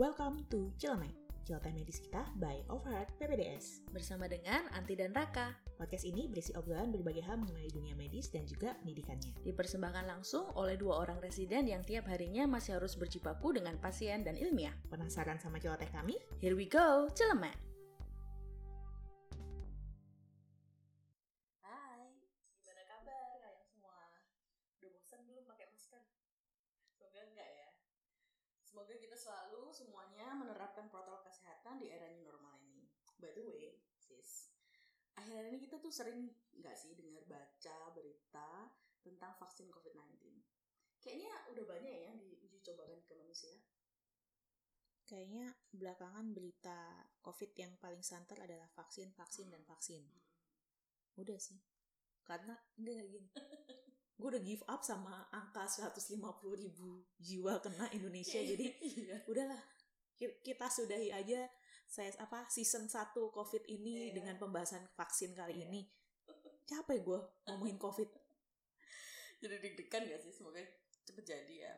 Welcome 0.00 0.48
to 0.48 0.72
Cilemek, 0.80 1.12
Ciloteh 1.44 1.68
Medis 1.76 2.00
kita 2.00 2.24
by 2.40 2.64
Overheart 2.72 3.12
PPDS. 3.20 3.84
Bersama 3.92 4.24
dengan 4.24 4.64
Anti 4.72 4.96
dan 4.96 5.12
Raka. 5.12 5.52
Podcast 5.76 6.08
ini 6.08 6.24
berisi 6.32 6.48
obrolan 6.56 6.88
berbagai 6.88 7.20
hal 7.20 7.36
mengenai 7.36 7.68
dunia 7.68 7.92
medis 7.92 8.32
dan 8.32 8.48
juga 8.48 8.72
pendidikannya. 8.80 9.36
Dipersembahkan 9.44 10.08
langsung 10.08 10.48
oleh 10.56 10.80
dua 10.80 11.04
orang 11.04 11.20
residen 11.20 11.68
yang 11.68 11.84
tiap 11.84 12.08
harinya 12.08 12.48
masih 12.48 12.80
harus 12.80 12.96
berjibaku 12.96 13.52
dengan 13.52 13.76
pasien 13.84 14.24
dan 14.24 14.32
ilmiah. 14.40 14.72
Penasaran 14.88 15.36
sama 15.36 15.60
celoteh 15.60 15.92
kami? 15.92 16.16
Here 16.40 16.56
we 16.56 16.64
go, 16.64 17.12
Cilemek! 17.12 17.71
Akhir-akhir 35.32 35.56
ini 35.56 35.60
kita 35.64 35.76
tuh 35.80 35.88
sering 35.88 36.28
nggak 36.60 36.76
sih 36.76 36.92
dengar 36.92 37.24
baca 37.24 37.76
berita 37.96 38.68
tentang 39.00 39.32
vaksin 39.40 39.72
COVID-19. 39.72 40.20
Kayaknya 41.00 41.32
udah 41.56 41.64
banyak 41.64 41.92
ya 41.92 42.02
yang 42.12 42.20
diuji 42.20 42.60
cobakan 42.60 43.00
ke 43.00 43.12
manusia. 43.16 43.56
Kayaknya 45.08 45.56
belakangan 45.72 46.36
berita 46.36 47.08
COVID 47.24 47.56
yang 47.56 47.72
paling 47.80 48.04
santer 48.04 48.38
adalah 48.44 48.68
vaksin, 48.76 49.10
vaksin, 49.16 49.48
dan 49.48 49.64
vaksin. 49.64 50.04
Udah 51.16 51.40
sih. 51.40 51.58
Karena, 52.22 52.54
enggak 52.76 53.08
gini. 53.08 53.28
gue 54.22 54.28
udah 54.38 54.44
give 54.46 54.62
up 54.70 54.86
sama 54.86 55.26
angka 55.34 55.66
150 55.66 56.14
ribu 56.54 57.02
jiwa 57.18 57.58
kena 57.58 57.90
Indonesia 57.90 58.38
jadi 58.54 58.70
iya. 58.78 59.18
udahlah 59.26 59.58
ki- 60.14 60.38
kita 60.46 60.70
sudahi 60.70 61.10
aja 61.10 61.42
saya 61.92 62.08
apa 62.16 62.48
season 62.48 62.88
1 62.88 63.12
covid 63.28 63.68
ini 63.68 64.08
Iya. 64.08 64.16
dengan 64.16 64.40
pembahasan 64.40 64.88
vaksin 64.96 65.36
kali 65.36 65.60
Iya. 65.60 65.68
ini. 65.68 65.82
Capek 66.64 67.04
gue 67.04 67.20
ngomongin 67.44 67.76
covid. 67.76 68.08
Jadi 69.44 69.60
deg-degan 69.60 70.08
gak 70.08 70.22
sih? 70.24 70.32
Semoga 70.32 70.62
cepet 71.04 71.24
jadi 71.26 71.54
ya. 71.68 71.74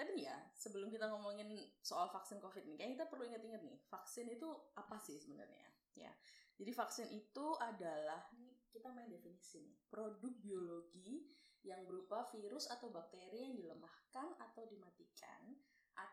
Tapi 0.00 0.16
nih 0.16 0.32
ya 0.32 0.36
sebelum 0.56 0.88
kita 0.88 1.12
ngomongin 1.12 1.52
soal 1.84 2.08
vaksin 2.08 2.40
covid 2.40 2.64
nih 2.64 2.80
kayaknya 2.80 3.04
kita 3.04 3.06
perlu 3.12 3.24
ingat-ingat 3.28 3.60
nih 3.60 3.76
vaksin 3.84 4.32
itu 4.32 4.48
apa 4.72 4.96
sih 4.96 5.20
sebenarnya? 5.20 5.68
Ya. 5.92 6.12
Jadi 6.56 6.72
vaksin 6.72 7.08
itu 7.12 7.46
adalah 7.60 8.24
nih 8.32 8.56
kita 8.72 8.88
main 8.96 9.12
definisi 9.12 9.60
nih 9.60 9.76
produk 9.92 10.32
biologi 10.40 11.28
yang 11.60 11.84
berupa 11.84 12.24
virus 12.32 12.64
atau 12.72 12.88
bakteri 12.88 13.44
yang 13.44 13.52
dilemahkan 13.52 14.32
atau 14.40 14.64
dimatikan 14.64 15.52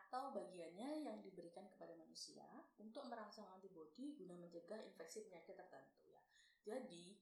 atau 0.08 0.32
bagiannya 0.32 1.04
yang 1.04 1.20
diberikan 1.20 1.68
kepada 1.68 1.92
manusia 1.92 2.48
untuk 2.80 3.04
merangsang 3.12 3.44
antibodi 3.52 4.16
guna 4.16 4.40
mencegah 4.40 4.80
infeksi 4.88 5.28
penyakit 5.28 5.52
tertentu 5.52 6.08
ya. 6.08 6.20
Jadi 6.64 7.12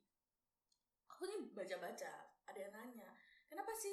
aku 1.10 1.26
nih 1.26 1.50
baca-baca 1.50 2.12
ada 2.46 2.58
yang 2.62 2.70
nanya 2.70 3.10
kenapa 3.50 3.74
sih 3.74 3.90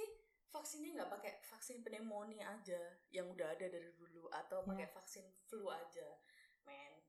vaksinnya 0.53 0.94
nggak 0.94 1.09
pakai 1.09 1.33
vaksin 1.41 1.81
pneumonia 1.81 2.53
aja 2.53 2.77
yang 3.09 3.33
udah 3.33 3.58
ada 3.58 3.66
dari 3.66 3.89
dulu 3.97 4.30
atau 4.30 4.61
Ya. 4.61 4.69
pakai 4.69 4.88
vaksin 4.94 5.25
flu 5.49 5.73
aja? 5.73 6.21
Men 6.61 7.02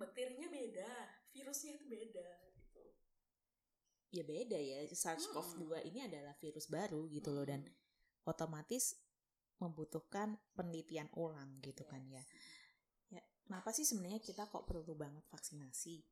bakterinya 0.00 0.48
beda 0.48 0.88
virusnya 1.28 1.76
itu 1.76 1.92
beda 1.92 2.28
gitu. 2.56 2.84
Ya 4.16 4.24
beda 4.24 4.56
ya 4.56 4.80
SARS-CoV-2 4.88 5.92
ini 5.92 6.08
adalah 6.08 6.32
virus 6.40 6.72
baru 6.72 7.04
gitu 7.12 7.36
loh 7.36 7.44
dan 7.44 7.68
otomatis 8.24 8.96
membutuhkan 9.62 10.36
penelitian 10.52 11.08
ulang 11.16 11.60
gitu 11.64 11.84
kan 11.88 12.02
ya 12.08 12.22
ya 13.12 13.22
kenapa 13.46 13.72
sih 13.72 13.88
sebenarnya 13.88 14.20
kita 14.20 14.48
kok 14.48 14.68
perlu 14.68 14.94
banget 14.96 15.24
vaksinasi 15.32 16.04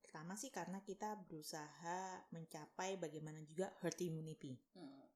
pertama 0.00 0.38
sih 0.38 0.48
karena 0.54 0.80
kita 0.80 1.18
berusaha 1.26 2.24
mencapai 2.32 2.96
bagaimana 2.96 3.42
juga 3.44 3.72
herd 3.84 3.98
immunity 4.00 4.56
Hmm. 4.76 5.06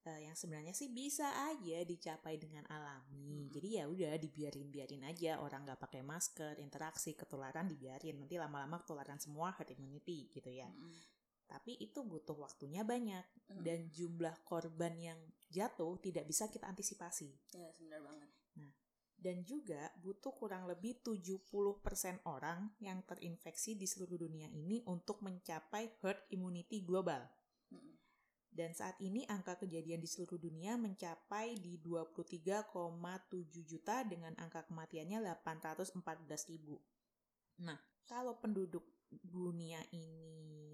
Eh, 0.00 0.24
yang 0.24 0.32
sebenarnya 0.32 0.72
sih 0.72 0.88
bisa 0.88 1.28
aja 1.52 1.84
dicapai 1.84 2.40
dengan 2.40 2.64
alami. 2.72 3.44
Mm-mm. 3.44 3.52
Jadi 3.52 3.68
ya 3.76 3.84
udah 3.84 4.16
dibiarin 4.16 4.72
biarin 4.72 5.04
aja 5.04 5.36
orang 5.44 5.68
nggak 5.68 5.76
pakai 5.76 6.00
masker, 6.00 6.56
interaksi, 6.56 7.12
ketularan 7.12 7.68
dibiarin. 7.68 8.16
Nanti 8.16 8.40
lama-lama 8.40 8.80
ketularan 8.80 9.20
semua 9.20 9.52
herd 9.60 9.76
immunity 9.76 10.32
gitu 10.32 10.48
ya. 10.48 10.72
Mm-mm. 10.72 10.96
Tapi 11.44 11.76
itu 11.84 12.00
butuh 12.00 12.32
waktunya 12.38 12.80
banyak 12.80 13.26
Mm. 13.50 13.66
dan 13.66 13.80
jumlah 13.90 14.36
korban 14.46 14.94
yang 14.94 15.20
jatuh 15.50 15.98
tidak 15.98 16.24
bisa 16.30 16.46
kita 16.46 16.70
antisipasi. 16.70 17.34
ya 17.52 17.70
sebenarnya 17.74 18.06
banget 18.06 18.30
Dan 19.20 19.44
juga 19.44 19.92
butuh 20.00 20.32
kurang 20.32 20.64
lebih 20.64 21.04
70% 21.04 22.24
orang 22.24 22.72
yang 22.80 23.04
terinfeksi 23.04 23.76
di 23.76 23.84
seluruh 23.84 24.16
dunia 24.16 24.48
ini 24.48 24.80
untuk 24.88 25.20
mencapai 25.20 26.00
herd 26.00 26.24
immunity 26.32 26.80
global. 26.80 27.20
Mm-mm. 27.68 28.00
Dan 28.48 28.72
saat 28.72 28.96
ini 29.04 29.28
angka 29.28 29.60
kejadian 29.60 30.00
di 30.00 30.08
seluruh 30.08 30.40
dunia 30.40 30.80
mencapai 30.80 31.52
di 31.60 31.76
23,7 31.84 32.72
juta 33.68 34.08
dengan 34.08 34.32
angka 34.40 34.64
kematiannya 34.72 35.20
814 35.36 36.00
ribu. 36.48 36.80
Nah, 37.60 37.76
kalau 38.08 38.40
penduduk 38.40 38.82
dunia 39.10 39.82
ini 39.90 40.30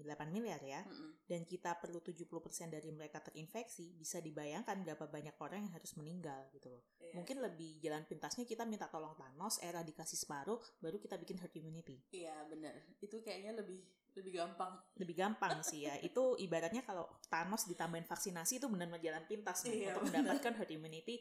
8 0.07 0.31
miliar 0.31 0.61
ya, 0.63 0.79
Mm-mm. 0.87 1.27
dan 1.27 1.43
kita 1.43 1.75
perlu 1.83 1.99
70% 1.99 2.31
dari 2.71 2.87
mereka 2.95 3.19
terinfeksi, 3.19 3.91
bisa 3.91 4.23
dibayangkan 4.23 4.79
berapa 4.87 5.03
banyak 5.03 5.35
orang 5.43 5.67
yang 5.67 5.73
harus 5.75 5.99
meninggal 5.99 6.47
gitu 6.55 6.71
loh. 6.71 6.79
Iya. 7.03 7.11
Mungkin 7.11 7.43
lebih 7.43 7.83
jalan 7.83 8.07
pintasnya 8.07 8.47
kita 8.47 8.63
minta 8.63 8.87
tolong 8.87 9.19
Thanos, 9.19 9.59
eradikasi 9.59 10.15
separuh, 10.15 10.63
baru 10.79 10.95
kita 10.95 11.19
bikin 11.19 11.35
herd 11.43 11.51
immunity. 11.59 11.99
iya 12.15 12.39
benar 12.47 12.71
itu 13.03 13.19
kayaknya 13.19 13.59
lebih 13.59 13.83
lebih 14.15 14.33
gampang 14.39 14.73
lebih 14.95 15.15
gampang 15.19 15.59
sih 15.69 15.83
ya. 15.83 15.99
Itu 15.99 16.39
ibaratnya 16.39 16.87
kalau 16.87 17.03
Thanos 17.27 17.67
ditambahin 17.67 18.07
vaksinasi 18.07 18.63
itu 18.63 18.67
benar-benar 18.71 19.03
jalan 19.03 19.23
pintas 19.27 19.67
nih 19.67 19.91
Iya, 19.91 19.91
untuk 19.91 20.07
benar. 20.07 20.23
mendapatkan 20.23 20.53
herd 20.55 20.71
immunity 20.71 21.15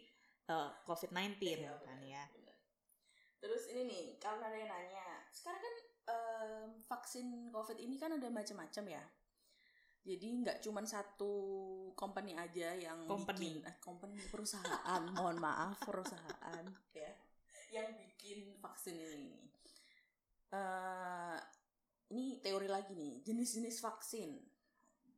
uh, 0.47 0.71
COVID-19 0.87 1.43
Iya, 1.43 1.75
kan 1.83 1.98
benar, 1.98 2.06
ya. 2.06 2.22
Terus 3.37 3.62
ini 3.75 3.83
nih, 3.84 4.04
kalau 4.16 4.41
ada 4.41 4.54
yang 4.56 4.71
nanya, 4.71 5.27
sekarang 5.28 5.60
kan 5.60 5.75
em, 6.06 6.83
vaksin 6.84 7.27
COVID 7.50 7.78
ini 7.78 7.97
kan 7.97 8.15
ada 8.15 8.28
macam-macam 8.28 8.84
ya. 8.89 9.05
Jadi 10.06 10.27
nggak 10.39 10.59
cuma 10.62 10.87
satu 10.87 11.33
company 11.99 12.39
aja 12.39 12.71
yang 12.78 13.11
Company. 13.11 13.59
bikin, 13.59 13.67
eh, 13.67 13.77
company 13.83 14.22
perusahaan, 14.31 15.03
mohon 15.19 15.43
maaf 15.43 15.83
perusahaan 15.83 16.62
ya, 16.95 17.11
yang 17.72 17.91
bikin 17.99 18.55
vaksin 18.62 18.95
ini. 18.95 19.34
eh 20.55 21.39
ini 22.06 22.39
teori 22.39 22.71
lagi 22.71 22.95
nih, 22.95 23.27
jenis-jenis 23.27 23.83
vaksin. 23.83 24.39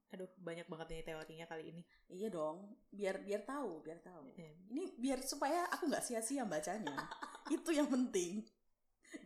Aduh, 0.08 0.24
banyak 0.40 0.64
banget 0.72 0.86
nih 0.88 1.04
teorinya 1.04 1.44
kali 1.44 1.68
ini. 1.68 1.82
Iya 2.08 2.32
dong, 2.32 2.80
biar 2.88 3.20
biar 3.20 3.44
tahu, 3.44 3.84
biar 3.84 4.00
tahu. 4.00 4.32
Eh, 4.40 4.56
Ini 4.72 4.96
biar 4.96 5.20
supaya 5.20 5.68
aku 5.68 5.84
nggak 5.84 6.00
sia-sia 6.00 6.48
bacanya. 6.48 6.96
Itu 7.52 7.76
yang 7.76 7.92
penting. 7.92 8.40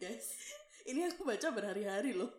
Guys, 0.03 0.35
ini 0.85 1.07
aku 1.07 1.23
baca 1.23 1.49
berhari-hari 1.51 2.13
loh. 2.13 2.31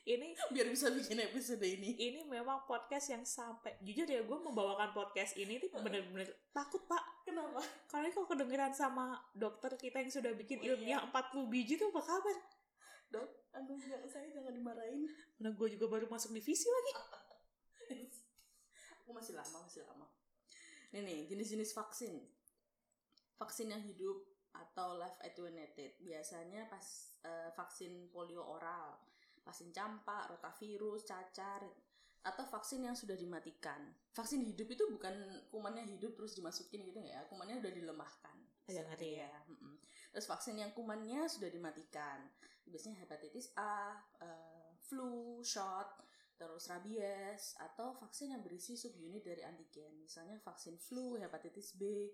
Ini 0.00 0.32
Biar 0.48 0.64
bisa 0.66 0.88
bikin 0.88 1.20
episode 1.20 1.60
ini. 1.60 1.92
ini 1.94 2.20
memang 2.24 2.64
podcast 2.64 3.12
yang 3.12 3.20
sampai 3.22 3.76
jujur 3.80 4.04
ya 4.04 4.20
gue 4.20 4.38
membawakan 4.40 4.92
podcast 4.92 5.36
ini 5.36 5.56
tuh 5.56 5.68
bener-bener 5.76 6.24
takut 6.50 6.80
pak 6.84 7.00
Kenapa? 7.22 7.60
kalian 7.86 8.08
kalau 8.10 8.26
kedengeran 8.26 8.72
sama 8.72 9.16
dokter 9.32 9.76
kita 9.76 10.00
yang 10.00 10.08
sudah 10.08 10.32
bikin 10.32 10.56
Oh, 10.58 10.64
iya. 10.64 10.72
ilmiah 10.74 11.00
40 11.04 11.52
biji 11.52 11.76
tuh 11.76 11.92
apa 11.92 12.00
kabar? 12.02 12.36
Dok, 13.10 13.28
aduh 13.52 13.76
jangan 13.76 14.08
saya 14.08 14.26
jangan 14.30 14.52
dimarahin. 14.52 15.04
Mana 15.36 15.52
gue 15.52 15.68
juga 15.68 15.86
baru 15.86 16.06
masuk 16.06 16.32
divisi 16.32 16.64
lagi. 16.64 16.92
aku 18.96 19.10
masih 19.10 19.34
lama, 19.34 19.58
masih 19.64 19.82
lama. 19.84 20.06
Nih, 20.92 21.26
jenis-jenis 21.26 21.70
vaksin. 21.70 22.24
Vaksin 23.36 23.68
yang 23.68 23.82
hidup 23.82 24.29
atau 24.54 24.98
live 24.98 25.18
attenuated. 25.22 25.98
Biasanya 26.02 26.66
pas 26.66 26.84
eh, 27.26 27.50
vaksin 27.54 28.10
polio 28.10 28.42
oral, 28.42 28.98
vaksin 29.46 29.70
campak, 29.70 30.30
rotavirus, 30.30 31.06
cacar, 31.06 31.62
atau 32.20 32.44
vaksin 32.44 32.84
yang 32.84 32.96
sudah 32.96 33.16
dimatikan. 33.16 33.80
Vaksin 34.12 34.44
hidup 34.44 34.68
itu 34.68 34.84
bukan 34.92 35.14
kumannya 35.48 35.88
hidup 35.88 36.12
terus 36.16 36.36
dimasukin 36.36 36.84
gitu 36.84 37.00
ya, 37.00 37.24
kumannya 37.32 37.64
udah 37.64 37.72
dilemahkan. 37.72 38.36
Agak 38.68 38.86
ngeri 38.92 39.24
ya. 39.24 39.32
mm-mm. 39.48 39.80
Terus 40.12 40.26
vaksin 40.28 40.60
yang 40.60 40.70
kumannya 40.76 41.26
sudah 41.30 41.48
dimatikan, 41.48 42.28
biasanya 42.68 43.02
hepatitis 43.06 43.56
A, 43.56 43.96
eh, 44.20 44.70
flu, 44.84 45.40
shot, 45.40 45.88
terus 46.36 46.68
rabies, 46.68 47.56
atau 47.60 47.92
vaksin 47.96 48.32
yang 48.32 48.40
berisi 48.40 48.76
subunit 48.76 49.24
dari 49.24 49.44
antigen, 49.44 50.00
misalnya 50.00 50.40
vaksin 50.40 50.80
flu, 50.80 51.20
hepatitis 51.20 51.76
B, 51.76 52.10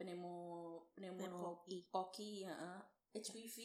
pneumo, 0.00 0.88
Pneumokoki. 0.96 1.84
pneumokoki, 1.84 2.32
ya, 2.48 2.80
HPV, 3.12 3.56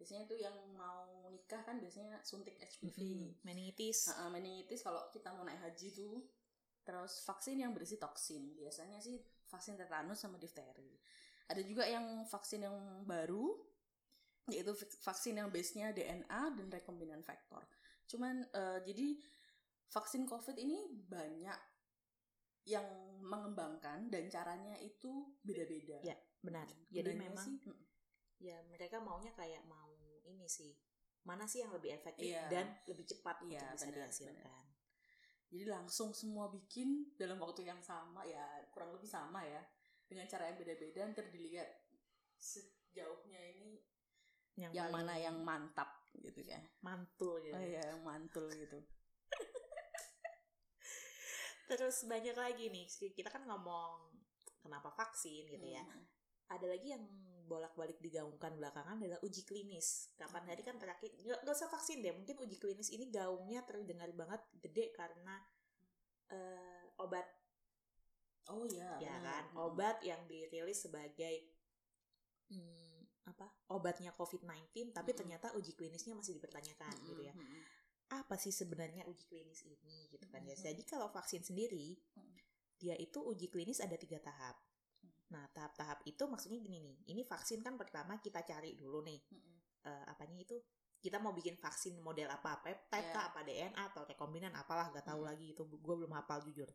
biasanya 0.00 0.24
itu 0.24 0.36
yang 0.40 0.56
mau 0.72 1.28
nikah 1.28 1.60
kan 1.60 1.76
biasanya 1.76 2.24
suntik 2.24 2.56
HPV. 2.56 2.96
Meningitis. 3.44 4.08
Heeh, 4.08 4.28
meningitis 4.32 4.80
kalau 4.80 5.12
kita 5.12 5.28
mau 5.36 5.44
naik 5.44 5.60
haji 5.60 5.92
tuh 5.92 6.24
Terus 6.90 7.22
vaksin 7.22 7.60
yang 7.60 7.70
berisi 7.76 8.00
toksin, 8.00 8.56
biasanya 8.56 8.98
sih 8.98 9.20
vaksin 9.46 9.76
tetanus 9.76 10.18
sama 10.18 10.40
difteri. 10.40 10.96
Ada 11.50 11.62
juga 11.66 11.84
yang 11.84 12.24
vaksin 12.24 12.66
yang 12.66 13.06
baru, 13.06 13.54
yaitu 14.50 14.72
vaksin 15.06 15.38
yang 15.38 15.54
base-nya 15.54 15.94
DNA 15.94 16.42
dan 16.56 16.66
rekombinan 16.66 17.20
faktor. 17.22 17.62
Cuman 18.10 18.42
uh, 18.50 18.82
jadi 18.82 19.18
vaksin 19.86 20.26
COVID 20.26 20.56
ini 20.58 21.06
banyak 21.06 21.58
yang 22.68 22.84
mengembangkan 23.20 24.08
dan 24.08 24.24
caranya 24.28 24.76
itu 24.80 25.36
beda-beda. 25.44 26.00
Ya, 26.04 26.16
benar. 26.40 26.66
Jadi 26.88 27.12
memang 27.16 27.46
sih, 27.46 27.72
ya 28.40 28.56
mereka 28.68 29.00
maunya 29.00 29.32
kayak 29.36 29.64
mau 29.68 29.92
ini 30.24 30.48
sih. 30.48 30.72
Mana 31.24 31.44
sih 31.44 31.60
yang 31.60 31.72
lebih 31.76 31.92
efektif 31.92 32.32
iya. 32.32 32.48
dan 32.48 32.80
lebih 32.88 33.04
cepat 33.04 33.44
iya, 33.44 33.60
untuk 33.60 33.76
bisa 33.76 33.86
benar, 33.86 33.96
dihasilkan. 34.08 34.40
Benar. 34.40 34.64
Jadi 35.50 35.64
langsung 35.66 36.10
semua 36.14 36.46
bikin 36.48 37.12
dalam 37.18 37.36
waktu 37.42 37.66
yang 37.66 37.82
sama 37.82 38.24
ya, 38.24 38.46
kurang 38.72 38.94
lebih 38.96 39.10
sama 39.10 39.44
ya. 39.44 39.60
Dengan 40.06 40.26
cara 40.26 40.50
yang 40.50 40.58
beda-beda 40.58 41.00
ntar 41.12 41.26
dilihat 41.30 41.68
sejauhnya 42.40 43.38
ini 43.54 43.78
yang, 44.58 44.72
yang 44.74 44.88
mana 44.90 45.14
yang 45.20 45.36
mantap 45.44 46.08
gitu 46.16 46.40
ya. 46.40 46.58
Mantul 46.80 47.42
gitu. 47.44 47.54
Oh 47.54 47.62
iya, 47.62 47.82
yang 47.94 48.02
mantul 48.02 48.48
gitu. 48.48 48.78
Terus 51.70 52.02
banyak 52.10 52.34
lagi 52.34 52.66
nih, 52.66 52.86
kita 53.14 53.30
kan 53.30 53.46
ngomong 53.46 54.10
kenapa 54.58 54.90
vaksin 54.90 55.46
gitu 55.46 55.66
ya. 55.70 55.86
Hmm. 55.86 56.02
Ada 56.50 56.66
lagi 56.66 56.90
yang 56.90 57.06
bolak-balik 57.46 57.98
digaungkan 58.02 58.58
belakangan 58.58 58.98
adalah 58.98 59.22
uji 59.22 59.46
klinis. 59.46 60.14
Kapan 60.18 60.50
hari 60.50 60.66
kan 60.66 60.78
terakhir, 60.82 61.14
nggak, 61.14 61.46
nggak 61.46 61.54
usah 61.54 61.70
vaksin 61.70 62.02
deh, 62.02 62.14
mungkin 62.14 62.38
uji 62.42 62.58
klinis 62.58 62.90
ini 62.90 63.06
gaungnya 63.10 63.62
terdengar 63.66 64.10
banget 64.14 64.42
gede 64.58 64.90
karena 64.94 65.38
uh, 66.34 67.02
obat. 67.02 67.26
Oh 68.50 68.66
iya. 68.66 68.98
Ya 68.98 69.14
kan, 69.22 69.50
hmm. 69.50 69.62
obat 69.62 70.02
yang 70.02 70.26
dirilis 70.26 70.82
sebagai 70.82 71.54
hmm, 72.50 73.30
apa 73.30 73.46
obatnya 73.70 74.10
COVID-19, 74.18 74.90
tapi 74.90 75.10
hmm. 75.14 75.18
ternyata 75.18 75.46
uji 75.54 75.78
klinisnya 75.78 76.18
masih 76.18 76.34
dipertanyakan 76.34 76.94
hmm. 76.98 77.06
gitu 77.14 77.22
ya. 77.30 77.34
Apa 78.10 78.34
sih 78.34 78.50
sebenarnya 78.50 79.06
uji 79.06 79.24
klinis 79.30 79.62
ini 79.62 80.10
gitu 80.10 80.26
kan 80.30 80.42
ya. 80.42 80.54
Mm-hmm. 80.54 80.66
Jadi 80.66 80.82
kalau 80.82 81.08
vaksin 81.14 81.46
sendiri 81.46 81.94
mm-hmm. 81.94 82.36
dia 82.82 82.94
itu 82.98 83.22
uji 83.22 83.46
klinis 83.46 83.78
ada 83.78 83.94
tiga 83.94 84.18
tahap. 84.18 84.58
Mm-hmm. 84.58 85.22
Nah 85.30 85.44
tahap-tahap 85.54 86.02
itu 86.06 86.22
maksudnya 86.26 86.58
gini 86.58 86.82
nih. 86.82 86.96
Ini 87.14 87.22
vaksin 87.22 87.62
kan 87.62 87.78
pertama 87.78 88.18
kita 88.18 88.42
cari 88.42 88.74
dulu 88.74 89.06
nih 89.06 89.20
uh, 89.86 90.04
apanya 90.10 90.42
itu 90.42 90.58
kita 91.00 91.16
mau 91.16 91.32
bikin 91.32 91.56
vaksin 91.56 91.96
model 92.04 92.28
apa 92.28 92.60
peptide 92.60 93.08
yeah. 93.08 93.24
apa 93.32 93.40
DNA 93.40 93.82
atau 93.94 94.04
rekombinan 94.04 94.52
apalah 94.52 94.92
gak 94.92 95.06
tahu 95.06 95.24
mm-hmm. 95.24 95.30
lagi 95.30 95.46
itu 95.54 95.62
gue 95.64 95.94
belum 95.94 96.12
hafal 96.18 96.42
jujur. 96.42 96.68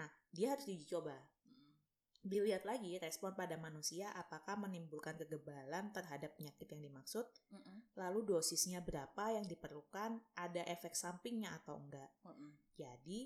Nah 0.00 0.08
dia 0.32 0.56
harus 0.56 0.64
diuji 0.64 0.88
coba 0.88 1.16
dilihat 2.26 2.66
lagi 2.66 2.98
respon 2.98 3.38
pada 3.38 3.54
manusia 3.54 4.10
apakah 4.18 4.58
menimbulkan 4.58 5.14
kegebalan 5.14 5.94
terhadap 5.94 6.34
penyakit 6.34 6.66
yang 6.74 6.82
dimaksud, 6.90 7.22
mm 7.54 7.60
-mm. 7.62 7.76
lalu 7.94 8.26
dosisnya 8.26 8.82
berapa 8.82 9.30
yang 9.30 9.46
diperlukan, 9.46 10.18
ada 10.34 10.62
efek 10.66 10.98
sampingnya 10.98 11.54
atau 11.62 11.78
enggak. 11.78 12.10
Mm 12.26 12.34
-mm. 12.34 12.50
Jadi 12.74 13.20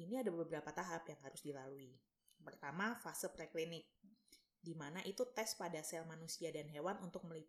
ini 0.00 0.14
ada 0.16 0.32
beberapa 0.32 0.72
tahap 0.72 1.04
yang 1.12 1.20
harus 1.20 1.44
dilalui. 1.44 1.92
Pertama 2.40 2.96
fase 2.96 3.28
preklinik, 3.28 3.84
di 4.58 4.72
mana 4.72 5.04
itu 5.04 5.28
tes 5.36 5.52
pada 5.54 5.84
sel 5.84 6.08
manusia 6.08 6.48
dan 6.48 6.66
hewan 6.72 6.96
untuk 7.04 7.28
meli 7.28 7.44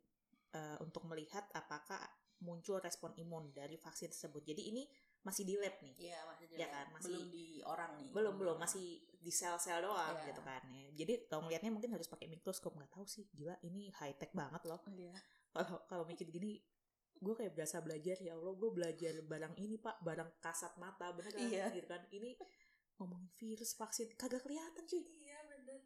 uh, 0.53 0.77
untuk 0.83 1.07
melihat 1.07 1.47
apakah 1.55 2.03
muncul 2.43 2.83
respon 2.83 3.15
imun 3.15 3.55
dari 3.55 3.79
vaksin 3.79 4.11
tersebut. 4.11 4.43
Jadi 4.43 4.61
ini 4.75 4.83
masih 5.23 5.47
di 5.47 5.55
lab 5.55 5.79
nih. 5.79 5.95
Iya, 6.11 6.19
masih 6.27 6.45
di 6.51 6.55
ya 6.59 6.67
lab. 6.67 6.73
kan, 6.75 6.87
masih 6.99 7.15
belum 7.15 7.27
di 7.31 7.45
orang 7.63 7.91
nih. 7.95 8.09
Belum, 8.11 8.35
belum, 8.35 8.57
masih 8.59 8.99
di 9.23 9.31
sel-sel 9.31 9.79
doang 9.79 10.19
yeah. 10.19 10.27
gitu 10.27 10.41
kan 10.43 10.61
ya. 10.67 10.87
Jadi 10.93 11.13
kalau 11.31 11.47
ngeliatnya 11.47 11.71
mungkin 11.71 11.95
harus 11.95 12.11
pakai 12.11 12.27
mikroskop, 12.27 12.75
nggak 12.75 12.91
tahu 12.91 13.07
sih. 13.07 13.25
Gila, 13.31 13.55
ini 13.63 13.89
high 13.95 14.19
tech 14.19 14.35
banget 14.35 14.61
loh. 14.67 14.83
Iya. 14.91 15.15
Kalau 15.55 15.79
kalau 15.87 16.03
mikir 16.03 16.27
gini 16.27 16.59
gue 17.23 17.33
kayak 17.39 17.55
berasa 17.55 17.79
belajar 17.79 18.19
ya 18.19 18.35
Allah 18.35 18.51
gue 18.51 18.71
belajar 18.75 19.13
barang 19.23 19.55
ini 19.55 19.79
pak 19.79 20.03
barang 20.03 20.43
kasat 20.43 20.75
mata 20.75 21.07
bener 21.15 21.31
kan 21.31 21.47
iya. 21.47 21.71
gitu 21.71 21.87
kan 21.87 22.03
ini 22.11 22.35
ngomongin 22.99 23.31
virus 23.39 23.79
vaksin 23.79 24.11
kagak 24.19 24.43
kelihatan 24.43 24.83
cuy 24.83 25.03
iya 25.07 25.39
bener 25.47 25.79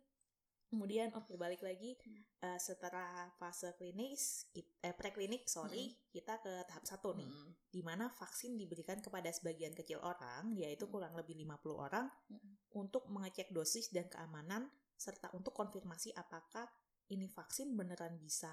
Kemudian 0.68 1.16
oke 1.16 1.31
okay, 1.31 1.40
balik 1.40 1.64
lagi 1.64 1.96
hmm. 1.96 2.44
uh, 2.44 2.60
setelah 2.60 3.31
fase 3.40 3.72
klinis 3.80 4.52
eh 4.84 4.92
preklinik 4.92 5.48
sorry 5.48 5.88
hmm. 5.88 6.12
kita 6.12 6.44
ke 6.44 6.54
tahap 6.68 6.84
satu 6.84 7.16
nih 7.16 7.24
hmm. 7.24 7.72
di 7.72 7.80
mana 7.80 8.12
vaksin 8.12 8.60
diberikan 8.60 9.00
kepada 9.00 9.31
sebagian 9.31 9.72
kecil 9.72 10.04
orang 10.04 10.52
yaitu 10.60 10.84
hmm. 10.84 10.92
kurang 10.92 11.16
lebih 11.16 11.40
50 11.40 11.72
orang 11.72 12.12
hmm. 12.28 12.75
untuk 12.75 13.08
mengecek 13.08 13.56
dosis 13.56 13.96
dan 13.96 14.12
keamanan 14.12 14.68
serta 15.00 15.31
untuk 15.31 15.56
konfirmasi 15.56 16.12
apakah 16.19 16.68
ini 17.16 17.31
vaksin 17.31 17.72
beneran 17.72 18.20
bisa 18.20 18.52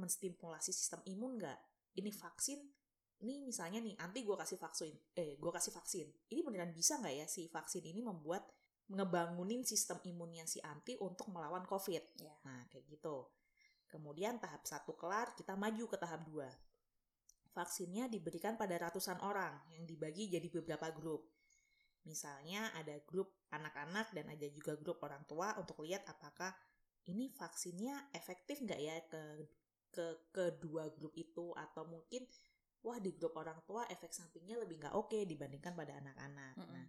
menstimulasi 0.00 0.72
sistem 0.72 1.04
imun 1.04 1.36
nggak 1.36 1.60
ini 2.00 2.08
hmm. 2.08 2.16
vaksin 2.16 2.64
ini 3.22 3.44
misalnya 3.44 3.84
nih 3.84 3.94
nanti 4.00 4.24
gue 4.24 4.36
kasih 4.40 4.56
vaksin 4.56 4.94
eh 5.20 5.36
gue 5.36 5.52
kasih 5.52 5.72
vaksin 5.76 6.06
ini 6.32 6.40
beneran 6.40 6.72
bisa 6.72 6.96
nggak 6.96 7.12
ya 7.12 7.26
si 7.28 7.44
vaksin 7.52 7.84
ini 7.84 8.00
membuat 8.00 8.48
ngebangunin 8.92 9.64
sistem 9.64 9.98
imunnya 10.04 10.44
si 10.44 10.60
anti 10.60 11.00
untuk 11.00 11.32
melawan 11.32 11.64
COVID. 11.64 12.04
Yeah. 12.20 12.38
Nah, 12.44 12.68
kayak 12.68 12.84
gitu. 12.92 13.32
Kemudian 13.88 14.40
tahap 14.40 14.64
satu 14.64 14.96
kelar, 14.96 15.32
kita 15.36 15.56
maju 15.56 15.84
ke 15.88 15.96
tahap 16.00 16.24
dua. 16.24 16.48
Vaksinnya 17.52 18.08
diberikan 18.08 18.56
pada 18.56 18.76
ratusan 18.80 19.20
orang 19.20 19.52
yang 19.68 19.84
dibagi 19.84 20.32
jadi 20.32 20.48
beberapa 20.48 20.88
grup. 20.96 21.28
Misalnya 22.08 22.72
ada 22.72 22.96
grup 23.04 23.36
anak-anak 23.52 24.16
dan 24.16 24.32
ada 24.32 24.48
juga 24.48 24.80
grup 24.80 25.04
orang 25.04 25.22
tua 25.28 25.52
untuk 25.60 25.84
lihat 25.84 26.08
apakah 26.08 26.56
ini 27.12 27.28
vaksinnya 27.36 28.10
efektif 28.16 28.64
nggak 28.64 28.80
ya 28.80 28.96
ke 29.06 29.22
ke 29.92 30.06
kedua 30.32 30.88
grup 30.96 31.12
itu 31.12 31.52
atau 31.52 31.84
mungkin 31.84 32.24
wah 32.80 32.96
di 32.96 33.12
grup 33.12 33.36
orang 33.36 33.60
tua 33.68 33.84
efek 33.92 34.10
sampingnya 34.10 34.56
lebih 34.56 34.80
nggak 34.80 34.96
oke 34.96 35.12
okay 35.12 35.28
dibandingkan 35.28 35.76
pada 35.76 36.00
anak-anak. 36.00 36.56
Mm 36.56 36.64
-hmm. 36.64 36.74
Nah 36.74 36.86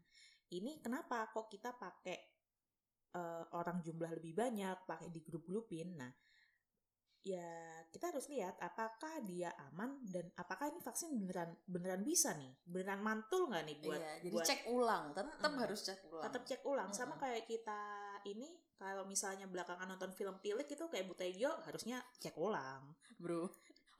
ini 0.51 0.83
kenapa 0.83 1.31
kok 1.31 1.47
kita 1.47 1.71
pakai 1.77 2.17
uh, 3.15 3.45
orang 3.55 3.79
jumlah 3.79 4.11
lebih 4.19 4.35
banyak, 4.35 4.83
pakai 4.83 5.07
di 5.13 5.23
grup-grupin. 5.23 5.95
Nah, 5.95 6.11
ya 7.23 7.79
kita 7.87 8.11
harus 8.11 8.27
lihat 8.27 8.59
apakah 8.59 9.23
dia 9.23 9.55
aman 9.71 10.03
dan 10.03 10.27
apakah 10.35 10.67
ini 10.67 10.83
vaksin 10.83 11.15
beneran 11.15 11.55
beneran 11.63 12.03
bisa 12.03 12.35
nih? 12.35 12.51
Beneran 12.67 12.99
mantul 12.99 13.47
nggak 13.47 13.63
nih 13.63 13.77
buat 13.79 14.01
iya, 14.01 14.13
jadi 14.19 14.35
buat, 14.35 14.47
cek 14.49 14.61
ulang 14.67 15.03
tetap 15.15 15.51
uh, 15.55 15.59
harus 15.63 15.79
cek 15.87 15.99
ulang. 16.11 16.23
Tetap 16.27 16.41
cek 16.43 16.61
ulang. 16.67 16.89
Uh, 16.91 16.95
sama 16.95 17.15
kayak 17.15 17.47
kita 17.47 17.81
ini 18.27 18.49
kalau 18.75 19.07
misalnya 19.07 19.47
belakangan 19.47 19.87
nonton 19.87 20.11
film 20.11 20.35
tilik 20.43 20.67
itu 20.67 20.85
kayak 20.91 21.07
Butejo 21.07 21.63
harusnya 21.63 22.03
cek 22.19 22.35
ulang. 22.35 22.91
Bro 23.15 23.47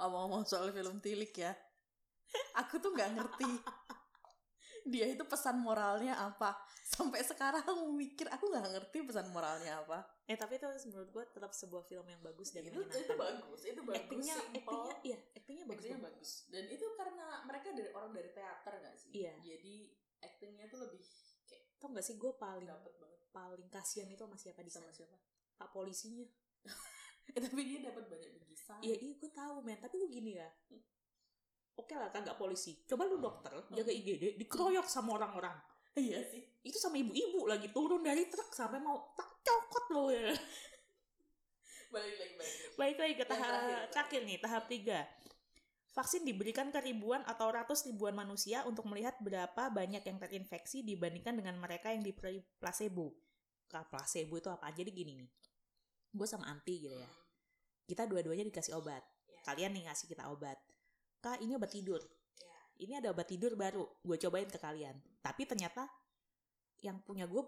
omong-omong 0.02 0.44
soal 0.44 0.74
film 0.74 0.98
tilik 1.00 1.32
ya 1.32 1.54
aku 2.58 2.82
tuh 2.82 2.92
nggak 2.98 3.14
ngerti 3.14 3.46
dia 4.84 5.08
itu 5.08 5.24
pesan 5.24 5.64
moralnya 5.64 6.20
apa? 6.20 6.56
Sampai 6.94 7.24
sekarang 7.24 7.64
mikir 7.96 8.28
aku 8.28 8.52
nggak 8.52 8.68
ngerti 8.76 8.98
pesan 9.08 9.32
moralnya 9.32 9.80
apa. 9.80 10.04
Eh 10.28 10.36
tapi 10.36 10.60
itu 10.60 10.68
menurut 10.92 11.10
gue 11.12 11.24
tetap 11.32 11.52
sebuah 11.56 11.84
film 11.88 12.04
yang 12.08 12.20
bagus 12.20 12.52
dan 12.52 12.68
itu, 12.68 12.80
itu 12.80 13.16
bagus 13.16 13.62
itu 13.64 13.82
bagus 13.84 14.00
actingnya 14.04 14.36
actingnya 14.56 14.96
iya 15.04 15.18
actingnya 15.36 15.66
bagus 15.68 15.84
actingnya 15.84 16.02
bagus. 16.04 16.32
Dan 16.52 16.64
itu 16.68 16.86
karena 17.00 17.28
mereka 17.48 17.68
dari 17.72 17.90
orang 17.96 18.12
dari 18.12 18.30
teater 18.32 18.74
gak 18.84 18.96
sih? 19.00 19.10
Iya. 19.16 19.34
Jadi 19.40 19.76
actingnya 20.24 20.66
tuh 20.68 20.80
lebih 20.88 21.04
kayak 21.48 21.64
tau 21.80 21.88
gak 21.92 22.06
sih 22.06 22.16
gue 22.20 22.32
paling 22.36 22.70
paling 23.34 23.68
kasihan 23.72 24.08
itu 24.12 24.24
sama 24.24 24.38
siapa 24.38 24.62
di 24.62 24.72
sana? 24.72 24.88
sama 24.92 24.96
siapa? 24.96 25.18
Pak 25.60 25.70
polisinya. 25.72 26.28
Eh, 27.34 27.42
tapi 27.44 27.62
dia 27.64 27.80
dapat 27.88 28.08
banyak 28.12 28.32
bingkisan 28.36 28.80
iya 28.84 28.96
iya 29.00 29.14
gue 29.16 29.32
tahu 29.32 29.64
men. 29.64 29.80
Tapi 29.80 29.96
gue 29.96 30.12
gini 30.12 30.40
ya 30.40 30.50
oke 31.78 31.90
okay 31.90 31.96
lah 31.98 32.10
kagak 32.14 32.38
polisi. 32.38 32.82
Coba 32.86 33.10
lu 33.10 33.18
dokter 33.18 33.54
jaga 33.74 33.92
IGD 33.92 34.38
dikeroyok 34.38 34.86
sama 34.86 35.18
orang-orang. 35.18 35.58
Iya 35.94 36.26
sih. 36.26 36.42
Itu 36.66 36.82
sama 36.82 36.98
ibu-ibu 36.98 37.46
lagi 37.46 37.70
turun 37.70 38.02
dari 38.02 38.26
truk 38.30 38.50
sampai 38.54 38.82
mau 38.82 39.14
tak 39.14 39.30
cokot 39.46 39.86
lo 39.94 40.06
ya. 40.10 40.34
Balik 41.94 42.16
lagi 42.18 42.34
balik 42.34 42.56
lagi, 42.58 42.74
balik 42.74 42.98
lagi 42.98 43.14
ke 43.22 43.26
tahap 43.30 43.54
terakhir 43.94 44.22
nih 44.26 44.38
tahap 44.42 44.64
tiga. 44.66 45.06
Vaksin 45.94 46.26
diberikan 46.26 46.74
ke 46.74 46.82
ribuan 46.82 47.22
atau 47.30 47.54
ratus 47.54 47.86
ribuan 47.86 48.18
manusia 48.18 48.66
untuk 48.66 48.90
melihat 48.90 49.14
berapa 49.22 49.70
banyak 49.70 50.02
yang 50.02 50.18
terinfeksi 50.18 50.82
dibandingkan 50.82 51.38
dengan 51.38 51.54
mereka 51.62 51.94
yang 51.94 52.02
diberi 52.02 52.42
placebo. 52.58 53.14
Kalau 53.70 53.86
placebo 53.94 54.42
itu 54.42 54.50
apa? 54.50 54.74
Jadi 54.74 54.90
gini 54.90 55.22
nih, 55.22 55.30
gue 56.18 56.26
sama 56.26 56.50
anti 56.50 56.82
gitu 56.82 56.98
ya. 56.98 57.10
Kita 57.86 58.10
dua-duanya 58.10 58.42
dikasih 58.42 58.74
obat. 58.74 59.06
Iya. 59.30 59.40
Kalian 59.46 59.72
nih 59.78 59.84
ngasih 59.86 60.10
kita 60.10 60.34
obat 60.34 60.58
kak 61.24 61.40
ini 61.40 61.56
obat 61.56 61.72
tidur 61.72 62.04
ya. 62.36 62.58
ini 62.84 63.00
ada 63.00 63.16
obat 63.16 63.32
tidur 63.32 63.56
baru 63.56 63.88
gue 64.04 64.18
cobain 64.28 64.50
ke 64.52 64.60
kalian 64.60 64.92
tapi 65.24 65.48
ternyata 65.48 65.88
yang 66.84 67.00
punya 67.00 67.24
gue 67.24 67.40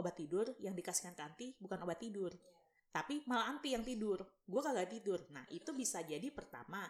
obat 0.00 0.16
tidur 0.16 0.48
yang 0.64 0.72
dikasihkan 0.72 1.12
ke 1.12 1.22
anti 1.22 1.46
bukan 1.60 1.84
obat 1.84 2.00
tidur 2.00 2.32
ya. 2.32 2.56
tapi 2.88 3.20
malah 3.28 3.52
anti 3.52 3.76
yang 3.76 3.84
tidur 3.84 4.24
gue 4.24 4.60
kagak 4.64 4.88
tidur 4.88 5.20
nah 5.28 5.44
itu 5.52 5.76
bisa 5.76 6.00
jadi 6.00 6.32
pertama 6.32 6.88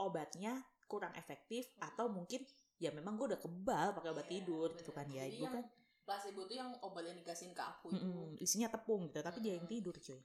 obatnya 0.00 0.56
kurang 0.88 1.12
efektif 1.20 1.68
hmm. 1.76 1.88
atau 1.92 2.08
mungkin 2.08 2.40
ya 2.80 2.88
memang 2.88 3.20
gue 3.20 3.36
udah 3.36 3.40
kebal 3.44 3.92
pakai 3.92 4.10
obat 4.16 4.26
ya, 4.26 4.32
tidur 4.40 4.72
bener. 4.72 4.80
gitu 4.80 4.90
kan 4.96 5.06
ya 5.12 5.24
itu 5.28 5.44
kan 5.44 5.64
placebo 6.08 6.48
itu 6.48 6.56
yang 6.56 6.72
obat 6.80 7.04
yang 7.04 7.16
dikasihin 7.20 7.52
ke 7.52 7.60
aku 7.60 7.92
itu 7.92 8.08
isinya 8.40 8.72
tepung 8.72 9.04
gitu 9.12 9.20
tapi 9.20 9.38
hmm. 9.40 9.44
dia 9.44 9.54
yang 9.60 9.68
tidur 9.68 9.94
cuy 10.00 10.20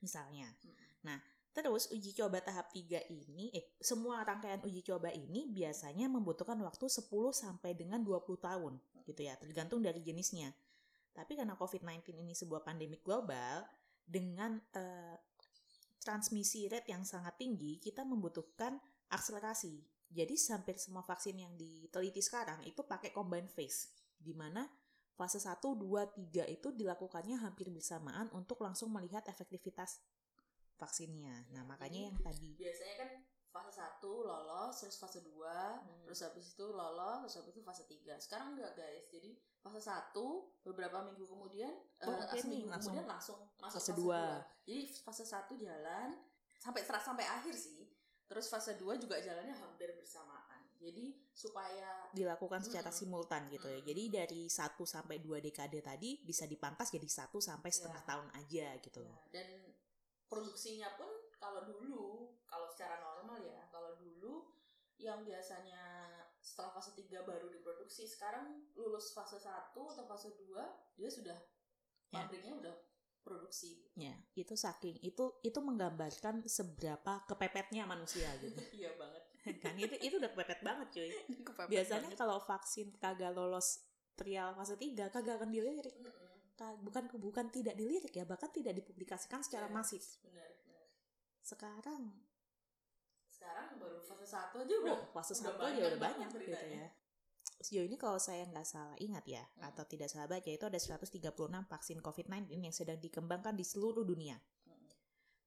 misalnya. 0.00 0.48
Mm. 0.64 0.74
Nah, 1.06 1.18
terus 1.50 1.90
uji 1.90 2.14
coba 2.14 2.38
tahap 2.38 2.70
3 2.70 3.10
ini 3.10 3.50
eh 3.50 3.74
semua 3.82 4.22
rangkaian 4.22 4.62
uji 4.62 4.86
coba 4.86 5.10
ini 5.10 5.50
biasanya 5.50 6.06
membutuhkan 6.06 6.56
waktu 6.62 6.86
10 6.86 7.10
sampai 7.34 7.74
dengan 7.74 8.00
20 8.06 8.22
tahun 8.38 8.78
gitu 9.10 9.26
ya, 9.26 9.34
tergantung 9.36 9.82
dari 9.82 10.00
jenisnya. 10.00 10.54
Tapi 11.10 11.34
karena 11.34 11.58
COVID-19 11.58 12.22
ini 12.22 12.32
sebuah 12.32 12.62
pandemi 12.62 13.02
global 13.02 13.66
dengan 14.06 14.62
eh, 14.78 15.18
transmisi 16.00 16.70
rate 16.70 16.88
yang 16.88 17.02
sangat 17.02 17.36
tinggi, 17.36 17.82
kita 17.82 18.06
membutuhkan 18.06 18.78
akselerasi. 19.10 19.82
Jadi 20.10 20.34
hampir 20.50 20.74
semua 20.78 21.06
vaksin 21.06 21.38
yang 21.38 21.54
diteliti 21.54 22.18
sekarang 22.18 22.66
itu 22.66 22.82
pakai 22.82 23.14
combined 23.14 23.50
phase, 23.50 23.94
di 24.18 24.34
mana 24.34 24.66
fase 25.14 25.38
1, 25.38 25.60
2, 25.62 25.78
3 26.34 26.50
itu 26.50 26.68
dilakukannya 26.74 27.38
hampir 27.38 27.70
bersamaan 27.70 28.26
untuk 28.34 28.58
langsung 28.64 28.90
melihat 28.90 29.22
efektivitas 29.30 30.02
vaksinnya. 30.80 31.44
Nah, 31.52 31.62
makanya 31.62 32.08
yang 32.08 32.16
tadi 32.18 32.56
biasanya 32.56 32.96
kan 32.96 33.10
fase 33.50 33.72
1 33.74 33.98
lolos 34.06 34.74
terus 34.78 34.96
fase 34.96 35.20
2 35.20 35.42
Hmm. 35.82 36.06
terus 36.06 36.22
habis 36.22 36.54
itu 36.54 36.66
lolos 36.70 37.26
terus 37.26 37.34
habis 37.42 37.50
itu 37.50 37.62
fase 37.66 37.82
3 37.82 38.14
sekarang 38.16 38.54
enggak 38.54 38.78
guys 38.78 39.10
jadi 39.10 39.34
fase 39.58 39.82
1 39.82 40.14
beberapa 40.62 41.02
minggu 41.02 41.26
kemudian 41.26 41.74
Oh, 42.06 42.14
eh, 42.14 42.30
oke 42.30 42.30
nih, 42.30 42.42
seminggu 42.46 42.70
langsung 42.70 42.94
kemudian 42.94 43.10
langsung 43.10 43.38
masuk 43.58 43.82
fase 43.82 43.90
fase, 43.90 43.98
dua. 43.98 44.22
2 44.38 44.70
jadi 44.70 44.82
fase 45.02 45.24
1 45.26 45.58
jalan 45.58 46.08
sampai 46.62 46.80
terus 46.86 47.02
sampai 47.02 47.26
akhir 47.26 47.54
sih 47.58 47.90
terus 48.30 48.46
fase 48.46 48.78
2 48.78 49.02
juga 49.02 49.18
jalannya 49.18 49.50
hampir 49.58 49.98
bersamaan 49.98 50.62
jadi 50.78 51.12
supaya 51.34 52.08
dilakukan 52.14 52.62
secara 52.64 52.88
Mm-mm. 52.88 53.00
simultan 53.04 53.44
gitu 53.52 53.68
ya. 53.68 53.84
Mm. 53.84 53.86
Jadi 53.92 54.02
dari 54.08 54.40
1 54.48 54.80
sampai 54.88 55.20
2 55.20 55.36
dekade 55.44 55.76
tadi 55.84 56.16
bisa 56.24 56.48
dipangkas 56.48 56.88
jadi 56.88 57.04
1 57.04 57.36
sampai 57.36 57.68
setengah 57.68 58.00
Ya. 58.00 58.08
tahun 58.08 58.28
aja 58.32 58.66
gitu. 58.80 59.04
Ya, 59.04 59.16
dan 59.28 59.48
produksinya 60.30 60.94
pun 60.94 61.10
kalau 61.36 61.66
dulu 61.66 62.30
kalau 62.46 62.70
secara 62.70 63.02
normal 63.02 63.42
ya 63.42 63.66
kalau 63.68 63.98
dulu 63.98 64.46
yang 64.96 65.24
biasanya 65.24 66.06
setelah 66.38 66.72
fase 66.72 66.92
3 66.94 67.24
baru 67.24 67.50
diproduksi 67.50 68.06
sekarang 68.06 68.68
lulus 68.72 69.12
fase 69.12 69.36
1 69.36 69.74
atau 69.74 70.04
fase 70.06 70.32
2 70.38 70.54
dia 70.96 71.10
sudah 71.10 71.38
Ya. 72.10 72.26
pabriknya 72.26 72.58
udah 72.58 72.74
produksi 73.22 73.86
Ya, 73.94 74.10
itu 74.34 74.58
saking 74.58 74.98
itu 74.98 75.38
itu 75.42 75.58
menggambarkan 75.62 76.42
seberapa 76.42 77.22
kepepetnya 77.30 77.86
manusia 77.86 78.26
gitu. 78.42 78.58
iya 78.82 78.90
banget 78.98 79.22
kan 79.62 79.78
itu 79.78 79.94
itu 80.02 80.14
udah 80.18 80.30
kepepet 80.34 80.60
banget 80.60 80.88
cuy. 80.90 81.10
Kepepet 81.46 81.70
Biasanya 81.70 82.10
banget. 82.10 82.18
kalau 82.18 82.42
vaksin 82.42 82.90
kagak 82.98 83.30
lolos 83.30 83.86
trial 84.18 84.52
fase 84.52 84.74
3 84.74 85.06
kagak 85.08 85.38
akan 85.38 85.54
dilirik. 85.54 85.94
Bukan 86.60 87.08
bukan 87.16 87.46
tidak 87.48 87.74
dilirik 87.74 88.12
ya, 88.12 88.28
bahkan 88.28 88.52
tidak 88.52 88.76
dipublikasikan 88.76 89.40
secara 89.40 89.66
masif. 89.72 90.20
benar 90.20 90.50
benar 90.60 90.84
Sekarang 91.40 92.02
sekarang 93.40 93.80
baru 93.80 93.98
fase 94.04 94.26
1 94.28 94.52
aja 94.52 94.74
udah 94.84 94.92
oh, 94.92 95.00
fase 95.16 95.32
udah 95.32 95.40
satu 95.48 95.60
aja 95.64 95.80
banyak 95.80 95.88
udah 95.88 96.00
banyak 96.00 96.28
gitu 96.36 96.52
ya. 96.52 96.88
Sejauh 97.60 97.88
ini 97.88 97.96
kalau 97.96 98.20
saya 98.20 98.44
nggak 98.48 98.68
salah 98.68 98.96
ingat 99.00 99.24
ya, 99.24 99.44
Hmm. 99.44 99.68
atau 99.72 99.84
tidak 99.88 100.12
salah 100.12 100.28
baca 100.28 100.48
itu 100.48 100.64
ada 100.64 100.76
136 100.76 101.64
vaksin 101.64 102.00
COVID-19 102.04 102.60
yang 102.60 102.72
sedang 102.76 103.00
dikembangkan 103.00 103.56
di 103.56 103.64
seluruh 103.64 104.04
dunia. 104.04 104.36
Mm-mm. 104.68 104.92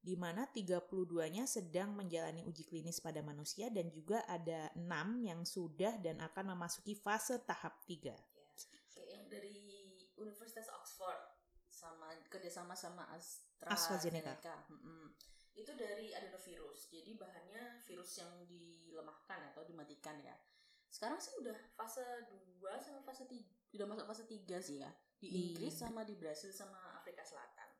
Di 0.02 0.14
mana 0.18 0.46
32-nya 0.46 1.46
sedang 1.46 1.94
menjalani 1.94 2.42
uji 2.46 2.66
klinis 2.66 2.98
pada 2.98 3.18
manusia 3.22 3.70
dan 3.70 3.90
juga 3.90 4.22
ada 4.26 4.70
6 4.74 5.22
yang 5.26 5.42
sudah 5.46 5.98
dan 6.02 6.18
akan 6.22 6.54
memasuki 6.54 6.98
fase 6.98 7.38
tahap 7.46 7.82
3. 7.86 8.14
Ya, 8.14 8.46
kayak 8.94 9.08
yang 9.10 9.24
dari 9.26 9.58
Universitas 10.14 10.70
Oxford 10.70 10.83
kerjasama 12.34 12.74
sama 12.74 13.06
AstraZeneca. 13.14 13.70
AstraZeneca. 13.70 14.54
Mm-mm. 14.74 15.14
Itu 15.54 15.72
dari 15.78 16.10
adenovirus. 16.10 16.90
Jadi 16.90 17.14
bahannya 17.14 17.78
virus 17.86 18.18
yang 18.18 18.42
dilemahkan 18.44 19.54
atau 19.54 19.62
dimatikan 19.62 20.18
ya. 20.18 20.34
Sekarang 20.90 21.18
sih 21.18 21.34
udah 21.38 21.54
fase 21.74 22.02
2 22.26 22.34
sama 22.82 23.02
fase 23.06 23.26
3. 23.26 23.74
Udah 23.74 23.86
masuk 23.86 24.06
fase 24.10 24.24
3 24.26 24.58
sih 24.58 24.82
ya. 24.82 24.90
Di 25.18 25.30
Di- 25.30 25.34
Inggris 25.50 25.74
sama 25.74 26.02
di 26.02 26.14
Brasil 26.14 26.50
sama 26.50 26.98
Afrika 26.98 27.22
Selatan. 27.22 27.70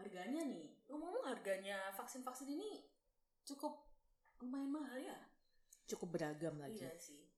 Harganya 0.00 0.42
nih, 0.48 0.82
ngomong-ngomong 0.88 1.28
harganya 1.30 1.92
vaksin-vaksin 1.94 2.48
ini 2.52 2.88
cukup 3.44 3.86
lumayan 4.42 4.72
mahal 4.72 4.98
ya. 4.98 5.18
Cukup 5.86 6.16
beragam 6.18 6.56
lagi. 6.58 6.82
Iya 6.82 6.96
sih. 6.98 7.31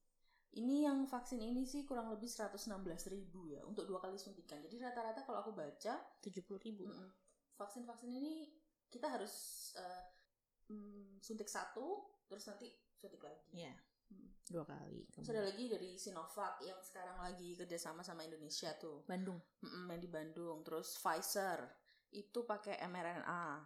Ini 0.55 0.87
yang 0.87 1.03
vaksin 1.03 1.43
ini 1.43 1.67
sih 1.67 1.83
kurang 1.83 2.07
lebih 2.15 2.31
116.000 2.31 3.11
ribu 3.11 3.51
ya 3.51 3.59
untuk 3.67 3.83
dua 3.83 3.99
kali 3.99 4.15
suntikan. 4.15 4.63
Jadi 4.63 4.79
rata-rata 4.79 5.27
kalau 5.27 5.43
aku 5.43 5.51
baca 5.51 5.99
70 6.23 6.55
ribu. 6.63 6.87
mm-mm, 6.87 7.11
vaksin-vaksin 7.59 8.07
ini 8.07 8.47
kita 8.87 9.11
harus 9.11 9.33
eh, 9.75 10.03
mm, 10.71 11.19
suntik 11.19 11.51
satu 11.51 12.07
terus 12.31 12.47
nanti 12.47 12.71
suntik 12.95 13.19
lagi. 13.19 13.43
Iya, 13.51 13.75
Mm. 14.05 14.29
dua 14.53 14.63
kali. 14.63 15.01
Terus 15.09 15.33
ada 15.33 15.41
lagi 15.41 15.65
dari 15.65 15.97
Sinovac 15.97 16.61
yang 16.61 16.77
sekarang 16.77 17.17
lagi 17.17 17.57
kerjasama 17.57 18.05
sama 18.05 18.21
Indonesia 18.21 18.69
tuh, 18.77 19.01
Bandung. 19.09 19.41
Mm-mm, 19.65 19.89
yang 19.91 19.97
di 19.99 20.07
Bandung. 20.07 20.61
Terus 20.61 20.93
Pfizer 21.01 21.65
itu 22.13 22.45
pakai 22.45 22.79
mRNA. 22.85 23.65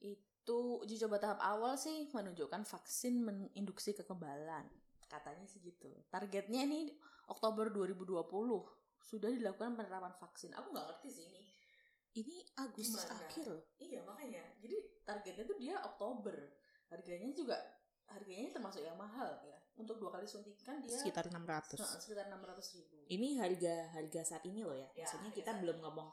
Itu 0.00 0.80
uji 0.86 0.96
coba 1.02 1.18
tahap 1.18 1.42
awal 1.42 1.74
sih 1.74 2.06
menunjukkan 2.14 2.62
vaksin 2.62 3.20
menginduksi 3.26 3.92
kekebalan. 3.98 4.70
Katanya 5.06 5.46
sih 5.46 5.62
gitu. 5.62 5.88
Targetnya 6.10 6.66
ini 6.66 6.90
Oktober 7.30 7.70
2020 7.70 8.26
sudah 8.98 9.30
dilakukan 9.30 9.78
penerapan 9.78 10.14
vaksin. 10.18 10.50
Aku 10.58 10.74
nggak 10.74 10.86
ngerti 10.90 11.08
sih 11.10 11.24
ini. 11.30 11.42
Ini 12.16 12.36
Agustus 12.58 13.04
Gimana? 13.04 13.22
akhir. 13.28 13.48
Iya 13.78 14.00
makanya. 14.08 14.42
Jadi 14.58 14.76
targetnya 15.04 15.44
tuh 15.46 15.56
dia 15.60 15.74
Oktober. 15.84 16.36
Harganya 16.88 17.30
juga 17.34 17.56
harganya 18.06 18.54
termasuk 18.54 18.82
yang 18.82 18.96
mahal 18.96 19.30
ya. 19.42 19.58
Untuk 19.76 20.00
dua 20.00 20.08
kali 20.08 20.24
suntikan 20.24 20.80
dia 20.80 20.96
Sekitar 20.96 21.28
600. 21.28 21.76
Nah, 21.76 22.00
sekitar 22.00 22.24
600 22.32 22.76
ribu. 22.80 22.96
Ini 23.12 23.28
harga 23.36 23.74
harga 23.92 24.20
saat 24.24 24.44
ini 24.48 24.64
loh 24.64 24.72
ya. 24.72 24.88
Ya, 24.96 25.04
Maksudnya 25.04 25.30
kita 25.36 25.50
belum 25.60 25.78
ngomong 25.84 26.08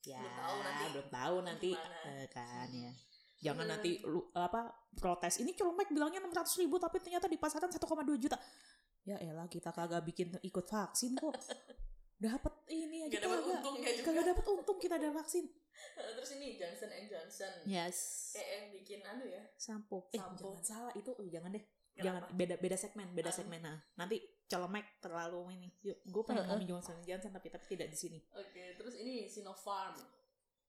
ya 0.00 0.16
Belum 0.16 0.32
tahu 0.32 0.56
nanti 0.64 0.84
belum 0.96 1.08
tahu 1.12 1.36
nanti 1.44 1.70
gimana. 1.76 2.08
eh, 2.08 2.26
kan 2.32 2.68
ya. 2.72 2.92
Jangan 3.40 3.64
Iya. 3.64 3.72
nanti 3.72 3.90
lu 4.04 4.20
apa 4.32 4.68
protes. 4.92 5.40
Ini 5.40 5.52
Colmek 5.54 5.88
bilangnya 5.88 6.20
600 6.20 6.60
ribu 6.60 6.76
tapi 6.76 7.00
ternyata 7.00 7.24
di 7.24 7.36
pasaran 7.36 7.68
1,2 7.68 7.80
juta. 8.16 8.36
Ya 9.02 9.16
elah 9.16 9.48
kita 9.48 9.72
kagak 9.72 10.04
bikin 10.04 10.36
ikut 10.40 10.66
vaksin 10.66 11.16
kok. 11.16 11.32
Dapat 12.20 12.52
ini 12.68 13.08
aja 13.08 13.16
Gak 13.16 13.22
dapat 13.24 13.38
kagak. 13.40 13.54
untungnya 13.56 13.90
juga. 13.96 14.04
Kagak 14.12 14.24
dapat 14.28 14.44
untung 14.46 14.76
kita 14.76 14.94
ada 14.94 15.08
vaksin. 15.10 15.44
Terus 16.20 16.30
ini 16.36 16.60
Johnson 16.60 16.90
and 16.92 17.06
Johnson. 17.08 17.52
Yes. 17.64 17.96
Kayak 18.36 18.48
yang 18.52 18.66
bikin 18.76 19.00
anu 19.02 19.24
ya. 19.24 19.42
Sampo. 19.56 20.12
Eh 20.12 20.20
Sampo. 20.20 20.36
jangan 20.52 20.60
salah 20.60 20.92
itu 20.92 21.08
oh, 21.10 21.24
jangan 21.24 21.48
deh. 21.50 21.64
Kenapa? 21.90 22.04
Jangan 22.04 22.22
beda 22.36 22.54
beda 22.60 22.76
segmen, 22.76 23.08
beda 23.10 23.32
Ah. 23.32 23.34
segmen 23.34 23.60
nah. 23.60 23.80
Nanti 23.96 24.20
Colmek 24.44 25.00
terlalu 25.00 25.40
ini. 25.56 25.68
Yuk, 25.80 25.96
gue 26.04 26.22
pengen 26.22 26.44
ngomong 26.44 26.68
Johnson 26.68 26.96
Johnson 27.00 27.32
tapi 27.32 27.48
tapi 27.48 27.64
tidak 27.66 27.88
di 27.88 27.96
sini. 27.96 28.18
Oke, 28.36 28.76
terus 28.76 29.00
ini 29.00 29.24
Sinopharm. 29.24 29.96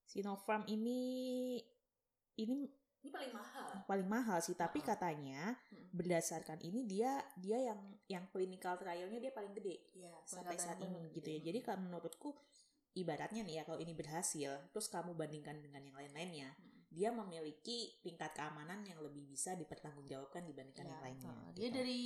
Sinopharm 0.07 0.63
ini 0.67 1.59
ini 2.37 2.69
Ini 3.01 3.09
paling 3.09 3.33
mahal. 3.33 3.65
paling 3.89 4.05
mahal 4.05 4.37
sih 4.39 4.53
tapi 4.53 4.77
katanya 4.79 5.57
Hmm. 5.73 5.89
berdasarkan 5.89 6.61
ini 6.61 6.85
dia 6.85 7.17
dia 7.33 7.57
yang 7.73 7.81
yang 8.05 8.29
clinical 8.29 8.77
trialnya 8.77 9.17
dia 9.17 9.33
paling 9.33 9.51
gede 9.51 9.81
Iya, 9.97 10.13
sampai 10.23 10.53
saat 10.55 10.77
ini 10.77 11.09
gitu 11.11 11.25
ya 11.27 11.41
jadi 11.41 11.59
kalau 11.59 11.81
menurutku 11.81 12.37
ibaratnya 12.93 13.41
nih 13.41 13.55
ya 13.57 13.63
kalau 13.65 13.81
ini 13.81 13.97
berhasil 13.97 14.53
terus 14.69 14.85
kamu 14.85 15.17
bandingkan 15.17 15.57
dengan 15.57 15.81
yang 15.81 15.97
lain-lainnya 15.97 16.53
Hmm. 16.53 16.85
dia 16.91 17.09
memiliki 17.09 17.97
tingkat 18.03 18.35
keamanan 18.35 18.83
yang 18.85 18.99
lebih 19.01 19.25
bisa 19.25 19.55
dipertanggungjawabkan 19.55 20.43
dibandingkan 20.43 20.85
yang 20.85 21.01
lainnya. 21.01 21.31
Dia 21.55 21.71
gitu. 21.71 21.77
dari 21.79 22.01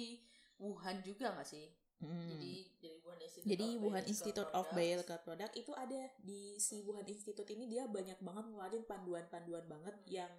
Wuhan 0.56 1.02
juga 1.02 1.34
nggak 1.34 1.50
sih? 1.50 1.66
Hmm. 1.98 2.28
Jadi 2.28 2.54
dari 2.76 2.98
Wuhan 3.00 3.20
Institute 3.22 3.46
Jadi 3.46 3.68
of 3.72 3.78
Wuhan 3.78 4.04
Biological 4.04 4.06
Institute 4.06 4.52
of. 4.52 4.66
Biological 4.74 5.20
Product 5.22 5.54
itu 5.56 5.72
ada 5.74 6.02
di 6.20 6.42
si 6.58 6.76
Wuhan 6.82 7.06
Institute 7.06 7.50
ini 7.50 7.66
dia 7.66 7.84
banyak 7.86 8.20
banget 8.20 8.44
ngeluarin 8.46 8.84
panduan-panduan 8.84 9.66
banget 9.66 9.96
Hmm. 9.96 10.12
yang 10.12 10.32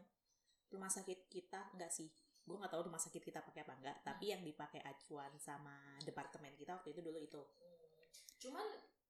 rumah 0.66 0.88
sakit 0.88 1.26
kita 1.26 1.72
enggak 1.72 1.88
sih 1.88 2.10
gue 2.42 2.54
nggak 2.54 2.68
tahu 2.68 2.82
rumah 2.84 2.98
sakit 2.98 3.18
kita 3.20 3.40
pakai 3.40 3.62
apa 3.62 3.72
enggak 3.74 3.96
Hmm. 3.96 4.04
tapi 4.04 4.24
yang 4.28 4.40
dipakai 4.40 4.78
acuan 4.80 5.32
sama 5.36 5.74
departemen 6.00 6.52
kita 6.54 6.74
waktu 6.74 6.90
itu 6.90 7.00
dulu 7.00 7.18
itu 7.18 7.40
Hmm. 7.40 7.74
Cuman 8.38 8.66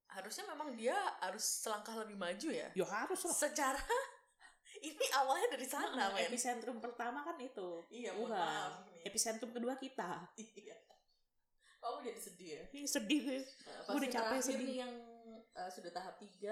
harusnya 0.09 0.47
memang 0.47 0.71
dia 0.73 0.95
harus 1.19 1.43
selangkah 1.43 1.99
lebih 1.99 2.15
maju 2.15 2.49
ya. 2.49 2.71
ya 2.73 2.87
harus 2.87 3.21
lah 3.21 3.35
Secara 3.35 3.81
ini 4.87 5.07
awalnya 5.13 5.51
dari 5.51 5.67
sana, 5.67 6.15
men. 6.15 6.25
epicentrum 6.25 6.79
pertama 6.79 7.21
kan 7.21 7.35
itu 7.37 7.83
Iya, 7.91 8.15
mohon 8.15 8.31
Wuhan 8.31 8.39
maaf 8.39 8.87
epicentrum 9.03 9.51
kedua 9.51 9.75
kita 9.75 10.31
Iya. 10.39 10.77
Kamu 11.87 12.03
jadi 12.03 12.19
sedih 12.19 12.49
ya? 12.51 12.63
Ih, 12.75 12.85
sedih 12.85 13.21
gue 13.23 13.39
Nah, 13.39 13.79
Gua 13.87 13.95
udah 13.97 14.11
capek 14.11 14.41
sedih. 14.43 14.59
nih 14.67 14.77
yang 14.83 14.95
uh, 15.55 15.71
sudah 15.71 15.95
tahap 15.95 16.19
3 16.19 16.51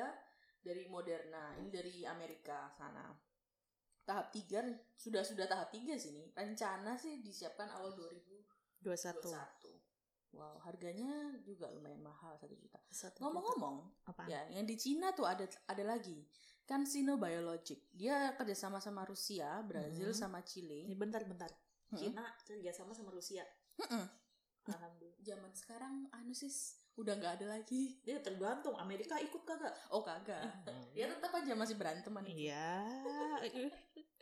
dari 0.62 0.86
Moderna. 0.86 1.58
Ini 1.58 1.68
dari 1.68 1.94
Amerika 2.06 2.70
sana. 2.70 3.10
Tahap 4.06 4.30
3 4.30 4.94
sudah 4.94 5.26
sudah 5.26 5.50
tahap 5.50 5.74
3 5.74 5.98
sih 5.98 6.14
nih. 6.14 6.30
Rencana 6.32 6.94
sih 6.94 7.18
disiapkan 7.18 7.66
awal 7.68 7.98
2021. 7.98 8.86
21 8.86 9.74
Wow, 10.34 10.58
harganya 10.66 11.30
juga 11.42 11.70
lumayan 11.70 12.02
mahal 12.02 12.34
1 12.36 12.50
juta. 12.54 12.78
Satu 12.90 13.18
juta. 13.18 13.22
Ngomong-ngomong, 13.22 13.76
apa 14.04 14.26
ya 14.26 14.42
yang 14.50 14.66
di 14.66 14.74
Cina 14.74 15.14
tuh 15.14 15.26
ada 15.26 15.46
ada 15.66 15.84
lagi. 15.84 16.26
CanSino 16.64 17.14
Biologic. 17.14 17.92
Dia 17.92 18.34
kerjasama 18.34 18.78
sama 18.78 19.02
Rusia, 19.04 19.62
Brazil, 19.62 20.10
Mhm. 20.10 20.18
sama 20.18 20.42
Chile. 20.42 20.86
Ini 20.86 20.94
bentar-bentar. 20.94 21.50
Mm-mm. 21.92 21.98
Cina 22.00 22.24
kerjasama 22.42 22.90
sama 22.90 23.12
Rusia. 23.12 23.46
Mm-mm. 23.78 24.04
Alhamdulillah. 24.68 25.21
Zaman 25.25 25.52
sekarang 25.56 25.94
anu 26.12 26.33
sis 26.33 26.80
udah 26.94 27.14
nggak 27.18 27.42
ada 27.42 27.47
lagi. 27.59 28.00
Dia 28.06 28.23
tergantung. 28.23 28.78
Amerika 28.78 29.18
ikut 29.18 29.42
kagak? 29.42 29.75
Oh 29.90 30.00
kagak. 30.00 30.47
Dia 30.94 31.11
tetap 31.11 31.33
aja 31.35 31.52
masih 31.52 31.76
beranteman. 31.76 32.25
Iya. 32.25 32.85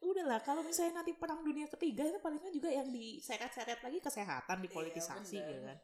Udahlah, 0.02 0.42
kalau 0.42 0.66
misalnya 0.66 1.02
nanti 1.02 1.14
perang 1.14 1.46
dunia 1.46 1.70
ketiga 1.70 2.02
itu 2.02 2.18
palingnya 2.18 2.50
juga 2.50 2.66
yang 2.74 2.90
diseret-seret 2.90 3.86
lagi 3.86 4.02
kesehatan, 4.02 4.58
dipolitisasi 4.66 5.38
Iya, 5.38 5.46
gitu 5.46 5.62
kan. 5.62 5.78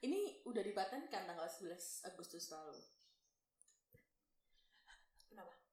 Ini 0.00 0.20
udah 0.48 0.62
dipatenkan 0.64 1.28
tanggal 1.28 1.44
11 1.44 2.08
Agustus 2.08 2.48
lalu. 2.48 2.80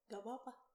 Gak 0.07 0.23
apa-apa. 0.23 0.66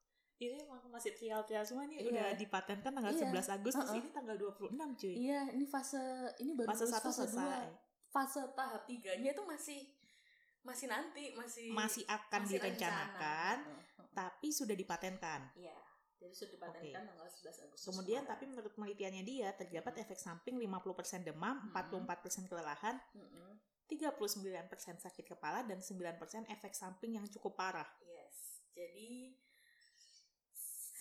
Ini 0.42 0.58
emang 0.58 0.82
masih 0.88 1.14
trial-trial 1.14 1.62
semua 1.62 1.86
nih 1.86 2.02
Iya. 2.02 2.10
udah 2.10 2.28
dipatenkan 2.34 2.90
tanggal 2.90 3.12
Iya. 3.12 3.30
11 3.30 3.46
Agustus, 3.48 3.86
Uh-uh. 3.86 3.96
ini 3.96 4.08
tanggal 4.10 4.34
26 4.36 4.90
cuy. 4.92 5.14
Iya, 5.14 5.40
ini 5.52 5.64
fase 5.64 6.02
ini 6.36 6.50
baru 6.52 6.68
Fase 6.68 6.82
lulus 6.82 6.92
satu 6.92 7.08
fase 7.08 7.20
dua. 7.20 7.26
selesai. 7.30 7.66
Fase 8.08 8.40
tahap 8.52 8.82
tiganya 8.82 9.30
itu 9.30 9.42
masih 9.42 9.80
masih 10.62 10.86
nanti 10.86 11.24
masih 11.32 11.70
Masih 11.70 12.02
akan 12.06 12.40
masih 12.42 12.54
direncanakan, 12.56 13.56
rencana. 13.62 13.82
Heeh. 13.98 14.10
tapi 14.12 14.48
sudah 14.50 14.74
dipatenkan. 14.74 15.40
Iya. 15.54 15.78
Jadi 16.18 16.34
sudah 16.36 16.50
dipatenkan 16.52 17.02
tanggal 17.04 17.26
11 17.26 17.58
Agustus. 17.60 17.82
Kemudian 17.84 18.22
tapi 18.22 18.46
kemarin. 18.46 18.50
menurut 18.52 18.72
penelitiannya 18.72 19.22
dia 19.22 19.48
terdapat 19.52 19.94
efek 20.00 20.18
samping 20.18 20.54
50% 20.56 21.22
demam, 21.24 21.58
Mm-mm. 21.60 21.74
44% 22.06 22.46
kelelahan, 22.46 22.94
Mm-mm. 23.10 23.58
39% 23.90 24.30
sakit 24.98 25.24
kepala 25.28 25.62
dan 25.62 25.78
9% 25.78 26.14
efek 26.48 26.72
samping 26.72 27.14
yang 27.14 27.26
cukup 27.28 27.54
parah. 27.54 27.90
Yes. 28.00 28.62
Jadi 28.72 29.34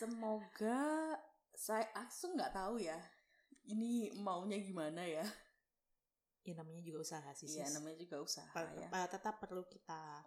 semoga 0.02 1.14
saya 1.54 1.86
aku 1.94 2.34
nggak 2.34 2.54
tahu 2.58 2.82
ya. 2.82 2.98
Ini 3.70 4.18
maunya 4.18 4.58
gimana 4.58 5.06
ya? 5.06 5.22
Ya 6.42 6.58
namanya 6.58 6.82
juga 6.82 7.06
usaha 7.06 7.30
sih. 7.38 7.46
Iya, 7.54 7.70
namanya 7.78 8.02
juga 8.02 8.18
usaha 8.26 8.50
Pa- 8.50 8.74
ya. 8.74 8.90
tetap 9.06 9.38
perlu 9.38 9.62
kita 9.70 10.26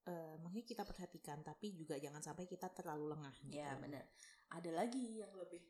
eh 0.00 0.34
mungkin 0.42 0.64
kita 0.64 0.82
perhatikan 0.82 1.44
tapi 1.44 1.76
juga 1.76 1.94
jangan 2.00 2.18
sampai 2.24 2.50
kita 2.50 2.66
terlalu 2.74 3.14
lengah 3.14 3.34
gitu. 3.46 3.62
Ya 3.62 3.78
benar. 3.78 4.10
Ada 4.50 4.70
lagi 4.74 5.22
yang 5.22 5.30
lebih 5.38 5.62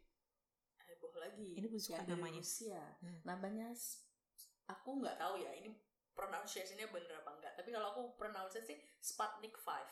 heboh 0.88 1.12
lagi. 1.20 1.60
Ini 1.60 1.68
suka 1.76 2.00
yang 2.00 2.16
namanya. 2.16 2.40
Rusia. 2.40 2.80
Hmm. 3.04 3.20
Namanya 3.28 3.68
aku 4.70 4.90
nggak 5.04 5.20
tahu 5.20 5.44
ya 5.44 5.52
ini 5.60 5.76
pronunciation-nya 6.16 6.88
bener 6.88 7.20
apa 7.20 7.30
enggak. 7.36 7.52
Tapi 7.58 7.68
kalau 7.68 7.92
aku 7.92 8.02
pronunciation 8.16 8.64
sih 8.64 8.78
Sputnik 9.04 9.52
5. 9.60 9.84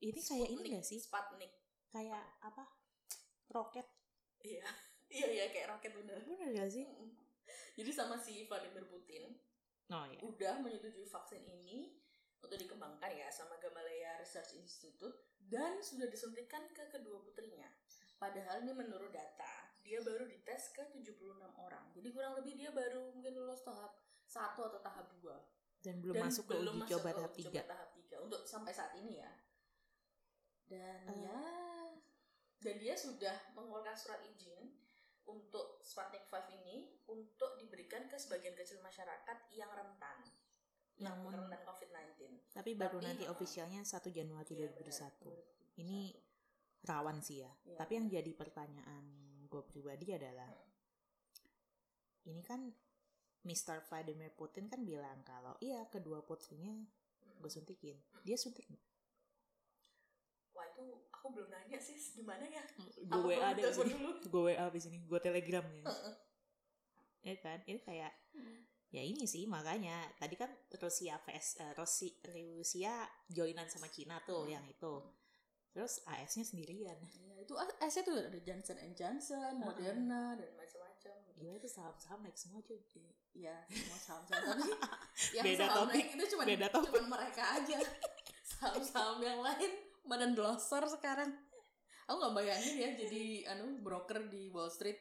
Ini 0.00 0.20
kayak 0.24 0.48
ini 0.56 0.66
gak 0.80 0.86
sih? 0.88 0.96
Sputnik. 0.96 1.52
Kayak 1.90 2.26
apa? 2.42 2.64
Roket. 3.50 3.86
Iya. 4.42 4.64
Iya 5.10 5.26
iya 5.26 5.44
kayak 5.50 5.74
roket 5.74 5.90
bener. 5.90 6.22
Bener 6.22 6.54
gak 6.54 6.70
sih? 6.70 6.86
Jadi 7.74 7.90
sama 7.90 8.14
si 8.14 8.46
Vladimir 8.46 8.86
Putin 8.86 9.34
Oh 9.90 10.06
iya. 10.06 10.22
udah 10.22 10.62
menyetujui 10.62 11.02
vaksin 11.02 11.42
ini 11.42 11.98
untuk 12.38 12.54
dikembangkan 12.54 13.10
ya 13.10 13.26
sama 13.26 13.58
Gamaleya 13.58 14.22
Research 14.22 14.54
Institute 14.54 15.34
dan 15.50 15.82
sudah 15.82 16.06
disuntikan 16.06 16.62
ke 16.70 16.86
kedua 16.94 17.18
putrinya. 17.26 17.66
Padahal 18.22 18.62
ini 18.62 18.70
menurut 18.70 19.10
data, 19.10 19.74
dia 19.82 19.98
baru 19.98 20.30
dites 20.30 20.70
ke 20.70 20.86
76 20.94 21.18
orang. 21.58 21.90
Jadi 21.90 22.08
kurang 22.14 22.38
lebih 22.38 22.54
dia 22.54 22.70
baru 22.70 23.10
mungkin 23.10 23.34
lulus 23.34 23.66
tahap 23.66 23.98
1 24.30 24.62
atau 24.62 24.78
tahap 24.78 25.10
2. 25.18 25.26
Dan 25.82 25.98
belum 25.98 26.14
dan 26.20 26.30
masuk 26.30 26.44
ke 26.46 26.54
uji 26.54 26.80
coba 26.86 27.10
tahap 27.16 27.32
uji 27.34 27.42
3. 27.48 27.50
coba 27.50 27.62
tahap 27.66 27.90
3 27.98 28.26
untuk 28.30 28.40
sampai 28.46 28.70
saat 28.70 28.92
ini 28.94 29.18
ya. 29.18 29.30
Dan 30.70 31.02
Eh. 31.04 31.18
ya 31.20 31.40
dan 32.60 32.76
dia 32.76 32.94
sudah 32.94 33.34
mengeluarkan 33.50 33.96
surat 33.96 34.20
izin 34.22 34.70
untuk 35.24 35.80
Sputnik 35.80 36.22
5 36.24 36.46
ini 36.52 36.76
untuk 37.06 37.56
diberikan 37.56 38.04
ke 38.04 38.14
sebagian 38.14 38.52
kecil 38.52 38.78
masyarakat 38.78 39.36
yang 39.50 39.68
rentan 39.68 40.18
yang 40.94 41.16
Namun- 41.18 41.32
rentan 41.48 41.64
COVID-19. 41.64 42.52
Tapi 42.52 42.76
baru 42.76 43.00
Tapi, 43.00 43.06
nanti 43.06 43.24
uh, 43.24 43.32
officialnya 43.32 43.80
1 43.82 44.12
Januari 44.12 44.52
Iya, 44.52 44.68
2021. 44.68 45.32
benar. 45.32 45.48
Ini 45.76 45.98
rawan 46.82 47.18
sih 47.18 47.40
ya. 47.40 47.50
Iya. 47.64 47.76
Tapi 47.76 47.92
yang 47.94 48.06
jadi 48.06 48.30
pertanyaan 48.30 49.04
gue 49.46 49.62
pribadi 49.64 50.12
adalah 50.12 50.46
Hmm. 50.46 50.68
ini 52.26 52.44
kan 52.44 52.68
Mr. 53.40 53.80
Vladimir 53.82 54.28
Putin 54.30 54.68
kan 54.68 54.84
bilang 54.84 55.24
kalau 55.24 55.56
iya 55.58 55.88
kedua 55.88 56.20
putrinya 56.20 56.76
Hmm. 56.76 57.40
gue 57.40 57.48
suntikin. 57.48 57.96
Dia 58.20 58.36
suntik 58.36 58.68
nggak? 58.68 58.84
Wah 60.50 60.66
itu 60.66 60.84
aku 61.08 61.26
belum 61.30 61.48
nanya 61.48 61.78
sih 61.78 61.96
gimana 62.14 62.42
ya. 62.44 62.62
Gue 63.00 63.34
WA 63.36 63.54
deh. 63.54 63.64
Gue 64.26 64.42
WA 64.50 64.66
di 64.68 64.80
sini. 64.80 64.98
Gue 65.06 65.20
telegram 65.20 65.64
ya. 65.70 65.84
Heeh. 65.86 66.14
Ya 67.22 67.34
kan? 67.38 67.58
Ini 67.64 67.80
kayak 67.80 68.12
Hmm. 68.30 68.62
ya 68.94 69.02
ini 69.02 69.26
sih 69.26 69.42
makanya 69.46 70.06
tadi 70.14 70.38
kan 70.38 70.46
Rusia 70.78 71.18
vs 71.18 71.58
eh, 71.58 71.72
Rusia, 71.74 72.14
Rusia 72.30 72.94
joinan 73.26 73.66
sama 73.66 73.90
Cina 73.90 74.22
tuh 74.22 74.46
yang 74.46 74.62
itu. 74.70 75.02
Terus 75.70 76.02
AS-nya 76.02 76.42
sendirian. 76.42 76.98
Ya, 77.14 77.34
itu 77.38 77.54
S 77.58 77.94
itu 78.02 78.10
ada 78.10 78.38
Johnson 78.42 78.78
and 78.82 78.94
Johnson, 78.94 79.38
Heeh. 79.54 79.66
Moderna 79.66 80.34
dan 80.34 80.50
macam-macam. 80.54 81.14
Gila 81.38 81.54
itu 81.58 81.68
saham-saham 81.70 82.22
naik 82.22 82.34
semua 82.34 82.58
cuy. 82.62 82.78
Iya, 83.34 83.54
semua 83.70 83.98
saham-saham 83.98 84.46
tapi 84.58 84.66
yang 85.38 85.44
Beda 85.46 85.58
saham 85.66 85.76
topik, 85.86 85.94
naik 85.94 86.08
itu 86.18 86.24
cuma 86.34 86.42
beda 86.46 86.66
topik. 86.70 86.90
cuman 86.90 87.06
mereka 87.06 87.42
aja. 87.54 87.78
Saham-saham 88.50 89.18
yang 89.22 89.40
lain 89.40 89.72
badan 90.10 90.34
glosor 90.34 90.82
sekarang. 90.90 91.30
Aku 92.10 92.18
nggak 92.18 92.34
bayangin 92.42 92.74
ya 92.82 92.90
jadi 92.98 93.22
anu 93.54 93.78
broker 93.78 94.26
di 94.26 94.50
Wall 94.50 94.66
Street. 94.66 94.98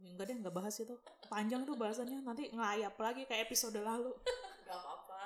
Enggak 0.00 0.32
deh, 0.32 0.36
enggak 0.40 0.56
bahas 0.56 0.80
itu. 0.80 0.96
Panjang 1.28 1.68
tuh 1.68 1.76
bahasannya. 1.76 2.24
Nanti 2.24 2.48
ngelayap 2.48 2.96
lagi 2.96 3.28
kayak 3.28 3.52
episode 3.52 3.76
lalu. 3.76 4.08
Gak 4.64 4.72
apa-apa. 4.80 5.24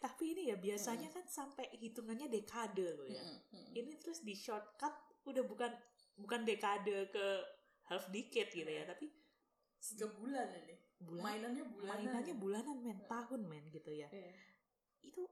Tapi 0.00 0.24
ini 0.32 0.42
ya 0.48 0.56
biasanya 0.56 1.10
kan 1.10 1.26
sampai 1.26 1.68
hitungannya 1.76 2.30
dekade 2.30 2.88
loh 2.94 3.04
ya. 3.04 3.20
Mm, 3.20 3.38
mm. 3.52 3.68
Ini 3.74 3.92
terus 4.00 4.22
di 4.24 4.32
shortcut 4.32 4.94
udah 5.28 5.44
bukan 5.44 5.68
bukan 6.16 6.46
dekade 6.48 7.10
ke 7.12 7.26
half 7.90 8.08
decade 8.08 8.48
gitu 8.54 8.70
ya, 8.70 8.86
tapi 8.88 9.10
Tiga 9.78 10.08
bulan 10.14 10.48
ini. 10.64 10.74
bulan 10.98 11.22
Mainannya 11.22 11.64
bulanan. 11.68 12.00
mainannya 12.00 12.34
bulanan 12.38 12.76
men, 12.80 12.98
tahun 13.10 13.40
men 13.44 13.64
gitu 13.74 13.90
ya. 13.92 14.08
Iya. 14.08 14.32
Itu 15.04 15.22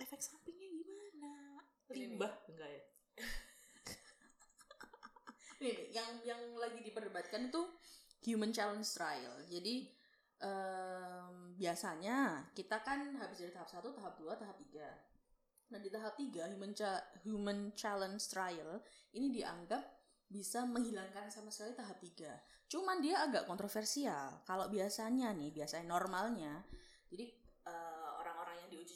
efek 0.00 0.20
sampingnya 0.20 0.68
gimana? 0.70 1.32
Limbah 1.92 2.32
enggak 2.50 2.70
ya? 2.70 2.82
Ini 5.56 5.72
nih, 5.72 5.78
yang 5.96 6.10
yang 6.22 6.42
lagi 6.60 6.84
diperdebatkan 6.84 7.48
itu 7.48 7.62
human 8.28 8.52
challenge 8.52 8.92
trial. 8.92 9.32
Jadi 9.48 9.88
em, 10.44 11.56
biasanya 11.56 12.44
kita 12.52 12.84
kan 12.84 13.16
habis 13.16 13.40
dari 13.40 13.52
tahap 13.56 13.68
1, 13.72 13.96
tahap 13.96 14.14
2, 14.20 14.36
tahap 14.36 14.56
3. 14.60 15.72
Nah, 15.72 15.78
di 15.80 15.88
tahap 15.90 16.14
3 16.14 16.52
human 16.52 16.76
cha- 16.76 17.04
human 17.24 17.72
challenge 17.74 18.22
trial 18.28 18.84
ini 19.16 19.32
dianggap 19.32 19.82
bisa 20.28 20.66
menghilangkan 20.68 21.32
sama 21.32 21.48
sekali 21.48 21.72
tahap 21.72 21.98
3. 21.98 22.36
Cuman 22.68 23.00
dia 23.00 23.24
agak 23.24 23.48
kontroversial. 23.48 24.42
Kalau 24.44 24.68
biasanya 24.68 25.32
nih, 25.32 25.54
biasanya 25.54 25.86
normalnya 25.88 26.66
jadi 27.06 27.30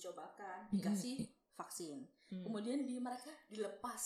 orang-orang 0.00 0.64
yang 0.64 0.72
diuji 0.72 0.72
cobakan 0.72 0.72
dikasih 0.72 1.16
vaksin. 1.54 1.98
Hmm. 2.30 2.44
Kemudian 2.46 2.78
di 2.86 2.96
mereka 2.96 3.32
dilepas 3.50 4.04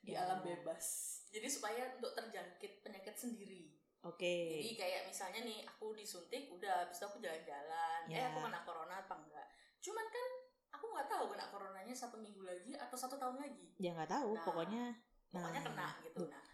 di 0.00 0.12
Ya. 0.12 0.24
alam 0.24 0.40
bebas. 0.42 0.84
Jadi 1.28 1.48
supaya 1.48 1.92
untuk 1.96 2.12
terjangkit 2.12 2.82
penyakit 2.82 3.14
sendiri. 3.14 3.72
Oke. 4.02 4.58
Jadi 4.58 4.70
kayak 4.74 5.02
misalnya 5.06 5.40
nih 5.46 5.62
aku 5.62 5.94
disuntik, 5.94 6.50
udah 6.50 6.86
habis 6.86 6.98
itu 6.98 7.06
aku 7.06 7.18
jalan-jalan. 7.22 8.00
Eh 8.10 8.18
Ya. 8.18 8.32
aku 8.32 8.42
kena 8.42 8.60
corona 8.66 8.94
apa 8.98 9.14
enggak? 9.14 9.46
Cuman 9.78 10.06
kan 10.10 10.26
aku 10.74 10.84
nggak 10.90 11.08
tahu 11.08 11.24
kena 11.30 11.46
coronanya 11.46 11.94
satu 11.94 12.16
minggu 12.18 12.42
lagi 12.42 12.74
atau 12.74 12.96
satu 12.98 13.14
tahun 13.14 13.38
lagi. 13.38 13.70
Ya 13.78 13.94
nggak 13.94 14.10
tahu, 14.10 14.34
Nah, 14.34 14.42
pokoknya 14.42 14.84
Pokoknya 15.32 15.60
Nah, 15.60 15.68
kena 15.70 15.88
gitu. 16.04 16.24
Nah, 16.28 16.44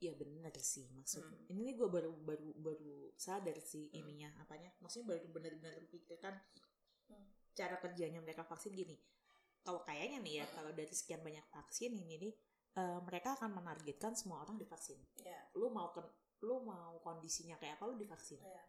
ya 0.00 0.12
bener 0.16 0.54
sih 0.56 0.88
maksud. 0.96 1.20
Hmm. 1.20 1.50
Ini 1.52 1.60
nih 1.60 1.74
gue 1.76 1.88
baru 1.92 2.08
baru 2.24 2.48
baru 2.56 3.12
sadar 3.20 3.58
sih 3.60 3.92
Hmm. 3.92 4.00
ininya 4.00 4.32
apanya. 4.40 4.72
Maksudnya 4.80 5.12
baru 5.12 5.28
benar-benar 5.28 5.76
pikirkan 5.92 6.32
Hmm. 6.40 6.65
Cara 7.58 7.76
kerjanya 7.84 8.20
mereka 8.26 8.42
vaksin 8.50 8.72
gini. 8.80 8.96
Kalau 9.66 9.80
kayaknya 9.88 10.18
nih 10.26 10.34
ya, 10.42 10.46
Hmm. 10.46 10.54
kalau 10.56 10.72
dari 10.78 10.94
sekian 11.00 11.22
banyak 11.26 11.46
vaksin 11.54 11.92
ini 12.02 12.14
nih 12.24 12.34
eh, 12.80 13.00
mereka 13.08 13.28
akan 13.36 13.50
menargetkan 13.58 14.12
semua 14.20 14.38
orang 14.44 14.56
divaksin. 14.62 15.00
ya, 15.24 15.40
Lu 15.58 15.66
mau 15.76 15.88
ken- 15.96 16.14
lu 16.46 16.56
mau 16.70 16.92
kondisinya 17.06 17.56
kayak 17.60 17.74
apa 17.80 17.84
lu 17.90 17.96
divaksin. 18.02 18.40
ya, 18.42 18.62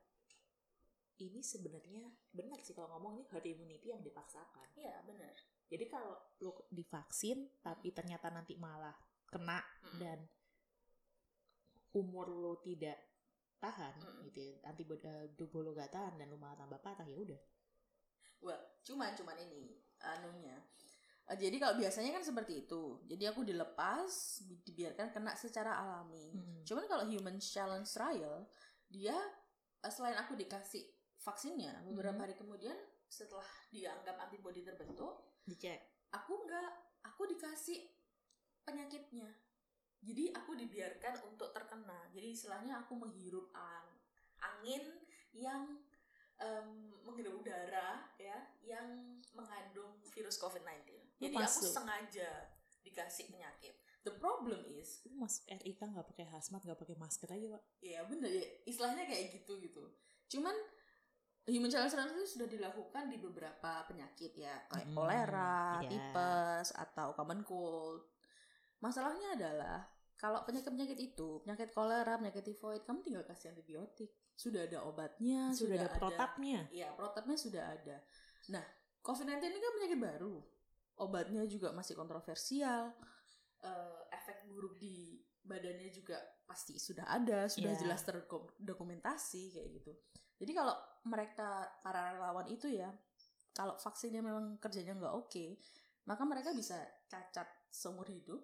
Ini 1.25 1.41
sebenarnya 1.51 2.03
benar 2.37 2.59
sih 2.65 2.73
kalau 2.77 2.89
ngomong 2.97 3.13
ini 3.21 3.23
herd 3.31 3.45
immunity 3.53 3.87
yang 3.93 4.01
dipaksakan. 4.07 4.69
ya 4.77 4.95
benar. 5.07 5.33
Jadi 5.71 5.85
kalau 5.93 6.13
lu 6.43 6.51
divaksin 6.77 7.37
tapi 7.65 7.87
ternyata 7.97 8.27
nanti 8.31 8.53
malah 8.65 8.95
kena 9.31 9.59
Mm-mm. 9.83 9.99
dan 10.01 10.19
umur 11.99 12.27
lu 12.41 12.53
tidak 12.67 12.97
tahan 13.63 13.95
Mm-mm. 14.01 14.25
gitu 14.25 14.39
ya, 14.49 14.55
antibody 14.69 15.03
uh, 15.11 15.25
tubuh 15.37 15.61
lu 15.65 15.71
gak 15.79 15.91
tahan 15.95 16.13
dan 16.19 16.27
lu 16.31 16.37
malah 16.43 16.57
tambah 16.61 16.79
parah 16.85 17.07
ya 17.11 17.17
udah 17.25 17.39
Wah, 18.41 18.59
cuman 18.83 19.13
cuman 19.13 19.37
ini 19.39 19.77
anunya. 19.99 20.55
Uh, 21.27 21.35
jadi 21.35 21.59
kalau 21.59 21.75
biasanya 21.75 22.15
kan 22.15 22.23
seperti 22.23 22.63
itu. 22.63 23.03
Jadi 23.03 23.23
aku 23.27 23.43
dilepas, 23.43 24.39
dibiarkan 24.63 25.11
kena 25.11 25.35
secara 25.35 25.75
alami. 25.75 26.31
Mm-mm. 26.31 26.63
Cuman 26.63 26.87
kalau 26.87 27.03
human 27.03 27.35
challenge 27.41 27.91
trial, 27.91 28.47
dia 28.87 29.15
uh, 29.83 29.91
selain 29.91 30.15
aku 30.15 30.39
dikasih 30.39 30.87
vaksinnya, 31.19 31.83
beberapa 31.83 32.15
Mhm. 32.15 32.23
hari 32.23 32.35
kemudian 32.39 32.77
setelah 33.07 33.43
dianggap 33.67 34.15
antibodi 34.15 34.63
terbentuk, 34.63 35.27
Dicek. 35.43 36.07
aku 36.15 36.47
enggak, 36.47 36.71
aku 37.03 37.27
dikasih 37.27 37.83
penyakitnya. 38.63 39.27
Jadi 39.99 40.31
aku 40.31 40.55
dibiarkan 40.55 41.27
untuk 41.27 41.51
terkena. 41.51 42.07
Jadi 42.13 42.31
istilahnya 42.31 42.79
aku 42.79 42.95
menghirup 42.95 43.51
ang- 43.51 43.97
angin 44.39 44.83
yang 45.33 45.67
em, 46.37 46.67
menghirup 47.01 47.41
udara 47.41 48.05
ya, 48.15 48.37
yang 48.61 48.85
mengandung 49.31 49.97
virus 50.07 50.37
COVID-19. 50.37 50.85
Lu 50.89 51.01
Jadi 51.19 51.35
aku 51.35 51.41
masuk. 51.43 51.71
sengaja 51.71 52.29
dikasih 52.81 53.27
penyakit. 53.27 53.73
The 54.01 54.15
problem 54.15 54.63
is, 54.63 55.03
Lu 55.03 55.17
masuk 55.17 55.43
RIK 55.45 55.81
nggak 55.83 56.07
pakai 56.07 56.25
hazmat, 56.27 56.63
nggak 56.63 56.79
pakai 56.79 56.95
masker 56.95 57.27
aja, 57.27 57.47
Pak. 57.51 57.63
ya 57.81 57.99
bener 58.05 58.31
ya, 58.31 58.45
istilahnya 58.63 59.03
kayak 59.03 59.33
gitu 59.33 59.59
gitu. 59.59 59.83
Cuman 60.29 60.55
human 61.43 61.67
challenge 61.67 61.95
itu 62.13 62.39
sudah 62.39 62.47
dilakukan 62.47 63.07
di 63.07 63.17
beberapa 63.17 63.83
penyakit 63.83 64.31
ya, 64.33 64.63
kayak 64.67 64.87
Hmm, 64.87 64.95
kolera, 64.95 65.79
iya. 65.79 65.89
tipes 65.89 66.67
atau 66.71 67.11
common 67.13 67.43
cold. 67.43 68.03
Masalahnya 68.79 69.33
adalah 69.33 69.79
kalau 70.15 70.43
penyakit-penyakit 70.43 70.97
itu, 70.97 71.41
penyakit 71.41 71.71
kolera, 71.71 72.15
penyakit 72.15 72.43
tifoid, 72.43 72.83
kamu 72.83 72.99
tinggal 73.01 73.23
kasih 73.23 73.51
antibiotik. 73.51 74.11
Sudah 74.37 74.69
ada 74.69 74.85
obatnya, 74.85 75.49
Sudah 75.49 75.81
ada 75.81 75.97
protapnya. 75.97 76.69
Iya, 76.69 76.93
protapnya 76.93 77.33
sudah 77.33 77.73
ada. 77.73 77.97
Nah, 78.53 78.61
COVID-19 79.01 79.41
ini 79.49 79.57
kan 79.57 79.71
penyakit 79.73 79.99
baru. 79.99 80.35
Obatnya 81.01 81.41
juga 81.49 81.73
masih 81.73 81.97
kontroversial. 81.97 82.93
Eh, 83.65 83.99
efek 84.13 84.45
buruk 84.45 84.77
di 84.77 85.17
badannya 85.41 85.89
juga 85.89 86.21
pasti 86.45 86.77
sudah 86.77 87.09
ada, 87.09 87.49
sudah 87.49 87.73
Iya. 87.73 87.81
jelas 87.81 88.05
terdokumentasi 88.05 89.57
kayak 89.57 89.69
gitu. 89.81 89.91
Jadi 90.37 90.51
kalau 90.53 90.75
mereka 91.09 91.65
para 91.81 92.13
relawan 92.13 92.45
itu 92.45 92.69
ya, 92.69 92.93
kalau 93.57 93.73
vaksinnya 93.81 94.21
memang 94.21 94.61
kerjanya 94.61 94.93
nggak 94.93 95.15
oke, 95.17 95.45
maka 96.05 96.23
mereka 96.29 96.53
bisa 96.53 96.77
cacat 97.09 97.49
seumur 97.73 98.05
hidup. 98.05 98.37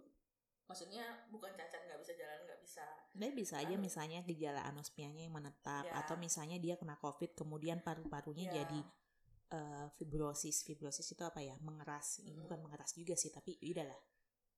Maksudnya 0.66 1.30
bukan 1.30 1.54
cacat 1.54 1.86
nggak 1.86 2.02
bisa 2.02 2.18
jalan, 2.18 2.40
bisa 2.64 2.86
Dia 3.14 3.30
bisa 3.30 3.60
aja 3.62 3.76
Anu. 3.76 3.84
misalnya 3.84 4.20
gejala 4.24 4.64
anosmianya 4.66 5.28
yang 5.28 5.36
menetap 5.36 5.84
Ya. 5.86 6.00
atau 6.02 6.16
misalnya 6.18 6.58
dia 6.58 6.80
kena 6.80 6.96
covid 6.98 7.36
kemudian 7.36 7.84
paru-parunya 7.84 8.48
Ya. 8.50 8.64
jadi 8.64 8.80
eh, 9.54 9.86
fibrosis 10.00 10.64
fibrosis 10.64 11.06
itu 11.06 11.22
apa 11.22 11.38
ya 11.38 11.54
mengeras 11.62 12.24
Mm. 12.24 12.42
bukan 12.42 12.60
mengeras 12.64 12.96
juga 12.96 13.14
sih 13.14 13.30
tapi 13.30 13.60
udahlah 13.62 14.00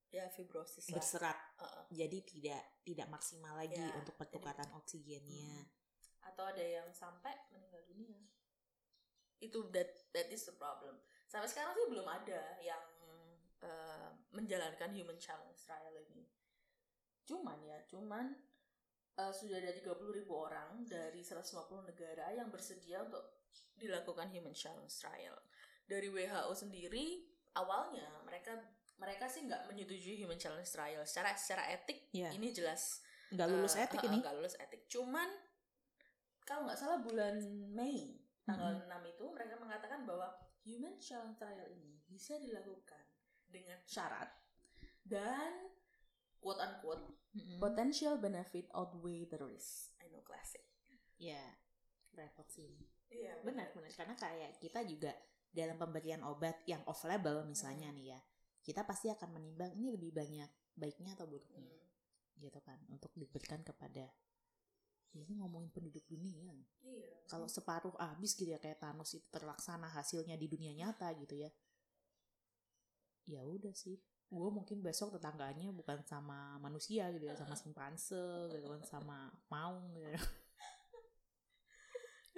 ya 0.07 0.29
fibrosis 0.31 0.87
lah. 0.87 0.95
berserat 0.95 1.35
Heeh. 1.59 1.83
jadi 1.91 2.17
tidak 2.23 2.63
tidak 2.85 3.07
maksimal 3.11 3.57
lagi 3.57 3.75
Ya, 3.75 3.91
untuk 3.99 4.15
pertukaran 4.15 4.71
oksigennya 4.71 5.67
atau 6.23 6.47
ada 6.47 6.63
yang 6.63 6.87
sampai 6.89 7.35
meninggal 7.51 7.83
dunia 7.85 8.23
itu 9.43 9.59
that 9.75 9.91
that 10.15 10.31
is 10.31 10.47
the 10.47 10.55
problem 10.55 10.95
sampai 11.27 11.45
sekarang 11.45 11.75
sih 11.75 11.91
belum 11.91 12.07
ada 12.07 12.55
yang 12.63 12.79
eh, 13.59 14.09
menjalankan 14.31 14.95
human 14.95 15.19
challenge 15.19 15.59
trial 15.59 15.91
ini 15.91 16.23
cuman 17.25 17.57
ya 17.61 17.81
cuman 17.89 18.25
eh, 19.15 19.33
sudah 19.33 19.57
ada 19.57 19.71
30.000 19.73 19.91
ribu 20.13 20.33
orang 20.38 20.85
dari 20.85 21.19
150 21.19 21.41
negara 21.89 22.29
yang 22.31 22.47
bersedia 22.47 23.01
untuk 23.01 23.23
dilakukan 23.75 24.29
human 24.29 24.53
challenge 24.53 24.93
trial. 24.95 25.35
Dari 25.85 26.07
WHO 26.07 26.51
sendiri 26.53 27.25
awalnya 27.55 28.07
mereka 28.23 28.55
mereka 28.95 29.27
sih 29.27 29.43
nggak 29.43 29.67
menyetujui 29.67 30.15
human 30.17 30.39
challenge 30.39 30.69
trial. 30.69 31.03
Secara 31.03 31.35
secara 31.35 31.67
etik 31.71 32.07
ya 32.11 32.31
ini 32.31 32.51
jelas 32.51 33.03
nggak 33.33 33.47
lulus 33.49 33.75
Eh, 33.75 33.83
etik 33.83 33.99
eh, 34.03 34.07
ini. 34.07 34.17
nggak 34.21 34.35
lulus 34.35 34.55
etik. 34.55 34.85
Cuman 34.88 35.27
kalau 36.45 36.69
nggak 36.69 36.77
salah 36.77 37.01
bulan 37.01 37.41
Mei 37.73 38.21
tanggal 38.45 38.77
Mm-mm. 38.77 39.01
6 39.09 39.13
itu 39.17 39.25
mereka 39.33 39.55
mengatakan 39.57 40.05
bahwa 40.05 40.29
human 40.61 40.95
challenge 41.01 41.41
trial 41.41 41.65
ini 41.73 41.97
bisa 42.05 42.38
dilakukan 42.38 43.01
dengan 43.49 43.81
syarat 43.85 44.29
dan 45.01 45.73
quote 46.45 46.62
unquote 46.62 47.01
Mm-mm. 47.34 47.58
potential 47.58 48.21
benefit 48.21 48.69
outweigh 48.69 49.25
the 49.25 49.41
risk. 49.41 49.97
I 49.97 50.13
know 50.13 50.21
classic. 50.21 50.62
Ya 51.17 51.41
repot 52.13 52.45
sih. 52.53 52.69
Iya 53.10 53.41
benar. 53.41 53.73
Benar 53.73 53.89
karena 53.97 54.13
kayak 54.13 54.62
kita 54.62 54.86
juga 54.86 55.10
dalam 55.49 55.81
pemberian 55.81 56.21
obat 56.21 56.62
yang 56.69 56.86
off 56.86 57.01
label 57.10 57.41
misalnya 57.49 57.89
Hmm. 57.89 57.97
nih 57.97 58.08
ya 58.13 58.19
kita 58.62 58.86
pasti 58.86 59.08
akan 59.10 59.39
menimbang 59.39 59.73
ini 59.73 59.89
lebih 59.89 60.12
banyak 60.13 60.51
baiknya 60.77 61.17
atau 61.17 61.25
buruknya. 61.25 61.65
Hmm. 61.65 61.81
gitu 62.36 62.60
kan 62.60 62.75
untuk 62.91 63.15
diberikan 63.15 63.63
kepada 63.63 64.12
ya 65.15 65.23
ini 65.23 65.39
ngomongin 65.39 65.71
penduduk 65.71 66.03
dunia. 66.03 66.51
Iya. 66.84 67.23
Kalau 67.31 67.47
separuh 67.47 67.95
habis 67.95 68.36
gitu 68.36 68.51
ya 68.51 68.60
kayak 68.60 68.84
Thanos 68.84 69.15
itu 69.15 69.23
terlaksana 69.31 69.88
hasilnya 69.88 70.36
di 70.36 70.51
dunia 70.51 70.75
nyata 70.75 71.08
gitu 71.15 71.39
ya. 71.39 71.47
Ya 73.25 73.41
udah 73.47 73.71
sih 73.71 73.95
gue 74.25 74.49
mungkin 74.51 74.81
besok 74.81 75.15
tetangganya 75.15 75.69
bukan 75.71 76.01
sama 76.03 76.57
manusia 76.57 77.07
gitu 77.13 77.29
ya 77.29 77.38
sama 77.38 77.53
simpanse 77.53 78.49
gitu 78.51 78.67
kan 78.67 78.81
sama 78.83 79.17
maung 79.47 79.95
gitu. 79.95 80.17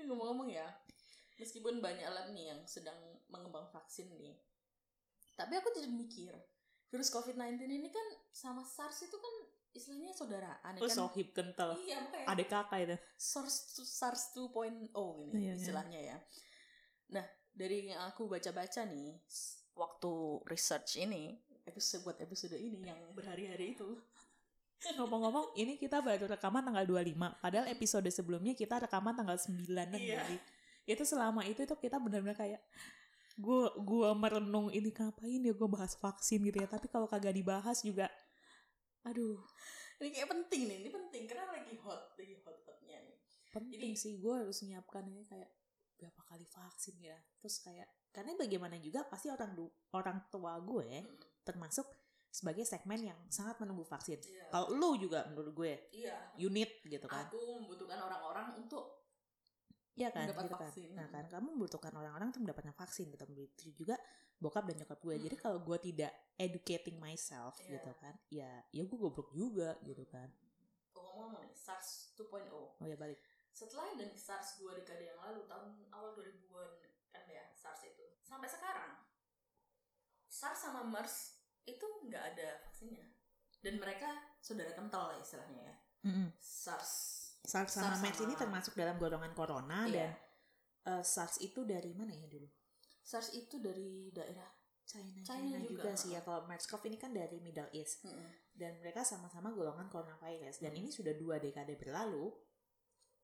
Ngomong-ngomong 0.08 0.52
ya 0.52 0.67
meskipun 1.38 1.82
banyak 1.82 2.06
lab 2.10 2.34
nih 2.34 2.54
yang 2.54 2.62
sedang 2.65 2.97
mengembang 3.30 3.69
vaksin 3.69 4.10
nih 4.17 4.34
tapi 5.38 5.54
aku 5.54 5.69
jadi 5.69 5.86
mikir 5.86 6.34
virus 6.89 7.13
COVID-19 7.13 7.62
ini 7.69 7.89
kan 7.93 8.08
sama 8.34 8.65
SARS 8.65 9.06
itu 9.06 9.17
kan 9.19 9.36
istilahnya 9.78 10.10
saudaraan 10.17 10.73
ya 10.73 10.82
oh 10.82 10.89
kan? 10.89 10.97
sohib 10.97 11.30
kental. 11.30 11.78
Iya 11.78 12.02
makanya 12.02 12.26
ada 12.26 12.43
kakak 12.50 12.80
itu. 12.82 12.95
SARS 13.21 13.78
SARS 13.86 14.34
2.0 14.34 14.73
ini 14.73 14.89
Iya, 14.89 15.38
iya. 15.38 15.54
istilahnya 15.54 16.00
ya. 16.02 16.17
Nah 17.13 17.26
dari 17.54 17.93
yang 17.93 18.02
aku 18.10 18.26
baca-baca 18.26 18.82
nih 18.89 19.21
waktu 19.78 20.13
research 20.50 20.97
ini 20.97 21.38
episode 21.67 22.01
buat 22.01 22.17
episode 22.17 22.56
ini 22.56 22.88
yang 22.88 22.97
berhari-hari 23.12 23.75
itu. 23.75 23.86
Ngomong-ngomong 24.97 25.58
ini 25.58 25.75
kita 25.75 25.99
baru 25.99 26.30
rekaman 26.30 26.62
tanggal 26.62 26.86
25 26.86 27.17
padahal 27.41 27.65
episode 27.67 28.06
sebelumnya 28.13 28.53
kita 28.53 28.77
rekaman 28.77 29.17
tanggal 29.17 29.34
9 29.34 29.65
Iya. 29.65 30.21
jadi 30.21 30.38
itu 30.88 31.03
selama 31.03 31.41
itu 31.43 31.65
itu 31.65 31.75
kita 31.75 31.97
benar-benar 31.97 32.38
kayak 32.38 32.62
gua 33.36 33.73
gua 33.82 34.13
merenung 34.13 34.69
ini 34.69 34.93
ngapain 34.93 35.41
ya 35.41 35.51
gue 35.51 35.67
bahas 35.67 35.97
vaksin 35.97 36.45
gitu 36.45 36.62
ya. 36.62 36.69
Tapi 36.69 36.88
kalau 36.88 37.10
kagak 37.10 37.34
dibahas 37.34 37.82
juga 37.82 38.08
aduh. 39.03 39.41
Ini 39.97 40.13
kayak 40.13 40.30
penting 40.30 40.62
nih 40.69 40.77
ini 40.86 40.89
penting 40.93 41.23
karena 41.25 41.49
lagi 41.49 41.73
hot 41.82 42.13
lagi 42.13 42.38
hot 42.45 42.58
hotnya 42.63 43.01
nih. 43.01 43.17
Penting 43.49 43.91
Jadi- 43.93 43.97
sih 43.97 44.13
gue 44.21 44.34
harus 44.34 44.62
nyiapkan 44.62 45.03
ini 45.10 45.25
kayak 45.25 45.49
berapa 45.97 46.21
kali 46.23 46.45
vaksin 46.45 47.01
ya. 47.01 47.17
Terus 47.41 47.65
kayak 47.65 47.89
karena 48.13 48.38
bagaimana 48.38 48.77
juga 48.77 49.10
pasti 49.10 49.34
orang 49.34 49.58
orang 49.89 50.21
tua 50.30 50.62
gue 50.62 51.01
Hmm, 51.01 51.17
termasuk 51.48 51.88
sebagai 52.28 52.68
segmen 52.68 53.00
yang 53.02 53.20
sangat 53.32 53.56
menunggu 53.58 53.82
vaksin 53.84 54.20
iya 54.22 54.46
kalau 54.52 54.68
lu 54.70 55.00
juga 55.00 55.24
menurut 55.28 55.56
gue 55.56 55.74
iya 55.96 56.14
unit 56.38 56.84
gitu 56.84 57.08
kan 57.08 57.26
aku 57.26 57.64
membutuhkan 57.64 57.98
orang-orang 57.98 58.60
untuk 58.60 59.00
Iya 59.98 60.14
kan, 60.14 60.30
gitu 60.30 60.38
kan. 60.38 60.62
vaksin. 60.62 60.94
Nah 60.94 61.10
kan 61.10 61.26
kamu 61.26 61.58
membutuhkan 61.58 61.90
orang-orang 61.90 62.30
untuk 62.30 62.46
mendapatkan 62.46 62.70
vaksin 62.78 63.10
gitu. 63.10 63.26
Begitu 63.26 63.74
juga 63.74 63.98
bokap 64.38 64.70
dan 64.70 64.78
nyokap 64.78 65.02
gue. 65.02 65.16
Jadi 65.18 65.34
Hmm. 65.34 65.42
kalau 65.42 65.58
gue 65.66 65.78
tidak 65.82 66.14
educating 66.38 67.02
myself 67.02 67.58
Iya. 67.66 67.82
gitu 67.82 67.92
kan, 67.98 68.14
ya 68.30 68.62
ya 68.70 68.86
gue 68.86 68.94
goblok 68.94 69.34
juga 69.34 69.74
gitu 69.82 70.06
kan. 70.06 70.30
ngomong-ngomong 70.94 71.42
nih 71.42 71.58
SARS 71.58 72.14
2.0 72.14 72.78
Oh 72.78 72.86
ya 72.86 72.94
balik. 72.94 73.18
setelah 73.50 73.90
dari 73.98 74.14
SARS 74.14 74.62
dua 74.62 74.78
dekade 74.78 75.02
yang 75.04 75.18
lalu 75.18 75.50
tahun 75.50 75.90
awal 75.90 76.14
2000-an 76.14 76.70
kan 77.10 77.26
ya 77.26 77.50
SARS 77.58 77.82
itu 77.90 78.06
sampai 78.22 78.46
sekarang 78.46 79.02
SARS 80.30 80.62
sama 80.62 80.86
MERS 80.86 81.37
itu 81.67 81.86
nggak 82.03 82.23
ada 82.25 82.47
vaksinnya 82.63 83.06
dan 83.60 83.73
mereka 83.75 84.08
saudara 84.39 84.71
kental 84.71 85.12
lah 85.12 85.17
istilahnya 85.17 85.62
ya 85.62 85.75
SARS 86.39 86.91
SARS 87.43 87.71
sama 87.73 87.93
SARS 87.93 88.01
MERS 88.01 88.15
sama- 88.15 88.25
ini 88.25 88.34
termasuk 88.36 88.73
dalam 88.73 88.95
golongan 88.95 89.32
corona 89.32 89.84
Iya. 89.86 90.08
dan 90.08 90.12
eh, 90.89 91.03
SARS 91.03 91.39
itu 91.39 91.63
dari 91.63 91.91
mana 91.91 92.12
ya 92.12 92.25
dulu? 92.25 92.47
SARS 93.01 93.32
itu 93.34 93.58
dari 93.58 94.08
daerah 94.10 94.47
China, 94.84 95.19
China 95.19 95.51
China, 95.51 95.58
juga, 95.62 95.84
juga, 95.84 95.91
sih 95.93 96.12
ya. 96.12 96.23
Kalau 96.23 96.43
MERS-CoV 96.45 96.84
ini 96.86 96.95
kan 96.95 97.12
dari 97.12 97.39
Middle 97.39 97.67
East 97.73 98.08
dan 98.53 98.80
mereka 98.80 99.03
sama-sama 99.03 99.51
golongan 99.51 99.88
coronavirus 99.88 100.58
dan 100.58 100.71
Hmm. 100.71 100.80
ini 100.80 100.89
sudah 100.89 101.12
dua 101.13 101.38
dekade 101.38 101.75
berlalu 101.75 102.32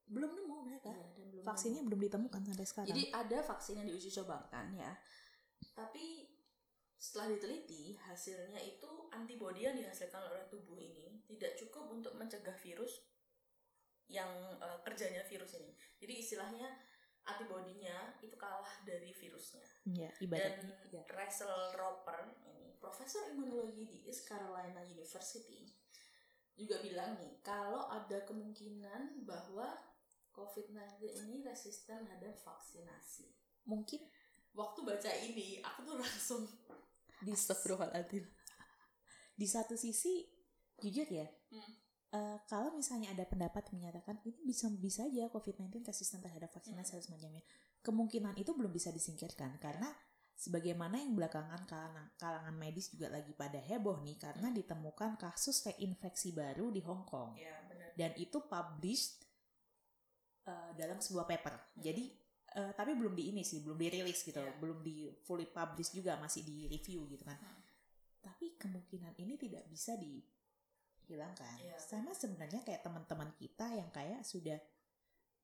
belum 0.06 0.32
nemu 0.34 0.56
mereka. 0.65 0.91
Iya, 0.91 1.08
belum 1.13 1.43
Vaksinnya 1.43 1.82
belum 1.82 1.99
ditemukan 2.01 2.41
sampai 2.43 2.65
sekarang. 2.65 2.89
Jadi 2.91 3.03
ada 3.10 3.38
vaksin 3.41 3.79
yang 3.79 3.88
diuji 3.88 4.12
cobakan 4.13 4.65
ya. 4.73 4.91
Tapi 5.73 6.23
setelah 7.04 7.36
diteliti 7.36 8.00
hasilnya 8.00 8.63
itu 8.63 8.88
antibodi 9.12 9.68
yang 9.68 9.76
dihasilkan 9.76 10.24
oleh 10.24 10.48
tubuh 10.48 10.80
ini 10.80 11.20
tidak 11.28 11.60
cukup 11.60 11.92
untuk 11.92 12.16
mencegah 12.16 12.56
virus 12.63 13.04
yang 14.08 14.32
eh, 14.63 14.80
kerjanya 14.88 15.20
virus 15.28 15.60
ini. 15.60 15.76
Jadi 16.00 16.13
istilahnya 16.24 16.72
antibodinya 17.28 18.16
itu 18.24 18.39
kalah 18.39 18.88
dari 18.88 19.12
virusnya. 19.12 19.68
Ya, 19.92 20.16
Dan 20.16 20.72
ya. 20.96 21.04
Russell 21.12 21.76
Roper 21.76 22.39
ini 22.48 22.80
profesor 22.80 23.36
imunologi 23.36 23.84
di 23.84 23.98
East 24.08 24.24
Carolina 24.24 24.80
University 24.88 25.68
juga 26.56 26.80
bilang 26.80 27.20
nih 27.20 27.44
kalau 27.44 27.92
ada 27.92 28.24
kemungkinan 28.24 29.28
bahwa 29.28 29.76
COVID-19 30.32 31.04
ini 31.28 31.44
resisten 31.44 32.08
terhadap 32.08 32.39
vaksinasi. 32.39 33.28
Mungkin 33.68 34.08
Waktu 34.54 34.86
baca 34.86 35.12
ini 35.26 35.58
aku 35.66 35.82
tuh 35.82 35.98
langsung 35.98 36.46
di 37.24 37.32
Astagfirullahaladzim. 37.32 38.26
di 39.34 39.48
satu 39.48 39.74
sisi 39.74 40.28
jujur 40.78 41.08
ya 41.08 41.26
Hmm. 41.50 41.74
eh, 42.12 42.38
kalau 42.46 42.70
misalnya 42.74 43.10
ada 43.10 43.26
pendapat 43.26 43.66
yang 43.72 43.82
menyatakan 43.82 44.22
ini 44.24 44.44
bisa 44.44 44.70
bisa 44.76 45.02
aja 45.04 45.30
COVID-19 45.30 45.82
resisten 45.82 46.20
terhadap 46.20 46.52
vaksinasi 46.52 47.00
Hmm. 47.00 47.04
semacamnya 47.04 47.42
kemungkinan 47.82 48.38
itu 48.38 48.54
belum 48.54 48.70
bisa 48.70 48.92
disingkirkan 48.92 49.58
karena 49.58 49.90
sebagaimana 50.34 50.98
yang 50.98 51.14
belakangan 51.14 51.62
kalangan, 51.64 52.10
kalangan 52.18 52.56
medis 52.58 52.90
juga 52.90 53.08
lagi 53.08 53.32
pada 53.34 53.58
heboh 53.60 54.02
nih 54.02 54.18
karena 54.18 54.50
ditemukan 54.50 55.16
kasus 55.16 55.62
reinfeksi 55.64 56.34
baru 56.34 56.70
di 56.70 56.82
Hong 56.82 57.06
Kong 57.06 57.38
Ya 57.38 57.54
benar. 57.70 57.94
dan 57.96 58.12
itu 58.18 58.42
published 58.44 59.24
eh, 60.44 60.72
dalam 60.76 61.00
sebuah 61.00 61.24
paper 61.26 61.54
jadi 61.78 62.12
eh, 62.54 62.72
tapi 62.74 62.94
belum 62.94 63.13
di 63.13 63.30
ini 63.30 63.42
sih 63.42 63.60
belum 63.60 63.76
dirilis 63.76 64.22
gitu 64.22 64.38
Iya. 64.38 64.54
belum 64.58 64.80
di 64.82 64.96
fully 65.22 65.46
publish 65.48 65.92
juga 65.92 66.18
masih 66.18 66.42
di 66.42 66.66
review 66.68 67.06
gitu 67.08 67.24
kan 67.24 67.36
Hmm. 67.36 67.62
tapi 68.22 68.56
kemungkinan 68.56 69.18
ini 69.18 69.36
tidak 69.36 69.66
bisa 69.68 69.98
dihilangkan 69.98 71.58
Iya. 71.60 71.78
sama 71.78 72.13
sebenarnya 72.13 72.62
kayak 72.62 72.82
teman-teman 72.82 73.34
kita 73.36 73.68
yang 73.74 73.89
kayak 73.89 74.24
sudah 74.24 74.58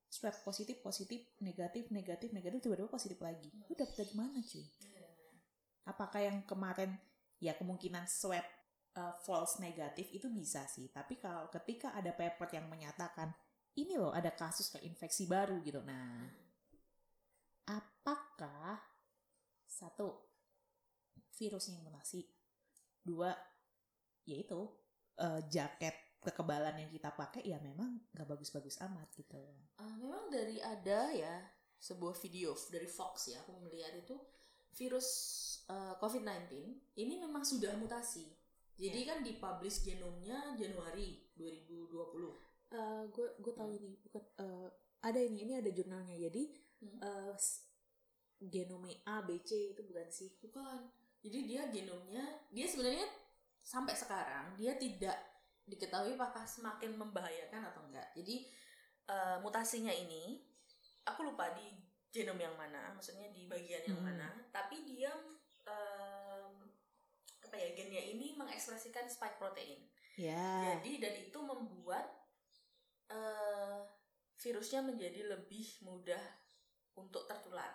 swab 0.09 0.33
positif 0.41 0.81
positif 0.81 1.21
negatif 1.39 1.89
negatif 1.89 2.33
negatif 2.33 2.59
tiba-tiba 2.61 2.89
positif 2.89 3.19
lagi 3.19 3.49
Hmm. 3.49 3.65
lu 3.69 3.73
dapet 3.73 3.95
dari 3.95 4.13
mana 4.13 4.37
cuy 4.41 4.65
Iya. 4.65 5.07
apakah 5.85 6.21
yang 6.21 6.37
kemarin 6.45 6.97
ya 7.37 7.53
kemungkinan 7.53 8.05
swab 8.05 8.43
uh, 8.97 9.15
false 9.21 9.61
negatif 9.61 10.09
itu 10.09 10.27
bisa 10.29 10.65
sih 10.65 10.89
tapi 10.89 11.17
kalau 11.17 11.45
ketika 11.49 11.93
ada 11.93 12.09
paper 12.11 12.49
yang 12.51 12.65
menyatakan 12.67 13.31
ini 13.77 13.95
loh 13.95 14.11
ada 14.11 14.33
kasus 14.33 14.73
infeksi 14.81 15.23
baru 15.25 15.61
gitu 15.61 15.79
nah 15.85 16.25
apakah 17.69 18.81
satu 19.69 20.17
virusnya 21.37 21.77
yang 21.77 21.85
mutasi 21.85 22.25
dua 23.05 23.31
yaitu 24.25 24.67
uh, 25.21 25.41
jaket 25.47 25.93
kekebalan 26.19 26.75
yang 26.75 26.91
kita 26.91 27.15
pakai 27.15 27.47
ya 27.47 27.55
memang 27.63 27.95
nggak 28.11 28.27
bagus-bagus 28.27 28.75
amat 28.83 29.07
gitu. 29.15 29.39
Ah, 29.79 29.95
memang 29.95 30.27
dari 30.27 30.59
ada 30.59 31.15
ya 31.15 31.39
sebuah 31.79 32.11
video 32.19 32.51
dari 32.67 32.91
Fox 32.91 33.31
ya 33.31 33.39
aku 33.39 33.55
melihat 33.63 33.95
itu 33.95 34.19
virus 34.75 35.07
eh, 35.71 35.95
COVID-19 35.95 36.51
ini 36.99 37.13
memang 37.23 37.47
sudah 37.47 37.71
mutasi. 37.79 38.27
Jadi 38.79 38.99
kan 39.07 39.23
dipublish 39.23 39.83
genomnya 39.83 40.55
Januari 40.59 41.19
2020. 41.35 41.95
gue 43.09 43.27
gue 43.41 43.53
tahu 43.55 43.71
ini 43.73 43.95
bukan 44.03 44.23
eh, 44.43 44.67
ada 44.99 45.19
ini 45.23 45.47
ini 45.47 45.53
ada 45.55 45.71
jurnalnya. 45.71 46.19
Jadi 46.19 46.51
Hmm. 46.79 47.35
s- 47.35 47.67
genome 48.39 49.03
A 49.03 49.19
B 49.27 49.43
C 49.43 49.75
itu 49.75 49.81
bukan 49.83 50.07
sih 50.07 50.31
Bukan. 50.39 50.87
Jadi 51.19 51.39
dia 51.43 51.67
genomnya 51.67 52.23
dia 52.47 52.63
sebenarnya 52.63 53.03
sampai 53.59 53.91
sekarang 53.93 54.55
dia 54.55 54.79
tidak 54.79 55.19
diketahui 55.67 56.15
apakah 56.15 56.47
semakin 56.47 56.95
membahayakan 56.95 57.67
atau 57.67 57.83
enggak. 57.83 58.07
Jadi 58.15 58.47
eh, 59.11 59.37
mutasinya 59.43 59.91
ini 59.91 60.39
aku 61.03 61.27
lupa 61.27 61.51
di 61.53 61.67
genom 62.09 62.39
yang 62.39 62.55
mana, 62.57 62.89
maksudnya 62.95 63.29
di 63.29 63.45
bagian 63.45 63.85
yang 63.85 63.99
Hmm. 64.01 64.09
mana, 64.15 64.29
tapi 64.49 64.81
dia 64.81 65.13
em, 65.69 66.53
apa 67.45 67.55
ya 67.57 67.69
gennya 67.77 68.01
ini 68.01 68.33
mengekspresikan 68.33 69.05
spike 69.05 69.37
protein. 69.37 69.85
ya 70.17 70.79
Jadi 70.79 70.97
dan 71.01 71.13
itu 71.19 71.37
membuat 71.37 72.05
eh, 73.09 73.79
virusnya 74.39 74.81
menjadi 74.85 75.27
lebih 75.35 75.83
mudah 75.83 76.38
untuk 76.99 77.23
tertular. 77.23 77.71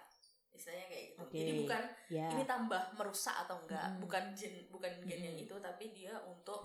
Istilahnya 0.53 0.87
kayak 0.87 1.05
gitu. 1.11 1.19
Oke. 1.25 1.35
Jadi 1.35 1.53
bukan 1.65 1.83
ya 2.09 2.27
ini 2.31 2.45
tambah 2.45 2.83
merusak 2.95 3.35
atau 3.43 3.57
enggak 3.59 3.85
Mm. 3.91 3.99
bukan 3.99 4.25
gen 4.33 4.55
bukan 4.69 4.93
gen 5.03 5.21
yang 5.25 5.37
Mm. 5.37 5.45
itu 5.45 5.55
tapi 5.59 5.85
dia 5.91 6.15
untuk 6.23 6.63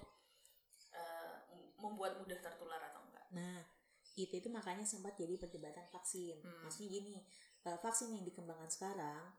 eh, 0.90 1.34
membuat 1.78 2.18
mudah 2.18 2.38
tertular 2.38 2.82
atau 2.84 3.02
enggak 3.06 3.26
nah 3.30 3.62
itu 4.14 4.34
itu 4.36 4.50
makanya 4.50 4.84
sempat 4.84 5.14
jadi 5.14 5.38
perdebatan 5.38 5.86
vaksin 5.88 6.42
Hmm. 6.42 6.66
maksudnya 6.66 6.90
gini 6.92 7.16
eh, 7.62 7.78
vaksin 7.78 8.12
yang 8.12 8.26
dikembangkan 8.26 8.68
sekarang 8.68 9.32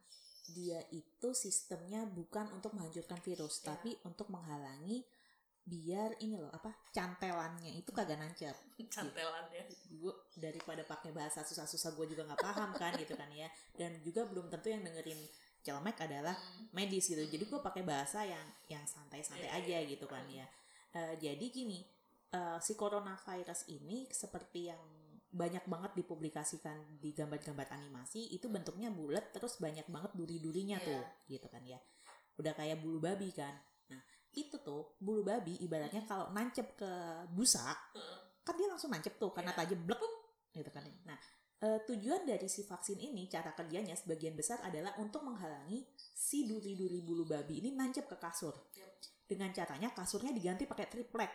dia 0.48 0.78
itu 0.90 1.28
sistemnya 1.30 2.06
bukan 2.06 2.48
untuk 2.50 2.72
menghancurkan 2.72 3.18
virus 3.20 3.60
Ya. 3.60 3.74
tapi 3.74 3.98
untuk 4.02 4.30
menghalangi 4.30 5.02
biar 5.70 6.18
ini 6.18 6.34
loh 6.34 6.50
apa 6.50 6.74
cantelannya 6.90 7.78
itu 7.78 7.94
kagak 7.94 8.18
nancep. 8.18 8.52
Cantelannya. 8.94 9.62
Gue 9.94 10.10
daripada 10.34 10.82
pakai 10.82 11.14
bahasa 11.14 11.46
susah-susah 11.46 11.94
gue 11.94 12.10
juga 12.10 12.26
nggak 12.26 12.42
paham 12.42 12.70
kan 12.74 12.90
gitu 12.98 13.14
kan 13.14 13.30
ya. 13.30 13.46
Dan 13.70 14.02
juga 14.02 14.26
belum 14.26 14.50
tentu 14.50 14.66
yang 14.68 14.82
dengerin 14.82 15.22
celemek 15.62 15.96
adalah 16.02 16.34
Hmm. 16.34 16.66
medis 16.72 17.06
gitu. 17.06 17.22
Jadi 17.22 17.44
gue 17.46 17.60
pakai 17.60 17.86
bahasa 17.86 18.26
yang 18.26 18.42
yang 18.66 18.82
santai-santai 18.82 19.46
Iya, 19.46 19.56
aja 19.62 19.76
iya. 19.78 19.88
gitu 19.88 20.10
kan 20.10 20.26
ya. 20.26 20.46
Eh, 20.90 21.14
jadi 21.16 21.46
gini 21.46 21.86
eh, 22.30 22.58
si 22.58 22.74
coronavirus 22.74 23.66
ini 23.68 24.10
seperti 24.10 24.70
yang 24.70 24.82
banyak 25.30 25.62
banget 25.66 25.94
dipublikasikan 25.94 26.98
di 26.98 27.14
gambar-gambar 27.14 27.70
animasi 27.70 28.34
itu 28.34 28.50
bentuknya 28.50 28.90
bulat 28.90 29.30
terus 29.30 29.62
banyak 29.62 29.86
banget 29.86 30.10
duri-durinya 30.14 30.78
Iya. 30.82 30.86
tuh 30.90 31.02
gitu 31.30 31.46
kan 31.46 31.62
ya. 31.62 31.78
Udah 32.34 32.50
kayak 32.54 32.80
bulu 32.80 32.98
babi 32.98 33.30
kan 33.30 33.52
itu 34.32 34.56
tuh 34.60 34.94
bulu 34.98 35.22
babi 35.22 35.58
ibaratnya 35.58 36.06
kalau 36.06 36.30
nancep 36.30 36.74
ke 36.74 36.90
busa 37.30 37.74
kan 38.40 38.54
dia 38.54 38.66
langsung 38.66 38.90
nancep 38.90 39.18
tuh 39.18 39.30
karena 39.30 39.50
Iya. 39.50 39.58
tajam 39.66 39.80
blek 39.82 40.00
gitu 40.50 40.70
kan 40.70 40.84
nah 41.04 41.18
eh, 41.60 41.78
tujuan 41.84 42.24
dari 42.24 42.46
si 42.46 42.62
vaksin 42.62 42.96
ini 42.96 43.26
cara 43.26 43.52
kerjanya 43.52 43.92
sebagian 43.92 44.32
besar 44.32 44.62
adalah 44.62 44.94
untuk 44.96 45.20
menghalangi 45.20 45.82
si 45.96 46.46
duri-duri 46.46 47.02
bulu 47.02 47.26
babi 47.26 47.60
ini 47.60 47.74
nancep 47.74 48.06
ke 48.06 48.16
kasur 48.16 48.54
Yep. 48.72 48.90
dengan 49.26 49.50
caranya 49.50 49.90
kasurnya 49.90 50.30
diganti 50.30 50.64
pakai 50.64 50.86
triplek 50.86 51.32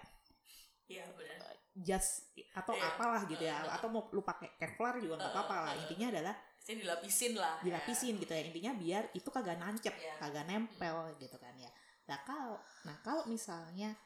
iya 0.87 1.03
benar 1.13 1.53
jas 1.75 2.31
atau 2.55 2.71
Iya. 2.71 2.87
apalah 2.95 3.21
gitu 3.27 3.43
ya 3.43 3.59
Heeh. 3.59 3.75
atau 3.75 3.87
mau 3.91 4.07
lu 4.09 4.23
pakai 4.23 4.55
kevlar 4.55 4.95
juga 4.97 5.19
nggak 5.19 5.31
apa-apa 5.35 5.55
lah 5.67 5.73
intinya 5.75 6.07
adalah 6.15 6.35
dilapisin 6.65 7.37
lah 7.37 7.61
ya. 7.61 7.63
dilapisin 7.69 8.17
gitu 8.17 8.31
ya 8.33 8.41
intinya 8.41 8.71
biar 8.73 9.03
itu 9.13 9.29
kagak 9.29 9.59
nancep 9.59 9.93
Iya. 9.93 10.15
kagak 10.17 10.47
nempel 10.49 11.13
gitu 11.21 11.35
kan 11.37 11.53
ya 11.59 11.69
nah 12.05 12.19
kalau 12.21 12.57
nah 12.83 12.97
kalau 13.01 13.25
misalnya 13.25 13.97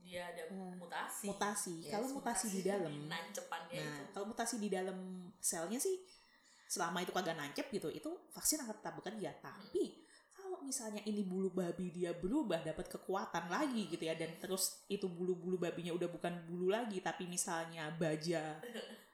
dia 0.00 0.32
ada 0.32 0.48
Eh, 0.48 0.72
mutasi. 0.80 1.28
mutasi. 1.28 1.74
Yes, 1.84 1.92
kalau 1.92 2.08
mutasi 2.16 2.46
di 2.48 2.60
dalam 2.64 2.88
Nah, 3.84 4.00
itu. 4.00 4.10
kalau 4.16 4.26
mutasi 4.32 4.56
di 4.56 4.68
dalam 4.72 4.96
selnya 5.36 5.76
sih 5.76 5.92
selama 6.64 7.04
itu 7.04 7.12
kagak 7.12 7.36
nancep 7.36 7.68
gitu, 7.68 7.92
itu 7.92 8.08
vaksin 8.32 8.64
akan 8.64 8.80
tetap 8.80 8.96
bekerja. 8.96 9.28
Tapi 9.44 10.00
kalau 10.32 10.64
misalnya 10.64 11.04
ini 11.04 11.20
bulu 11.20 11.52
babi 11.52 11.92
dia 11.92 12.16
berubah 12.16 12.64
dapat 12.64 12.88
kekuatan 12.88 13.52
lagi 13.52 13.92
gitu 13.92 14.08
ya 14.08 14.16
dan 14.16 14.40
terus 14.40 14.80
itu 14.88 15.04
bulu-bulu 15.04 15.60
babinya 15.60 15.92
udah 15.92 16.08
bukan 16.08 16.32
bulu 16.48 16.72
lagi 16.72 17.04
tapi 17.04 17.28
misalnya 17.28 17.92
baja 17.92 18.56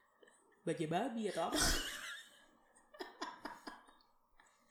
baja 0.66 0.84
babi 0.86 1.30
atau 1.30 1.50
apa 1.50 1.58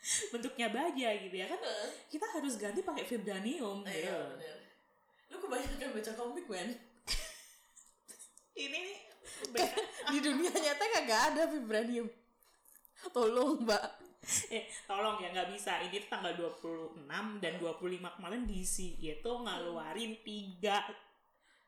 bentuknya 0.33 0.67
baja 0.69 1.07
gitu 1.17 1.35
ya 1.35 1.45
kan? 1.45 1.59
Kita 2.07 2.25
harus 2.29 2.55
ganti 2.55 2.81
pakai 2.81 3.03
vibranium 3.03 3.81
Iya, 3.83 3.93
gitu. 3.93 4.13
benar. 4.37 4.57
lu 5.25 5.37
kebanyakan 5.41 5.89
baca 5.91 6.11
komik 6.13 6.45
men. 6.45 6.69
Ini 8.55 8.77
nih 8.77 8.97
di 10.13 10.17
dunia 10.21 10.53
nyata 10.53 10.85
kagak 10.93 11.21
ada 11.33 11.43
vibranium. 11.49 12.07
Tolong 13.09 13.65
mbak. 13.65 13.83
Eh 14.49 14.65
tolong 14.85 15.19
ya 15.19 15.33
nggak 15.33 15.49
bisa. 15.51 15.81
Ini 15.81 16.07
tanggal 16.07 16.33
26 16.33 17.09
dan 17.41 17.53
25 17.59 18.15
kemarin 18.15 18.41
DC 18.45 18.97
itu 18.97 19.31
ngeluarin 19.43 20.13
tiga 20.23 20.81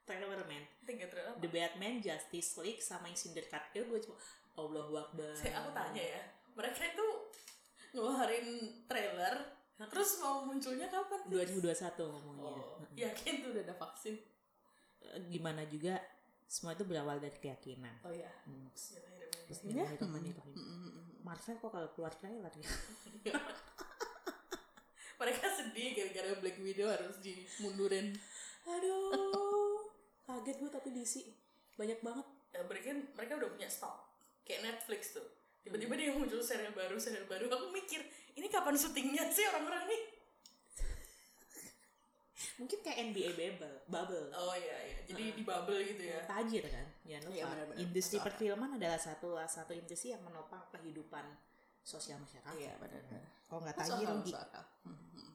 trailer 0.05 0.41
men. 0.47 0.63
Tiga 0.85 1.05
trailer 1.09 1.35
The 1.37 1.49
Batman 1.49 1.99
Justice 1.99 2.55
League 2.61 2.79
sama 2.79 3.09
yang 3.09 3.19
Syndicate 3.19 3.73
itu 3.75 3.83
gue 3.83 3.99
cuma 3.99 4.17
Allah 4.55 4.85
Akbar. 5.03 5.33
Saya 5.35 5.59
aku 5.59 5.69
tanya 5.69 6.01
ya, 6.01 6.21
mereka 6.55 6.81
itu 6.81 7.05
ngeluarin 7.97 8.47
trailer, 8.85 9.35
terus 9.89 10.21
mau 10.21 10.45
munculnya 10.45 10.85
kapan? 10.85 11.17
2021 11.33 11.97
ngomongnya 11.97 12.45
Oh, 12.45 12.77
yakin 12.93 13.33
tuh 13.41 13.49
udah 13.57 13.63
ada 13.65 13.73
vaksin? 13.73 14.21
Eh, 15.01 15.17
gimana 15.33 15.65
juga 15.65 15.97
semua 16.45 16.77
itu 16.77 16.85
berawal 16.85 17.17
dari 17.17 17.33
keyakinan 17.41 18.05
Oh 18.05 18.13
ya. 18.13 18.29
Hmm. 18.45 18.69
Bismillahirrahmanirrahim. 18.69 19.49
Bismillahirrahmanirrahim. 19.49 20.53
Mm, 20.53 20.69
mm, 20.69 20.91
mm. 20.93 21.05
Marvel 21.25 21.57
kok 21.57 21.71
kalau 21.73 21.89
keluar 21.97 22.13
trailer 22.15 22.53
ya 22.53 22.69
mereka 25.19 25.49
sedih 25.49 25.97
gara-gara 25.97 26.37
Black 26.39 26.57
Widow 26.61 26.87
harus 26.87 27.17
dimundurin. 27.19 28.13
aduh 28.63 29.11
kaget 30.29 30.55
gue 30.61 30.69
tapi 30.71 30.89
DC 30.93 31.13
banyak 31.75 31.99
banget 32.05 32.27
Ya, 32.55 32.63
mereka 32.63 32.89
mereka 32.95 33.33
udah 33.37 33.49
punya 33.53 33.69
stok, 33.69 33.93
kayak 34.47 34.63
Netflix 34.65 35.13
tuh. 35.13 35.27
Tiba-tiba 35.67 35.93
dia 35.99 36.15
muncul 36.15 36.39
serial 36.39 36.71
baru 36.71 36.95
serial 36.95 37.27
baru. 37.27 37.51
Aku 37.51 37.67
mikir 37.75 37.99
ini 38.39 38.47
kapan 38.47 38.79
syutingnya 38.79 39.27
sih 39.27 39.43
orang-orang 39.51 39.83
nih? 39.91 40.01
Mungkin 42.57 42.79
kayak 42.81 42.97
NBA 43.13 43.29
bubble 43.35 43.77
bubble. 43.85 44.27
Oh 44.33 44.55
iya 44.55 44.77
iya. 44.87 44.97
Jadi 45.05 45.23
di 45.35 45.43
bubble 45.43 45.77
gitu 45.83 46.03
ya? 46.07 46.23
Tajir 46.25 46.63
kan? 46.65 46.87
Jangan 47.05 47.23
lupa 47.29 47.45
benar-benar. 47.53 47.77
industri 47.83 48.17
perfilman 48.17 48.71
adalah 48.79 48.97
satu 48.97 49.37
satu 49.45 49.73
industri 49.75 50.15
yang 50.15 50.23
menopang 50.23 50.63
kehidupan 50.73 51.25
sosial 51.83 52.17
masyarakat. 52.23 52.55
Iya 52.57 52.73
benar-benar. 52.79 53.23
Kalau 53.45 53.59
nggak 53.61 53.75
tajir 53.77 54.07
rugi. 54.07 54.33
akal. 54.33 54.63
Hmm, 54.87 54.97
hmm. 55.13 55.31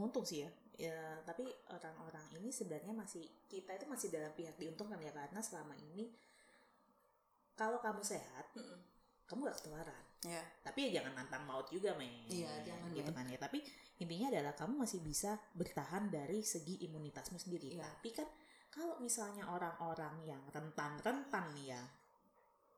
untung 0.00 0.24
sih 0.26 0.42
ya. 0.42 0.50
Ya 0.74 0.98
tapi 1.22 1.46
orang-orang 1.70 2.26
ini 2.42 2.50
sebenarnya 2.50 2.90
masih 2.90 3.22
kita 3.46 3.78
itu 3.78 3.86
masih 3.86 4.10
dalam 4.10 4.34
pihak 4.34 4.58
diuntungkan 4.58 4.98
ya 4.98 5.14
karena 5.14 5.38
selama 5.38 5.78
ini 5.78 6.10
kalau 7.54 7.78
kamu 7.78 8.02
sehat 8.02 8.50
Hmm, 8.58 8.93
kamu 9.34 9.50
gak 9.50 9.58
ketularan. 9.58 10.02
Ya 10.24 10.40
tapi 10.62 10.78
ya 10.88 11.02
jangan 11.02 11.12
nantang 11.18 11.42
maut 11.44 11.66
juga 11.68 11.92
men. 11.98 12.08
Iya, 12.30 12.48
jangan, 12.64 12.88
gitu 12.94 13.10
kan 13.10 13.26
ya. 13.28 13.36
Tapi 13.36 13.58
intinya 14.00 14.30
adalah 14.30 14.54
kamu 14.54 14.86
masih 14.86 15.02
bisa 15.02 15.34
bertahan 15.52 16.08
dari 16.08 16.40
segi 16.40 16.86
imunitasmu 16.86 17.36
sendiri. 17.36 17.74
Iya. 17.74 17.84
tapi 17.84 18.14
kan 18.14 18.28
kalau 18.70 18.98
misalnya 18.98 19.46
orang-orang 19.50 20.22
yang 20.26 20.42
rentan-rentan 20.50 21.50
nih 21.54 21.74
ya 21.74 21.82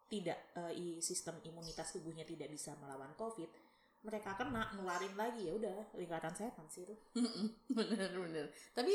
tidak 0.07 0.39
i- 0.77 1.01
sistem 1.03 1.41
imunitas 1.43 1.91
tubuhnya 1.93 2.23
tidak 2.23 2.47
bisa 2.47 2.77
melawan 2.79 3.11
covid 3.19 3.49
mereka 4.07 4.39
kena 4.39 4.71
nularin 4.79 5.19
lagi 5.19 5.51
ya 5.51 5.57
udah 5.59 5.99
lingkaran 5.99 6.31
setan 6.31 6.63
sih 6.71 6.87
itu. 6.87 6.95
Bener 7.75 8.11
bener. 8.15 8.47
Tapi 8.71 8.95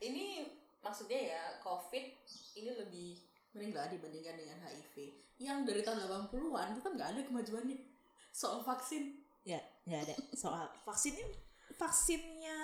ini 0.00 0.48
maksudnya 0.80 1.20
ya 1.36 1.42
covid 1.60 2.08
ini 2.56 2.70
lebih 2.72 3.20
mending 3.50 3.74
lah 3.74 3.90
dibandingkan 3.90 4.34
dengan 4.38 4.58
HIV 4.62 4.94
yang 5.40 5.66
dari 5.66 5.82
tahun 5.82 6.06
80-an 6.06 6.76
itu 6.76 6.80
kan 6.84 6.92
nggak 6.94 7.10
ada 7.16 7.20
kemajuannya. 7.26 7.76
Soal 8.30 8.62
vaksin. 8.62 9.18
Ya 9.42 9.58
nggak 9.88 10.00
ada. 10.06 10.14
Soal 10.36 10.68
vaksinnya 10.86 11.26
vaksinnya 11.74 12.58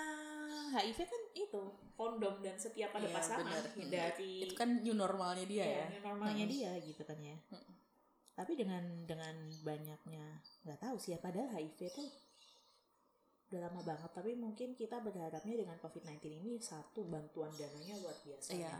HIV 0.77 0.99
kan 1.09 1.23
itu 1.33 1.61
kondom 1.97 2.37
dan 2.45 2.53
setiap 2.59 2.93
ada 2.93 3.07
Iya, 3.09 3.15
pasangan 3.17 3.47
bener. 3.49 3.89
ya, 3.89 3.89
dari 3.89 4.45
itu 4.45 4.53
kan 4.53 4.69
new 4.85 4.93
normalnya 4.93 5.47
dia 5.47 5.63
Iya, 5.65 5.73
ya. 5.73 5.85
new 5.97 6.03
normalnya 6.05 6.45
Mm. 6.45 6.51
dia 6.53 6.71
gitu 6.85 7.01
kan 7.01 7.17
ya. 7.17 7.37
Mm. 7.49 7.73
tapi 8.37 8.53
dengan 8.53 8.83
dengan 9.09 9.33
banyaknya 9.65 10.25
nggak 10.61 10.77
tahu 10.77 11.01
sih 11.01 11.17
ya 11.17 11.19
padahal 11.19 11.49
HIV 11.57 11.79
itu 11.89 12.03
udah 13.49 13.59
lama 13.65 13.81
banget. 13.81 14.11
Tapi 14.13 14.31
mungkin 14.37 14.77
kita 14.77 15.01
berharapnya 15.01 15.55
dengan 15.57 15.79
COVID-19 15.81 16.21
ini 16.43 16.61
satu 16.61 17.07
bantuan 17.09 17.49
dananya 17.57 17.97
luar 17.97 18.13
biasa 18.21 18.53
iya. 18.53 18.69
ya. 18.69 18.77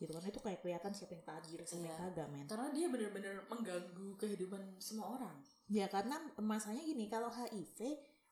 Gitu. 0.00 0.10
Kan 0.10 0.24
itu 0.24 0.40
kayak 0.40 0.58
kelihatan 0.58 0.90
siapa 0.90 1.12
yang 1.12 1.22
tajir 1.22 1.60
siapa 1.60 1.76
yang 1.78 1.92
Iya. 1.92 2.02
kagak 2.08 2.28
men. 2.32 2.46
Karena 2.48 2.68
dia 2.72 2.86
bener-bener 2.88 3.34
mengganggu 3.46 4.08
kehidupan 4.16 4.80
semua 4.80 5.14
orang. 5.14 5.36
Ya 5.68 5.86
karena 5.86 6.16
masanya 6.36 6.80
gini 6.80 7.06
kalau 7.06 7.28
HIV 7.28 7.78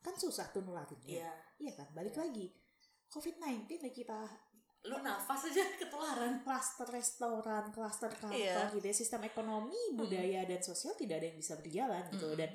kan 0.01 0.17
susah 0.17 0.49
tuh 0.49 0.65
nularinnya. 0.65 1.21
Iya. 1.23 1.33
Iya 1.61 1.73
kan? 1.77 1.89
Balik 1.93 2.17
Iya. 2.17 2.25
lagi 2.25 2.47
COVID-19 3.07 3.69
ya 3.81 3.93
kita 3.93 4.21
lu 4.87 4.95
nafas 5.03 5.43
aja 5.45 5.63
ketularan. 5.81 6.41
Klaster 6.41 6.87
restoran, 6.89 7.65
klaster 7.69 8.09
kantor 8.11 8.39
Iya. 8.39 8.73
gitu 8.73 8.85
ya, 8.85 8.95
sistem 8.95 9.23
ekonomi, 9.23 9.77
budaya 9.93 10.47
dan 10.47 10.63
sosial 10.63 10.95
tidak 10.95 11.19
ada 11.21 11.27
yang 11.29 11.37
bisa 11.37 11.59
berjalan 11.59 12.03
gitu. 12.09 12.33
Dan 12.33 12.51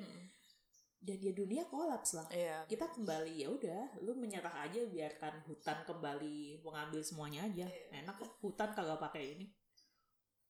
dan 1.04 1.20
ya 1.20 1.32
dunia 1.36 1.68
kolaps 1.68 2.16
lah. 2.16 2.24
iya 2.32 2.64
Kita 2.64 2.88
kembali 2.88 3.44
ya 3.44 3.52
udah, 3.52 4.00
lu 4.00 4.16
menyerah 4.16 4.64
aja 4.64 4.80
biarkan 4.88 5.44
hutan 5.44 5.84
kembali 5.84 6.64
mengambil 6.64 7.04
semuanya 7.04 7.44
aja. 7.44 7.68
Iya. 7.68 8.00
Enak 8.00 8.16
kok 8.16 8.40
hutan 8.40 8.72
kagak 8.72 8.96
pakai 8.96 9.36
ini. 9.36 9.46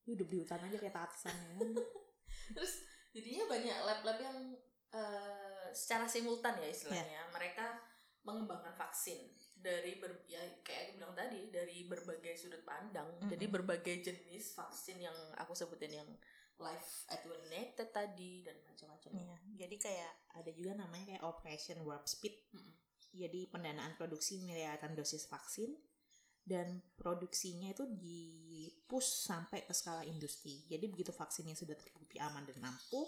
Lu 0.07 0.15
hidup 0.15 0.31
di 0.31 0.37
hutan 0.39 0.63
aja 0.63 0.77
kayak 0.79 0.95
tatsan 0.95 1.35
ya. 1.35 1.59
terus 2.57 2.87
jadinya 3.11 3.51
banyak 3.51 3.77
lab-lab 3.83 4.19
yang 4.23 4.39
eh, 4.95 5.67
secara 5.75 6.07
simultan 6.07 6.55
ya 6.63 6.71
istilahnya 6.71 7.27
mereka 7.35 7.83
mengembangkan 8.23 8.73
vaksin 8.79 9.35
dari 9.55 9.97
ber, 9.97 10.29
ya 10.29 10.41
kayak 10.61 10.93
aku 10.93 11.01
bilang 11.01 11.15
tadi 11.17 11.49
dari 11.49 11.89
berbagai 11.89 12.37
sudut 12.37 12.61
pandang 12.69 13.09
Mhm. 13.17 13.33
jadi 13.33 13.45
berbagai 13.49 13.97
jenis 14.05 14.53
vaksin 14.53 15.01
yang 15.01 15.17
aku 15.41 15.57
sebutin 15.57 16.05
yang 16.05 16.09
live 16.61 16.91
attenuated 17.11 17.89
tadi 17.91 18.47
dan 18.47 18.57
macam-macam 18.63 19.11
Iya, 19.15 19.37
Jadi 19.67 19.77
kayak 19.79 20.13
ada 20.39 20.51
juga 20.55 20.73
namanya 20.79 21.15
kayak 21.15 21.25
Operation 21.27 21.79
Warp 21.83 22.07
Speed. 22.07 22.35
Mm-mm. 22.55 22.75
Jadi 23.15 23.47
pendanaan 23.47 23.95
produksi 23.95 24.43
miliaran 24.43 24.95
dosis 24.99 25.31
vaksin 25.31 25.71
dan 26.43 26.83
produksinya 26.99 27.71
itu 27.71 27.87
di 27.95 28.67
push 28.91 29.27
sampai 29.31 29.63
ke 29.65 29.73
skala 29.73 30.03
industri. 30.03 30.67
Jadi 30.67 30.91
begitu 30.91 31.15
vaksinnya 31.15 31.55
sudah 31.55 31.79
terbukti 31.79 32.19
aman 32.19 32.43
dan 32.43 32.59
ampuh, 32.63 33.07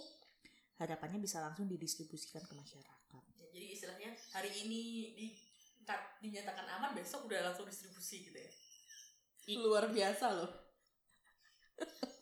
harapannya 0.78 1.18
bisa 1.18 1.42
langsung 1.42 1.66
didistribusikan 1.66 2.46
ke 2.46 2.54
masyarakat. 2.54 3.22
Ya, 3.42 3.46
jadi 3.50 3.66
istilahnya 3.74 4.10
hari 4.30 4.50
ini 4.62 4.82
di 5.18 5.26
dinyatakan 6.22 6.66
aman 6.66 6.98
besok 6.98 7.30
udah 7.30 7.46
langsung 7.46 7.66
distribusi 7.70 8.26
gitu 8.26 8.34
ya 8.34 8.50
luar 9.62 9.86
biasa 9.94 10.26
loh 10.34 10.50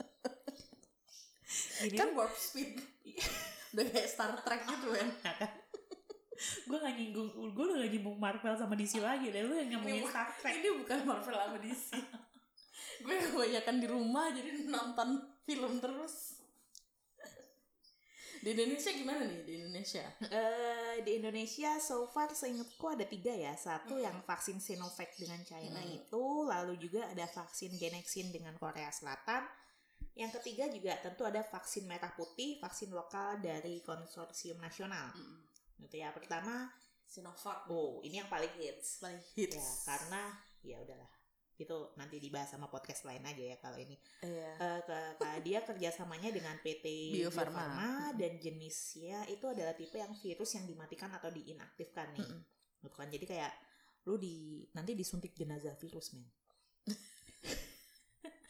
Ini 1.86 1.96
kan 1.96 2.10
warp 2.12 2.34
speed 2.34 2.80
udah 3.74 3.84
kayak 3.86 4.08
Star 4.08 4.32
Trek 4.40 4.62
gitu 4.64 4.88
kan 4.90 5.08
gue 6.66 6.76
gak 6.76 6.94
nyinggung, 6.94 7.30
gue 7.30 7.64
udah 7.64 7.78
gak 7.78 7.90
nyinggung 7.90 8.18
Marvel 8.18 8.54
sama 8.54 8.74
DC 8.74 8.98
lagi 8.98 9.30
deh, 9.30 9.42
lu 9.42 9.54
yang 9.54 9.78
ngomongin 9.78 10.02
Ini 10.02 10.10
Star 10.10 10.28
Trek. 10.34 10.52
ini 10.56 10.68
bukan 10.76 10.98
Marvel 11.04 11.36
sama 11.36 11.58
DC 11.58 11.88
gue 13.04 13.16
kebanyakan 13.24 13.76
di 13.78 13.86
rumah 13.86 14.26
jadi 14.28 14.50
nonton 14.64 15.08
film 15.42 15.78
terus 15.78 16.38
di 18.36 18.52
Indonesia 18.52 18.92
gimana 18.92 19.24
nih 19.24 19.40
di 19.40 19.52
Indonesia 19.56 20.04
Eh, 20.20 21.00
di 21.00 21.16
Indonesia 21.16 21.80
so 21.80 22.04
far 22.04 22.28
seingatku 22.30 22.84
ada 22.86 23.08
tiga 23.08 23.32
ya. 23.32 23.56
Satu 23.56 23.96
Hmm. 23.96 24.04
yang 24.04 24.16
vaksin 24.20 24.60
Sinovac 24.60 25.16
dengan 25.16 25.40
China 25.42 25.80
Hmm. 25.80 25.96
itu, 25.96 26.24
lalu 26.44 26.76
juga 26.76 27.08
ada 27.08 27.24
vaksin 27.24 27.72
Genexin 27.72 28.28
dengan 28.30 28.52
Korea 28.54 28.92
Selatan. 28.92 29.48
Yang 30.14 30.38
ketiga 30.40 30.70
juga 30.70 30.94
tentu 31.02 31.26
ada 31.26 31.42
vaksin 31.42 31.90
merah 31.90 32.14
putih, 32.14 32.62
vaksin 32.62 32.94
lokal 32.94 33.42
dari 33.42 33.82
konsorsium 33.82 34.62
nasional. 34.62 35.10
Gitu 35.78 35.98
ya. 35.98 36.14
Pertama, 36.14 36.70
Sinovac 37.04 37.66
oh 37.68 38.00
ini 38.06 38.22
yang 38.22 38.30
paling 38.30 38.50
hits. 38.58 39.02
paling 39.02 39.20
hits 39.34 39.58
Ya, 39.58 39.68
karena 39.86 40.22
ya 40.62 40.76
udahlah. 40.80 41.10
Itu 41.54 41.94
nanti 41.94 42.18
dibahas 42.18 42.50
sama 42.50 42.66
podcast 42.66 43.06
lain 43.06 43.22
aja 43.22 43.54
ya 43.54 43.56
kalau 43.62 43.78
ini. 43.78 43.94
Iya. 44.22 44.50
Eh, 44.58 44.80
ke, 44.86 44.98
ke- 45.18 45.42
dia 45.46 45.62
kerjasamanya 45.62 46.30
dengan 46.34 46.58
PT 46.62 46.86
Bio 47.14 47.28
Bio 47.28 47.30
Farma. 47.30 47.58
Farma 47.58 47.90
dan 48.18 48.38
jenisnya 48.42 49.22
itu 49.30 49.46
adalah 49.46 49.74
tipe 49.74 49.98
yang 49.98 50.14
virus 50.14 50.50
yang 50.58 50.66
dimatikan 50.66 51.10
atau 51.14 51.30
diinaktifkan 51.30 52.14
nih. 52.14 52.26
Mm-mm. 52.26 52.42
Gitu 52.82 52.94
kan. 52.98 53.08
Jadi 53.10 53.24
kayak 53.26 53.52
lu 54.04 54.18
di 54.18 54.66
nanti 54.74 54.92
disuntik 54.98 55.34
jenazah 55.34 55.74
virus 55.78 56.12
men. 56.14 56.26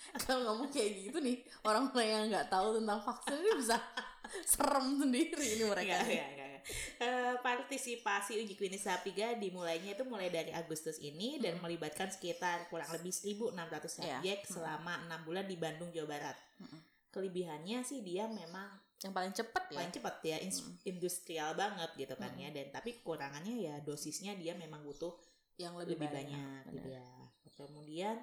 kalau 0.23 0.41
ngomong 0.51 0.69
kayak 0.69 0.91
gitu 1.03 1.19
nih 1.19 1.37
orang-orang 1.63 2.07
yang 2.07 2.23
nggak 2.29 2.49
tahu 2.49 2.77
tentang 2.77 3.01
vaksin 3.01 3.35
ini 3.35 3.51
bisa 3.57 3.77
serem 4.53 4.87
sendiri 4.97 5.47
ini 5.55 5.65
mereka 5.65 5.95
Enggak, 6.01 6.07
enggak, 6.07 6.29
enggak. 6.31 6.63
Eh, 6.97 7.35
partisipasi 7.39 8.41
uji 8.41 8.55
klinis 8.55 8.83
tahap 8.83 9.05
3 9.05 9.37
dimulainya 9.37 9.93
itu 9.93 10.03
mulai 10.03 10.29
dari 10.29 10.49
Agustus 10.51 10.97
ini 10.97 11.37
dan 11.37 11.61
melibatkan 11.61 12.09
sekitar 12.09 12.67
kurang 12.67 12.89
lebih 12.91 13.13
1.600 13.13 13.53
Iya. 13.53 13.85
subjek 13.85 14.39
selama 14.45 15.05
enam 15.05 15.21
bulan 15.23 15.45
di 15.45 15.55
Bandung, 15.55 15.93
Jawa 15.93 16.09
Barat. 16.11 16.37
Mm-mm. 16.59 16.81
Kelebihannya 17.11 17.81
sih 17.81 18.01
dia 18.01 18.25
memang 18.25 18.65
yang 18.99 19.13
paling 19.13 19.31
cepet 19.31 19.65
ya 19.69 19.77
paling 19.77 19.93
cepat 19.93 20.15
ya 20.25 20.37
ins- 20.41 20.65
Mm. 20.65 20.77
industrial 20.89 21.53
banget 21.53 21.91
gitu 21.95 22.17
kan 22.17 22.33
Mm. 22.33 22.41
ya 22.41 22.49
dan 22.51 22.67
tapi 22.73 22.97
kekurangannya 22.97 23.55
ya 23.61 23.75
dosisnya 23.79 24.33
dia 24.33 24.57
memang 24.57 24.81
butuh 24.81 25.13
yang 25.55 25.77
lebih, 25.77 26.01
lebih, 26.01 26.09
banyak, 26.11 26.63
gitu 26.73 26.89
benar. 26.89 26.97
ya 26.97 27.07
kemudian 27.53 28.17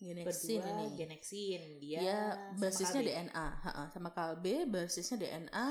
Genexin 0.00 0.64
kedua 0.64 0.72
ini 0.72 0.86
genexin 0.96 1.62
dia 1.76 2.00
sama 2.32 2.56
basisnya 2.56 3.00
KB, 3.00 3.06
DNA 3.06 3.46
ha-ha, 3.60 3.84
sama 3.92 4.10
kalbe 4.10 4.64
basisnya 4.64 5.16
DNA 5.20 5.66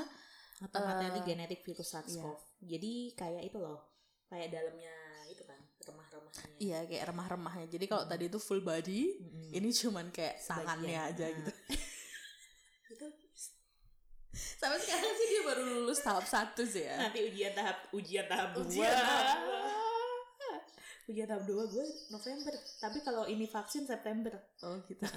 atau 0.60 0.80
materi 0.80 1.18
eh, 1.18 1.24
genetik 1.24 1.60
virus 1.60 1.90
SARS-CoV 1.90 2.38
jadi 2.62 2.92
kayak 3.12 3.42
itu 3.44 3.58
loh 3.58 3.80
kayak 4.26 4.54
dalamnya 4.54 4.94
itu 5.26 5.42
kan 5.42 5.58
remah-remahnya 5.82 6.54
iya 6.58 6.78
kayak 6.84 7.04
remah-remahnya 7.10 7.66
jadi 7.66 7.84
kalau 7.86 8.04
Mm. 8.04 8.10
tadi 8.12 8.24
itu 8.28 8.38
full 8.38 8.60
body 8.60 9.02
Mm-mm. 9.18 9.48
ini 9.50 9.68
cuman 9.72 10.06
kayak 10.10 10.38
Sebagian. 10.38 10.62
tangannya 10.62 11.00
aja 11.10 11.24
Nah. 11.26 11.34
gitu 11.34 11.52
itu 12.92 13.06
sampai 14.30 14.78
sekarang 14.78 15.12
sih 15.12 15.26
dia 15.26 15.42
baru 15.42 15.62
lulus 15.64 15.98
tahap 15.98 16.22
satu 16.22 16.62
sih 16.62 16.86
ya 16.86 16.94
nanti 17.00 17.18
ujian 17.24 17.50
tahap 17.50 17.90
ujian 17.90 18.26
tahap 18.26 18.54
dua 18.54 18.62
Ujian 18.62 18.94
tahap 18.94 19.38
dua. 19.42 19.60
Ujian 21.10 21.26
tahap 21.26 21.44
dua 21.44 21.66
gue 21.66 21.86
November 22.14 22.54
tapi 22.78 22.98
kalau 23.02 23.26
ini 23.26 23.50
vaksin 23.50 23.84
September 23.84 24.32
oh 24.62 24.78
gitu 24.86 25.04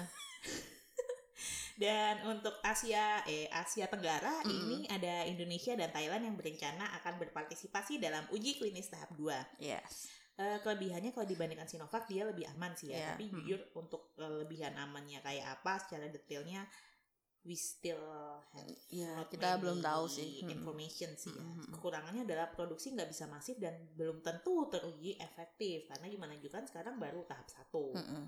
Dan 1.74 2.22
untuk 2.30 2.54
Asia 2.62 3.26
eh 3.26 3.50
Asia 3.50 3.90
Tenggara 3.90 4.46
Mm-mm. 4.46 4.46
ini 4.46 4.78
ada 4.86 5.26
Indonesia 5.26 5.74
dan 5.74 5.90
Thailand 5.90 6.22
yang 6.22 6.38
berencana 6.38 6.86
akan 7.02 7.18
berpartisipasi 7.18 7.98
dalam 7.98 8.22
uji 8.30 8.62
klinis 8.62 8.94
tahap 8.94 9.10
2. 9.18 9.58
yes 9.58 10.06
Eh, 10.34 10.58
kelebihannya 10.66 11.14
kalau 11.14 11.30
dibandingkan 11.30 11.70
Sinovac 11.70 12.10
dia 12.10 12.26
lebih 12.26 12.50
aman 12.58 12.74
sih 12.74 12.90
ya. 12.90 12.98
Iya, 12.98 13.06
Tapi 13.14 13.24
jujur 13.30 13.60
untuk 13.78 14.10
kelebihan 14.18 14.74
amannya 14.74 15.22
kayak 15.22 15.62
apa 15.62 15.78
secara 15.78 16.10
detailnya 16.10 16.66
we 17.44 17.52
still 17.52 18.00
have 18.56 18.72
ya 18.88 19.20
not 19.20 19.28
kita 19.28 19.60
belum 19.60 19.84
tahu 19.84 20.08
sih 20.08 20.40
information 20.48 21.12
sih 21.12 21.32
ya. 21.32 21.44
Mm-mm. 21.44 21.76
Kekurangannya 21.76 22.24
adalah 22.24 22.48
produksi 22.48 22.96
nggak 22.96 23.12
bisa 23.12 23.28
masif 23.28 23.60
dan 23.60 23.76
belum 23.94 24.24
tentu 24.24 24.64
teruji 24.72 25.20
efektif 25.20 25.84
karena 25.92 26.08
gimana 26.08 26.32
juga 26.40 26.60
kan 26.60 26.64
sekarang 26.64 26.96
baru 26.96 27.20
tahap 27.28 27.44
satu. 27.52 27.92
Mm-mm. 27.92 28.24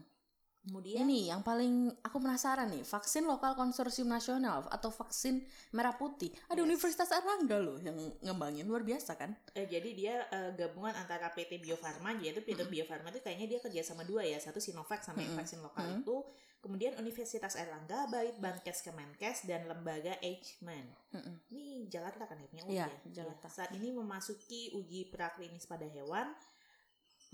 Kemudian 0.66 1.06
Ini 1.06 1.30
yang 1.30 1.46
paling 1.46 1.94
aku 2.02 2.18
penasaran 2.18 2.66
nih, 2.66 2.82
vaksin 2.82 3.22
lokal 3.22 3.54
konsorsium 3.54 4.10
nasional 4.10 4.66
atau 4.66 4.90
vaksin 4.90 5.46
merah 5.70 5.94
putih. 5.94 6.34
Ada 6.50 6.58
Yes. 6.58 6.66
Universitas 6.66 7.14
Erlangga 7.14 7.62
loh 7.62 7.78
yang 7.78 7.94
ngembangin 8.18 8.66
luar 8.66 8.82
biasa 8.82 9.14
kan? 9.14 9.30
eh, 9.54 9.64
jadi 9.64 9.88
dia 9.94 10.14
eh, 10.26 10.50
gabungan 10.52 10.90
antara 10.92 11.30
PT 11.30 11.62
Bio 11.62 11.78
Farma 11.78 12.18
yaitu 12.18 12.42
PT 12.42 12.66
Bio 12.66 12.82
Farma 12.82 13.08
itu 13.08 13.22
kayaknya 13.22 13.46
dia 13.46 13.60
kerja 13.62 13.82
sama 13.86 14.02
dua 14.02 14.26
ya, 14.26 14.36
satu 14.36 14.58
Sinovac 14.58 15.06
sama 15.06 15.22
Mm-mm. 15.22 15.38
vaksin 15.38 15.62
lokal 15.62 15.86
Mm. 15.86 16.02
itu. 16.02 16.16
Kemudian 16.58 16.98
Universitas 16.98 17.54
Erlangga, 17.54 18.10
Bait 18.10 18.34
Bankes 18.36 18.82
Kemenkes 18.82 19.46
dan 19.46 19.70
lembaga 19.70 20.18
Eichmann. 20.18 20.90
Mm-mm. 21.14 21.46
Ini 21.46 21.86
Jakarta 21.86 22.26
kan 22.26 22.42
ya 22.42 22.48
punya 22.50 22.64
uji 22.66 22.74
Iya, 22.74 22.90
ya? 22.90 23.22
Jakarta. 23.22 23.46
Ya, 23.46 23.54
Saat 23.54 23.70
ini 23.70 23.94
memasuki 23.94 24.74
uji 24.74 25.14
praklinis 25.14 25.62
pada 25.62 25.86
hewan. 25.86 26.34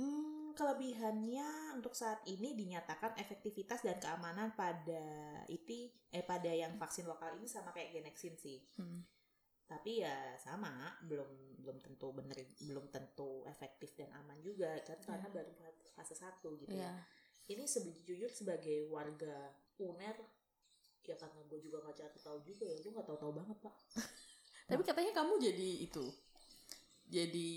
Hmm, 0.00 0.56
kelebihannya 0.56 1.76
untuk 1.76 1.92
saat 1.92 2.24
ini 2.24 2.56
dinyatakan 2.56 3.12
efektivitas 3.20 3.84
dan 3.84 4.00
keamanan 4.00 4.56
pada 4.56 5.04
itu 5.52 5.92
eh 6.08 6.24
pada 6.24 6.48
yang 6.48 6.80
vaksin 6.80 7.04
lokal 7.04 7.36
ini 7.36 7.44
sama 7.44 7.72
kayak 7.76 7.92
Genexin 8.00 8.36
sih. 8.40 8.60
Hmm. 8.80 9.04
Tapi 9.68 10.04
ya 10.04 10.36
sama, 10.40 10.96
belum 11.04 11.60
belum 11.60 11.78
tentu 11.80 12.12
bener 12.12 12.36
belum 12.64 12.88
tentu 12.88 13.44
efektif 13.48 13.92
dan 13.96 14.12
aman 14.16 14.40
juga 14.40 14.76
kan 14.84 14.96
karena 15.00 15.28
Iya. 15.28 15.36
baru 15.40 15.52
fase 15.92 16.16
satu 16.16 16.56
gitu 16.60 16.72
ya. 16.76 16.88
Iya. 16.88 16.92
Ini 17.52 17.64
sejujurnya 17.68 18.28
sebagai 18.32 18.88
warga 18.88 19.52
UNER 19.76 20.16
ya 21.02 21.18
karena 21.18 21.40
gue 21.50 21.58
juga 21.58 21.82
nggak 21.82 21.98
cari 21.98 22.18
tahu 22.22 22.38
juga 22.46 22.62
ya 22.62 22.78
gue 22.78 22.92
nggak 22.94 23.08
tahu-tahu 23.10 23.32
banget 23.34 23.58
pak 23.58 23.74
Tapi 24.70 24.82
katanya 24.86 25.12
kamu 25.20 25.42
jadi 25.42 25.70
itu, 25.84 26.06
jadi 27.10 27.50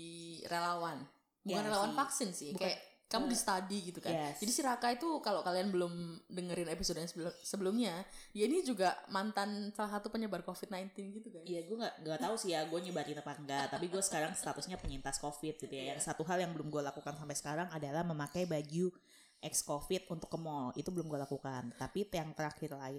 relawan. 0.50 1.00
Bukan 1.46 1.56
Ya, 1.56 1.62
relawan 1.64 1.88
sih. 1.88 1.96
vaksin 1.96 2.28
sih, 2.32 2.50
Bukan, 2.50 2.66
kayak 2.66 2.78
kamu 3.06 3.24
di 3.24 3.38
study 3.38 3.78
gitu 3.84 4.00
kan. 4.00 4.10
yes. 4.10 4.36
Jadi 4.36 4.50
si 4.50 4.60
Raka 4.60 4.90
itu 4.90 5.06
kalau 5.20 5.38
kalian 5.40 5.70
belum 5.70 5.94
dengerin 6.26 6.66
episode 6.68 6.98
yang 6.98 7.06
sebelum- 7.06 7.38
sebelumnya, 7.40 7.94
dia 8.28 8.44
ini 8.44 8.60
juga 8.60 8.98
mantan 9.06 9.70
salah 9.70 9.94
satu 9.94 10.10
penyebar 10.10 10.42
COVID-19 10.42 10.90
gitu 11.14 11.30
kan. 11.30 11.38
Iya 11.40 11.62
gue 11.64 11.76
nggak 11.76 11.94
nggak 12.02 12.18
tahu 12.20 12.34
sih 12.34 12.50
ya 12.50 12.66
gue 12.66 12.78
nyebarin 12.80 13.14
apa 13.16 13.32
enggak 13.36 13.64
tapi 13.70 13.86
gue 13.86 14.02
sekarang 14.02 14.34
statusnya 14.34 14.74
penyintas 14.74 15.16
covid 15.16 15.54
gitu 15.56 15.70
ya 15.70 15.94
yang 15.94 16.02
Iya. 16.02 16.04
satu 16.04 16.22
hal 16.24 16.38
yang 16.40 16.50
belum 16.50 16.66
gue 16.66 16.82
lakukan 16.82 17.14
sampai 17.14 17.36
sekarang 17.36 17.68
adalah 17.70 18.02
memakai 18.02 18.42
baju 18.42 18.90
ex 19.38 19.62
covid 19.62 20.02
untuk 20.08 20.26
ke 20.26 20.36
mall 20.36 20.74
itu 20.74 20.90
belum 20.90 21.06
gue 21.06 21.20
lakukan 21.20 21.70
tapi 21.76 22.10
yang 22.10 22.32
terakhir 22.32 22.74
kali 22.74 22.98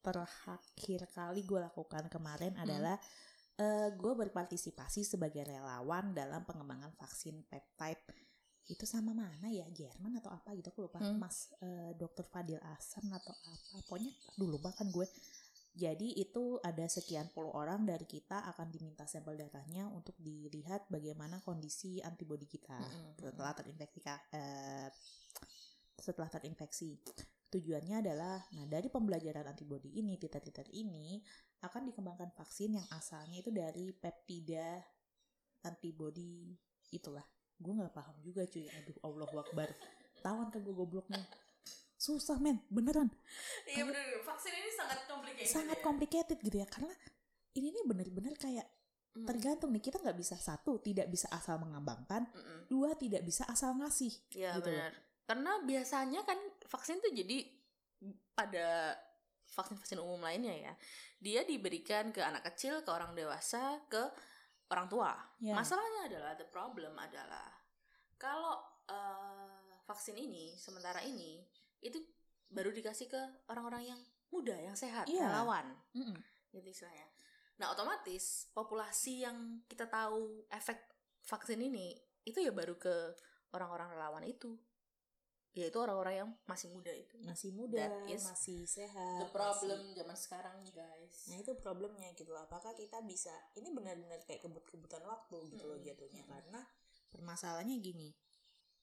terakhir 0.00 1.00
kali 1.08 1.40
gue 1.40 1.60
lakukan 1.60 2.08
kemarin 2.08 2.52
Hmm. 2.52 2.64
adalah 2.64 2.96
gue 3.94 4.12
berpartisipasi 4.16 5.04
sebagai 5.04 5.44
relawan 5.44 6.16
dalam 6.16 6.42
pengembangan 6.48 6.92
vaksin 6.96 7.44
peptide 7.46 8.02
itu 8.70 8.86
sama 8.86 9.10
mana 9.10 9.50
ya 9.50 9.66
Jerman 9.66 10.22
atau 10.22 10.30
apa 10.30 10.54
gitu 10.54 10.70
aku 10.70 10.86
lupa 10.86 11.02
Hmm. 11.02 11.18
Mas 11.18 11.50
eh, 11.58 11.92
Dokter 11.98 12.22
Fadil 12.30 12.62
Hasan 12.62 13.10
atau 13.10 13.34
apa 13.34 13.50
pokoknya 13.82 14.14
dulu 14.38 14.62
bahkan 14.62 14.86
gue 14.94 15.04
jadi 15.70 16.18
itu 16.18 16.58
ada 16.66 16.86
sekian 16.90 17.30
puluh 17.30 17.54
orang 17.54 17.86
dari 17.86 18.02
kita 18.02 18.42
akan 18.54 18.74
diminta 18.74 19.06
sampel 19.06 19.38
darahnya 19.38 19.86
untuk 19.90 20.18
dilihat 20.18 20.90
bagaimana 20.90 21.38
kondisi 21.46 22.02
antibodi 22.02 22.46
kita 22.50 22.74
Mm-mm. 22.74 23.18
setelah 23.22 23.54
terinfeksi 23.54 24.00
eh, 24.34 24.88
setelah 26.00 26.32
terinfeksi. 26.32 26.96
Tujuannya 27.50 27.98
adalah, 27.98 28.38
nah 28.54 28.64
dari 28.70 28.86
pembelajaran 28.86 29.42
antibodi 29.42 29.98
ini, 29.98 30.14
titer-titer 30.14 30.70
ini 30.70 31.18
akan 31.66 31.90
dikembangkan 31.90 32.30
vaksin 32.30 32.78
yang 32.78 32.86
asalnya 32.94 33.42
itu 33.42 33.50
dari 33.50 33.90
peptida 33.90 34.78
antibody 35.66 36.54
itulah. 36.94 37.26
Gue 37.58 37.74
nggak 37.76 37.92
paham 37.92 38.16
juga 38.22 38.46
cuy. 38.46 38.70
Aduh, 38.70 38.96
Allah 39.04 39.28
Akbar. 39.44 39.68
Tawan 40.22 40.48
kan 40.48 40.60
gue 40.62 40.72
gobloknya. 40.72 41.20
Susah 42.00 42.40
men, 42.40 42.62
beneran. 42.72 43.12
Iya 43.68 43.84
bener, 43.84 44.24
vaksin 44.24 44.52
ini 44.56 44.70
sangat 44.72 44.98
complicated. 45.04 45.50
Sangat 45.52 45.78
ya. 45.78 45.84
complicated 45.84 46.38
gitu 46.40 46.56
ya. 46.56 46.66
Karena 46.70 46.94
ini 47.58 47.68
nih 47.74 47.84
bener-bener 47.84 48.34
kayak 48.38 48.66
Hmm. 49.10 49.26
tergantung 49.26 49.74
nih 49.74 49.82
kita 49.82 49.98
nggak 49.98 50.14
bisa 50.22 50.38
satu 50.38 50.78
tidak 50.78 51.10
bisa 51.10 51.26
asal 51.34 51.58
mengembangkan 51.58 52.30
Mm-mm. 52.30 52.70
dua 52.70 52.94
tidak 52.94 53.26
bisa 53.26 53.42
asal 53.50 53.74
ngasih 53.74 54.14
Iya 54.30 54.54
gitu 54.54 54.70
benar. 54.70 54.94
Karena 55.30 55.62
biasanya 55.62 56.26
kan 56.26 56.34
vaksin 56.66 56.98
tuh 56.98 57.14
jadi 57.14 57.46
pada 58.34 58.98
vaksin-vaksin 59.54 60.02
umum 60.02 60.18
lainnya 60.18 60.58
ya, 60.58 60.74
dia 61.22 61.46
diberikan 61.46 62.10
ke 62.10 62.18
anak 62.18 62.50
kecil, 62.50 62.82
ke 62.82 62.90
orang 62.90 63.14
dewasa, 63.14 63.78
ke 63.86 64.10
orang 64.74 64.90
tua. 64.90 65.14
Ya. 65.38 65.54
Masalahnya 65.54 66.10
adalah 66.10 66.34
the 66.34 66.50
problem 66.50 66.98
adalah 66.98 67.46
kalau 68.18 68.58
eh, 68.90 69.78
vaksin 69.86 70.18
ini 70.18 70.58
sementara 70.58 70.98
ini 71.06 71.46
itu 71.78 72.02
baru 72.50 72.74
dikasih 72.74 73.06
ke 73.06 73.22
orang-orang 73.46 73.94
yang 73.94 74.00
muda, 74.34 74.58
yang 74.58 74.74
sehat, 74.74 75.06
Iya. 75.06 75.30
relawan, 75.30 75.70
Mm-mm. 75.94 76.18
gitu 76.50 76.66
istilahnya. 76.66 77.06
Nah 77.62 77.70
otomatis 77.70 78.50
populasi 78.50 79.22
yang 79.22 79.62
kita 79.70 79.86
tahu 79.86 80.42
efek 80.50 80.78
vaksin 81.22 81.62
ini 81.62 81.94
itu 82.26 82.42
ya 82.42 82.50
baru 82.50 82.74
ke 82.74 83.14
orang-orang 83.54 83.94
relawan 83.94 84.26
itu, 84.26 84.58
yaitu 85.50 85.78
orang-orang 85.82 86.14
yang 86.14 86.30
masih 86.46 86.70
muda 86.70 86.94
itu. 86.94 87.18
masih 87.26 87.50
muda 87.50 87.90
That 87.90 88.06
is 88.06 88.22
masih 88.22 88.62
sehat 88.70 89.18
The 89.18 89.28
problem 89.34 89.80
zaman 89.98 90.14
sekarang 90.14 90.62
guys. 90.70 91.26
Nah 91.26 91.42
itu 91.42 91.52
problemnya 91.58 92.14
gitu 92.14 92.30
loh. 92.30 92.46
Apakah 92.46 92.70
kita 92.78 93.02
bisa 93.02 93.34
ini 93.58 93.74
benar-benar 93.74 94.22
kayak 94.22 94.46
kebut-kebutan 94.46 95.02
waktu 95.02 95.38
gitu 95.50 95.66
loh 95.66 95.74
Mm-mm. 95.74 95.88
jatuhnya 95.90 96.22
karena 96.30 96.60
permasalahannya 97.10 97.82
gini. 97.82 98.14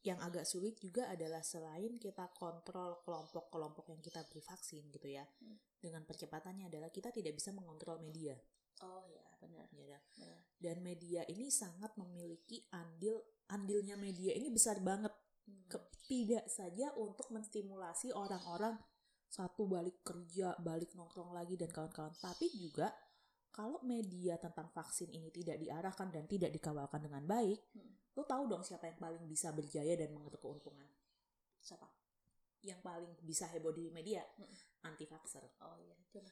Yang 0.03 0.19
agak 0.23 0.45
sulit 0.47 0.75
juga 0.79 1.07
adalah 1.07 1.43
selain 1.43 1.95
kita 1.99 2.31
kontrol 2.35 2.99
kelompok-kelompok 3.03 3.91
yang 3.91 3.99
kita 4.03 4.23
beri 4.27 4.43
vaksin 4.43 4.87
gitu 4.91 5.07
ya. 5.07 5.23
Hmm. 5.23 5.59
Dengan 5.79 6.03
percepatannya 6.07 6.71
adalah 6.71 6.91
kita 6.91 7.11
tidak 7.11 7.35
bisa 7.35 7.51
mengontrol 7.51 7.99
media. 7.99 8.35
Oh 8.83 9.03
ya 9.07 9.25
benar. 9.39 9.67
Ya. 9.73 9.99
Benar. 10.19 10.39
dan 10.57 10.77
media 10.81 11.21
ini 11.29 11.53
sangat 11.53 11.93
memiliki 12.01 12.65
andil 12.73 13.21
andilnya 13.47 13.93
media 13.93 14.33
ini 14.33 14.49
besar 14.49 14.81
banget 14.81 15.13
Hmm. 15.13 15.26
Ke- 15.67 15.87
tidak 16.07 16.47
saja 16.47 16.91
untuk 16.95 17.27
menstimulasi 17.31 18.11
orang-orang 18.11 18.75
satu 19.27 19.67
balik 19.67 19.99
kerja, 20.03 20.55
balik 20.59 20.95
nongkrong 20.95 21.35
lagi 21.35 21.59
dan 21.59 21.67
kawan-kawan, 21.67 22.15
tapi 22.15 22.47
juga 22.55 22.87
kalau 23.51 23.81
media 23.83 24.39
tentang 24.39 24.71
vaksin 24.71 25.11
ini 25.11 25.27
tidak 25.33 25.59
diarahkan 25.59 26.07
dan 26.13 26.23
tidak 26.29 26.53
dikawalkan 26.53 27.03
dengan 27.03 27.27
baik, 27.27 27.59
Hmm. 27.75 27.91
lo 28.15 28.23
tahu 28.23 28.47
dong 28.47 28.63
siapa 28.63 28.87
yang 28.87 28.95
paling 28.95 29.23
bisa 29.27 29.51
berjaya 29.51 29.97
dan 29.99 30.15
mengetuk 30.15 30.39
keuntungan? 30.39 30.87
Siapa? 31.59 31.89
Yang 32.63 32.79
paling 32.79 33.11
bisa 33.25 33.49
heboh 33.51 33.75
di 33.75 33.91
media? 33.91 34.23
Hmm. 34.39 34.53
Anti 34.87 35.03
vaxxer. 35.03 35.43
Oh 35.59 35.75
iya 35.75 35.95
coba. 36.07 36.31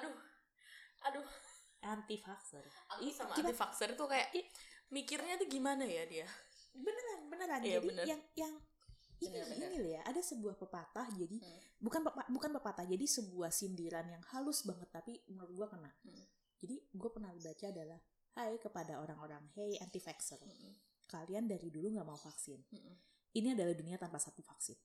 Aduh, 0.00 0.16
aduh. 1.04 1.26
Anti 1.84 2.16
vaxxer. 2.16 2.64
Aku 2.96 3.10
sama 3.12 3.36
kita- 3.36 3.52
anti 3.52 3.54
vaksin 3.54 3.90
tuh 3.92 4.08
kayak 4.08 4.32
mikirnya 4.88 5.36
tuh 5.36 5.48
gimana 5.50 5.84
ya 5.84 6.08
dia? 6.08 6.26
Beneran, 6.76 7.20
beneran. 7.26 7.60
Iya, 7.60 7.78
jadi 7.78 7.88
bener. 7.88 8.04
yang 8.06 8.20
yang 8.34 8.54
ini 9.16 9.32
Bener, 9.32 9.48
bener. 9.48 9.66
ini 9.66 9.76
loh 9.80 9.92
ya, 9.96 10.02
ada 10.04 10.20
sebuah 10.20 10.54
pepatah 10.56 11.08
jadi 11.10 11.36
Hmm. 11.40 11.60
bukan 11.80 12.00
pepa- 12.04 12.28
bukan 12.28 12.50
pepatah 12.52 12.84
jadi 12.84 13.00
sebuah 13.02 13.48
sindiran 13.48 14.04
yang 14.06 14.20
halus 14.28 14.60
banget 14.62 14.92
tapi 14.92 15.24
menurut 15.26 15.52
gua 15.54 15.68
kena 15.68 15.88
Hmm. 16.04 16.24
jadi 16.60 16.76
gue 16.84 17.10
pernah 17.10 17.32
baca 17.32 17.66
adalah 17.66 18.00
Hai 18.30 18.60
kepada 18.60 19.00
orang-orang 19.00 19.48
hey 19.56 19.80
anti 19.80 19.96
vaxxer 19.96 20.36
Mm-mm. 20.36 20.72
kalian 21.08 21.48
dari 21.48 21.72
dulu 21.72 21.88
nggak 21.88 22.04
mau 22.04 22.20
vaksin 22.20 22.60
Mm-mm. 22.68 22.94
ini 23.32 23.56
adalah 23.56 23.72
dunia 23.72 23.96
tanpa 23.96 24.20
satu 24.20 24.44
vaksin 24.44 24.76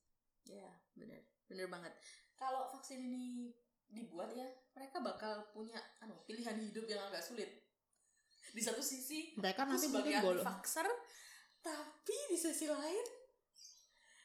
Ya, 0.42 0.66
benar. 0.98 1.22
Benar 1.46 1.70
banget. 1.70 1.92
Kalau 2.34 2.66
vaksin 2.66 2.98
ini 2.98 3.54
dibuat 3.86 4.34
ya, 4.34 4.42
mereka 4.74 4.98
bakal 4.98 5.46
punya 5.54 5.78
anu, 6.00 6.18
pilihan 6.26 6.58
hidup 6.58 6.82
yang 6.90 6.98
agak 7.06 7.22
sulit. 7.22 7.62
Di 8.50 8.58
satu 8.58 8.82
sisi, 8.82 9.38
mereka 9.38 9.62
nanti 9.62 9.86
sebagai 9.86 10.18
mungkin 10.18 10.42
tapi 11.62 12.16
di 12.28 12.36
sisi 12.36 12.66
lain 12.66 13.06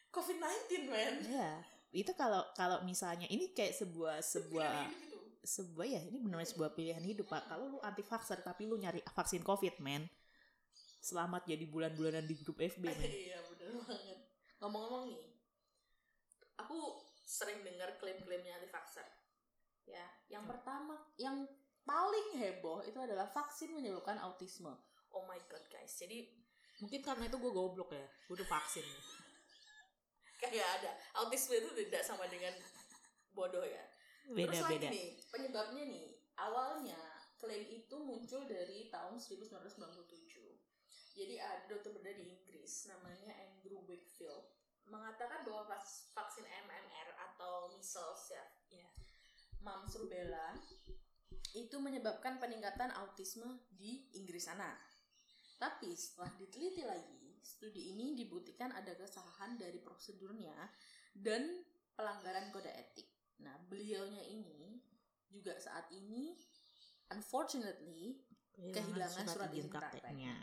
COVID-19, 0.09 0.89
men. 0.89 1.13
ya 1.29 1.61
itu 1.93 2.11
kalau 2.17 2.43
kalau 2.57 2.83
misalnya 2.83 3.29
ini 3.31 3.53
kayak 3.55 3.77
sebuah 3.77 4.19
sebuah 4.19 4.89
gitu. 4.91 5.17
sebuah 5.45 5.85
ya 5.87 6.01
ini 6.03 6.19
benar 6.19 6.43
sebuah 6.43 6.75
pilihan 6.75 6.99
hidup 6.99 7.31
pak 7.31 7.47
kalau 7.47 7.77
lu 7.77 7.79
anti 7.79 8.03
vaksin 8.03 8.43
tapi 8.43 8.67
lu 8.67 8.75
nyari 8.75 8.99
vaksin 9.13 9.39
covid 9.45 9.79
men 9.79 10.03
selamat 10.99 11.47
jadi 11.47 11.63
bulan-bulanan 11.69 12.25
di 12.27 12.35
grup 12.43 12.59
FB 12.59 12.83
men 12.99 13.11
Iya, 13.13 13.39
benar 13.47 13.69
banget. 13.87 14.19
Ngomong-ngomong 14.57 15.03
nih, 15.13 15.21
aku 16.59 16.97
sering 17.23 17.61
dengar 17.61 17.95
klaim-klaimnya 18.01 18.57
anti 18.57 18.67
vakser. 18.67 19.05
Ya, 19.87 20.03
yang 20.27 20.43
pertama, 20.49 20.99
yang 21.15 21.47
paling 21.87 22.35
heboh 22.35 22.83
itu 22.83 22.99
adalah 22.99 23.29
vaksin 23.31 23.71
menyebabkan 23.71 24.19
autisme. 24.19 24.73
Oh 25.15 25.23
my 25.23 25.39
god, 25.47 25.63
guys. 25.71 25.95
Jadi 25.95 26.27
mungkin 26.81 27.01
karena 27.01 27.25
itu 27.25 27.37
gue 27.37 27.51
goblok 27.53 27.89
ya. 27.93 28.05
Gue 28.29 28.35
udah 28.37 28.49
vaksin. 28.49 28.85
Kayak 30.37 30.69
ada. 30.81 30.91
Autisme 31.23 31.57
itu 31.57 31.69
tidak 31.73 32.03
sama 32.05 32.29
dengan 32.29 32.53
bodoh 33.33 33.65
ya. 33.65 33.85
Beda 34.27 34.51
Terus 34.51 34.63
lagi 34.67 34.77
beda. 34.77 34.89
nih, 34.91 35.07
penyebabnya 35.31 35.83
nih, 35.87 36.07
awalnya 36.35 36.99
klaim 37.39 37.63
itu 37.69 37.95
muncul 37.95 38.43
dari 38.43 38.91
tahun 38.91 39.15
1997. 39.15 39.87
Jadi 41.17 41.35
ada 41.41 41.65
dokter 41.65 41.95
bedah 41.95 42.13
di 42.13 42.29
Inggris, 42.29 42.91
namanya 42.91 43.33
Andrew 43.41 43.81
Wakefield, 43.87 44.53
mengatakan 44.85 45.47
bahwa 45.47 45.65
vaksin 46.13 46.45
MMR 46.45 47.09
atau 47.31 47.71
measles 47.73 48.35
ya, 48.35 48.45
ya 48.69 48.89
mumps 49.63 49.97
rubella 49.97 50.53
itu 51.57 51.75
menyebabkan 51.81 52.37
peningkatan 52.37 52.93
autisme 52.93 53.65
di 53.73 54.05
Inggris 54.13 54.45
sana. 54.45 54.77
Tapi 55.57 55.93
setelah 55.97 56.31
diteliti 56.37 56.85
lagi, 56.85 57.41
studi 57.41 57.93
ini 57.93 58.13
dibuktikan 58.13 58.69
ada 58.73 58.93
kesalahan 58.93 59.57
dari 59.57 59.81
prosedurnya 59.81 60.53
dan 61.17 61.65
pelanggaran 61.97 62.53
kode 62.53 62.69
etik. 62.69 63.09
Nah, 63.41 63.57
beliaunya 63.65 64.21
ini 64.21 64.77
juga 65.29 65.57
saat 65.57 65.89
ini 65.93 66.37
unfortunately 67.09 68.21
kehilangan 68.57 69.25
surat 69.29 69.53
izin 69.53 69.69
prakteknya. 69.69 70.33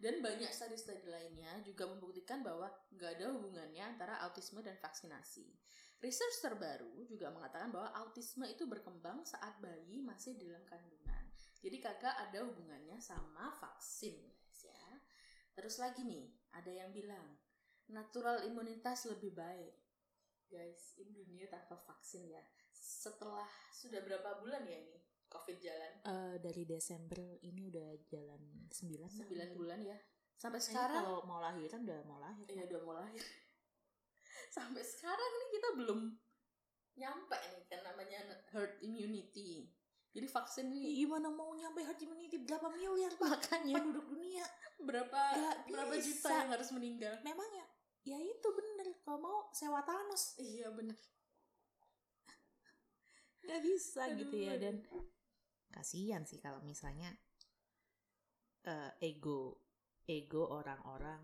dan 0.00 0.24
banyak 0.24 0.48
studi-studi 0.48 1.04
lainnya 1.04 1.60
juga 1.60 1.84
membuktikan 1.84 2.40
bahwa 2.40 2.70
nggak 2.96 3.20
ada 3.20 3.26
hubungannya 3.34 3.84
antara 3.84 4.16
autisme 4.24 4.64
dan 4.64 4.78
vaksinasi. 4.80 5.52
Research 5.98 6.38
terbaru 6.38 7.02
juga 7.10 7.28
mengatakan 7.34 7.74
bahwa 7.74 7.90
autisme 7.98 8.46
itu 8.46 8.64
berkembang 8.70 9.26
saat 9.26 9.58
bayi 9.58 9.98
masih 10.00 10.38
dalam 10.38 10.62
kandungan. 10.64 11.24
Jadi 11.58 11.76
kagak 11.82 12.14
ada 12.14 12.46
hubungannya 12.46 13.02
sama 13.02 13.50
vaksin. 13.58 14.14
Terus 15.58 15.82
lagi 15.82 16.06
nih, 16.06 16.22
ada 16.54 16.70
yang 16.70 16.94
bilang 16.94 17.34
natural 17.90 18.46
imunitas 18.46 19.10
lebih 19.10 19.34
baik. 19.34 19.74
Guys, 20.46 20.94
ini 21.02 21.10
dunia 21.10 21.50
tanpa 21.50 21.74
vaksin 21.82 22.30
ya. 22.30 22.38
Setelah 22.70 23.50
sudah 23.74 23.98
berapa 24.06 24.38
bulan 24.38 24.62
ya 24.62 24.78
ini 24.78 25.02
COVID 25.26 25.58
jalan? 25.58 25.92
Eh, 26.06 26.36
dari 26.38 26.62
Desember 26.62 27.42
ini 27.42 27.74
udah 27.74 27.90
jalan 28.06 28.70
9 28.70 29.26
9 29.26 29.58
bulan 29.58 29.82
ya. 29.82 29.98
Sampai 30.38 30.62
sekarang 30.62 30.94
sekarang 30.94 31.04
kalau 31.10 31.26
mau 31.26 31.42
lahiran 31.42 31.82
udah 31.82 32.00
mau 32.06 32.22
lahir 32.22 32.46
Iya 32.46 32.62
udah 32.70 32.80
mau 32.86 32.94
lahir. 32.94 33.18
Sampai 34.54 34.86
sekarang 34.86 35.30
nih 35.42 35.48
kita 35.58 35.68
belum 35.74 36.00
nyampe 37.02 37.34
nih 37.34 37.64
kan 37.66 37.82
namanya 37.82 38.20
herd 38.54 38.78
immunity. 38.78 39.74
Jadi 40.08 40.26
vaksin 40.26 40.72
nih 40.72 40.98
gimana 40.98 41.28
mau 41.28 41.52
nyampe 41.52 41.84
herd 41.84 42.00
immunity 42.00 42.40
berapa 42.40 42.66
miliar 42.68 43.12
pak 43.14 43.28
makanya 43.38 43.78
penduduk 43.78 44.06
dunia 44.08 44.44
berapa 44.80 45.20
Nggak 45.36 45.56
berapa 45.68 45.94
bisa. 45.94 46.06
juta 46.08 46.28
yang 46.34 46.50
harus 46.50 46.68
meninggal. 46.72 47.12
memang 47.22 47.48
ya 47.54 47.66
ya 48.08 48.18
itu 48.18 48.48
bener 48.50 48.86
kalau 49.04 49.18
mau 49.20 49.38
sewa 49.52 49.84
Thanos 49.84 50.34
Iya 50.38 50.70
bener. 50.72 50.96
nggak 53.44 53.60
bisa 53.62 54.02
Aduh, 54.06 54.16
gitu 54.24 54.36
ya 54.38 54.54
dan 54.56 54.80
kasihan 55.68 56.22
sih 56.24 56.38
kalau 56.38 56.62
misalnya 56.62 57.10
eh, 58.64 58.90
ego 59.00 59.60
ego 60.04 60.44
orang-orang 60.48 61.20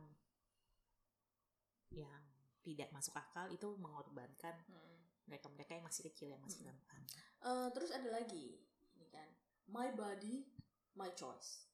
yang 1.91 2.23
tidak 2.61 2.91
masuk 2.91 3.15
akal 3.15 3.49
itu 3.49 3.77
mengorbankan 3.77 4.57
Hmm. 4.67 5.01
mereka-mereka 5.25 5.73
yang 5.75 5.85
masih 5.85 6.05
kecil 6.05 6.29
yang 6.29 6.41
masih 6.41 6.61
Hmm. 6.61 6.69
rentan. 6.69 7.01
Eh, 7.45 7.69
terus 7.73 7.91
ada 7.93 8.09
lagi 8.13 8.45
ini 8.45 8.64
my 9.69 9.89
body 9.93 10.45
my 10.97 11.11
choice. 11.13 11.69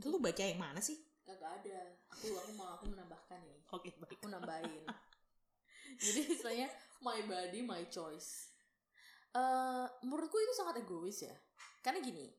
Itu 0.00 0.08
lu 0.12 0.18
baca 0.18 0.40
yang 0.40 0.60
mana 0.60 0.80
sih? 0.80 0.98
Kagak 1.24 1.62
ada. 1.62 1.80
Aku 2.16 2.32
aku 2.34 2.50
mau 2.56 2.74
aku 2.74 2.90
menambahkan 2.90 3.40
nih. 3.44 3.60
Oke 3.70 3.94
baik. 4.02 4.18
aku 4.18 4.26
nambahin 4.26 4.84
jadi 6.02 6.20
misalnya 6.26 6.68
my 7.02 7.18
body 7.26 7.60
my 7.62 7.82
choice 7.90 8.50
Eh 9.30 9.86
menurutku 10.02 10.42
itu 10.42 10.54
sangat 10.58 10.82
egois 10.82 11.22
ya 11.22 11.30
karena 11.86 12.02
gini 12.02 12.34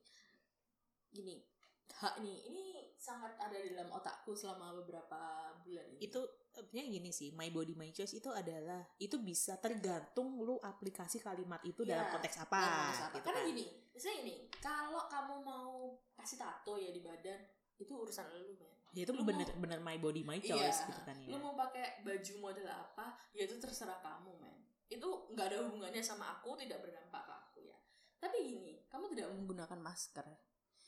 gini 1.08 1.40
hak 1.88 2.20
nih 2.20 2.36
ini 2.52 2.92
sangat 3.00 3.32
ada 3.40 3.56
di 3.56 3.72
dalam 3.72 3.88
otakku 3.96 4.36
selama 4.36 4.76
beberapa 4.76 5.56
bulan 5.64 5.88
ini 5.88 6.04
Itu 6.04 6.20
sebenarnya 6.52 6.84
gini 6.90 7.10
sih, 7.10 7.28
my 7.30 7.48
body 7.48 7.72
my 7.72 7.88
choice 7.90 8.12
itu 8.12 8.28
adalah 8.28 8.84
itu 8.96 9.16
bisa 9.18 9.56
tergantung 9.56 10.36
lu 10.38 10.56
aplikasi 10.58 11.18
kalimat 11.18 11.58
itu 11.62 11.82
Iya, 11.82 11.96
dalam 11.98 12.06
konteks 12.12 12.36
apa. 12.38 12.56
Dalam 12.56 12.76
konteks 12.78 13.00
apa. 13.00 13.08
gitu 13.10 13.24
karena 13.24 13.40
kan. 13.40 13.48
gini 13.48 13.64
misalnya 13.90 14.16
gini 14.18 14.34
kalau 14.56 15.02
kamu 15.06 15.34
mau 15.40 15.72
kasih 16.14 16.36
tato 16.36 16.74
ya 16.76 16.88
di 16.88 17.00
badan 17.00 17.40
itu 17.74 17.90
urusan 17.90 18.24
lu 18.30 18.52
men 18.54 18.70
Ya 18.92 19.02
itu 19.02 19.12
lu 19.12 19.24
bener-bener 19.24 19.80
my 19.80 19.96
body 19.96 20.20
my 20.20 20.36
Iya. 20.36 20.52
choice 20.52 20.84
gitu 20.86 21.00
kan 21.02 21.16
ya. 21.16 21.28
lu 21.28 21.36
mau 21.38 21.52
pakai 21.54 22.00
baju 22.00 22.32
model 22.38 22.68
apa 22.68 23.06
ya 23.32 23.42
itu 23.42 23.56
terserah 23.56 23.98
kamu 23.98 24.36
men 24.36 24.56
itu 24.86 25.08
nggak 25.32 25.46
ada 25.46 25.56
hubungannya 25.64 26.00
sama 26.00 26.28
aku 26.30 26.52
tidak 26.54 26.80
berdampak 26.80 27.20
ke 27.20 27.32
aku 27.34 27.58
ya 27.62 27.78
tapi 28.18 28.36
gini 28.46 28.84
kamu 28.86 29.08
tidak 29.10 29.32
menggunakan 29.32 29.78
masker 29.78 30.26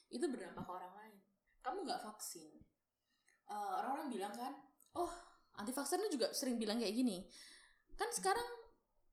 itu 0.06 0.24
berdampak 0.24 0.60
ke 0.60 0.72
orang 0.74 0.92
lain 0.94 1.16
kamu 1.60 1.78
nggak 1.82 2.02
vaksin 2.02 2.52
Eh, 3.44 3.52
orang-orang 3.52 4.08
bilang 4.08 4.32
kan 4.32 4.52
oh 4.94 5.12
anti 5.58 5.72
vaksin 5.72 6.06
juga 6.10 6.30
sering 6.34 6.58
bilang 6.58 6.82
kayak 6.82 6.94
gini 6.94 7.22
kan 7.94 8.10
sekarang 8.10 8.48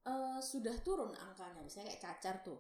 eh, 0.08 0.39
sudah 0.42 0.76
turun 0.82 1.14
angkanya 1.14 1.62
misalnya 1.62 1.94
kayak 1.94 2.02
cacar 2.02 2.36
tuh 2.42 2.60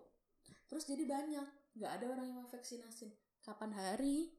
terus 0.69 0.85
jadi 0.85 1.03
banyak 1.03 1.47
nggak 1.77 1.91
ada 1.99 2.05
orang 2.11 2.25
yang 2.29 2.37
mau 2.43 2.49
vaksinasi 2.51 3.09
kapan 3.41 3.73
hari 3.73 4.29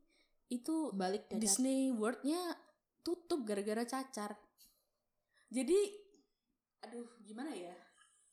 itu 0.52 0.92
balik 0.92 1.32
dari 1.32 1.40
Disney 1.48 1.88
World-nya 1.88 2.40
tutup 3.00 3.42
gara-gara 3.48 3.88
cacar. 3.88 4.36
Jadi, 5.48 5.80
aduh 6.84 7.08
gimana 7.24 7.52
ya? 7.56 7.72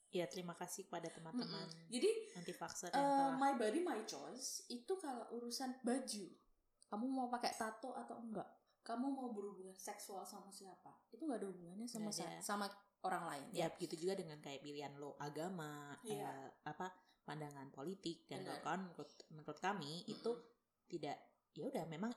ya 0.10 0.26
terima 0.26 0.58
kasih 0.58 0.90
kepada 0.90 1.06
teman-teman 1.14 1.70
Mm-mm. 1.70 1.86
Jadi, 1.94 2.10
anti 2.34 2.54
vaksin 2.54 2.90
yang 2.90 3.08
telah 3.14 3.38
my 3.38 3.54
body 3.56 3.80
my 3.86 4.02
choice 4.10 4.66
itu 4.68 4.98
kalau 4.98 5.30
urusan 5.38 5.80
baju, 5.86 6.26
kamu 6.90 7.06
mau 7.08 7.28
pakai 7.30 7.54
tato 7.54 7.94
atau 7.94 8.18
enggak? 8.18 8.48
Kamu 8.82 9.06
mau 9.10 9.30
berhubungan 9.30 9.76
seksual 9.76 10.24
sama 10.24 10.50
siapa? 10.50 10.92
Itu 11.10 11.24
nggak 11.24 11.40
ada 11.40 11.48
hubungannya 11.48 11.86
sama 11.86 12.10
ada. 12.10 12.42
sa- 12.42 12.42
sama 12.44 12.66
orang 13.00 13.24
lain. 13.26 13.46
ya 13.56 13.72
begitu 13.72 13.96
juga 13.96 14.12
dengan 14.14 14.40
kayak 14.40 14.60
pilihan 14.60 14.92
lo 14.98 15.16
agama 15.18 15.96
Iya. 16.04 16.20
eh, 16.20 16.50
apa 16.66 16.92
pandangan 17.24 17.72
politik 17.72 18.28
dan 18.28 18.44
Benar. 18.44 18.60
kan 18.60 18.80
menurut 18.84 19.08
menurut 19.30 19.56
kami 19.58 20.04
itu 20.04 20.28
Mm-mm. 20.28 20.90
tidak 20.90 21.16
ya 21.54 21.64
udah 21.66 21.86
memang 21.88 22.12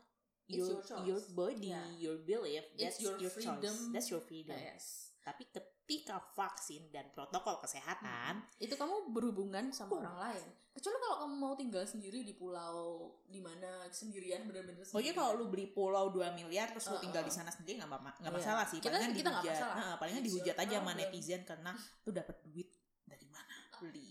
your 0.49 0.67
your 0.67 0.83
choice. 0.83 1.07
your 1.07 1.23
body 1.31 1.71
Yeah. 1.71 1.87
your 1.95 2.19
belief 2.19 2.67
It's 2.75 2.83
that's 2.83 2.99
your 2.99 3.15
your, 3.17 3.31
freedom. 3.31 3.63
choice 3.63 3.93
that's 3.95 4.09
your 4.11 4.19
freedom 4.21 4.59
Yes. 4.59 5.12
Tapi 5.23 5.47
ketika 5.47 6.19
vaksin 6.35 6.91
dan 6.91 7.07
protokol 7.11 7.59
kesehatan 7.59 8.43
Itu 8.59 8.75
kamu 8.75 9.09
berhubungan 9.09 9.71
sama 9.71 9.91
Oh. 9.93 9.99
orang 9.99 10.19
lain. 10.21 10.47
Kecuali 10.73 10.97
kalau 10.99 11.17
kamu 11.21 11.35
mau 11.37 11.53
tinggal 11.53 11.85
sendiri 11.85 12.23
di 12.23 12.33
pulau 12.33 13.07
di 13.25 13.39
mana 13.39 13.87
sendirian 13.87 14.43
bener-bener 14.43 14.83
Oh 14.89 14.99
iya 14.99 15.13
kalau 15.13 15.37
lu 15.37 15.47
beli 15.47 15.69
pulau 15.69 16.09
2 16.09 16.33
miliar 16.33 16.71
terus 16.71 16.89
lu 16.89 16.97
Uh, 16.97 17.03
tinggal 17.03 17.23
uh. 17.23 17.29
di 17.29 17.33
sana 17.33 17.49
sendiri 17.49 17.77
nggak 17.77 17.91
nggak 17.93 18.17
Iya. 18.19 18.31
masalah 18.33 18.65
sih. 18.65 18.79
Kita- 18.79 18.91
Palingan 18.91 19.13
kita 19.13 19.29
nggak 19.31 19.45
dihujat, 19.45 19.59
masalah. 19.61 19.77
Nah, 19.77 19.95
palingan 19.97 20.23
It's 20.23 20.29
dihujat 20.33 20.57
your 20.57 20.63
aja 20.65 20.75
sama 20.75 20.91
problem. 20.91 21.01
netizen 21.07 21.43
karena 21.45 21.73
lu 22.03 22.11
dapat 22.11 22.37
duit 22.43 22.69
dari 23.05 23.27
mana 23.29 23.57
beli 23.79 24.11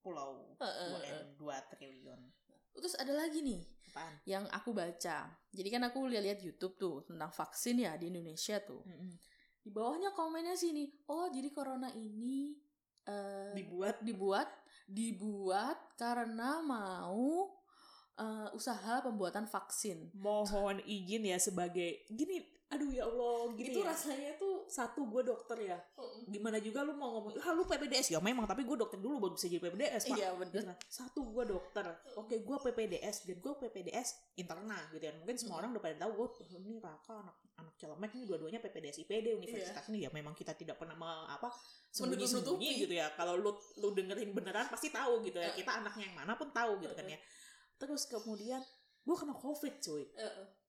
pulau 0.00 0.56
Uh, 0.56 0.64
uh, 0.64 0.88
2 0.90 1.00
uh. 1.00 1.02
M 1.06 1.28
2 1.38 1.70
triliun. 1.70 2.20
Terus 2.70 2.94
ada 2.96 3.12
lagi 3.12 3.40
nih 3.40 3.60
Apaan? 3.90 4.14
yang 4.24 4.44
aku 4.48 4.70
baca. 4.72 5.18
Jadi 5.50 5.68
kan 5.68 5.82
aku 5.82 6.02
lihat-lihat 6.06 6.40
YouTube 6.40 6.74
tuh 6.76 7.04
tentang 7.04 7.28
vaksin 7.28 7.78
ya 7.78 7.94
di 7.94 8.08
Indonesia 8.08 8.58
tuh. 8.60 8.82
Mm-mm. 8.84 9.12
Di 9.60 9.68
bawahnya 9.68 10.16
komennya 10.16 10.56
sini, 10.56 10.88
oh 11.12 11.28
jadi 11.28 11.52
corona 11.52 11.92
ini 11.92 12.56
eh, 13.04 13.52
Dibuat 13.52 14.00
dibuat 14.00 14.48
dibuat 14.90 15.94
karena 15.94 16.64
mau 16.64 17.48
eh, 18.18 18.48
usaha 18.56 19.04
pembuatan 19.04 19.46
vaksin. 19.46 20.10
mohon 20.16 20.80
izin 20.84 21.28
ya 21.28 21.38
sebagai 21.38 22.04
gini 22.10 22.59
aduh 22.70 22.86
ya 22.94 23.02
Allah 23.02 23.50
gini 23.58 23.74
itu 23.74 23.82
ya. 23.82 23.90
rasanya 23.90 24.38
tuh 24.38 24.62
satu 24.70 25.02
gue 25.10 25.26
dokter 25.26 25.58
ya. 25.74 25.78
Gimana 26.30 26.62
juga 26.62 26.86
lu 26.86 26.94
mau 26.94 27.18
ngomong 27.18 27.42
ah 27.42 27.50
lu 27.50 27.66
PPDS 27.66 28.14
ya 28.14 28.22
memang 28.22 28.46
tapi 28.46 28.62
gue 28.62 28.78
dokter 28.78 28.94
dulu 29.02 29.18
baru 29.18 29.34
bisa 29.34 29.50
jadi 29.50 29.58
PPDS 29.58 30.02
pak. 30.06 30.14
Iya 30.14 30.28
Gitu 30.30 30.38
bener. 30.38 30.62
kan. 30.70 30.76
satu 30.86 31.20
gue 31.34 31.44
dokter. 31.50 31.86
Oke 32.14 32.38
gue 32.38 32.56
PPDS 32.70 33.26
dan 33.26 33.36
gue 33.42 33.52
PPDS 33.58 34.08
internal 34.38 34.82
gitu 34.94 35.02
kan 35.02 35.14
mungkin 35.18 35.36
semua 35.36 35.58
orang 35.58 35.74
udah 35.74 35.82
pada 35.82 35.96
tahu 36.06 36.12
gue 36.14 36.28
ini 36.54 36.78
Raka 36.78 37.14
anak 37.18 37.36
anak 37.58 37.74
celemek 37.74 38.10
ini 38.14 38.24
dua-duanya 38.30 38.62
PPDS 38.62 38.96
IPD 39.02 39.26
universitas 39.34 39.84
ini. 39.90 40.06
Ya 40.06 40.10
memang 40.14 40.38
kita 40.38 40.54
tidak 40.54 40.78
pernah 40.78 40.94
apa 41.26 41.50
sembunyi 41.90 42.30
sembunyi 42.30 42.86
gitu 42.86 42.94
ya. 42.94 43.10
Kalau 43.18 43.34
lu 43.34 43.50
lu 43.82 43.90
dengerin 43.98 44.30
beneran 44.30 44.70
pasti 44.70 44.94
tahu 44.94 45.26
gitu 45.26 45.42
ya. 45.42 45.50
Eh. 45.50 45.58
kita 45.58 45.82
anaknya 45.82 46.06
yang 46.06 46.14
mana 46.22 46.38
pun 46.38 46.54
tahu 46.54 46.78
gitu 46.86 46.94
kan 46.94 47.02
ya. 47.02 47.18
Terus 47.82 48.06
kemudian 48.06 48.62
gue 49.02 49.16
kena 49.18 49.34
covid 49.34 49.74
cuy. 49.82 50.06
Eh. 50.06 50.59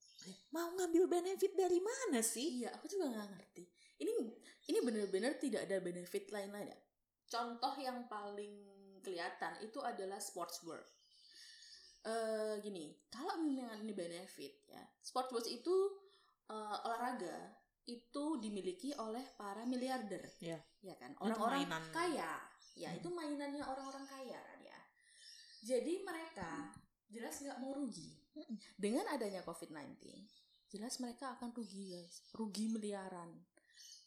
Mau 0.52 0.70
ngambil 0.76 1.08
benefit 1.08 1.54
dari 1.56 1.80
mana 1.80 2.20
sih 2.22 2.62
Iya, 2.62 2.76
aku 2.78 2.86
juga 2.88 3.10
nggak 3.10 3.28
ngerti. 3.34 3.64
Ini 4.02 4.12
ini 4.70 4.80
benar-benar 4.82 5.38
tidak 5.38 5.66
ada 5.66 5.78
benefit 5.82 6.30
lain-lain 6.30 6.70
ya. 6.70 6.80
Contoh 7.32 7.74
yang 7.80 8.06
paling 8.06 8.54
kelihatan 9.02 9.58
itu 9.64 9.82
adalah 9.82 10.22
sports 10.22 10.62
world. 10.62 10.86
Eh 12.02 12.58
gini, 12.60 12.98
kalau 13.14 13.38
memang 13.38 13.82
ini 13.86 13.94
benefit 13.94 14.66
ya, 14.66 14.82
sports 15.02 15.30
world 15.30 15.48
itu 15.48 15.76
eh, 16.50 16.78
olahraga 16.86 17.56
itu 17.88 18.26
dimiliki 18.38 18.94
oleh 18.98 19.24
para 19.38 19.66
miliarder. 19.66 20.22
Ya. 20.38 20.58
Ya 20.82 20.94
kan? 20.98 21.14
Orang-orang 21.18 21.66
kaya. 21.90 22.38
Ya, 22.72 22.88
Hmm. 22.90 23.00
itu 23.04 23.10
mainannya 23.12 23.62
orang-orang 23.62 24.06
kaya 24.08 24.40
kan 24.40 24.60
ya. 24.64 24.80
Jadi 25.62 26.02
mereka 26.02 26.72
jelas 27.12 27.36
nggak 27.44 27.60
mau 27.60 27.76
rugi. 27.76 28.21
Dengan 28.76 29.06
adanya 29.10 29.44
COVID-19, 29.44 30.00
jelas 30.70 30.98
mereka 30.98 31.36
akan 31.36 31.52
rugi, 31.52 31.92
guys. 31.92 32.24
Rugi 32.32 32.72
miliaran. 32.72 33.32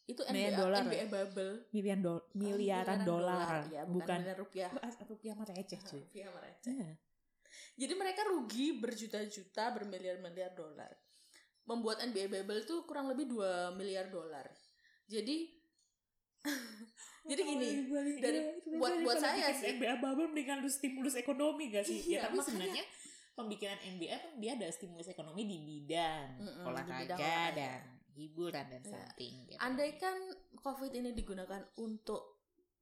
Itu 0.05 0.21
NBA, 0.21 0.53
dolar 0.55 0.85
NBA 0.85 1.07
bubble. 1.09 1.53
Miliaran 1.73 2.01
do 2.01 2.13
Oh, 2.13 2.21
miliaran 2.33 3.01
dolar, 3.03 3.65
Ya, 3.73 3.89
bukan, 3.89 4.21
bukan 4.21 4.37
rupiah. 4.37 4.71
rupiah 5.13 5.33
mah 5.33 5.49
receh 5.49 5.81
cuy. 5.81 6.01
Rupiah 6.05 6.29
mah 6.29 6.43
receh. 6.45 6.73
Iya. 6.73 6.91
Jadi 7.75 7.93
mereka 7.95 8.21
rugi 8.27 8.77
berjuta-juta, 8.77 9.73
bermiliar-miliar 9.73 10.53
dolar. 10.53 10.93
Membuat 11.65 12.05
NBA 12.05 12.29
bubble 12.29 12.65
tuh 12.65 12.85
kurang 12.85 13.09
lebih 13.09 13.25
2 13.27 13.73
miliar 13.73 14.13
dolar. 14.13 14.45
Jadi 15.09 15.49
jadi 17.31 17.41
gini, 17.41 17.69
dari- 18.21 18.61
buat- 18.77 19.01
buat 19.01 19.17
saya 19.17 19.49
sih. 19.57 19.81
NBA 19.81 19.97
bubble 19.97 20.29
mendingan 20.29 20.61
lu 20.61 20.69
stimulus 20.69 21.17
ekonomi 21.17 21.73
gak 21.73 21.89
sih? 21.89 22.05
Iya, 22.05 22.13
ya, 22.13 22.21
tapi 22.29 22.37
makanya- 22.37 22.45
sebenarnya 22.45 22.85
pembikinan 23.35 23.77
NBA 23.93 24.15
kan 24.15 24.33
dia 24.37 24.55
ada 24.55 24.67
stimulus 24.69 25.07
ekonomi 25.07 25.43
di 25.43 25.59
bidang 25.59 26.39
Mm-mm, 26.39 26.55
di 26.57 26.65
olahraga 26.65 27.03
bidang 27.05 27.19
olahraga. 27.19 27.55
dan 27.57 27.81
hiburan 28.15 28.65
dan 28.69 28.81
Iya. 28.81 28.91
something. 28.91 29.35
Gitu. 29.45 29.59
andaikan 29.59 30.17
COVID 30.57 30.93
ini 30.95 31.11
digunakan 31.11 31.63
untuk 31.77 32.23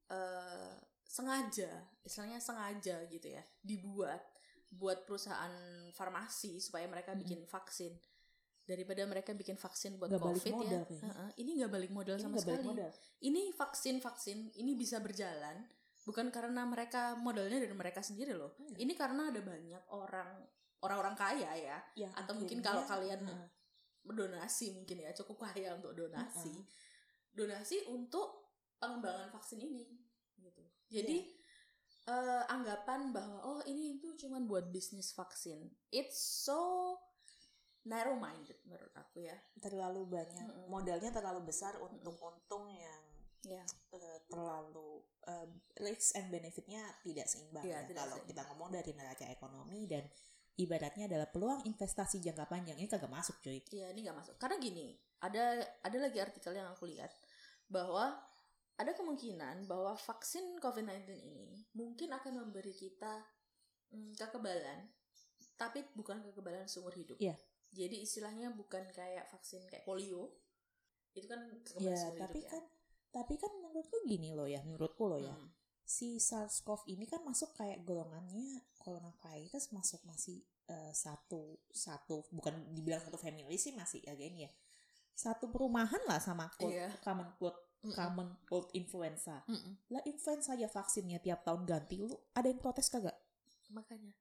eh, 0.06 0.76
sengaja, 1.02 1.72
istilahnya 2.00 2.36
sengaja 2.38 3.00
gitu 3.06 3.28
ya, 3.28 3.40
dibuat 3.58 4.20
buat 4.70 5.04
perusahaan 5.04 5.52
farmasi 5.90 6.56
supaya 6.58 6.84
mereka 6.84 7.12
bikin 7.12 7.44
vaksin 7.44 7.92
daripada 8.62 9.04
mereka 9.04 9.32
bikin 9.32 9.56
vaksin 9.56 9.96
buat 9.96 10.08
balik 10.08 10.40
COVID 10.40 10.52
modal 10.54 10.68
ya. 10.70 10.84
kayaknya. 10.86 11.08
Heeh, 11.10 11.30
ini 11.38 11.50
nggak 11.58 11.72
balik 11.72 11.90
modal 11.90 12.14
Ini 12.14 12.22
sama 12.22 12.34
balik 12.34 12.44
sekali. 12.46 12.64
modal. 12.66 12.90
Ini 13.20 13.42
vaksin 13.52 13.94
vaksin 13.98 14.38
ini 14.54 14.72
bisa 14.74 14.96
berjalan 14.98 15.56
bukan 16.02 16.28
karena 16.28 16.62
mereka 16.64 17.14
modalnya 17.14 17.58
dari 17.58 17.72
mereka 17.72 18.02
sendiri 18.02 18.34
loh. 18.34 18.54
Iya. 18.58 18.82
Ini 18.82 18.92
karena 18.94 19.30
ada 19.30 19.40
banyak 19.40 19.82
orang 19.88 20.30
orang-orang 20.82 21.14
kaya 21.14 21.50
ya 21.54 21.78
Yang 21.94 22.12
Atau 22.18 22.34
mungkin 22.34 22.58
kalau 22.58 22.82
kalian- 22.82 23.22
Heeh. 23.22 23.48
berdonasi 24.02 24.74
mungkin 24.74 24.98
ya 24.98 25.14
cukup 25.14 25.46
kaya 25.46 25.78
untuk 25.78 25.94
donasi 25.94 26.50
Heeh. 26.50 26.66
donasi 27.30 27.86
untuk 27.86 28.50
pengembangan 28.76 29.30
vaksin 29.30 29.62
ini 29.62 29.86
gitu 30.36 30.58
jadi 30.90 31.22
Iya. 31.22 32.10
eh, 32.10 32.44
anggapan 32.50 33.14
bahwa 33.14 33.38
oh 33.46 33.60
ini 33.62 33.94
itu 33.94 34.18
cuma 34.18 34.42
buat 34.42 34.74
bisnis 34.74 35.14
vaksin 35.14 35.70
it's 35.94 36.18
so 36.18 36.98
narrow 37.86 38.18
minded 38.18 38.58
menurut 38.66 38.90
aku 38.90 39.22
ya 39.22 39.38
terlalu 39.62 40.02
banyak 40.18 40.50
Mm-mm. 40.50 40.66
modalnya 40.66 41.14
terlalu 41.14 41.46
besar 41.46 41.78
untuk 41.78 42.18
untung 42.18 42.66
yang 42.66 43.02
ya 43.42 43.64
eh, 43.92 44.18
terlalu 44.30 45.02
eh, 45.26 45.48
risk 45.82 46.14
and 46.14 46.30
benefitnya 46.30 46.82
tidak 47.02 47.26
seimbang 47.26 47.64
Iya, 47.66 47.82
ya. 47.82 47.86
tidak 47.90 48.02
kalau 48.06 48.16
seimbang. 48.18 48.30
kita 48.30 48.42
ngomong 48.52 48.70
dari 48.70 48.90
neraca 48.94 49.26
ekonomi 49.28 49.80
dan 49.90 50.04
ibaratnya 50.54 51.04
adalah 51.10 51.26
peluang 51.26 51.66
investasi 51.66 52.22
jangka 52.22 52.46
panjang 52.46 52.78
ini 52.78 52.86
kagak 52.86 53.10
masuk 53.10 53.40
cuy 53.42 53.58
ya 53.72 53.90
ini 53.90 54.04
nggak 54.06 54.18
masuk 54.18 54.34
karena 54.38 54.56
gini 54.60 54.94
ada 55.22 55.58
ada 55.82 55.96
lagi 55.98 56.18
artikel 56.20 56.52
yang 56.52 56.68
aku 56.70 56.86
lihat 56.86 57.10
bahwa 57.66 58.20
ada 58.76 58.92
kemungkinan 58.96 59.68
bahwa 59.70 59.94
vaksin 59.94 60.58
COVID-19 60.58 61.06
ini 61.14 61.66
mungkin 61.76 62.10
akan 62.12 62.42
memberi 62.46 62.74
kita 62.74 63.22
mm, 63.92 64.16
kekebalan 64.18 64.90
tapi 65.56 65.86
bukan 65.94 66.18
kekebalan 66.26 66.66
seumur 66.66 66.90
hidup. 66.96 67.14
Iya. 67.22 67.38
Jadi 67.70 68.02
istilahnya 68.02 68.50
bukan 68.50 68.82
kayak 68.90 69.30
vaksin 69.30 69.62
kayak 69.70 69.86
polio. 69.86 70.34
Itu 71.14 71.30
kan 71.30 71.46
kekebalan 71.62 71.94
ya 71.94 71.96
seumur 72.00 72.18
tapi 72.26 72.40
hidup 72.42 72.50
kan 72.50 72.62
tapi 73.12 73.36
kan 73.36 73.52
menurutku 73.54 74.02
gini 74.04 74.32
loh 74.32 74.48
ya 74.48 74.64
menurutku 74.64 75.04
loh 75.06 75.20
ya 75.20 75.30
Hmm. 75.30 75.48
si 75.84 76.16
SARS-CoV 76.16 76.88
ini 76.88 77.04
kan 77.04 77.20
masuk 77.20 77.52
kayak 77.52 77.84
golongannya 77.84 78.64
coronavirus 78.78 79.70
masuk 79.70 80.00
masih 80.02 80.40
eh, 80.66 80.92
satu 80.92 81.60
satu 81.68 82.24
bukan 82.30 82.54
dibilang 82.72 82.98
satu 82.98 83.16
family 83.16 83.54
sih 83.54 83.72
masih 83.72 84.00
again 84.06 84.34
ya 84.38 84.50
satu 85.12 85.46
perumahan 85.46 86.00
lah 86.08 86.16
sama 86.16 86.48
cold, 86.56 86.72
Iya. 86.72 86.88
common 86.98 87.28
cold 87.36 87.52
Mm-mm. 87.82 87.92
common 87.92 88.28
cold 88.46 88.70
influenza 88.72 89.44
Mm-mm. 89.44 89.74
lah 89.90 90.00
influenza 90.04 90.54
ya 90.54 90.66
vaksinnya 90.66 91.18
tiap 91.18 91.42
tahun 91.42 91.66
ganti 91.66 92.00
lu 92.00 92.08
ada 92.32 92.46
yang 92.46 92.56
protes 92.56 92.88
kagak 92.88 93.12
Makanya 93.68 94.14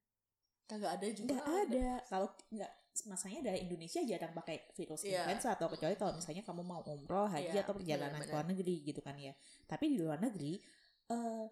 kagak 0.64 0.92
ada 0.96 1.06
juga. 1.08 1.28
nggak 1.32 1.48
ada 1.68 1.86
kalau 2.06 2.28
nggak 2.50 2.72
masanya 3.08 3.48
dari 3.48 3.64
Indonesia 3.64 4.04
jarang 4.04 4.36
pakai 4.36 4.68
virus 4.76 5.02
Iya. 5.02 5.24
influenza 5.24 5.56
atau 5.56 5.66
kecuali 5.66 5.96
kalau 5.96 6.12
misalnya 6.12 6.44
kamu 6.44 6.62
mau 6.62 6.84
umroh 6.84 7.24
haji 7.26 7.56
Iya, 7.56 7.64
atau 7.64 7.74
perjalanan 7.74 8.20
ke 8.20 8.28
benar-benar. 8.28 8.34
luar 8.36 8.46
negeri 8.52 8.74
gitu 8.84 9.00
kan 9.00 9.16
ya. 9.16 9.32
Tapi 9.64 9.84
di 9.88 9.96
luar 9.96 10.20
negeri 10.20 10.60
eh, 11.08 11.46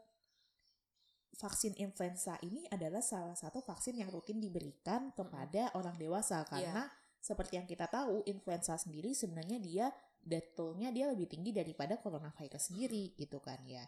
vaksin 1.37 1.73
influenza 1.81 2.37
ini 2.45 2.69
adalah 2.69 3.01
salah 3.01 3.33
satu 3.33 3.65
vaksin 3.65 3.97
yang 3.97 4.13
rutin 4.13 4.37
diberikan 4.37 5.09
kepada 5.17 5.73
orang 5.73 5.97
dewasa. 5.97 6.45
Karena 6.45 6.85
seperti 7.21 7.57
yang 7.57 7.65
kita 7.69 7.89
tahu 7.89 8.25
influenza 8.29 8.77
sendiri 8.77 9.17
sebenarnya 9.17 9.59
dia 9.61 9.87
death 10.21 10.53
toll-nya 10.57 10.93
dia 10.93 11.09
lebih 11.09 11.29
tinggi 11.29 11.53
daripada 11.53 11.97
coronavirus 11.97 12.73
sendiri 12.73 13.17
gitu 13.17 13.41
kan 13.41 13.61
ya. 13.65 13.85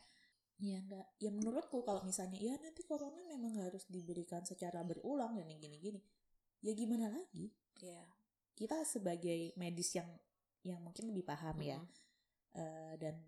Ya 0.62 0.78
enggak 0.78 1.04
ya 1.18 1.28
menurutku 1.28 1.82
kalau 1.82 2.00
misalnya 2.06 2.38
ya 2.38 2.54
nanti 2.56 2.86
corona 2.86 3.18
memang 3.28 3.60
harus 3.60 3.84
diberikan 3.90 4.46
secara 4.46 4.80
berulang 4.86 5.34
dan 5.34 5.48
yang 5.48 5.58
gini-gini 5.58 5.98
ya 6.62 6.72
gimana 6.72 7.10
lagi 7.10 7.50
Iya. 7.82 7.98
kita 8.54 8.86
sebagai 8.86 9.50
medis 9.58 9.90
yang 9.98 10.06
yang 10.62 10.78
mungkin 10.78 11.10
lebih 11.10 11.26
paham 11.26 11.58
ya 11.58 11.78
Mm-mm. 11.82 11.90
eh, 12.54 12.94
dan 13.02 13.18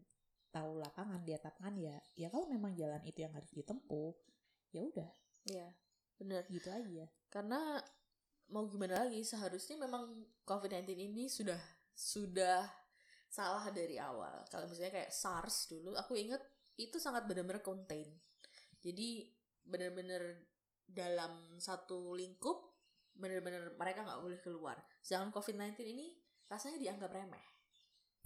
tahu 0.54 0.78
lapangan 0.78 1.18
di 1.26 1.34
lapangan 1.34 1.74
ya 1.74 1.98
ya 2.14 2.30
kalau 2.30 2.46
memang 2.46 2.78
jalan 2.78 3.02
itu 3.02 3.26
yang 3.26 3.34
harus 3.34 3.50
ditempuh 3.50 4.14
ya 4.70 4.82
udah 4.86 5.10
Iya. 5.44 5.68
Bener. 6.14 6.46
gitu 6.46 6.70
aja 6.70 7.10
karena 7.28 7.82
mau 8.54 8.70
gimana 8.70 9.02
lagi 9.02 9.26
seharusnya 9.26 9.74
memang 9.82 10.14
COVID-19 10.46 10.94
ini 11.10 11.26
sudah 11.26 11.58
sudah 11.90 12.62
salah 13.26 13.66
dari 13.74 13.98
awal 13.98 14.46
kalau 14.46 14.70
misalnya 14.70 14.94
kayak 15.02 15.10
SARS 15.10 15.66
dulu 15.66 15.98
aku 15.98 16.14
inget 16.14 16.38
itu 16.78 17.02
sangat 17.02 17.26
benar-benar 17.26 17.66
contain 17.66 18.06
jadi 18.78 19.26
benar-benar 19.66 20.22
dalam 20.86 21.58
satu 21.58 22.14
lingkup 22.14 22.73
benar-benar 23.14 23.74
mereka 23.78 24.02
nggak 24.04 24.20
boleh 24.20 24.38
keluar 24.42 24.76
sedangkan 25.00 25.30
COVID-19 25.34 25.78
ini 25.86 26.06
rasanya 26.50 26.78
dianggap 26.82 27.10
remeh 27.14 27.44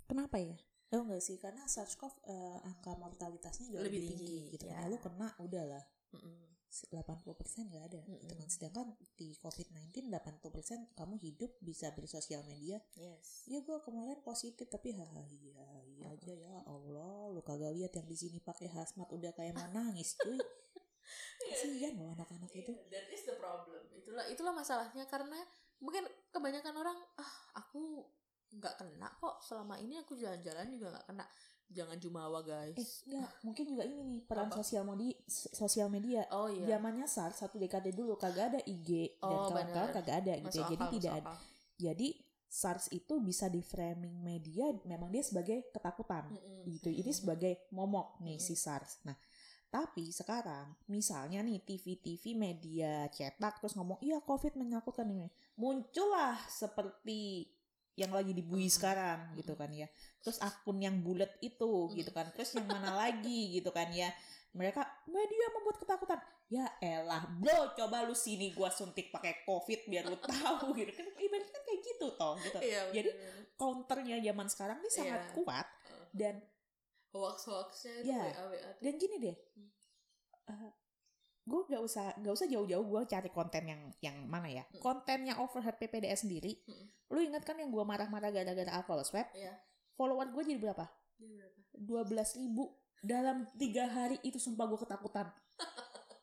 kenapa 0.08 0.40
ya 0.40 0.56
Oh 0.88 1.04
enggak 1.04 1.20
sih 1.20 1.36
karena 1.36 1.68
SARS-CoV 1.68 2.14
eh, 2.24 2.58
angka 2.64 2.96
mortalitasnya 2.96 3.68
jauh 3.76 3.84
Lebih 3.84 4.08
tinggi, 4.08 4.24
tinggi, 4.24 4.52
gitu 4.56 4.64
ya. 4.72 4.80
kan. 4.80 4.88
Ya, 4.88 4.88
lu 4.88 4.96
kena 4.96 5.28
udahlah 5.36 5.84
Mm-mm. 6.16 6.48
80% 6.68 7.68
nggak 7.68 7.84
ada 7.92 8.00
Mm-mm. 8.08 8.24
kan. 8.40 8.48
Sedangkan 8.48 8.86
di 9.12 9.36
COVID-19 9.36 10.08
80% 10.08 10.96
kamu 10.96 11.14
hidup 11.20 11.52
bisa 11.60 11.92
bersosial 11.92 12.40
media. 12.48 12.80
yes 12.96 13.44
Ya 13.44 13.60
gua 13.60 13.84
kemarin 13.84 14.16
positif 14.24 14.64
tapi 14.72 14.96
ha 14.96 15.04
iya 15.28 15.60
iya 15.92 16.08
aja 16.08 16.32
ya 16.32 16.56
Allah 16.64 17.36
lu 17.36 17.44
kagak 17.44 17.76
lihat 17.76 17.92
yang 17.92 18.08
di 18.08 18.16
sini 18.16 18.40
pakai 18.40 18.72
hazmat 18.72 19.12
udah 19.12 19.36
kayak 19.36 19.60
mau 19.60 19.68
nangis 19.68 20.16
cuy. 20.16 20.40
Kasihan 21.40 21.92
loh 21.94 22.12
anak-anak 22.12 22.50
itu. 22.52 22.72
Iya, 22.72 22.82
that 22.90 23.06
is 23.08 23.22
the 23.24 23.34
problem 23.36 23.80
itulah 23.92 24.24
itulah 24.26 24.52
masalahnya 24.52 25.04
karena 25.04 25.38
mungkin 25.78 26.02
kebanyakan 26.28 26.74
orang 26.74 26.98
ah 27.16 27.32
aku 27.54 28.02
nggak 28.50 28.74
kena 28.76 29.08
kok 29.14 29.36
selama 29.40 29.76
ini 29.76 30.00
aku 30.00 30.16
jalan-jalan 30.16 30.66
juga 30.68 30.86
nggak 30.90 31.06
kena 31.06 31.24
jangan 31.68 32.00
jumawa 32.00 32.40
guys 32.40 32.72
Eh 32.74 32.88
enggak, 33.06 33.28
mungkin 33.46 33.64
juga 33.68 33.84
ini 33.84 34.00
nih 34.00 34.20
peran 34.24 34.48
Apa? 34.48 34.56
sosial 34.58 34.82
media 34.82 35.12
sosial 35.28 35.88
media. 35.88 36.24
oh 36.32 36.48
iya 36.48 36.80
Zamannya 36.80 37.04
SARS 37.04 37.44
satu 37.44 37.60
dekade 37.60 37.92
dulu 37.92 38.16
kagak 38.16 38.56
ada 38.56 38.60
IG 38.64 39.20
dan 39.20 39.28
Oh, 39.28 39.52
kawan-kawan 39.52 39.92
benar. 39.92 39.96
kagak 40.00 40.16
ada 40.24 40.34
gitu 40.40 40.56
ya. 40.56 40.64
Jadi 40.64 40.74
akal, 40.80 40.90
tidak 40.96 41.12
ada. 41.12 41.22
akal. 41.28 41.36
Jadi 41.76 42.08
SARS 42.48 42.84
itu 42.90 43.14
bisa 43.20 43.46
di 43.46 43.60
framing 43.60 44.24
media 44.24 44.72
memang 44.88 45.12
dia 45.12 45.20
sebagai 45.20 45.68
ketakutan 45.68 46.32
Mm-mm. 46.32 46.64
gitu. 46.72 46.88
Ini 46.88 47.12
sebagai 47.12 47.68
momok 47.70 48.16
nih 48.24 48.40
si 48.40 48.56
Mm-mm. 48.56 48.64
SARS. 48.64 49.04
Nah, 49.04 49.12
tapi 49.68 50.08
sekarang 50.08 50.72
misalnya 50.88 51.44
nih 51.44 51.60
TV-TV 51.60 52.32
media 52.32 53.04
cetak 53.12 53.60
terus 53.60 53.76
ngomong 53.76 54.00
iya 54.00 54.16
COVID 54.24 54.56
menakutkan 54.56 55.04
ini. 55.12 55.28
Muncullah 55.60 56.40
seperti 56.48 57.44
yang 57.98 58.14
lagi 58.14 58.32
dibui 58.32 58.70
sekarang 58.72 59.36
gitu 59.36 59.52
kan 59.58 59.68
ya. 59.68 59.84
Terus 60.24 60.40
akun 60.40 60.80
yang 60.80 61.04
bulat 61.04 61.36
itu 61.44 61.92
gitu 61.92 62.08
kan. 62.14 62.32
Terus 62.32 62.56
yang 62.56 62.64
mana 62.64 62.96
lagi 62.96 63.48
gitu 63.60 63.68
kan 63.68 63.92
ya. 63.92 64.08
Mereka 64.56 64.80
media 65.12 65.46
membuat 65.52 65.76
ketakutan. 65.84 66.18
Ya 66.48 66.64
elah, 66.80 67.28
bro, 67.36 67.76
coba 67.76 68.08
lu 68.08 68.16
sini 68.16 68.56
gua 68.56 68.72
suntik 68.72 69.12
pakai 69.12 69.44
COVID 69.44 69.84
biar 69.84 70.08
lu 70.08 70.16
tahu 70.24 70.72
gitu 70.72 70.96
kan. 70.96 71.04
Ibaratnya 71.12 71.52
kan 71.52 71.62
kayak 71.68 71.80
gitu 71.84 72.06
toh 72.16 72.34
gitu. 72.40 72.58
Iya, 72.64 72.80
Jadi 72.88 73.10
counternya 73.60 74.16
zaman 74.24 74.48
sekarang 74.48 74.76
ini 74.80 74.88
sangat 74.88 75.20
Iya. 75.28 75.32
kuat 75.36 75.66
dan 76.16 76.40
hoax 77.18 77.38
hoaxnya 77.44 77.92
itu 77.98 78.08
Iya. 78.08 78.22
WA 78.24 78.44
WA 78.46 78.68
tuh. 78.70 78.80
dan 78.80 78.92
gini 78.94 79.16
deh 79.18 79.36
Hmm. 79.52 79.70
eh, 80.48 80.72
gue 81.42 81.60
gak 81.66 81.80
usah 81.80 82.06
gak 82.14 82.34
usah 82.34 82.46
jauh-jauh 82.46 82.84
gue 82.84 83.00
cari 83.06 83.30
konten 83.30 83.62
yang 83.64 83.80
yang 83.98 84.16
mana 84.24 84.48
ya 84.48 84.64
Hmm. 84.64 84.78
kontennya 84.78 85.34
overhead 85.36 85.76
PPDS 85.76 86.22
sendiri 86.22 86.60
Hmm. 86.62 86.86
lu 87.08 87.20
ingat 87.20 87.42
kan 87.42 87.56
yang 87.56 87.68
gue 87.68 87.80
marah-marah 87.82 88.28
gara-gara 88.28 88.68
alcohol 88.70 89.00
swab 89.02 89.26
Iya. 89.32 89.56
follower 89.92 90.28
gue 90.28 90.42
jadi 90.44 90.60
berapa 90.62 90.84
berapa? 91.16 91.60
12 91.74 92.06
ribu 92.36 92.68
dalam 92.98 93.46
tiga 93.54 93.86
hari 93.86 94.18
itu 94.22 94.36
sumpah 94.36 94.66
gue 94.66 94.78
ketakutan 94.78 95.26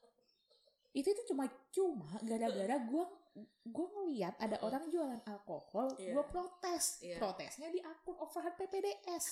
itu 0.94 1.06
itu 1.06 1.24
cuma 1.26 1.44
cuma 1.70 2.08
gara-gara 2.22 2.76
gue 2.80 3.06
gue 3.66 3.88
ngeliat 3.90 4.36
ada 4.38 4.56
Mm-mm. 4.56 4.68
orang 4.70 4.84
jualan 4.88 5.22
alkohol 5.26 5.92
Iya. 5.98 6.14
gue 6.14 6.24
protes 6.26 6.84
Iya. 7.02 7.18
protesnya 7.18 7.68
di 7.68 7.80
akun 7.80 8.16
overhead 8.16 8.56
PPDS 8.56 9.26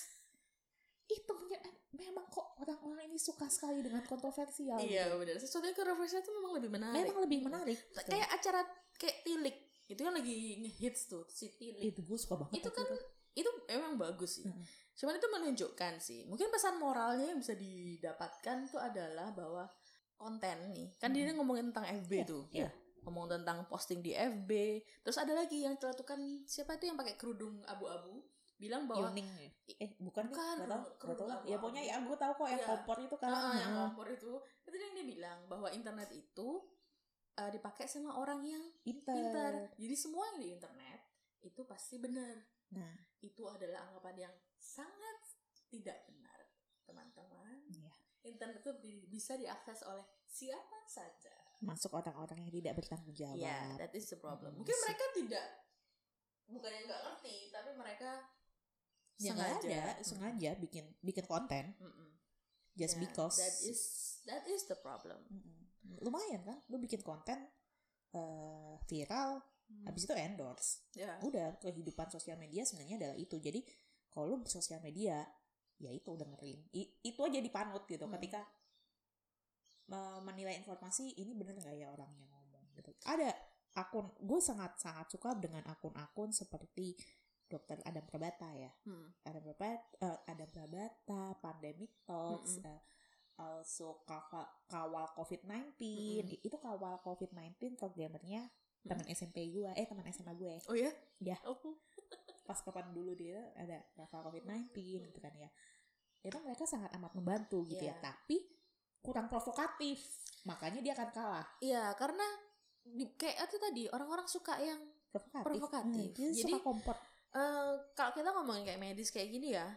itu 1.05 1.31
punya 1.31 1.59
memang 1.93 2.25
kok 2.27 2.57
orang-orang 2.57 3.05
ini 3.05 3.17
suka 3.17 3.45
sekali 3.47 3.79
dengan 3.79 4.01
kontroversial 4.03 4.79
Iya 4.79 5.11
gitu. 5.11 5.19
benar. 5.19 5.35
Sesuatu 5.37 5.65
yang 5.65 5.77
kontroversial 5.77 6.19
itu 6.19 6.31
memang 6.31 6.51
lebih 6.57 6.69
menarik. 6.71 7.03
memang 7.05 7.23
lebih 7.23 7.39
menarik 7.41 7.77
kayak 8.03 8.29
acara 8.31 8.61
kayak 8.95 9.21
tilik 9.21 9.55
itu 9.83 9.99
kan 9.99 10.15
lagi 10.15 10.33
ngehits 10.57 11.01
tuh 11.05 11.27
si 11.27 11.53
tilik. 11.53 11.91
itu 11.91 11.99
gue 12.01 12.17
suka 12.17 12.39
banget 12.39 12.63
Itu 12.63 12.69
kan 12.71 12.87
itu 13.33 13.49
emang 13.67 13.97
bagus 13.97 14.41
sih. 14.41 14.45
Mm-mm. 14.45 14.63
Cuman 14.93 15.17
itu 15.17 15.25
menunjukkan 15.27 15.93
sih. 15.97 16.21
Mungkin 16.29 16.53
pesan 16.53 16.77
moralnya 16.77 17.33
yang 17.33 17.41
bisa 17.41 17.57
didapatkan 17.57 18.69
tuh 18.69 18.77
adalah 18.77 19.33
bahwa 19.33 19.65
konten 20.13 20.69
nih. 20.69 20.93
Kan 21.01 21.11
dia 21.11 21.25
Mm-mm. 21.25 21.41
ngomongin 21.41 21.73
tentang 21.73 21.89
FB 22.05 22.11
Iya, 22.13 22.25
tuh. 22.25 22.43
iya. 22.53 22.69
Ngomong 23.03 23.25
tentang 23.27 23.65
posting 23.65 23.99
di 23.99 24.13
FB. 24.13 24.51
Terus 25.01 25.17
ada 25.17 25.33
lagi 25.33 25.65
yang 25.65 25.75
celatukan 25.75 26.19
siapa 26.45 26.77
itu 26.77 26.87
yang 26.87 26.95
pakai 26.95 27.17
kerudung 27.17 27.57
abu-abu 27.65 28.21
bilang 28.55 28.85
bahwa 28.85 29.09
Yuning 29.09 29.27
ya? 29.33 29.49
eh 29.77 29.91
bukan 29.97 30.27
Bukan, 30.27 30.55
nggak 30.57 30.69
tahu 30.69 30.83
nggak 31.03 31.17
tahu 31.17 31.41
ya 31.43 31.57
pokoknya 31.57 31.83
ya 31.83 31.95
gue 31.99 32.17
tahu 32.17 32.33
kok 32.33 32.47
yang 32.47 32.57
Iya. 32.57 32.69
kompor 32.69 32.97
itu 32.99 33.15
kan 33.17 33.31
Ah, 33.31 33.55
yang 33.55 33.73
kompor 33.77 34.07
itu 34.07 34.31
itu 34.63 34.75
yang 34.75 34.93
dia 34.93 35.05
bilang 35.07 35.39
bahwa 35.45 35.67
internet 35.69 36.09
itu 36.09 36.47
uh, 37.33 37.49
dipakai 37.49 37.85
sama 37.85 38.13
orang 38.13 38.41
yang 38.41 38.63
pinter. 38.79 39.11
pintar. 39.11 39.53
Jadi 39.73 39.95
semua 39.95 40.23
yang 40.31 40.39
di 40.39 40.49
internet 40.51 41.01
itu 41.41 41.61
pasti 41.63 41.97
benar. 41.97 42.35
nah 42.69 42.93
Itu 43.19 43.47
adalah 43.47 43.85
anggapan 43.85 44.15
yang 44.23 44.33
sangat 44.55 45.17
tidak 45.67 46.05
benar, 46.05 46.39
teman-teman. 46.83 47.57
Iya. 47.67 47.91
Internet 48.23 48.61
itu 48.61 48.71
bi- 48.77 49.07
bisa 49.07 49.33
diakses 49.33 49.83
oleh 49.83 50.05
siapa 50.23 50.79
saja. 50.85 51.33
masuk 51.59 51.91
orang-orang 51.91 52.43
yang 52.43 52.51
tidak 52.53 52.73
bertanggung 52.75 53.15
jawab 53.15 53.39
Ya, 53.39 53.71
that 53.77 53.91
is 53.91 54.05
the 54.05 54.15
problem. 54.15 54.51
Hmm, 54.51 54.59
Mungkin 54.59 54.77
mereka 54.77 55.05
tidak 55.15 55.47
bukannya 56.45 56.79
nggak 56.83 57.01
ngerti, 57.01 57.35
tapi 57.49 57.71
mereka 57.73 58.09
ya 58.19 58.42
sengaja. 59.15 59.69
ada 59.69 59.83
Mm. 59.93 60.03
sengaja 60.03 60.51
bikin 60.57 60.85
bikin 60.99 61.23
konten 61.23 61.75
Mm-mm. 61.77 62.09
just 62.73 62.95
Ya, 62.95 63.01
because 63.01 63.37
that 63.37 63.55
is 63.61 63.79
that 64.23 64.43
is 64.45 64.65
the 64.65 64.75
problem. 64.75 65.19
Mm-mm. 65.27 65.59
lumayan 65.99 66.41
kan 66.41 66.57
lu 66.67 66.77
bikin 66.77 67.01
konten 67.01 67.37
eh, 68.11 68.75
viral 68.83 69.41
Hmm. 69.63 69.87
habis 69.87 70.03
itu 70.03 70.13
endorse 70.13 70.83
Ya. 70.91 71.15
udah 71.19 71.55
kehidupan 71.57 72.05
sosial 72.07 72.35
media 72.35 72.61
sebenarnya 72.61 72.99
adalah 72.99 73.15
itu 73.15 73.39
jadi 73.39 73.63
kalau 74.07 74.27
lu 74.27 74.37
sosial 74.43 74.77
media 74.79 75.23
ya 75.77 75.89
itu 75.89 76.11
dengerin 76.13 76.67
I- 76.73 76.99
itu 77.01 77.17
aja 77.17 77.39
dipanut 77.39 77.87
gitu 77.87 78.03
Hmm. 78.03 78.13
ketika 78.13 78.43
me- 79.87 80.21
menilai 80.21 80.59
informasi 80.59 81.15
ini 81.15 81.31
bener 81.33 81.55
nggak 81.55 81.75
ya 81.75 81.87
orang 81.89 82.11
yang 82.13 82.27
ngomong 82.27 82.65
gitu 82.75 82.91
ada 83.05 83.31
akun 83.73 84.11
gue 84.19 84.39
sangat 84.39 84.77
sangat 84.77 85.07
suka 85.09 85.33
dengan 85.35 85.63
akun-akun 85.65 86.29
seperti 86.29 86.93
dokter 87.53 87.77
Adam 87.85 88.01
Prabata 88.03 88.49
ya 88.51 88.73
Hmm. 88.83 89.13
Adam 89.21 89.45
Prabata 89.45 89.85
eh, 89.99 90.17
Adam 90.25 90.49
Prabata 90.49 91.21
Pandemic 91.37 92.01
Talks 92.03 92.57
Mm-mm. 92.57 92.67
eh, 92.67 92.81
also 93.33 94.01
kawal, 94.03 94.45
kawal 94.65 95.05
COVID-19 95.13 95.77
Mm-mm. 95.77 96.37
itu 96.41 96.57
kawal 96.57 96.97
COVID-19 97.01 97.77
programmernya 97.77 98.49
teman 98.83 99.07
SMP 99.07 99.47
gue 99.47 99.69
eh 99.71 99.85
teman 99.85 100.03
SMA 100.09 100.33
gue 100.33 100.59
Oh 100.67 100.75
ya? 100.75 100.91
Ya. 101.17 101.37
Oh. 101.47 101.55
pas 102.47 102.59
kapan 102.59 102.91
dulu 102.91 103.15
dia 103.15 103.39
ada 103.55 103.79
kawal 103.95 104.27
COVID-19 104.27 104.75
gitu 105.07 105.19
kan 105.21 105.31
ya 105.33 105.47
itu 106.19 106.35
mereka 106.39 106.63
sangat 106.63 106.91
amat 106.95 107.13
membantu 107.13 107.63
gitu 107.63 107.83
ya 107.83 107.95
Iya. 107.95 108.03
tapi 108.03 108.37
kurang 108.99 109.27
provokatif 109.27 109.99
makanya 110.43 110.79
dia 110.79 110.93
akan 110.95 111.09
kalah 111.11 111.47
Iya, 111.59 111.95
karena 111.95 112.23
di, 112.83 113.07
kayak 113.15 113.47
itu 113.47 113.57
tadi 113.59 113.83
orang-orang 113.87 114.27
suka 114.27 114.59
yang 114.59 114.79
provokatif, 115.07 115.43
Provokatif. 115.43 116.09
Hmm, 116.19 116.35
Jadi, 116.35 116.51
suka 116.51 116.59
kompor 116.59 116.95
eh 117.33 117.73
kalau 117.97 118.11
kita 118.13 118.29
ngomongin 118.29 118.63
kayak 118.69 118.81
medis 118.81 119.09
kayak 119.09 119.29
gini 119.33 119.57
ya, 119.57 119.67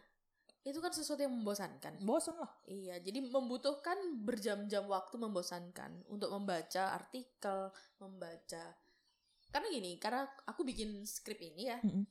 itu 0.67 0.83
kan 0.83 0.91
sesuatu 0.91 1.23
yang 1.23 1.31
membosankan. 1.31 2.03
bosen 2.03 2.35
lah 2.43 2.51
Iya, 2.67 2.99
jadi 2.99 3.23
membutuhkan 3.23 4.19
berjam-jam 4.27 4.83
waktu 4.91 5.15
membosankan 5.15 6.11
untuk 6.11 6.27
membaca 6.35 6.91
artikel, 6.91 7.71
membaca. 8.03 8.75
Karena 9.55 9.67
gini, 9.71 9.95
karena 10.03 10.27
aku 10.43 10.67
bikin 10.67 11.07
skrip 11.07 11.39
ini 11.39 11.71
ya. 11.71 11.79
Mm-mm. 11.87 12.03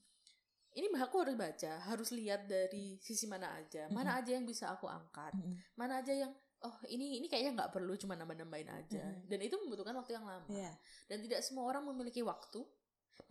Ini 0.76 0.88
aku 1.04 1.24
harus 1.24 1.36
baca, 1.36 1.84
harus 1.88 2.12
lihat 2.16 2.48
dari 2.48 3.00
sisi 3.00 3.28
mana 3.28 3.56
aja, 3.56 3.88
mana 3.92 4.20
aja 4.20 4.36
yang 4.36 4.44
bisa 4.44 4.72
aku 4.72 4.88
angkat, 4.92 5.32
Mm-mm. 5.36 5.56
mana 5.80 6.04
aja 6.04 6.12
yang 6.12 6.32
oh 6.64 6.76
ini 6.92 7.20
ini 7.20 7.28
kayaknya 7.32 7.64
nggak 7.64 7.72
perlu 7.76 7.96
cuma 8.00 8.16
nambah-nambahin 8.16 8.72
aja. 8.72 9.04
Mm-mm. 9.04 9.28
Dan 9.28 9.40
itu 9.44 9.56
membutuhkan 9.60 9.96
waktu 10.00 10.16
yang 10.16 10.28
lama. 10.28 10.48
Iya. 10.48 10.72
Dan 11.12 11.24
tidak 11.28 11.44
semua 11.44 11.68
orang 11.68 11.84
memiliki 11.92 12.24
waktu, 12.24 12.64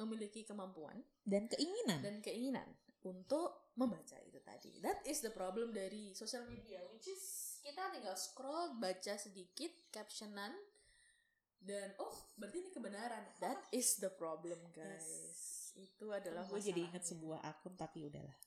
memiliki 0.00 0.42
kemampuan 0.42 0.98
dan 1.22 1.46
keinginan 1.46 2.00
dan 2.02 2.18
keinginan 2.20 2.66
untuk 3.04 3.72
membaca 3.76 4.16
itu 4.24 4.40
tadi. 4.40 4.80
That 4.80 5.04
is 5.04 5.20
the 5.20 5.28
problem 5.30 5.76
dari 5.76 6.16
social 6.16 6.48
media, 6.48 6.80
which 6.88 7.04
is 7.06 7.22
kita 7.60 7.92
tinggal 7.92 8.16
scroll, 8.16 8.80
baca 8.80 9.14
sedikit 9.20 9.70
captionan, 9.92 10.52
dan 11.60 11.92
oh 12.00 12.32
berarti 12.40 12.64
ini 12.64 12.70
kebenaran. 12.72 13.24
That 13.44 13.60
is 13.70 14.00
the 14.00 14.08
problem, 14.08 14.56
guys. 14.72 15.72
Itu 15.74 16.14
adalah 16.14 16.46
gue 16.48 16.60
jadi 16.60 16.86
masalahnya. 16.86 17.02
sebuah 17.02 17.40
akun 17.42 17.74
tapi 17.74 18.06
udahlah 18.06 18.38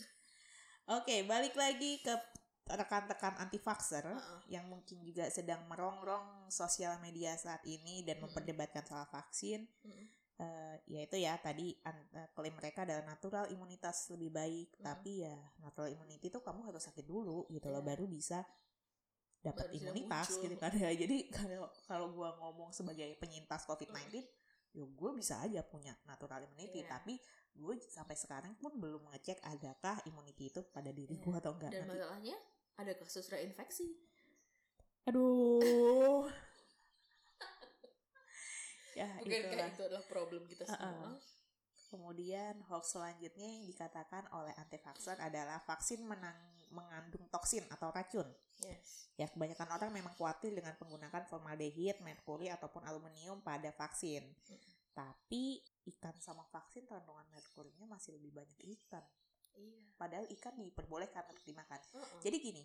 oke 0.96 1.16
balik 1.28 1.52
lagi 1.52 2.00
ke 2.00 2.14
rekan-rekan 2.70 3.36
anti 3.36 3.60
vaxxer 3.60 4.08
Heeh. 4.08 4.40
yang 4.48 4.64
mungkin 4.64 5.04
juga 5.04 5.28
sedang 5.28 5.60
merongrong 5.68 6.48
sosial 6.48 6.96
media 7.04 7.36
saat 7.36 7.60
ini 7.68 8.00
dan 8.00 8.16
Mm-mm. 8.16 8.32
memperdebatkan 8.32 8.80
soal 8.88 9.04
vaksin 9.12 9.68
eh 9.84 10.08
yaitu 10.86 11.16
ya 11.16 11.36
tadi 11.36 11.76
an- 11.84 12.08
eh, 12.12 12.28
klaim 12.32 12.54
mereka 12.54 12.82
adalah 12.82 13.04
natural 13.04 13.44
imunitas 13.48 14.08
lebih 14.10 14.30
baik 14.30 14.68
Mm. 14.74 14.82
tapi 14.82 15.10
ya 15.20 15.34
natural 15.58 15.90
immunity 15.90 16.26
itu 16.26 16.40
kamu 16.40 16.60
harus 16.64 16.82
sakit 16.82 17.04
dulu 17.04 17.44
gitu 17.48 17.68
loh 17.68 17.80
Ya. 17.80 17.88
baru 17.92 18.04
bisa 18.04 18.40
dapat 19.40 19.68
imunitas 19.70 20.28
muncul. 20.30 20.42
gitu 20.44 20.56
kan 20.56 20.72
ya 20.74 20.90
jadi 21.02 21.16
kalau 21.28 21.68
kalau 21.84 22.06
gua 22.10 22.36
ngomong 22.36 22.70
sebagai 22.70 23.16
penyintas 23.16 23.64
covid-19 23.64 24.20
ya 24.70 24.84
gue 24.86 25.10
bisa 25.12 25.40
aja 25.40 25.60
punya 25.62 25.96
natural 26.04 26.44
immunity 26.44 26.80
Iya. 26.80 26.88
tapi 26.94 27.18
gue 27.50 27.74
sampai 27.82 28.14
sekarang 28.14 28.54
pun 28.56 28.70
belum 28.76 29.10
ngecek 29.10 29.42
adakah 29.42 29.98
immunity 30.06 30.48
itu 30.48 30.60
pada 30.68 30.88
diri 30.90 31.18
Iya. 31.18 31.24
gue 31.24 31.34
atau 31.36 31.52
enggak 31.52 31.70
Dan 31.74 31.84
nanti 31.84 31.98
masalahnya 31.98 32.36
ada 32.76 32.92
kasus 32.94 33.26
reinfeksi. 33.28 33.92
aduh 35.04 36.24
ya 38.98 39.08
Bukankah 39.20 39.40
itulah 39.46 39.68
itu 39.70 39.82
adalah 39.86 40.04
problem 40.06 40.42
kita 40.46 40.64
semua? 40.66 41.18
Kemudian 41.90 42.54
hoax 42.70 42.94
selanjutnya 42.94 43.50
yang 43.50 43.66
dikatakan 43.66 44.30
oleh 44.30 44.54
anti 44.54 44.78
vaxxer 44.78 45.18
adalah 45.18 45.58
vaksin 45.66 46.06
menang- 46.06 46.54
mengandung 46.70 47.26
toksin 47.34 47.66
atau 47.66 47.90
racun. 47.90 48.30
Yes. 48.62 49.10
Ya, 49.18 49.26
kebanyakan 49.26 49.74
orang 49.74 49.90
memang 49.90 50.14
khawatir 50.14 50.54
dengan 50.54 50.78
penggunaan 50.78 51.26
formaldehid, 51.26 51.98
merkuri 52.00 52.46
ataupun 52.46 52.86
aluminium 52.86 53.42
pada 53.42 53.74
vaksin. 53.74 54.22
Tapi 54.94 55.58
ikan 55.96 56.14
sama 56.22 56.46
vaksin 56.46 56.86
kandungan 56.86 57.26
merkurinya 57.34 57.90
masih 57.90 58.14
lebih 58.16 58.38
banyak 58.38 58.58
ikan. 58.80 59.02
Iya. 59.58 59.82
Padahal 59.98 60.26
ikan 60.38 60.54
diperbolehkan 60.62 61.26
untuk 61.26 61.42
dimakan. 61.42 61.80
Uh-uh. 61.90 62.22
Jadi 62.22 62.36
gini, 62.38 62.62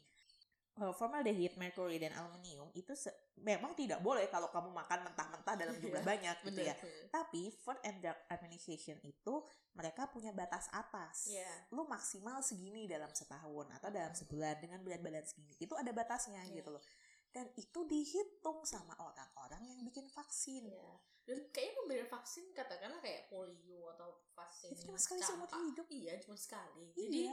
formaldehid, 0.75 1.55
merkuri 1.55 1.95
dan 1.95 2.11
aluminium 2.13 2.67
itu 2.75 2.91
se- 2.93 3.15
memang 3.39 3.71
tidak 3.73 4.03
boleh 4.03 4.27
kalau 4.27 4.51
kamu 4.51 4.75
makan 4.75 5.07
mentah-mentah 5.07 5.55
dalam 5.55 5.75
jumlah 5.79 6.03
Iya, 6.03 6.07
banyak 6.07 6.35
gitu 6.51 6.61
ya. 6.61 6.75
Tapi 7.07 7.47
food 7.63 7.79
and 7.83 8.03
drug 8.03 8.19
administration 8.27 8.99
itu 9.01 9.33
mereka 9.71 10.11
punya 10.11 10.35
batas 10.35 10.67
atas. 10.69 11.31
Iya. 11.31 11.71
Lu 11.71 11.87
maksimal 11.87 12.43
segini 12.43 12.87
dalam 12.87 13.07
setahun 13.11 13.71
atau 13.71 13.87
dalam 13.87 14.11
sebulan 14.11 14.59
dengan 14.59 14.83
berat 14.83 14.99
badan 14.99 15.23
segini. 15.23 15.55
Itu 15.55 15.79
ada 15.79 15.91
batasnya 15.91 16.43
Iya. 16.43 16.59
gitu 16.59 16.75
loh. 16.75 16.83
Dan 17.31 17.51
itu 17.55 17.79
dihitung 17.83 18.63
sama 18.63 18.95
orang-orang 18.99 19.63
yang 19.67 19.79
bikin 19.83 20.07
vaksin. 20.07 20.67
Iya. 20.67 20.91
Dan 21.25 21.39
kayaknya 21.49 21.73
pemberian 21.81 22.07
vaksin 22.07 22.45
katakanlah 22.53 23.01
kayak 23.01 23.27
polio 23.27 23.89
atau 23.97 24.23
vaksin 24.31 24.71
Itu 24.71 24.87
cuma 24.87 24.95
sekali 24.99 25.21
seumur 25.23 25.49
hidup. 25.49 25.87
Iya, 25.89 26.13
cuma 26.21 26.37
sekali. 26.37 26.91
Jadi 26.93 27.31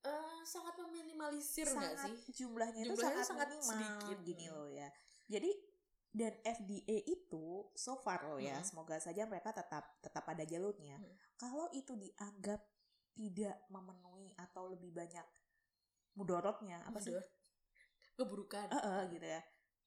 Eh, 0.00 0.40
sangat 0.42 0.74
meminimalisir 0.78 1.68
nggak 1.68 1.94
sih? 2.08 2.14
jumlahnya, 2.40 2.82
itu 2.82 2.96
Jumlahnya 2.96 3.20
sangat, 3.20 3.48
sangat 3.48 3.48
minimal 3.52 3.68
sedikit. 4.00 4.18
gini 4.24 4.44
Hmm. 4.48 4.56
loh 4.56 4.68
ya. 4.68 4.88
Jadi 5.28 5.50
dan 6.10 6.32
FDA 6.42 6.96
itu 7.06 7.46
so 7.72 7.94
far 7.96 8.24
loh 8.24 8.40
ya, 8.40 8.58
Hmm. 8.58 8.66
semoga 8.66 8.96
saja 8.96 9.28
mereka 9.28 9.52
tetap 9.52 10.00
tetap 10.00 10.24
ada 10.24 10.42
jalurnya. 10.42 10.96
Hmm. 10.96 11.14
Kalau 11.36 11.68
itu 11.70 11.92
dianggap 11.94 12.64
tidak 13.12 13.56
memenuhi 13.68 14.32
atau 14.34 14.72
lebih 14.72 14.90
banyak 14.90 15.26
mudorotnya 16.14 16.80
apa 16.82 16.98
sih? 16.98 17.12
Udah. 17.12 17.26
Keburukan. 18.16 18.66
Eh, 18.68 18.80
eh, 18.80 19.02
gitu 19.10 19.26
ya 19.26 19.40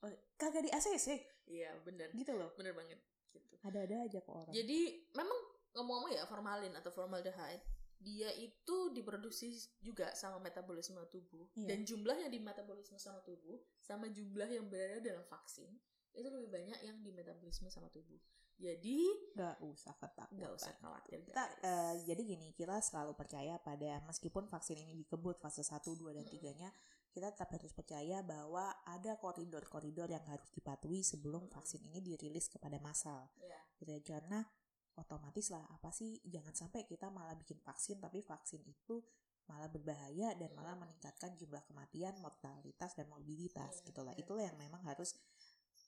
oh, 0.03 0.11
kagak 0.35 0.63
di 0.63 0.71
ACC 0.71 1.07
iya 1.47 1.71
bener 1.79 2.11
gitu 2.11 2.35
loh 2.35 2.51
bener 2.59 2.75
banget 2.75 2.99
gitu 3.31 3.55
ada-ada 3.63 4.03
aja 4.03 4.19
kok 4.19 4.35
orang 4.35 4.51
jadi 4.51 4.79
memang 5.15 5.39
ngomong-ngomong 5.73 6.11
ya 6.11 6.23
formalin 6.27 6.73
atau 6.75 6.91
formaldehyde 6.91 7.63
dia 8.03 8.29
itu 8.35 8.91
diproduksi 8.91 9.55
juga 9.79 10.11
sama 10.13 10.37
metabolisme 10.43 10.99
tubuh. 11.07 11.47
Iya. 11.55 11.73
dan 11.73 11.79
jumlah 11.87 12.17
yang 12.19 12.31
di 12.31 12.43
metabolisme 12.43 12.99
sama 12.99 13.23
tubuh 13.23 13.57
sama 13.79 14.11
jumlah 14.11 14.51
yang 14.51 14.67
berada 14.67 14.99
dalam 14.99 15.23
vaksin 15.25 15.71
itu 16.13 16.27
lebih 16.29 16.49
banyak 16.53 16.79
yang 16.85 17.01
di 17.01 17.09
metabolisme 17.09 17.73
sama 17.73 17.89
tubuh. 17.89 18.21
Jadi 18.61 19.01
nggak 19.33 19.65
usah 19.65 19.97
ketakutan. 19.97 20.37
Nggak 20.37 20.53
usah 20.53 20.73
khawatir 20.77 21.19
kita 21.25 21.43
eh, 21.65 21.93
jadi 22.05 22.21
gini 22.21 22.47
kita 22.53 22.77
selalu 22.85 23.17
percaya 23.17 23.57
pada 23.57 23.97
meskipun 24.05 24.45
vaksin 24.45 24.77
ini 24.77 24.93
dikebut 24.93 25.41
fase 25.41 25.65
1, 25.65 25.81
2 25.81 26.13
dan 26.13 26.25
3 26.29 26.59
nya 26.61 26.69
kita 27.13 27.29
tetap 27.33 27.49
harus 27.53 27.73
percaya 27.73 28.25
bahwa 28.25 28.73
ada 28.89 29.17
koridor-koridor 29.21 30.09
yang 30.09 30.25
harus 30.25 30.49
dipatuhi 30.53 31.05
sebelum 31.05 31.45
vaksin 31.49 31.81
ini 31.85 32.01
dirilis 32.01 32.49
kepada 32.49 32.77
massal. 32.81 33.29
Ya. 33.41 33.57
gitu 33.77 33.89
ya 33.89 34.01
karena 34.01 34.45
otomatis 34.93 35.49
lah 35.49 35.65
apa 35.73 35.89
sih 35.89 36.21
jangan 36.23 36.53
sampai 36.53 36.85
kita 36.85 37.09
malah 37.09 37.33
bikin 37.33 37.57
vaksin 37.57 37.97
tapi 37.97 38.21
vaksin 38.21 38.61
itu 38.61 39.01
malah 39.43 39.67
berbahaya 39.67 40.31
dan 40.39 40.53
malah 40.55 40.77
meningkatkan 40.77 41.35
jumlah 41.35 41.59
kematian 41.67 42.15
mortalitas 42.23 42.95
dan 42.95 43.09
morbiditas 43.11 43.81
Iya, 43.81 43.85
gitulah 43.91 44.13
iya. 44.15 44.21
itulah 44.23 44.43
yang 44.47 44.55
memang 44.55 44.79
harus 44.85 45.17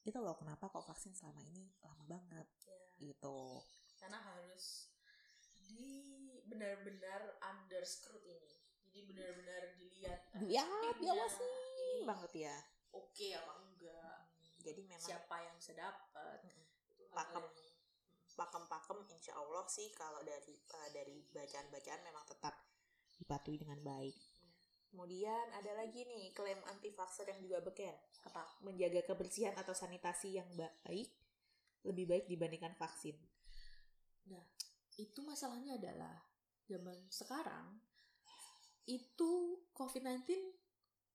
itu 0.05 0.17
loh 0.19 0.35
kenapa 0.37 0.69
kok 0.69 0.85
vaksin 0.85 1.13
selama 1.15 1.41
ini 1.45 1.69
lama 1.81 2.03
banget 2.05 2.47
Ya. 2.65 3.11
gitu. 3.11 3.61
Karena 3.97 4.19
harus 4.21 4.91
di 5.65 5.89
benar-benar 6.45 7.35
under 7.41 7.81
scrutiny 7.83 8.55
jadi 8.85 8.99
benar-benar 9.11 9.61
dilihat. 9.75 10.19
Ya 10.47 10.63
vaksinnya 10.63 10.93
diawasin 11.03 11.51
ini 11.51 11.87
banget 12.07 12.31
ya. 12.47 12.55
Oke 12.95 13.27
apa 13.35 13.53
enggak? 13.59 14.17
Jadi 14.63 14.81
memang 14.87 15.03
siapa 15.03 15.35
yang 15.43 15.55
bisa 15.59 15.75
dapat? 15.75 16.39
Pakem. 17.11 17.43
Pakem-pakem 18.35 18.99
insya 19.15 19.33
Allah 19.39 19.63
sih 19.71 19.89
kalau 19.95 20.21
dari 20.21 20.53
eh, 20.53 20.89
dari 20.91 21.23
bacaan-bacaan 21.31 22.01
memang 22.03 22.23
tetap 22.27 22.55
dipatuhi 23.15 23.57
dengan 23.63 23.79
baik. 23.81 24.15
Kemudian 24.91 25.51
ada 25.51 25.71
lagi 25.75 26.07
nih 26.07 26.31
klaim 26.31 26.59
anti 26.71 26.91
vaksin 26.91 27.27
yang 27.27 27.39
juga 27.43 27.59
beken. 27.63 27.95
apa 28.25 28.41
Menjaga 28.63 29.03
kebersihan 29.03 29.55
atau 29.55 29.75
sanitasi 29.75 30.39
yang 30.39 30.47
baik 30.55 31.09
lebih 31.85 32.05
baik 32.09 32.25
dibandingkan 32.25 32.73
vaksin. 32.75 33.15
itu 34.95 35.19
masalahnya 35.21 35.75
adalah 35.77 36.15
zaman 36.65 36.97
sekarang 37.11 37.77
itu 38.87 39.59
COVID-19 39.75 40.23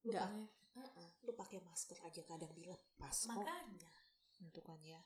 Lu 0.05 0.09
nggak 0.11 0.25
pakai, 0.27 0.45
Heeh. 0.81 1.09
lu 1.27 1.31
pakai 1.37 1.59
masker 1.61 1.97
aja 2.01 2.21
kadang 2.25 2.51
dilepas 2.57 3.15
kok. 3.25 3.29
makanya 3.31 3.93
Itu 4.41 4.61
kan 4.65 4.79
ya. 4.81 4.97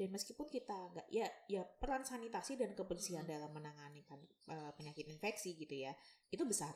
Dan 0.00 0.16
meskipun 0.16 0.48
kita 0.48 0.96
nggak 0.96 1.08
ya 1.12 1.28
ya 1.44 1.60
peran 1.60 2.00
sanitasi 2.08 2.56
dan 2.56 2.72
kebersihan 2.72 3.20
Mm-mm. 3.28 3.36
dalam 3.36 3.50
menangani 3.52 4.00
kan, 4.08 4.16
eh, 4.48 4.72
penyakit 4.72 5.04
infeksi 5.12 5.52
gitu 5.60 5.76
ya 5.76 5.92
itu 6.32 6.40
besar. 6.48 6.72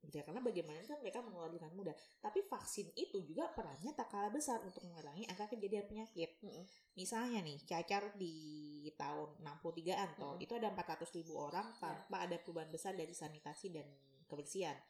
gitu 0.00 0.16
ya 0.16 0.24
karena 0.24 0.40
bagaimana 0.40 0.80
kan 0.88 0.96
mereka 1.04 1.20
mengeluarkan 1.20 1.60
dengan 1.60 1.72
mudah 1.76 1.96
tapi 2.24 2.40
vaksin 2.48 2.88
itu 2.96 3.20
juga 3.20 3.52
perannya 3.52 3.92
tak 3.92 4.08
kalah 4.08 4.32
besar 4.32 4.56
untuk 4.64 4.80
mengurangi 4.88 5.28
angka 5.28 5.52
kejadian 5.52 5.84
penyakit 5.84 6.40
Mm-mm. 6.40 6.64
misalnya 6.96 7.44
nih 7.44 7.60
cacar 7.68 8.16
di 8.16 8.32
tahun 8.96 9.44
63an 9.44 10.08
toh 10.16 10.40
Mm-mm. 10.40 10.44
itu 10.48 10.52
ada 10.56 10.72
400 10.72 11.04
ribu 11.20 11.36
orang 11.36 11.68
tanpa 11.76 12.16
ada 12.16 12.36
perubahan 12.40 12.72
besar 12.72 12.96
dari 12.96 13.12
sanitasi 13.12 13.76
dan 13.76 13.84
kebersihan 14.24 14.80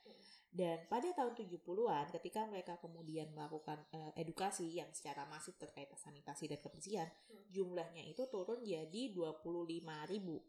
dan 0.51 0.83
pada 0.91 1.07
tahun 1.15 1.33
70-an 1.33 2.11
ketika 2.11 2.43
mereka 2.45 2.75
kemudian 2.83 3.31
melakukan 3.31 3.87
eh, 3.95 4.11
edukasi 4.19 4.67
yang 4.67 4.91
secara 4.91 5.23
masif 5.31 5.55
terkait 5.55 5.87
sanitasi 5.95 6.51
dan 6.51 6.59
kebersihan 6.59 7.07
Hmm. 7.31 7.43
jumlahnya 7.51 8.03
itu 8.05 8.27
turun 8.27 8.59
jadi 8.63 9.15
25 9.15 10.07
ribu 10.11 10.43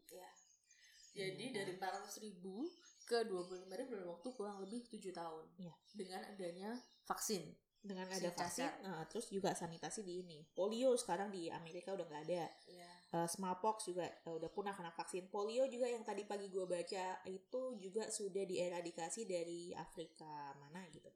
jadi 1.12 1.44
Iya. 1.44 1.54
dari 1.54 1.70
400 1.76 2.18
ribu 2.18 2.66
ke 3.04 3.22
25 3.28 3.76
ribu 3.76 3.90
dalam 3.94 4.10
waktu 4.16 4.28
kurang 4.32 4.58
lebih 4.58 4.80
7 4.88 5.12
tahun 5.12 5.44
Iya. 5.60 5.74
dengan 5.92 6.20
adanya 6.24 6.70
vaksin 7.04 7.52
dengan 7.78 8.06
ada 8.06 8.30
vaksin 8.30 8.62
cacar. 8.62 8.82
nah, 8.82 9.02
terus 9.06 9.26
juga 9.28 9.52
sanitasi 9.52 10.02
di 10.02 10.22
ini 10.22 10.38
polio 10.54 10.94
sekarang 10.94 11.30
di 11.30 11.50
Amerika 11.50 11.90
udah 11.92 12.06
nggak 12.06 12.22
ada 12.30 12.46
ya 12.66 12.90
Eh, 13.12 13.28
smallpox 13.28 13.92
juga 13.92 14.08
eh, 14.08 14.32
udah 14.32 14.48
punah 14.48 14.72
karena 14.72 14.88
vaksin. 14.88 15.28
Polio 15.28 15.68
juga 15.68 15.84
yang 15.84 16.00
tadi 16.00 16.24
pagi 16.24 16.48
gue 16.48 16.64
baca 16.64 17.20
itu 17.28 17.76
juga 17.76 18.08
sudah 18.08 18.40
dieradikasi 18.48 19.28
dari 19.28 19.76
Afrika 19.76 20.56
mana 20.56 20.80
gitu. 20.88 21.12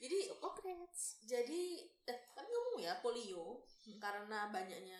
Jadi 0.00 0.24
so 0.24 0.40
congrats 0.40 1.20
jadi 1.28 1.84
eh, 2.08 2.18
tapi 2.32 2.48
ngomong 2.48 2.80
ya 2.80 2.96
polio 3.04 3.60
karena 4.00 4.48
banyaknya 4.48 4.96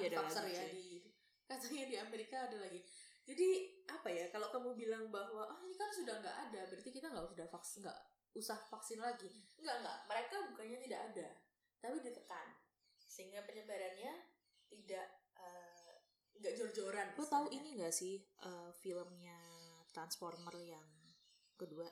Iya, 0.00 0.16
ada 0.16 0.24
anti-vaxxer 0.24 0.44
ya 0.48 0.64
di 0.72 1.04
katanya 1.50 1.84
di 1.92 1.96
Amerika 2.00 2.48
ada 2.48 2.56
lagi. 2.56 2.80
Jadi 3.28 3.48
apa 3.84 4.08
ya 4.08 4.32
kalau 4.32 4.48
kamu 4.48 4.72
bilang 4.80 5.12
bahwa 5.12 5.44
ah 5.44 5.60
ini 5.60 5.76
kan 5.76 5.92
sudah 5.92 6.24
nggak 6.24 6.36
ada 6.48 6.72
berarti 6.72 6.88
kita 6.88 7.12
nggak 7.12 7.36
usah 7.36 7.48
vaksin 7.52 7.84
nggak 7.84 8.00
usah 8.32 8.56
vaksin 8.72 8.96
lagi. 9.04 9.28
Nggak 9.60 9.76
nggak 9.84 9.98
mereka 10.08 10.36
bukannya 10.56 10.78
tidak 10.88 11.00
ada 11.12 11.28
tapi 11.84 12.00
ditekan. 12.00 12.48
Sehingga 13.04 13.44
penyebarannya 13.44 14.24
tidak 14.72 15.19
nggak 16.40 16.54
jor-joran 16.56 17.08
lo 17.14 17.24
tahu 17.28 17.46
istilahnya. 17.52 17.56
ini 17.60 17.80
gak 17.84 17.94
sih 17.94 18.14
eh, 18.20 18.70
filmnya 18.80 19.38
Transformer 19.92 20.56
yang 20.64 20.88
kedua 21.58 21.84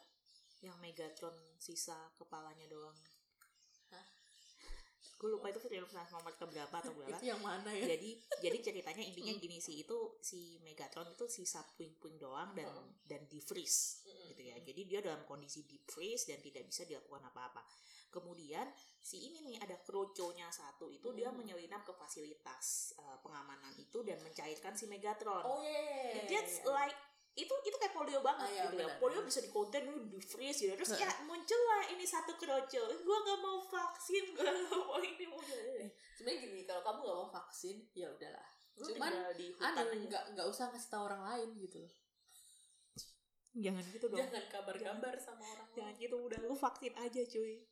yang 0.64 0.74
Megatron 0.82 1.36
sisa 1.60 1.94
kepalanya 2.18 2.66
doang? 2.66 2.98
Gue 5.18 5.28
lupa 5.28 5.50
itu 5.50 5.58
film 5.58 5.82
Transformer 5.84 6.30
keberapa 6.32 6.70
atau 6.72 6.94
berapa 6.94 7.10
itu 7.10 7.26
yang 7.26 7.42
mana 7.42 7.74
ya 7.74 7.90
jadi 7.90 8.10
jadi 8.38 8.58
ceritanya 8.62 9.02
intinya 9.02 9.34
Hmm. 9.34 9.42
gini 9.42 9.58
sih 9.58 9.82
itu 9.82 9.98
si 10.22 10.62
Megatron 10.62 11.10
itu 11.10 11.26
sisa 11.26 11.66
puing-puing 11.74 12.16
doang 12.16 12.54
dan 12.54 12.70
Hmm. 12.70 12.86
dan 13.02 13.26
di 13.26 13.42
freeze 13.42 14.06
Mm-mm. 14.06 14.30
gitu 14.30 14.42
ya 14.46 14.56
jadi 14.62 14.80
dia 14.86 15.00
dalam 15.02 15.26
kondisi 15.26 15.66
deep 15.66 15.82
freeze 15.84 16.30
dan 16.30 16.38
tidak 16.38 16.62
bisa 16.64 16.86
dilakukan 16.86 17.26
apa-apa 17.26 17.66
kemudian 18.08 18.64
si 19.02 19.20
ini 19.20 19.42
nih 19.42 19.56
ada 19.58 19.76
kroconya 19.82 20.48
satu 20.48 20.88
itu 20.88 21.10
dia 21.12 21.28
Hmm. 21.28 21.42
menyelinap 21.42 21.82
ke 21.82 21.92
fasilitas 21.92 22.94
uh, 22.96 23.18
pengamanan 23.18 23.74
itu 23.74 24.00
dan 24.06 24.22
mencairkan 24.22 24.72
si 24.72 24.86
Megatron 24.86 25.42
oh 25.42 25.60
iya 25.60 26.14
And 26.14 26.30
that's 26.30 26.62
like 26.64 26.94
itu 27.38 27.54
itu 27.62 27.76
kayak 27.78 27.94
polio 27.94 28.18
banget 28.18 28.50
Ah, 28.50 28.50
iya, 28.50 28.62
gitu 28.66 28.82
ya. 28.82 28.98
polio 28.98 29.22
bisa 29.22 29.38
dikonten 29.38 29.82
lu 29.86 30.10
di 30.10 30.18
freeze 30.18 30.66
gitu. 30.66 30.74
Terus 30.74 30.98
Heeh. 30.98 31.06
ya 31.06 31.10
muncullah 31.22 31.82
ini 31.94 32.02
satu 32.02 32.34
kroco. 32.34 32.82
Gue 32.90 33.18
gak 33.22 33.38
mau 33.38 33.62
vaksin 33.62 34.24
gue 34.34 34.42
gak 34.42 34.58
mau 34.74 34.98
ini 34.98 35.24
mau 35.30 35.38
sebenarnya 36.18 36.38
gini 36.42 36.60
kalau 36.66 36.82
kamu 36.82 36.98
nggak 37.06 37.18
mau 37.22 37.30
vaksin 37.30 37.76
ya 37.94 38.10
udahlah. 38.10 38.48
Lu 38.78 38.84
Cuman, 38.90 39.12
di 39.38 39.46
hutan 39.54 39.74
anu 39.86 39.94
nggak 40.06 40.24
nggak 40.34 40.46
usah 40.50 40.70
ngasih 40.74 40.90
tahu 40.90 41.02
orang 41.06 41.22
lain 41.22 41.48
gitu 41.62 41.76
loh. 41.78 41.92
Jangan 43.58 43.84
gitu 43.90 44.06
dong. 44.10 44.18
Jangan 44.18 44.44
kabar-kabar 44.50 45.14
sama 45.18 45.44
orang 45.46 45.68
jangan 45.74 45.94
gitu 45.98 46.16
udah 46.18 46.38
lu 46.42 46.54
vaksin 46.58 46.94
aja 46.98 47.22
cuy. 47.22 47.62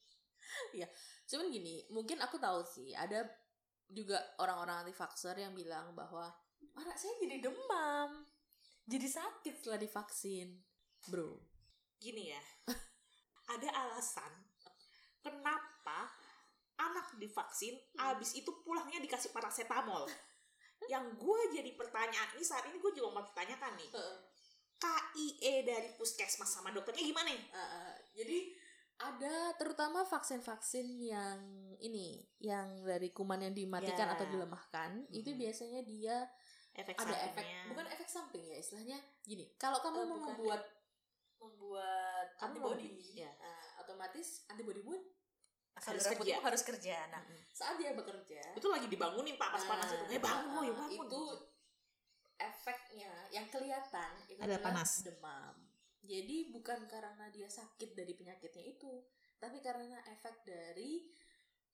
Cuman 1.26 1.46
gini 1.50 1.82
mungkin 1.90 2.22
aku 2.22 2.38
tahu 2.38 2.62
sih 2.62 2.94
ada 2.94 3.26
juga 3.86 4.18
orang-orang 4.38 4.86
anti 4.86 4.94
vaxxer 4.94 5.34
yang 5.38 5.54
bilang 5.54 5.94
bahwa 5.94 6.26
anak 6.74 6.98
saya 6.98 7.14
jadi 7.22 7.50
demam 7.50 8.26
jadi 8.86 9.06
sakit 9.06 9.54
setelah 9.58 9.76
divaksin. 9.76 10.56
Bro. 11.10 11.42
Gini 11.98 12.30
ya. 12.30 12.42
Ada 13.54 13.68
alasan 13.70 14.32
kenapa 15.20 16.10
anak 16.76 17.18
divaksin 17.18 17.74
abis 17.98 18.38
itu 18.38 18.50
pulangnya 18.62 19.02
dikasih 19.02 19.34
paracetamol. 19.34 20.06
Yang 20.92 21.18
gue 21.18 21.40
jadi 21.56 21.70
pertanyaan 21.74 22.36
ini 22.36 22.44
saat 22.44 22.68
ini 22.68 22.78
gue 22.78 22.92
juga 22.94 23.10
mau 23.10 23.24
pertanyakan 23.24 23.74
nih. 23.80 23.90
KIE 24.76 25.64
dari 25.64 25.88
puskesmas 25.96 26.52
sama 26.52 26.68
dokternya 26.68 27.00
gimana 27.00 27.32
ya? 27.32 27.42
Uh, 27.48 27.96
jadi 28.12 28.38
ada 28.96 29.56
terutama 29.56 30.04
vaksin-vaksin 30.04 31.00
yang 31.00 31.40
ini 31.80 32.24
yang 32.40 32.84
dari 32.84 33.08
kuman 33.08 33.40
yang 33.44 33.56
dimatikan 33.56 34.08
Ya. 34.08 34.12
atau 34.16 34.28
dilemahkan 34.28 35.04
itu 35.12 35.32
Mhm. 35.32 35.38
biasanya 35.40 35.80
dia 35.84 36.16
efek 36.76 36.94
ada 36.94 37.08
efek 37.10 37.40
sampingnya. 37.40 37.60
bukan 37.66 37.86
efek 37.88 38.08
samping 38.08 38.44
ya 38.44 38.56
istilahnya 38.56 38.96
gini. 39.22 39.44
Kalau 39.56 39.80
kamu 39.80 39.96
Eh, 39.96 40.06
mau 40.06 40.18
membuat 40.22 40.62
membuat 41.36 42.28
Kamu 42.36 42.44
antibody 42.52 42.88
mau- 42.90 43.16
ya. 43.16 43.30
eh, 43.32 43.68
otomatis 43.78 44.28
antibody 44.46 44.80
pun 44.80 45.00
Harus 45.76 46.04
kerja. 46.06 46.40
harus 46.40 46.62
kerja 46.62 46.96
nah. 47.10 47.20
Saat 47.50 47.76
dia 47.76 47.92
bekerja. 47.92 48.40
Itu 48.52 48.68
lagi 48.68 48.86
dibangunin 48.86 49.36
pak 49.36 49.50
pas 49.50 49.60
nah, 49.60 49.68
panas 49.70 49.88
itu. 49.90 50.04
Eh 50.08 50.16
bangun 50.18 50.62
ya 50.62 50.68
eh, 50.68 50.74
bangun 50.74 51.04
itu 51.04 51.22
efeknya 52.36 53.12
yang 53.28 53.46
kelihatan 53.48 54.10
itu 54.22 54.36
Ada 54.36 54.56
adalah 54.56 54.64
panas. 54.72 54.90
demam. 55.02 55.54
Jadi 56.00 56.36
bukan 56.48 56.86
karena 56.86 57.26
dia 57.28 57.48
sakit 57.50 57.92
dari 57.92 58.12
penyakitnya 58.12 58.64
itu 58.64 59.02
tapi 59.36 59.60
karena 59.60 60.00
efek 60.06 60.44
dari 60.44 61.12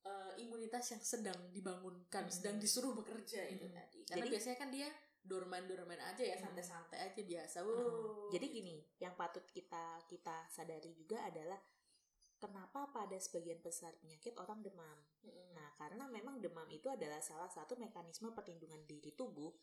eh, 0.03 0.33
imunitas 0.39 0.83
yang 0.91 1.01
sedang 1.01 1.39
dibangunkan 1.51 2.27
Hmm. 2.27 2.33
sedang 2.33 2.57
disuruh 2.59 2.91
bekerja 2.93 3.47
itu 3.47 3.67
Hmm. 3.67 3.77
tadi 3.77 4.01
karena 4.03 4.19
Jadi- 4.21 4.33
biasanya 4.35 4.59
kan 4.59 4.71
dia 4.71 4.89
dorman-dorman 5.23 6.01
aja 6.03 6.23
ya 6.25 6.35
Hmm. 6.35 6.51
santai-santai 6.51 6.99
aja 7.01 7.21
biasa. 7.23 7.59
Wow. 7.63 8.27
jadi 8.29 8.47
gini 8.49 8.83
yang 8.99 9.15
patut 9.15 9.47
kita 9.47 10.03
kita 10.07 10.51
sadari 10.51 10.91
juga 10.93 11.23
adalah 11.23 11.63
kenapa 12.37 12.91
pada 12.91 13.15
sebagian 13.17 13.63
besar 13.63 13.95
penyakit 13.97 14.35
orang 14.35 14.59
demam? 14.61 14.99
Nah, 15.55 15.71
karena 15.79 16.11
memang 16.11 16.43
demam 16.43 16.67
itu 16.69 16.91
adalah 16.91 17.23
salah 17.23 17.47
satu 17.47 17.79
mekanisme 17.79 18.35
perlindungan 18.35 18.83
diri 18.83 19.15
tubuh, 19.15 19.55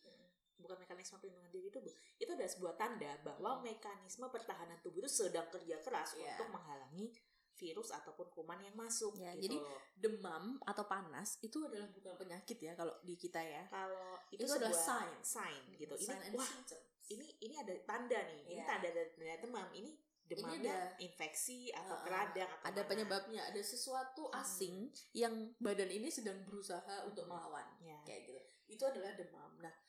bukan 0.55 0.79
mekanisme 0.79 1.19
perlindungan 1.19 1.51
diri 1.51 1.67
tubuh. 1.67 1.91
Itu 2.15 2.31
adalah 2.31 2.47
sebuah 2.47 2.79
tanda 2.79 3.19
bahwa 3.19 3.59
mekanisme 3.59 4.23
pertahanan 4.29 4.79
tubuh 4.79 5.03
itu 5.03 5.11
sedang 5.11 5.51
kerja 5.51 5.75
keras 5.83 6.15
Iya. 6.15 6.39
untuk 6.39 6.55
menghalangi 6.55 7.11
virus 7.59 7.91
ataupun 7.91 8.31
kuman 8.31 8.59
yang 8.59 8.73
masuk. 8.73 9.13
Ya, 9.13 9.35
gitu 9.35 9.43
jadi 9.45 9.57
demam 9.93 10.55
atau 10.63 10.85
panas 10.85 11.35
itu 11.39 11.59
adalah 11.59 11.91
bukan 11.91 12.15
penyakit 12.15 12.55
ya 12.57 12.71
kalau 12.73 12.95
di 13.03 13.13
kita 13.13 13.37
ya. 13.37 13.67
kalau 13.67 14.15
itu, 14.31 14.41
Itu 14.41 14.55
adalah 14.55 14.71
sign. 14.71 15.11
sign 15.19 15.61
gitu. 15.75 15.91
Ini 15.93 16.07
Sign 16.07 16.21
and 16.23 16.33
wah, 16.33 16.47
symptoms. 16.47 16.83
ini 17.09 17.27
ini 17.41 17.53
ada 17.53 17.73
tanda 17.83 18.19
nih. 18.23 18.39
Ini 18.47 18.55
Iya. 18.55 18.65
tanda 18.65 18.87
tanda 18.89 19.35
demam. 19.43 19.67
Ini 19.73 19.91
demamnya 20.29 20.69
ada- 20.71 20.93
infeksi 20.99 21.73
atau 21.73 21.97
Uh-uh. 21.97 22.05
keradang 22.05 22.45
atau 22.53 22.61
ada 22.63 22.79
mana. 22.79 22.87
penyebabnya, 22.87 23.41
ada 23.43 23.57
sesuatu 23.59 24.29
Hmm. 24.29 24.37
asing 24.37 24.75
yang 25.11 25.33
badan 25.57 25.89
ini 25.89 26.05
sedang 26.07 26.37
berusaha 26.45 27.01
untuk 27.03 27.25
Hmm. 27.25 27.33
melawan. 27.33 27.65
Ya. 27.81 27.97
Kayak 28.05 28.29
gitu. 28.29 28.39
Itu 28.69 28.83
adalah 28.85 29.17
demam. 29.17 29.57
Nah, 29.57 29.73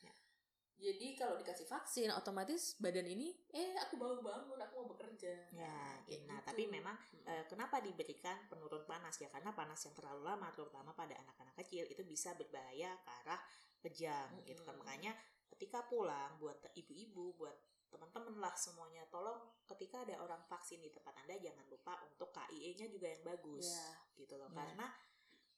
Jadi 0.81 1.07
kalau 1.13 1.37
dikasih 1.37 1.69
vaksin 1.69 2.09
otomatis 2.09 2.73
badan 2.81 3.05
ini 3.05 3.29
eh 3.53 3.77
aku 3.77 3.95
baru 3.95 4.19
bangun, 4.19 4.57
aku 4.57 4.73
mau 4.81 4.87
bekerja. 4.91 5.33
Ya, 5.53 6.01
kayak 6.09 6.25
nah 6.25 6.41
gitu. 6.41 6.47
tapi 6.49 6.63
memang 6.67 6.97
Hmm. 6.97 7.25
eh, 7.29 7.45
kenapa 7.45 7.77
diberikan 7.79 8.49
penurun 8.49 8.83
panas 8.83 9.15
ya? 9.21 9.29
Karena 9.29 9.53
panas 9.53 9.77
yang 9.85 9.93
terlalu 9.93 10.25
lama, 10.25 10.49
terutama 10.49 10.91
pada 10.91 11.13
anak-anak 11.15 11.53
kecil 11.61 11.85
itu 11.85 12.01
bisa 12.01 12.33
berbahaya 12.33 12.97
ke 12.97 13.09
arah 13.21 13.41
kejang, 13.79 14.29
Mm-mm. 14.35 14.47
gitu 14.49 14.61
kan. 14.65 14.73
Makanya 14.75 15.13
ketika 15.53 15.85
pulang 15.85 16.41
buat 16.41 16.57
ibu-ibu, 16.73 17.37
buat 17.37 17.53
teman-teman 17.91 18.39
lah 18.39 18.55
semuanya, 18.55 19.03
tolong 19.11 19.37
ketika 19.67 20.01
ada 20.01 20.17
orang 20.17 20.41
vaksin 20.47 20.79
di 20.79 20.89
tempat 20.89 21.13
anda 21.21 21.35
jangan 21.37 21.67
lupa 21.69 21.99
untuk 22.07 22.31
KIE-nya 22.31 22.87
juga 22.87 23.05
yang 23.11 23.21
bagus, 23.21 23.67
Ya. 23.69 23.85
gitu 24.17 24.33
loh. 24.39 24.49
Ya. 24.49 24.55
Karena 24.57 24.87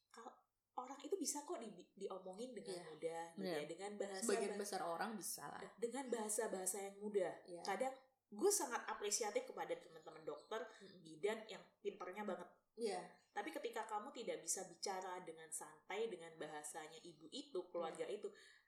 kalau 0.09 0.33
orang 0.75 0.97
itu 0.99 1.15
bisa 1.15 1.41
kok 1.41 1.57
di- 1.57 1.69
diomongin 1.95 2.51
dengan 2.51 2.73
Ya. 2.73 2.83
mudah, 2.87 3.23
gitu 3.29 3.41
Benar. 3.45 3.55
ya, 3.55 3.65
dengan 3.67 3.91
bahasa 3.95 4.21
sebagian 4.23 4.55
besar 4.57 4.81
orang 4.81 5.11
bisa 5.13 5.43
lah. 5.45 5.61
dengan 5.77 6.05
bahasa-bahasa 6.09 6.77
yang 6.81 6.95
mudah. 6.97 7.33
Ya. 7.45 7.61
Kadang 7.61 7.93
gue 8.29 8.51
sangat 8.51 8.81
apresiatif 8.87 9.45
kepada 9.45 9.73
teman-teman 9.75 10.23
dokter 10.23 10.61
Mm-mm. 10.81 10.99
bidan 11.03 11.37
yang 11.45 11.61
pinternya 11.79 12.23
banget. 12.23 12.49
Iya. 12.73 13.01
Tapi 13.29 13.49
ketika 13.49 13.85
kamu 13.85 14.09
tidak 14.11 14.41
bisa 14.41 14.65
bicara 14.65 15.21
dengan 15.21 15.45
santai 15.49 16.09
dengan 16.09 16.33
bahasanya 16.35 16.97
ibu 16.99 17.29
itu, 17.29 17.59
keluarga 17.69 18.05
itu, 18.05 18.25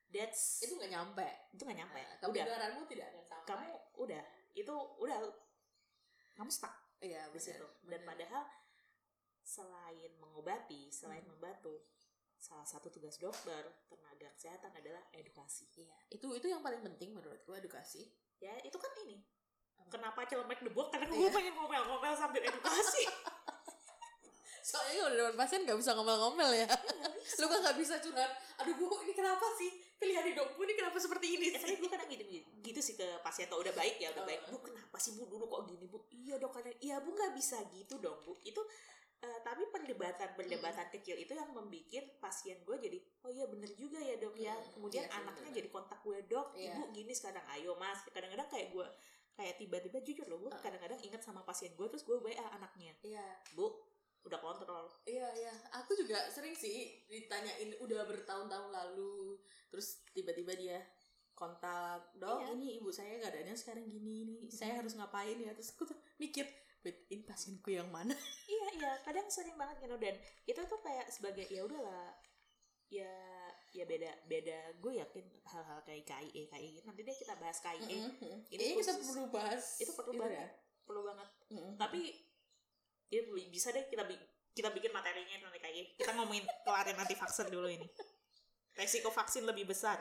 that's 0.08 0.62
Itu 0.62 0.78
nggak 0.78 0.90
nyampe. 0.90 1.26
itu 1.52 1.62
nggak 1.62 1.80
nyampe. 1.82 1.98
Nah, 1.98 2.30
udah, 2.30 2.46
tidak 2.86 3.08
akan 3.10 3.24
sampai. 3.26 3.46
kamu 3.46 3.70
udah 3.98 4.24
itu 4.54 4.74
udah 5.02 5.18
kamu 6.36 6.50
stuck 6.50 6.74
iya 7.00 7.26
di 7.26 7.34
benar, 7.34 7.42
situ. 7.42 7.66
Dan 7.84 8.02
padahal 8.04 8.44
selain 9.42 10.12
mengobati, 10.18 10.90
selain 10.90 11.22
Hmm. 11.22 11.38
membantu, 11.38 11.86
salah 12.46 12.62
satu 12.62 12.94
tugas 12.94 13.18
dokter, 13.18 13.66
tenaga 13.90 14.30
kesehatan 14.38 14.70
adalah 14.70 15.02
edukasi. 15.18 15.66
Iya, 15.74 15.98
itu 16.14 16.28
itu 16.30 16.46
yang 16.46 16.62
paling 16.62 16.86
penting 16.86 17.10
menurutku 17.10 17.58
edukasi. 17.58 18.06
Ya, 18.38 18.54
itu 18.62 18.78
kan 18.78 18.94
ini. 19.02 19.18
Apa? 19.82 19.90
Kenapa 19.98 20.30
celemek 20.30 20.62
debok? 20.62 20.94
Karena 20.94 21.10
Iya. 21.10 21.26
gue 21.26 21.30
pengen 21.34 21.54
ngomel-ngomel 21.58 22.14
sambil 22.14 22.46
edukasi. 22.46 23.02
Soalnya 24.70 24.98
kalau 24.98 25.12
di 25.14 25.18
depan 25.22 25.36
pasien 25.38 25.62
nggak 25.62 25.78
bisa 25.78 25.92
ngomel-ngomel 25.94 26.50
ya. 26.54 26.68
Lu 27.42 27.46
kan 27.46 27.60
nggak 27.66 27.78
bisa 27.78 27.98
curhat. 28.02 28.32
Aduh 28.62 28.74
bu, 28.74 28.86
ini 29.06 29.14
kenapa 29.14 29.46
sih? 29.58 29.70
Pilihan 29.96 30.26
hidupku 30.26 30.60
ini 30.66 30.74
kenapa 30.74 30.98
seperti 30.98 31.38
ini 31.38 31.46
Eh, 31.50 31.62
tapi 31.62 31.78
gue 31.78 31.90
kadang 31.90 32.10
gitu, 32.12 32.24
gitu 32.62 32.80
sih 32.84 32.94
ke 32.94 33.06
pasien 33.24 33.48
tuh 33.48 33.62
udah 33.64 33.72
baik 33.72 33.96
ya 33.96 34.12
udah 34.12 34.28
baik 34.28 34.44
bu 34.52 34.60
kenapa 34.60 35.00
sih 35.00 35.16
bu 35.16 35.24
dulu 35.24 35.48
kok 35.48 35.72
gini 35.72 35.88
bu 35.88 36.04
iya 36.12 36.36
dok 36.36 36.52
kadang 36.52 36.76
iya 36.84 37.00
bu 37.00 37.16
nggak 37.16 37.32
bisa 37.32 37.64
gitu 37.72 37.96
dong 38.04 38.20
bu 38.28 38.36
itu 38.44 38.60
eh, 39.20 39.40
tapi 39.42 39.64
perdebatan 39.68 40.30
perdebatan 40.34 40.88
kecil 40.90 41.16
itu 41.16 41.32
yang 41.32 41.50
membuat 41.50 42.06
pasien 42.18 42.60
gue 42.62 42.76
jadi 42.76 42.98
oh 43.22 43.30
iya 43.30 43.46
bener 43.46 43.72
juga 43.72 43.98
ya 43.98 44.16
dok 44.16 44.36
ya 44.36 44.54
Hmm, 44.54 44.72
kemudian 44.74 45.04
sih, 45.04 45.14
anaknya 45.14 45.50
bener. 45.50 45.58
jadi 45.58 45.70
kontak 45.70 46.00
gue 46.02 46.18
dok 46.26 46.48
Iya. 46.54 46.74
ibu 46.74 46.82
gini 46.92 47.12
sekarang 47.12 47.46
ayo 47.52 47.76
mas 47.76 48.04
kadang-kadang 48.08 48.48
kayak 48.48 48.70
gue 48.70 48.86
kayak 49.36 49.56
tiba-tiba 49.58 49.98
jujur 50.00 50.26
loh 50.28 50.40
gue 50.40 50.52
Uh. 50.52 50.60
kadang-kadang 50.60 51.00
ingat 51.02 51.20
sama 51.20 51.42
pasien 51.42 51.72
gue 51.72 51.88
terus 51.88 52.04
gue 52.04 52.16
wa 52.16 52.32
anaknya 52.52 52.94
Iya, 53.02 53.26
bu 53.52 53.68
udah 54.24 54.40
kontrol 54.40 54.90
iya, 55.06 55.30
iya. 55.36 55.54
Aku 55.78 55.94
juga 55.94 56.18
sering 56.28 56.58
sih 56.58 57.06
ditanyain 57.06 57.78
udah 57.78 58.10
bertahun-tahun 58.10 58.74
lalu, 58.74 59.38
terus 59.70 60.02
tiba-tiba 60.10 60.50
dia 60.58 60.82
kontak, 61.32 62.16
dok 62.16 62.42
Iya. 62.42 62.56
ini 62.56 62.80
ibu 62.80 62.90
saya 62.90 63.20
keadaannya 63.20 63.54
sekarang 63.54 63.86
gini, 63.86 64.24
ini 64.26 64.50
saya 64.50 64.80
harus 64.80 64.96
ngapain 64.96 65.36
ya? 65.38 65.52
Terus 65.52 65.76
aku 65.76 65.86
tuh 65.86 66.00
mikir, 66.18 66.48
wait, 66.86 66.98
ini 67.10 67.26
pasienku 67.26 67.70
yang 67.70 67.90
mana? 67.90 68.14
iya 68.48 68.68
iya 68.78 68.92
kadang 69.02 69.26
sering 69.28 69.58
banget 69.58 69.82
gitu 69.82 69.98
dan 69.98 70.16
itu 70.46 70.62
tuh 70.64 70.80
kayak 70.80 71.10
sebagai 71.10 71.50
ya 71.50 71.66
udahlah 71.66 72.14
ya 72.88 73.12
ya 73.74 73.84
beda 73.84 74.08
beda 74.24 74.78
gue 74.78 74.94
yakin 74.96 75.26
hal-hal 75.44 75.82
kayak 75.82 76.06
KIE 76.06 76.46
KIE 76.48 76.70
gitu 76.72 76.86
nanti 76.86 77.02
deh 77.02 77.12
kita 77.12 77.34
bahas 77.36 77.58
KIE 77.60 77.82
Ini 77.82 77.98
Ini 78.48 78.78
kita 78.78 78.94
perlu 78.96 79.26
bahas. 79.28 79.82
itu 79.82 79.92
perlu 79.92 80.14
Gitu 80.14 80.22
banget 80.22 80.38
ya? 80.40 80.48
perlu 80.86 81.02
banget 81.04 81.30
Mm-mm. 81.50 81.74
tapi 81.76 82.02
ya 83.08 83.22
bisa 83.50 83.74
deh 83.74 83.86
kita 83.86 84.06
bi- 84.06 84.22
kita 84.54 84.70
bikin 84.70 84.94
materinya 84.94 85.36
nanti 85.42 85.58
KIE 85.60 85.84
kita 85.98 86.14
ngomongin 86.14 86.46
kelarin 86.64 86.96
anti 86.96 87.18
vaksin 87.18 87.50
dulu 87.50 87.66
ini 87.68 87.90
resiko 88.76 89.10
vaksin 89.10 89.44
lebih 89.44 89.66
besar 89.66 89.98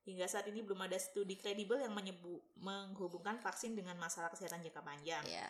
hingga 0.00 0.24
saat 0.24 0.44
ini 0.46 0.60
belum 0.60 0.80
ada 0.82 0.96
studi 0.96 1.36
kredibel 1.36 1.76
yang 1.76 1.92
menyebu 1.92 2.36
menghubungkan 2.56 3.36
vaksin 3.36 3.72
dengan 3.72 3.96
masalah 3.96 4.28
kesehatan 4.28 4.60
jangka 4.60 4.80
panjang 4.80 5.24
Iya. 5.24 5.48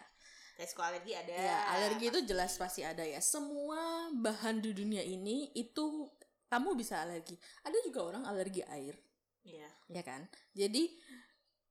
Resiko 0.61 0.85
alergi 0.85 1.17
ada 1.17 1.33
Ya, 1.33 1.59
alergi 1.73 2.13
itu 2.13 2.21
jelas 2.23 2.53
pasti 2.55 2.85
ada 2.85 3.01
ya. 3.01 3.17
Semua 3.19 4.13
bahan 4.13 4.61
di 4.61 4.77
dunia 4.77 5.01
ini 5.01 5.49
itu 5.57 6.13
kamu 6.47 6.77
bisa 6.77 7.01
alergi. 7.01 7.35
Ada 7.65 7.81
juga 7.81 8.01
orang 8.05 8.29
alergi 8.29 8.61
air, 8.69 8.93
Iya. 9.41 9.71
ya 9.89 10.03
kan? 10.05 10.29
Jadi 10.53 10.93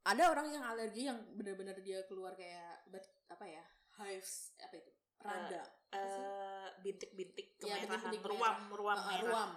ada 0.02 0.34
orang 0.34 0.50
yang 0.50 0.64
alergi 0.66 1.06
yang 1.06 1.20
benar-benar 1.38 1.78
dia 1.80 2.02
keluar 2.10 2.34
kayak 2.34 2.90
apa 3.30 3.46
ya? 3.46 3.62
hives 4.00 4.56
apa 4.58 4.80
itu? 4.80 4.92
Rada. 5.20 5.62
Apa 5.92 6.08
sih? 6.08 6.24
eh 6.24 6.68
bintik-bintik 6.80 7.48
Iya, 7.60 7.76
kemerahan 7.84 8.14
ruam 8.24 8.56
merah. 8.72 8.78
ruam 8.80 8.98
Ah, 8.98 9.06
merah 9.12 9.24
ruam. 9.28 9.52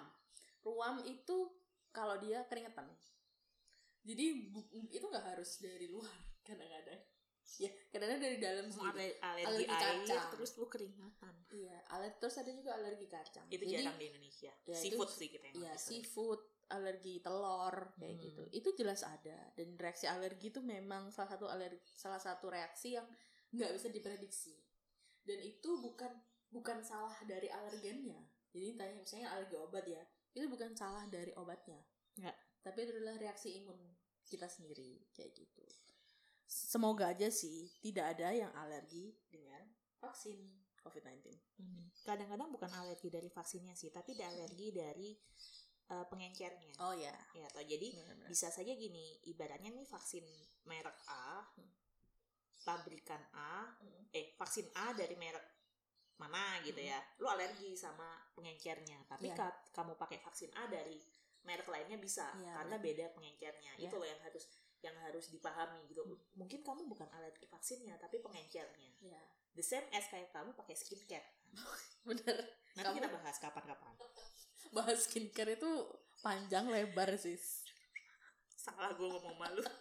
Ruam 0.63 0.95
itu 1.07 1.37
kalau 1.95 2.19
dia 2.19 2.43
keringetan. 2.51 2.91
Jadi 4.03 4.51
itu 4.91 5.05
nggak 5.07 5.27
harus 5.31 5.63
dari 5.63 5.87
luar 5.87 6.11
kadang-kadang. 6.47 6.99
Ya, 7.55 7.69
kadang-kadang 7.89 8.23
dari 8.23 8.39
dalam 8.39 8.67
ale- 8.73 9.21
alergi, 9.21 9.45
Alergi 9.45 9.67
air 9.69 9.97
kacang. 10.03 10.27
terus 10.33 10.51
lu 10.57 10.67
keringatan 10.67 11.35
Iya, 11.51 11.77
alergi 11.87 12.17
terus 12.17 12.37
ada 12.37 12.51
juga 12.51 12.71
alergi 12.73 13.07
kacang. 13.07 13.45
itu 13.47 13.61
Jadi, 13.61 13.73
jarang 13.77 13.97
di 13.97 14.07
Indonesia 14.09 14.53
Ya, 14.59 14.73
itu- 14.73 14.81
seafood 14.81 15.11
sih 15.11 15.29
kita 15.29 15.45
yang 15.47 15.57
Iya, 15.61 15.73
seafood, 15.77 16.41
alergi 16.67 17.21
telur 17.21 17.77
kayak 17.95 18.15
Hmm. 18.15 18.25
gitu. 18.25 18.43
Itu 18.51 18.69
jelas 18.73 19.05
ada 19.05 19.53
dan 19.53 19.77
reaksi 19.77 20.09
alergi 20.09 20.49
itu 20.49 20.61
memang 20.61 21.13
salah 21.13 21.29
satu 21.31 21.45
alergi 21.45 21.77
salah 21.93 22.17
satu 22.17 22.49
reaksi 22.49 22.97
yang 22.97 23.05
nggak 23.51 23.77
bisa 23.77 23.89
diprediksi. 23.89 24.57
Dan 25.21 25.37
itu 25.39 25.77
bukan 25.79 26.09
bukan 26.49 26.81
salah 26.81 27.13
dari 27.23 27.47
alergennya. 27.47 28.17
Jadi 28.49 28.77
tanya 28.77 28.97
misalnya 28.97 29.29
alergi 29.31 29.57
obat 29.57 29.85
ya, 29.85 30.01
itu 30.33 30.49
bukan 30.49 30.73
salah 30.73 31.05
dari 31.07 31.33
obatnya. 31.33 31.85
Nggak. 32.17 32.37
Tapi 32.63 32.79
itu 32.81 32.91
adalah 32.95 33.17
reaksi 33.19 33.49
imun 33.55 33.77
kita 34.25 34.49
sendiri 34.49 35.05
kayak 35.13 35.33
gitu. 35.35 35.65
Semoga 36.53 37.09
aja 37.09 37.33
sih 37.33 37.73
tidak 37.81 38.13
ada 38.13 38.29
yang 38.29 38.53
alergi 38.53 39.17
dengan 39.27 39.65
vaksin 39.97 40.37
COVID-19. 40.83 41.33
Hmm. 41.57 41.87
kadang-kadang 42.03 42.51
bukan 42.51 42.69
alergi 42.75 43.07
dari 43.07 43.31
vaksinnya 43.31 43.73
sih 43.73 43.89
tapi 43.89 44.13
alergi 44.19 44.69
dari 44.69 45.15
eh, 45.89 46.07
pengencernya 46.09 46.75
Oh 46.81 46.93
ya. 46.93 47.15
ya 47.33 47.47
atau 47.47 47.63
jadi 47.63 47.95
Benar-benar. 47.95 48.27
bisa 48.27 48.49
saja 48.49 48.73
gini 48.73 49.17
ibaratnya 49.25 49.71
nih 49.71 49.87
vaksin 49.87 50.25
merek 50.65 50.97
A 51.07 51.47
Hmm. 51.55 51.71
pabrikan 52.61 53.23
A 53.33 53.71
Hmm. 53.79 54.11
eh 54.11 54.35
vaksin 54.35 54.67
A 54.75 54.93
dari 54.93 55.15
merek 55.15 55.43
mana 56.19 56.59
gitu 56.61 56.79
Hmm. 56.79 56.91
ya 56.91 56.99
lu 57.17 57.27
alergi 57.27 57.73
sama 57.75 58.05
pengencernya 58.33 59.07
tapi 59.07 59.31
Iya. 59.31 59.37
ka- 59.39 59.63
kamu 59.73 59.95
pakai 59.95 60.19
vaksin 60.19 60.51
A 60.55 60.67
dari 60.67 60.99
merek 61.43 61.67
lainnya 61.67 61.97
bisa 61.97 62.31
Iya, 62.35 62.55
karena 62.57 62.77
beda 62.79 63.07
pengencernya 63.13 63.73
Iya. 63.77 63.87
itu 63.87 63.95
loh 63.95 64.07
yang 64.07 64.21
harus 64.21 64.45
yang 64.83 64.99
harus 64.99 65.31
dipahami 65.31 65.87
gitu. 65.87 66.03
Mungkin 66.35 66.61
kamu 66.61 66.85
bukan 66.85 67.07
alergi 67.11 67.47
vaksinnya 67.47 67.95
tapi 67.97 68.19
pengencernya 68.19 68.91
Ya. 69.01 69.23
the 69.55 69.63
same 69.63 69.87
as 69.91 70.07
kayak 70.07 70.31
kamu 70.31 70.51
pakai 70.53 70.75
skincare. 70.75 71.27
Bener. 72.09 72.39
nanti 72.75 72.83
Kamu- 72.85 72.99
kita 72.99 73.09
bahas 73.11 73.37
kapan-kapan. 73.39 73.95
Bahas 74.77 75.05
skincare 75.05 75.55
itu 75.55 75.71
panjang 76.21 76.65
lebar 76.67 77.13
sis. 77.15 77.61
Salah 78.49 78.91
gue 78.91 79.05
ngomong 79.05 79.37
malu 79.37 79.61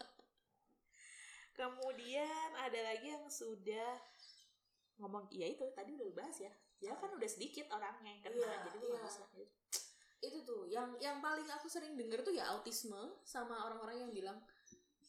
kemudian 1.52 2.50
ada 2.58 2.80
lagi 2.82 3.08
yang 3.08 3.28
sudah 3.28 4.00
ngomong 4.98 5.30
iya 5.30 5.50
itu 5.50 5.66
tadi 5.74 5.94
udah 5.96 6.12
bahas 6.14 6.38
ya. 6.40 6.52
Ya 6.82 6.98
kan 6.98 7.14
udah 7.14 7.30
sedikit 7.30 7.70
orangnya 7.70 8.10
yang 8.10 8.22
kena 8.26 8.36
Iya, 8.42 8.54
jadi 8.68 8.78
nggak 8.82 9.04
bisa 9.06 9.24
itu 10.22 10.38
tuh 10.46 10.70
yang 10.70 10.94
yang 11.02 11.18
paling 11.18 11.50
aku 11.50 11.66
sering 11.66 11.98
denger 11.98 12.22
tuh 12.22 12.30
ya 12.30 12.46
autisme 12.54 12.94
sama 13.26 13.66
orang-orang 13.66 14.06
yang 14.06 14.12
bilang 14.14 14.38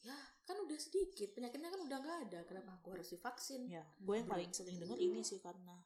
ya 0.03 0.17
kan 0.43 0.59
udah 0.59 0.75
sedikit 0.75 1.31
penyakitnya 1.31 1.71
kan 1.71 1.81
udah 1.87 1.97
nggak 2.03 2.17
ada 2.27 2.39
kenapa 2.43 2.75
aku 2.75 2.99
harus 2.99 3.07
divaksin? 3.07 3.71
Ya 3.71 3.87
gue 3.95 4.15
yang 4.19 4.27
paling 4.27 4.51
sering 4.51 4.75
denger 4.75 4.99
ini 4.99 5.23
sih 5.23 5.39
karena 5.39 5.79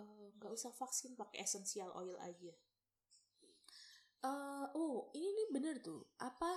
eh, 0.00 0.26
nggak 0.40 0.52
usah 0.52 0.72
vaksin 0.72 1.12
pakai 1.14 1.44
essential 1.44 1.92
oil 1.92 2.16
aja. 2.24 2.52
Eh, 4.24 4.66
oh 4.72 5.12
ini 5.12 5.28
nih 5.28 5.48
bener 5.52 5.84
tuh 5.84 6.16
apa 6.24 6.56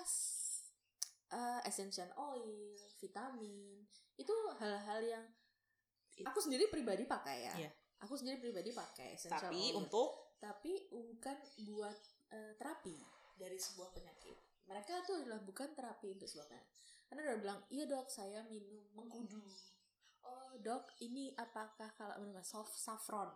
eh, 1.36 1.62
essential 1.68 2.08
oil 2.16 2.80
vitamin 3.04 3.84
itu 4.16 4.34
hal-hal 4.64 5.00
yang 5.04 5.26
aku 6.24 6.40
sendiri 6.40 6.72
pribadi 6.72 7.04
pakai 7.04 7.52
ya? 7.52 7.56
Iya. 7.68 7.72
aku 7.98 8.14
sendiri 8.14 8.38
pribadi 8.38 8.72
pakai 8.72 9.18
essential 9.18 9.52
tapi 9.52 9.74
oil. 9.74 9.84
untuk 9.84 10.38
tapi 10.40 10.88
bukan 10.88 11.38
buat 11.68 11.98
eh, 12.32 12.54
terapi 12.56 12.96
dari 13.36 13.60
sebuah 13.60 13.92
penyakit 13.92 14.47
mereka 14.68 15.00
tuh 15.04 15.24
adalah 15.24 15.40
bukan 15.40 15.72
terapi 15.72 16.12
untuk 16.12 16.28
sebuah 16.28 16.48
penyakit 16.48 16.70
karena 17.08 17.22
udah 17.24 17.38
bilang 17.40 17.60
iya 17.70 17.84
dok 17.88 18.08
saya 18.08 18.44
minum 18.46 18.84
mengkudu. 18.94 19.40
Oh 20.22 20.52
dok 20.60 20.92
ini 21.00 21.32
apakah 21.34 21.88
kalau 21.96 22.20
minum 22.20 22.44
soft 22.44 22.76
saffron 22.76 23.32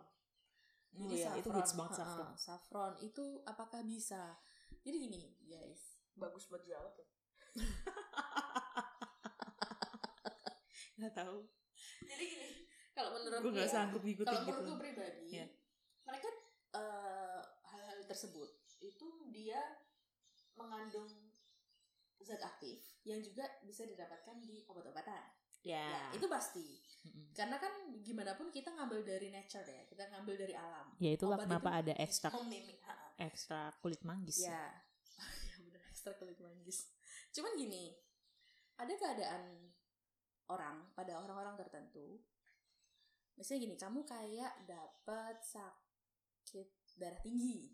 Oh 0.92 1.08
iya, 1.08 1.32
itu 1.40 1.48
hits 1.48 1.72
banget 1.72 2.04
saffron. 2.04 2.36
saffron 2.36 2.92
itu 3.00 3.40
apakah 3.48 3.80
bisa? 3.80 4.36
Jadi 4.84 4.96
gini 5.00 5.20
guys. 5.42 5.96
Bagus 6.12 6.44
buat 6.46 6.60
jerawat 6.62 6.92
tuh. 6.92 7.08
Nggak 11.00 11.14
tahu. 11.16 11.38
Jadi 12.04 12.24
gini 12.28 12.48
kalau 12.92 13.16
menurut 13.16 13.40
gue 13.40 13.52
nggak 13.56 13.72
sanggup 13.72 14.02
ngikutin 14.04 14.28
kalau 14.28 14.44
gitu. 14.44 14.52
menurutku 14.52 14.76
pribadi 14.76 15.24
Iya. 15.32 15.46
mereka 16.04 16.28
eh, 16.76 17.40
hal-hal 17.72 17.98
tersebut 18.04 18.50
itu 18.84 19.08
dia 19.32 19.60
mengandung 20.62 21.10
zat 22.22 22.38
aktif 22.42 22.78
yang 23.02 23.18
juga 23.18 23.42
bisa 23.66 23.82
didapatkan 23.82 24.38
di 24.38 24.62
obat-obatan. 24.70 25.26
Ya, 25.62 25.82
ya 25.90 26.02
itu 26.14 26.26
pasti. 26.26 26.82
Karena 27.34 27.58
kan 27.58 27.70
gimana 28.02 28.38
pun 28.38 28.50
kita 28.50 28.70
ngambil 28.74 29.02
dari 29.02 29.30
nature 29.34 29.66
ya 29.66 29.82
kita 29.90 30.10
ngambil 30.10 30.34
dari 30.38 30.54
alam. 30.54 30.94
Ya 31.02 31.10
itulah 31.14 31.38
Obat 31.38 31.46
kenapa 31.50 31.70
itu 31.70 31.78
ada 31.82 31.94
ekstrak 31.98 32.32
ekstra 33.18 33.74
kulit 33.82 34.02
manggis 34.06 34.42
ya. 34.42 34.54
ya. 34.54 34.66
Benar 35.66 35.82
ekstra 35.90 36.14
kulit 36.18 36.38
manggis. 36.38 36.90
Cuman 37.34 37.58
gini 37.58 37.94
ada 38.78 38.94
keadaan 38.94 39.72
orang 40.50 40.90
pada 40.92 41.22
orang-orang 41.22 41.54
tertentu 41.56 42.20
misalnya 43.36 43.60
gini 43.64 43.76
kamu 43.80 44.00
kayak 44.04 44.52
dapat 44.68 45.36
sakit 45.40 46.68
darah 47.00 47.20
tinggi 47.24 47.72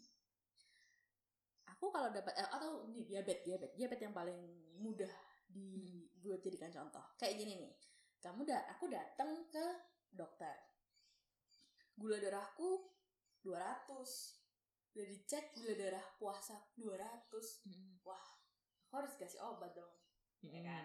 aku 1.74 1.92
kalau 1.92 2.08
dapat 2.12 2.32
eh, 2.36 2.48
atau 2.48 2.84
ini 2.88 3.04
diabetes 3.04 3.44
diabetes 3.44 3.76
diabetes 3.76 4.04
yang 4.08 4.16
paling 4.16 4.38
mudah 4.80 5.12
dibuat 5.48 6.40
jadikan 6.44 6.72
contoh. 6.72 7.04
Kayak 7.20 7.34
gini 7.40 7.52
nih 7.60 7.72
kamu 8.18 8.44
da 8.48 8.58
aku 8.72 8.90
datang 8.90 9.46
ke 9.48 9.66
dokter. 10.10 10.54
Gula 11.98 12.18
darahku 12.22 12.86
200 13.42 14.38
udah 14.98 15.06
dicek 15.14 15.54
gula 15.54 15.78
darah 15.78 16.02
puasa 16.18 16.58
200 16.74 16.98
Mm-mm. 17.70 18.02
aku 18.02 18.94
harus 18.98 19.14
kasih 19.14 19.38
obat 19.46 19.70
dong 19.76 19.94
ya 20.42 20.58
Mm-mm. 20.58 20.66
kan? 20.66 20.84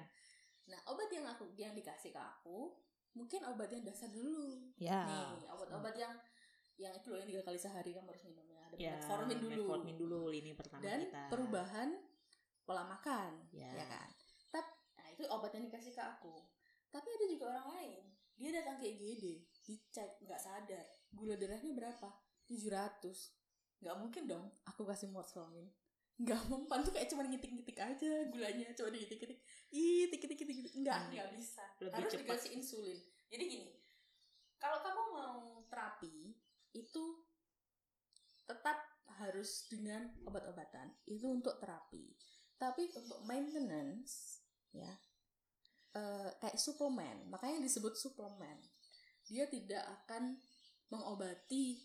Nah 0.70 0.80
obat 0.94 1.10
yang 1.10 1.26
aku 1.26 1.50
yang 1.58 1.74
dikasih 1.74 2.14
ke 2.14 2.22
aku 2.22 2.78
mungkin 3.18 3.42
obat 3.46 3.70
yang 3.74 3.82
dasar 3.86 4.10
dulu. 4.10 4.74
Ya. 4.78 5.06
Nih 5.06 5.50
obat-obat 5.50 5.98
yang 5.98 6.14
yang 6.76 6.92
itu 6.92 7.08
loh 7.08 7.18
yang 7.18 7.30
tiga 7.30 7.44
kali 7.44 7.56
sehari 7.56 7.92
kamu 7.92 8.08
harus 8.10 8.24
minumnya 8.24 8.60
ada 8.64 8.76
ya 8.76 8.94
metformin 8.96 9.38
dulu. 9.38 9.52
metformin 9.54 9.96
dulu 9.96 10.22
ini 10.30 10.52
pertama 10.54 10.82
dan 10.82 11.00
kita. 11.02 11.22
perubahan 11.30 11.90
pola 12.64 12.84
makan 12.84 13.32
Ya. 13.52 13.70
ya 13.70 13.86
kan? 13.86 14.10
Tapi 14.50 14.72
nah 14.96 15.08
itu 15.10 15.24
obat 15.28 15.52
yang 15.52 15.64
dikasih 15.64 15.92
ke 15.92 16.02
aku. 16.02 16.34
Tapi 16.90 17.08
ada 17.08 17.26
juga 17.28 17.46
orang 17.50 17.68
lain. 17.76 18.02
Dia 18.34 18.50
datang 18.52 18.78
ke 18.78 18.86
IGD 18.88 19.26
dicek 19.62 20.18
nggak 20.20 20.38
sadar. 20.38 20.86
Gula 21.10 21.36
darahnya 21.36 21.70
berapa? 21.72 22.10
700 22.46 23.06
nggak 23.80 23.96
mungkin 24.00 24.24
dong 24.26 24.46
aku 24.64 24.82
kasih 24.84 25.08
metformin. 25.08 25.68
Nggak 26.16 26.42
mempan 26.48 26.82
tuh 26.82 26.94
kayak 26.94 27.10
cuma 27.10 27.22
ngitik-ngitik 27.24 27.76
aja 27.76 28.12
gulanya 28.28 28.70
cuma 28.72 28.90
digitik-gitik 28.90 29.40
ih 29.70 30.08
tik-tik-tik 30.08 30.50
nggak 30.80 30.98
Hmm. 30.98 31.12
nggak 31.12 31.30
bisa. 31.34 31.66
Lebih 31.78 31.94
harus 31.94 32.10
cepat. 32.10 32.24
dikasih 32.26 32.52
insulin. 32.56 33.00
Jadi 33.30 33.44
gini 33.46 33.70
kalau 34.56 34.80
kamu 34.80 35.02
mau 35.12 35.38
terapi 35.68 36.33
itu 36.74 37.06
tetap 38.44 38.78
harus 39.22 39.70
dengan 39.70 40.10
obat-obatan 40.28 40.92
itu 41.08 41.24
untuk 41.30 41.62
terapi 41.62 42.12
tapi 42.58 42.90
untuk 42.98 43.22
maintenance 43.24 44.42
ya 44.74 44.90
eh, 45.94 46.30
kayak 46.42 46.58
suplemen 46.58 47.30
makanya 47.30 47.62
disebut 47.64 47.94
suplemen 47.96 48.58
dia 49.30 49.48
tidak 49.48 49.86
akan 50.04 50.42
mengobati 50.92 51.80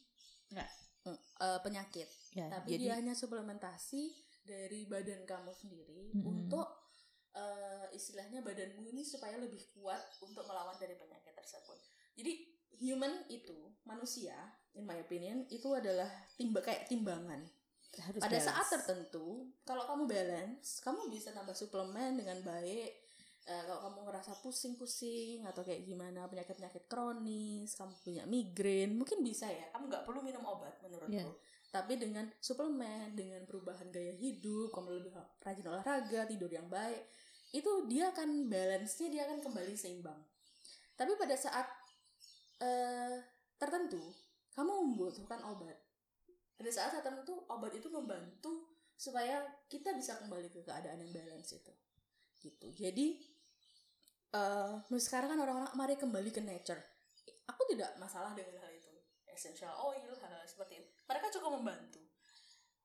Nggak. 0.51 0.71
mm, 1.07 1.19
eh, 1.19 1.61
penyakit 1.63 2.09
ya 2.35 2.49
tapi 2.49 2.75
jadi 2.75 2.85
dia 2.85 2.95
hanya 2.99 3.15
suplementasi 3.15 4.29
dari 4.49 4.89
badan 4.89 5.29
kamu 5.29 5.53
sendiri 5.53 6.17
Mm-mm. 6.17 6.25
untuk 6.25 6.89
eh, 7.37 7.87
istilahnya 7.93 8.41
badanmu 8.41 8.81
ini 8.89 9.05
supaya 9.05 9.37
lebih 9.37 9.61
kuat 9.77 10.01
untuk 10.25 10.49
melawan 10.49 10.75
dari 10.81 10.97
penyakit 10.97 11.37
tersebut. 11.37 11.77
Jadi 12.17 12.58
human 12.77 13.25
itu 13.33 13.57
manusia, 13.89 14.37
in 14.77 14.85
my 14.85 15.01
opinion, 15.01 15.49
itu 15.49 15.73
adalah 15.73 16.09
timba 16.37 16.61
kayak 16.61 16.87
timbangan. 16.87 17.41
harus 17.99 18.21
Pada 18.23 18.39
balance. 18.39 18.47
saat 18.47 18.67
tertentu, 18.79 19.49
kalau 19.67 19.83
kamu 19.89 20.05
balance, 20.07 20.79
kamu 20.85 21.11
bisa 21.11 21.35
tambah 21.35 21.57
suplemen 21.57 22.21
dengan 22.21 22.39
baik. 22.47 23.09
Eh, 23.49 23.63
kalau 23.65 23.81
kamu 23.91 23.99
ngerasa 24.13 24.45
pusing-pusing 24.45 25.43
atau 25.49 25.65
kayak 25.65 25.83
gimana 25.89 26.29
penyakit-penyakit 26.29 26.85
kronis, 26.85 27.75
kamu 27.75 27.97
punya 28.05 28.23
migrain, 28.29 28.93
mungkin 28.93 29.25
bisa 29.25 29.49
ya. 29.49 29.73
Kamu 29.73 29.89
nggak 29.89 30.05
perlu 30.05 30.21
minum 30.21 30.45
obat 30.45 30.79
menurutku. 30.85 31.17
Iya. 31.17 31.27
Tapi 31.73 31.97
dengan 31.97 32.29
suplemen, 32.39 33.17
dengan 33.17 33.43
perubahan 33.49 33.89
gaya 33.89 34.13
hidup, 34.15 34.69
kamu 34.73 35.01
lebih 35.01 35.13
rajin 35.41 35.67
olahraga, 35.69 36.29
tidur 36.29 36.53
yang 36.53 36.69
baik, 36.69 37.09
itu 37.57 37.89
dia 37.89 38.13
akan 38.13 38.53
balance-nya 38.53 39.09
dia 39.09 39.23
akan 39.25 39.41
kembali 39.41 39.75
seimbang. 39.75 40.21
Tapi 40.99 41.15
pada 41.17 41.39
saat 41.39 41.67
eh, 42.63 43.17
tertentu, 43.59 44.03
kamu 44.55 44.71
membutuhkan 44.95 45.43
obat. 45.47 45.77
Pada 46.59 46.71
saat 46.75 46.91
tertentu, 46.99 47.47
obat 47.47 47.71
itu 47.75 47.87
membantu 47.87 48.67
supaya 48.99 49.47
kita 49.71 49.95
bisa 49.95 50.19
kembali 50.19 50.51
ke 50.51 50.67
keadaan 50.67 50.99
yang 50.99 51.15
balance 51.15 51.55
itu. 51.55 51.73
Gitu. 52.43 52.67
Jadi 52.75 53.07
eh 54.29 54.73
sekarang 55.01 55.33
kan 55.33 55.41
orang-orang 55.41 55.73
mari 55.79 55.95
kembali 55.95 56.31
ke 56.35 56.43
nature. 56.43 56.83
Aku 57.49 57.63
tidak 57.71 57.95
masalah 58.03 58.35
dengan 58.35 58.59
hal 58.61 58.75
itu. 58.75 58.91
Essential 59.31 59.71
oil, 59.79 60.13
hal-hal 60.19 60.43
seperti 60.45 60.83
itu. 60.83 60.89
Mereka 61.07 61.31
cukup 61.39 61.63
membantu. 61.63 62.03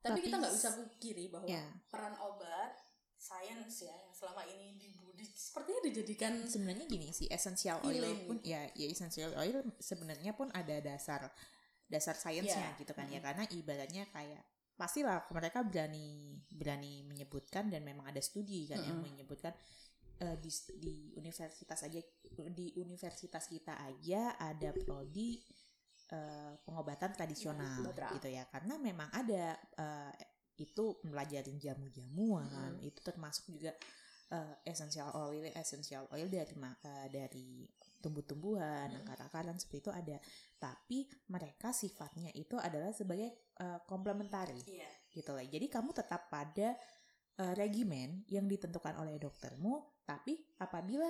Tapi, 0.04 0.20
Tapi 0.20 0.20
kita 0.30 0.36
nggak 0.38 0.54
bisa 0.54 0.70
pungkiri 0.78 1.26
bahwa 1.32 1.48
ya 1.48 1.64
peran 1.88 2.14
obat, 2.20 2.76
sains 3.24 3.88
ya 3.88 3.96
yang 3.96 4.12
selama 4.12 4.44
ini 4.44 4.76
dibudi 4.76 5.24
sepertinya 5.32 5.82
dijadikan 5.88 6.44
sebenarnya 6.44 6.84
gini 6.86 7.08
sih 7.16 7.32
essential 7.32 7.80
oil 7.88 8.04
Healing. 8.04 8.28
pun 8.28 8.38
ya 8.44 8.68
ya 8.76 8.88
essential 8.92 9.32
oil 9.40 9.64
sebenarnya 9.80 10.36
pun 10.36 10.52
ada 10.52 10.84
dasar 10.84 11.32
dasar 11.88 12.20
sainsnya 12.20 12.76
Iya. 12.76 12.80
gitu 12.84 12.91
kan 12.91 13.08
ya 13.08 13.24
Mm. 13.24 13.26
karena 13.26 13.44
ibaratnya 13.48 14.04
kayak 14.12 14.44
pastilah 14.76 15.24
mereka 15.32 15.64
berani 15.64 16.36
berani 16.52 17.06
menyebutkan 17.08 17.72
dan 17.72 17.86
memang 17.88 18.10
ada 18.12 18.20
studi 18.20 18.68
kan 18.68 18.82
yang 18.82 19.00
Mm-mm. 19.00 19.16
menyebutkan 19.16 19.54
eh, 20.20 20.36
di 20.41 20.50
di 20.82 20.95
universitas 21.16 21.80
aja 21.86 22.02
di 22.52 22.74
universitas 22.76 23.48
kita 23.48 23.78
aja 23.80 24.36
ada 24.36 24.74
prodi 24.76 25.40
eh, 26.12 26.54
pengobatan 26.66 27.14
tradisional 27.16 27.80
gitu 28.18 28.28
ya 28.28 28.44
karena 28.52 28.76
memang 28.82 29.08
ada 29.14 29.56
eh, 29.80 30.14
itu 30.58 30.98
mempelajarin 31.06 31.58
jamu-jamuan. 31.58 32.78
Mm-mm. 32.78 32.90
itu 32.90 33.00
termasuk 33.02 33.50
juga 33.50 33.74
eh, 34.34 34.56
essential 34.68 35.10
oil 35.18 35.50
essential 35.54 36.06
oil 36.14 36.28
dari 36.30 36.54
eh, 36.58 37.08
dari 37.10 37.50
tumbuh-tumbuhan 38.04 38.92
Mm. 38.92 39.00
akar-akaran 39.08 39.56
seperti 39.56 39.88
itu 39.88 39.92
ada. 39.92 40.18
Tapi 40.60 41.08
mereka 41.32 41.72
sifatnya 41.72 42.30
itu 42.36 42.60
adalah 42.60 42.92
sebagai 42.92 43.54
eh, 43.60 43.80
komplementari. 43.88 44.60
Iya. 44.68 44.90
Gitu 45.14 45.32
lah. 45.32 45.46
Jadi 45.46 45.66
kamu 45.72 45.96
tetap 45.96 46.28
pada 46.28 46.76
eh, 47.40 47.54
regimen 47.58 48.26
yang 48.30 48.46
ditentukan 48.46 48.98
oleh 49.02 49.18
doktermu 49.18 50.04
tapi 50.04 50.36
apabila 50.60 51.10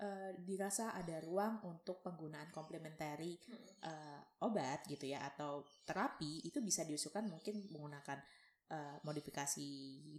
eh, 0.00 0.32
dirasa 0.40 0.94
ada 0.94 1.18
ruang 1.20 1.60
untuk 1.66 2.00
penggunaan 2.00 2.48
komplementari 2.54 3.36
eh, 3.84 4.20
obat 4.40 4.86
gitu 4.88 5.04
ya 5.10 5.20
atau 5.26 5.66
terapi 5.84 6.46
itu 6.46 6.62
bisa 6.64 6.86
diusulkan 6.86 7.28
mungkin 7.28 7.68
menggunakan 7.68 8.22
eh, 8.70 8.96
modifikasi 9.02 9.68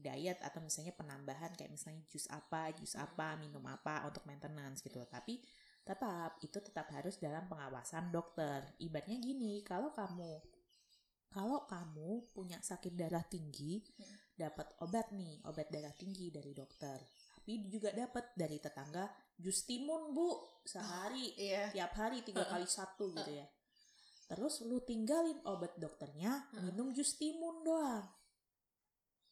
diet 0.03 0.44
atau 0.44 0.60
misalnya 0.60 0.91
penambahan 0.91 1.56
kayak 1.56 1.72
misalnya 1.72 2.03
jus 2.11 2.28
apa 2.28 2.76
jus 2.76 2.99
apa 2.99 3.40
minum 3.40 3.64
apa 3.64 4.03
untuk 4.03 4.28
maintenance 4.28 4.84
gitu. 4.84 4.99
Tapi 5.07 5.40
tetap 5.82 6.38
itu 6.44 6.57
tetap 6.60 6.91
harus 6.91 7.15
dalam 7.18 7.48
pengawasan 7.48 8.11
dokter. 8.11 8.76
Ibaratnya 8.84 9.18
gini 9.23 9.64
kalau 9.64 9.95
kamu 9.95 10.44
kalau 11.32 11.64
kamu 11.64 12.36
punya 12.36 12.60
sakit 12.60 12.91
darah 12.91 13.23
tinggi 13.23 13.80
Hmm. 13.80 14.19
dapat 14.36 14.68
obat 14.84 15.15
nih 15.15 15.40
obat 15.48 15.72
darah 15.72 15.95
tinggi 15.95 16.28
dari 16.28 16.52
dokter. 16.52 16.99
Tapi 17.41 17.72
juga 17.72 17.95
dapat 17.95 18.36
dari 18.36 18.60
tetangga 18.60 19.07
jus 19.40 19.64
timun 19.65 20.11
bu 20.14 20.60
sehari 20.61 21.34
iya. 21.40 21.72
tiap 21.72 21.95
hari 21.98 22.22
tiga 22.22 22.45
kali 22.45 22.68
satu 22.68 23.15
gitu 23.15 23.32
ya. 23.32 23.48
Terus 24.28 24.64
lu 24.68 24.84
tinggalin 24.84 25.40
obat 25.48 25.80
dokternya 25.80 26.52
minum 26.60 26.91
jus 26.91 27.15
timun 27.15 27.64
doang 27.64 28.20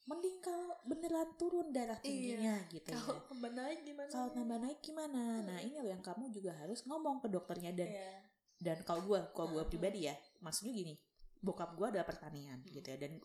mending 0.10 0.42
kalau 0.42 0.74
beneran 0.84 1.30
turun 1.38 1.70
darah 1.70 2.02
tingginya 2.02 2.58
gitu 2.74 2.90
ya. 2.90 2.98
Kalau 2.98 3.22
tambah 3.30 3.52
naik 3.54 3.80
gimana? 3.86 4.10
kalau 4.10 4.30
tambah 4.34 4.58
naik 4.58 4.80
gimana? 4.82 5.22
Nah 5.46 5.58
ini 5.62 5.78
loh 5.78 5.86
yang 5.86 6.02
kamu 6.02 6.34
juga 6.34 6.58
harus 6.58 6.82
ngomong 6.84 7.22
ke 7.22 7.30
dokternya 7.30 7.72
dan 7.78 7.90
Iya. 7.94 8.12
dan 8.58 8.78
kalau 8.82 9.06
gue 9.06 9.20
kalau 9.32 9.54
gue 9.54 9.62
Hmm. 9.62 9.72
pribadi 9.72 10.10
ya 10.10 10.16
maksudnya 10.42 10.74
gini 10.74 10.98
bokap 11.40 11.78
gue 11.78 11.88
adalah 11.88 12.04
pertanian 12.04 12.58
Hmm. 12.60 12.74
gitu 12.74 12.90
ya 12.90 12.98
dan 12.98 13.22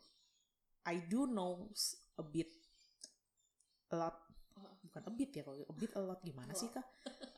I 0.85 1.01
do 1.09 1.25
know 1.25 1.73
a 2.15 2.25
bit 2.25 2.53
a 3.89 3.97
lot 3.97 4.17
bukan 4.85 5.03
a 5.09 5.13
bit 5.17 5.31
ya 5.33 5.43
kalau 5.43 5.65
a 5.65 5.75
bit 5.75 5.93
a 5.97 6.03
lot 6.05 6.21
gimana 6.21 6.53
sih 6.53 6.69
kak? 6.69 6.85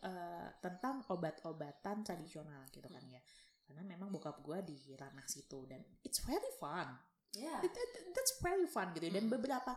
Eh, 0.02 0.48
tentang 0.60 1.06
obat-obatan 1.06 2.02
tradisional 2.02 2.66
gitu 2.68 2.86
kan 2.86 3.02
ya. 3.06 3.22
Karena 3.62 3.82
memang 3.82 4.10
bokap 4.10 4.42
gue 4.42 4.58
di 4.62 4.76
ranah 4.92 5.26
situ 5.26 5.66
dan 5.66 5.82
it's 6.02 6.20
very 6.22 6.50
fun 6.58 6.90
Iya. 7.36 7.60
It- 7.60 7.76
it- 7.76 8.10
that's 8.10 8.34
very 8.40 8.64
fun 8.64 8.90
gitu 8.92 9.06
ya. 9.06 9.12
dan 9.14 9.28
beberapa 9.28 9.72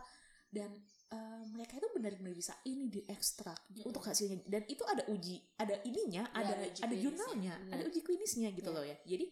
dan 0.48 0.70
eh, 1.10 1.42
mereka 1.48 1.74
itu 1.74 1.88
benar-benar 1.90 2.32
bisa 2.32 2.54
ini 2.64 2.86
diekstrak 2.88 3.58
Hmm. 3.68 3.82
untuk 3.84 4.00
hasilnya 4.00 4.40
dan 4.46 4.62
itu 4.64 4.82
ada 4.84 5.02
uji 5.06 5.42
ada 5.56 5.74
ininya 5.82 6.22
Ya, 6.24 6.32
ada 6.32 6.52
ada 6.52 6.64
uji 6.64 6.80
ada 6.80 6.94
jurnalnya 6.96 7.54
Benar. 7.56 7.74
ada 7.74 7.82
uji 7.84 8.00
klinisnya 8.00 8.48
gitu 8.50 8.70
Ya. 8.70 8.74
loh 8.74 8.84
ya 8.84 8.96
jadi 9.04 9.26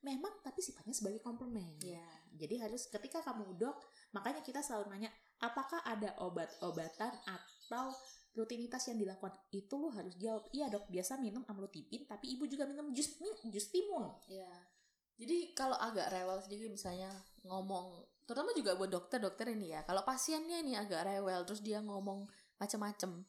memang 0.00 0.30
tapi 0.40 0.62
sifatnya 0.62 0.94
sebagai 0.94 1.18
komplement 1.18 1.82
Iya. 1.82 2.06
jadi 2.32 2.62
harus 2.62 2.86
ketika 2.86 3.20
kamu 3.20 3.58
dok 3.58 3.74
makanya 4.12 4.38
kita 4.40 4.62
selalu 4.62 4.86
nanya 4.88 5.10
apakah 5.36 5.82
ada 5.82 6.14
obat-obatan 6.20 7.10
atau 7.20 7.90
rutinitas 8.32 8.86
yang 8.86 8.94
dilakukan 8.96 9.34
itu 9.50 9.74
lo 9.74 9.88
harus 9.88 10.14
jawab 10.14 10.46
iya 10.50 10.68
dok 10.68 10.86
biasa 10.86 11.18
minum 11.18 11.42
amlodipin 11.44 12.06
tapi 12.06 12.30
ibu 12.30 12.46
juga 12.46 12.64
minum 12.64 12.92
jus 12.92 13.18
jus 13.44 13.66
timun 13.68 14.14
Iya. 14.26 14.46
Jadi 15.16 15.56
kalau 15.56 15.76
agak 15.80 16.12
rewel 16.12 16.38
sedikit 16.44 16.68
misalnya 16.68 17.08
ngomong, 17.48 18.04
terutama 18.28 18.52
juga 18.52 18.76
buat 18.76 18.92
dokter-dokter 18.92 19.56
ini 19.56 19.72
ya. 19.72 19.80
Kalau 19.88 20.04
pasiennya 20.04 20.60
ini 20.60 20.76
agak 20.76 21.08
rewel 21.08 21.40
terus 21.48 21.64
dia 21.64 21.80
ngomong 21.80 22.28
macam-macam, 22.60 23.24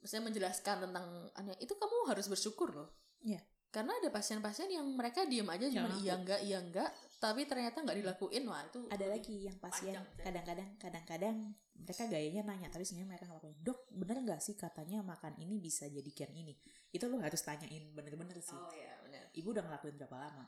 misalnya 0.00 0.24
menjelaskan 0.32 0.88
tentang 0.88 1.06
aneh, 1.36 1.56
itu 1.60 1.76
kamu 1.76 2.08
harus 2.08 2.26
bersyukur 2.32 2.72
loh. 2.72 2.88
Iya. 3.20 3.44
Karena 3.72 3.96
ada 3.96 4.12
pasien-pasien 4.12 4.68
yang 4.68 4.84
mereka 4.84 5.24
diem 5.24 5.48
aja 5.48 5.64
cuma 5.72 5.88
iya 6.04 6.12
enggak 6.12 6.40
iya 6.44 6.60
enggak, 6.60 6.92
tapi 7.16 7.48
ternyata 7.48 7.80
nggak 7.80 8.04
dilakuin 8.04 8.44
wah 8.44 8.60
itu. 8.66 8.84
ada 8.92 9.06
lagi 9.08 9.48
yang 9.48 9.56
pasien 9.56 9.96
kadang-kadang 10.20 10.76
kadang-kadang 10.76 11.36
mereka 11.72 12.04
gayanya 12.10 12.42
nanya 12.44 12.68
tapi 12.68 12.84
sebenarnya 12.84 13.14
mereka 13.14 13.24
ngelakuin 13.30 13.56
dok 13.62 13.80
bener 13.94 14.16
nggak 14.26 14.40
sih 14.44 14.60
katanya 14.60 15.00
makan 15.06 15.38
ini 15.38 15.56
bisa 15.56 15.86
jadikan 15.88 16.28
ini 16.36 16.52
itu 16.92 17.04
lo 17.06 17.16
harus 17.22 17.40
tanyain 17.40 17.94
bener-bener 17.96 18.36
sih 18.42 18.58
Oh 18.58 18.74
iya 18.76 18.98
benar. 19.06 19.24
ibu 19.32 19.48
udah 19.54 19.64
ngelakuin 19.64 19.96
berapa 20.02 20.18
lama. 20.18 20.44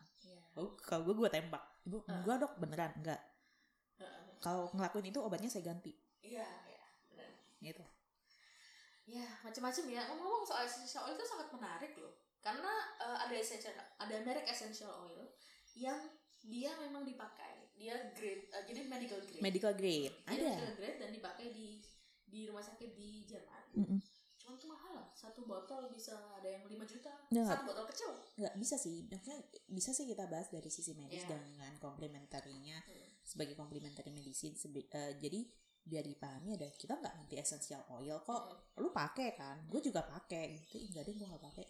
Oh, 0.55 0.75
kalau 0.79 1.03
gue 1.05 1.15
gue 1.17 1.29
tembak 1.29 1.63
ibu 1.83 1.99
Ah. 2.05 2.19
enggak 2.19 2.37
dok 2.41 2.53
beneran 2.57 2.93
enggak 2.97 3.21
Heeh. 3.97 4.39
kalau 4.39 4.71
ngelakuin 4.73 5.09
itu 5.09 5.21
obatnya 5.21 5.47
saya 5.47 5.67
ganti 5.67 5.93
Iya, 6.21 6.47
iya, 6.67 6.85
benar. 7.09 7.31
gitu 7.61 7.85
Ya, 9.05 9.29
macam-macam 9.45 9.85
ya. 9.85 10.01
Ngomong-ngomong 10.09 10.49
soal 10.49 10.65
essential 10.65 11.05
oil 11.05 11.13
itu 11.13 11.29
sangat 11.29 11.53
menarik 11.53 11.93
loh. 12.01 12.17
Karena 12.41 12.73
eh, 12.97 13.19
ada 13.21 13.35
essential 13.37 13.69
ada 13.77 14.17
merek 14.25 14.49
essential 14.49 14.89
oil 15.05 15.29
yang 15.77 16.09
dia 16.41 16.73
memang 16.81 17.05
dipakai. 17.05 17.69
Dia 17.77 18.01
grade 18.17 18.49
eh, 18.49 18.65
jadi 18.65 18.89
medical 18.89 19.21
grade. 19.21 19.45
medical 19.45 19.73
grade 19.77 20.09
Dia 20.09 20.25
ada 20.25 20.41
medical 20.57 20.73
grade 20.75 20.99
dan 20.99 21.11
dipakai 21.13 21.47
di 21.53 21.85
di 22.25 22.49
rumah 22.49 22.65
sakit 22.65 22.97
di 22.97 23.29
Jerman. 23.29 23.65
Mahal 23.77 24.01
lah. 24.01 24.14
Satu 25.25 25.41
botol 25.43 25.89
bisa 25.89 26.13
ada 26.35 26.45
yang 26.47 26.65
5 26.65 26.85
juta. 26.85 27.09
Ya, 27.29 27.43
Satu 27.43 27.65
botol 27.65 27.87
kecil. 27.87 28.11
nggak 28.35 28.55
bisa 28.57 28.77
sih 28.77 29.07
maksudnya 29.07 29.41
bisa 29.67 29.91
sih 29.91 30.05
kita 30.05 30.27
bahas 30.27 30.49
dari 30.49 30.69
sisi 30.69 30.93
medis 30.93 31.23
Iya. 31.23 31.39
dengan 31.39 31.73
komplementarinya 31.79 32.77
Hmm. 32.79 33.09
sebagai 33.23 33.55
komplementari 33.55 34.11
medicine 34.11 34.53
sebe- 34.53 34.85
eh, 34.87 35.17
jadi 35.17 35.41
biar 35.83 36.03
dipahami 36.03 36.55
ada 36.55 36.69
kita 36.71 36.95
nggak 36.95 37.15
anti 37.15 37.37
essential 37.37 37.85
oil 37.91 38.17
kok 38.19 38.41
Mm-mm. 38.43 38.81
lu 38.81 38.89
pakai 38.91 39.33
kan 39.33 39.65
gue 39.65 39.81
juga 39.81 40.01
pakai 40.03 40.61
gitu 40.63 40.81
enggak 40.83 41.05
deh 41.05 41.15
gue 41.15 41.27
nggak 41.27 41.41
pakai 41.43 41.67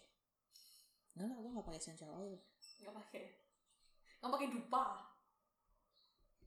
enggak 1.13 1.25
enggak 1.25 1.37
gue 1.37 1.51
nggak 1.51 1.65
pakai 1.65 1.79
essential 1.79 2.11
oil 2.13 2.35
Nggak 2.77 2.95
pakai. 2.97 3.23
Nggak 4.17 4.31
pakai 4.31 4.47
dupa. 4.49 4.83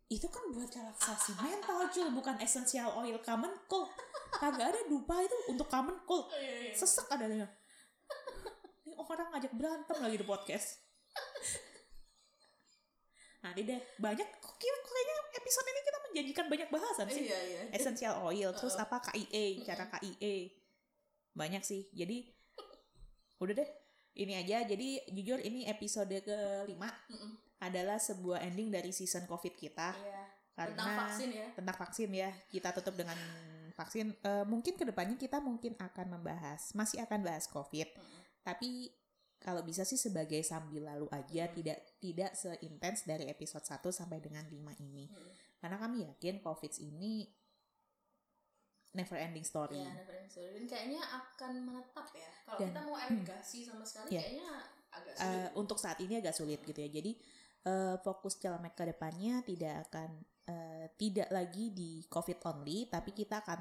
Itu 0.08 0.24
kan 0.32 0.40
buat 0.56 0.72
relaksasi 0.72 1.36
mental 1.36 1.84
cuy 1.92 2.08
bukan 2.16 2.40
essential 2.40 2.96
oil 2.96 3.20
common 3.20 3.52
cold. 3.68 3.92
Kagak 4.40 4.72
ada 4.72 4.80
dupa 4.88 5.20
itu 5.20 5.36
untuk 5.52 5.68
common 5.68 6.00
cold. 6.08 6.32
Iya, 6.32 6.72
sesek 6.72 7.12
adanya 7.12 7.48
ini 8.88 8.96
orang 8.96 9.28
ngajak 9.36 9.52
berantem 9.52 9.96
lagi 10.00 10.16
di 10.16 10.26
podcast. 10.26 10.68
Nanti 13.44 13.60
deh. 13.68 13.80
Banyak 14.00 14.28
kok 14.40 14.54
kayaknya 14.58 15.16
episode 15.36 15.68
ini 15.68 15.80
kita 15.84 15.98
menjanjikan 16.08 16.46
banyak 16.48 16.68
bahasan 16.72 17.06
sih. 17.12 17.24
Iya, 17.28 17.38
iya. 17.44 17.60
essential 17.76 18.24
oil 18.24 18.50
terus 18.56 18.74
Uh-uh. 18.74 18.88
apa 18.88 19.12
KIE 19.12 19.62
cara 19.62 19.84
KIE 19.92 20.56
banyak 21.36 21.62
sih. 21.62 21.86
Jadi 21.92 22.26
udah 23.38 23.54
deh. 23.54 23.70
Ini 24.18 24.42
aja. 24.42 24.66
Jadi 24.66 24.98
jujur 25.14 25.38
ini 25.38 25.68
episode 25.68 26.16
kelima. 26.24 26.90
Adalah 27.58 27.98
sebuah 27.98 28.38
ending 28.42 28.68
dari 28.68 28.90
season 28.90 29.24
covid 29.24 29.52
kita 29.52 29.90
Iya. 29.92 30.22
karena 30.52 30.74
Tentang 30.74 30.90
vaksin 30.96 31.28
ya. 31.30 31.46
tentang 31.54 31.76
vaksin 31.76 32.08
ya 32.12 32.30
kita 32.46 32.68
tutup 32.72 32.94
dengan 32.94 33.18
vaksin 33.72 34.10
Eh, 34.16 34.44
mungkin 34.44 34.74
ke 34.74 34.82
depannya 34.82 35.14
kita 35.14 35.38
mungkin 35.38 35.74
akan 35.74 36.06
membahas 36.12 36.70
masih 36.72 36.98
akan 37.00 37.22
bahas 37.22 37.46
covid 37.46 37.86
Mm-mm. 37.88 38.20
tapi 38.42 38.90
kalau 39.38 39.62
bisa 39.62 39.82
sih 39.82 39.94
sebagai 39.94 40.42
sambil 40.42 40.82
lalu 40.84 41.06
aja 41.10 41.46
Hmm. 41.46 41.54
tidak 41.54 41.78
tidak 41.98 42.30
seintens 42.34 43.02
dari 43.02 43.26
episode 43.26 43.62
1 43.62 43.86
sampai 43.88 44.18
dengan 44.18 44.42
5 44.44 44.74
ini 44.78 45.06
Mm-mm. 45.06 45.30
karena 45.58 45.78
kami 45.78 46.02
yakin 46.04 46.38
covid 46.38 46.74
ini 46.78 47.26
never 48.90 49.14
ending 49.16 49.44
story 49.44 49.78
Ya, 49.78 49.94
never 49.94 50.14
ending 50.16 50.32
story. 50.32 50.50
Dan 50.54 50.64
kayaknya 50.66 51.00
akan 51.04 51.52
menetap 51.62 52.08
ya. 52.14 52.30
Kalau 52.42 52.58
kita 52.60 52.80
mau 52.82 52.96
irigasi 53.04 53.58
sama 53.62 53.84
sekali, 53.84 54.16
Iya. 54.16 54.20
kayaknya 54.24 54.48
agak 54.90 55.12
Eh, 55.12 55.22
sulit. 55.22 55.52
untuk 55.54 55.78
saat 55.78 55.98
ini 56.00 56.14
agak 56.18 56.34
sulit 56.34 56.60
gitu 56.64 56.80
ya. 56.80 56.90
Jadi 56.90 57.12
eh, 57.64 57.96
fokus 58.02 58.38
Celemek 58.38 58.74
ke 58.78 58.84
depannya 58.86 59.42
tidak 59.42 59.90
akan 59.90 60.10
eh, 60.46 60.86
tidak 60.94 61.28
lagi 61.32 61.72
di 61.74 62.04
COVID 62.06 62.38
only, 62.46 62.86
tapi 62.86 63.10
kita 63.16 63.42
akan 63.42 63.60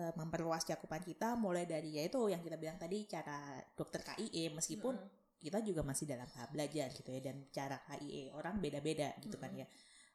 eh, 0.00 0.12
memperluas 0.16 0.66
cakupan 0.66 1.00
kita 1.04 1.36
mulai 1.36 1.64
dari 1.68 2.00
yaitu 2.00 2.28
yang 2.28 2.40
kita 2.40 2.56
bilang 2.56 2.76
tadi 2.80 3.04
cara 3.06 3.60
dokter 3.76 4.02
KIE 4.02 4.52
meskipun 4.52 4.94
Mm-mm. 4.96 5.40
kita 5.40 5.58
juga 5.60 5.82
masih 5.84 6.08
dalam 6.08 6.28
tahap 6.30 6.50
belajar 6.52 6.88
gitu 6.92 7.08
ya 7.12 7.20
dan 7.20 7.46
cara 7.52 7.80
KIE 7.88 8.32
orang 8.32 8.58
beda-beda 8.58 9.16
gitu 9.20 9.36
kan 9.36 9.52
Mm-mm. 9.52 9.64
ya. 9.64 9.68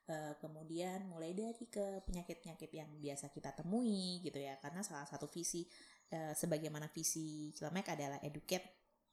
Eh, 0.07 0.33
kemudian 0.39 1.03
mulai 1.11 1.35
dari 1.35 1.67
ke 1.67 1.99
penyakit-penyakit 2.07 2.71
yang 2.71 2.87
biasa 2.95 3.27
kita 3.27 3.51
temui 3.51 4.23
gitu 4.23 4.39
ya 4.39 4.55
karena 4.63 4.79
salah 4.79 5.03
satu 5.03 5.27
visi 5.27 5.67
eh, 6.07 6.31
sebagaimana 6.31 6.87
visi 6.87 7.51
Cilemek 7.51 7.91
adalah 7.91 8.15
educate, 8.23 8.63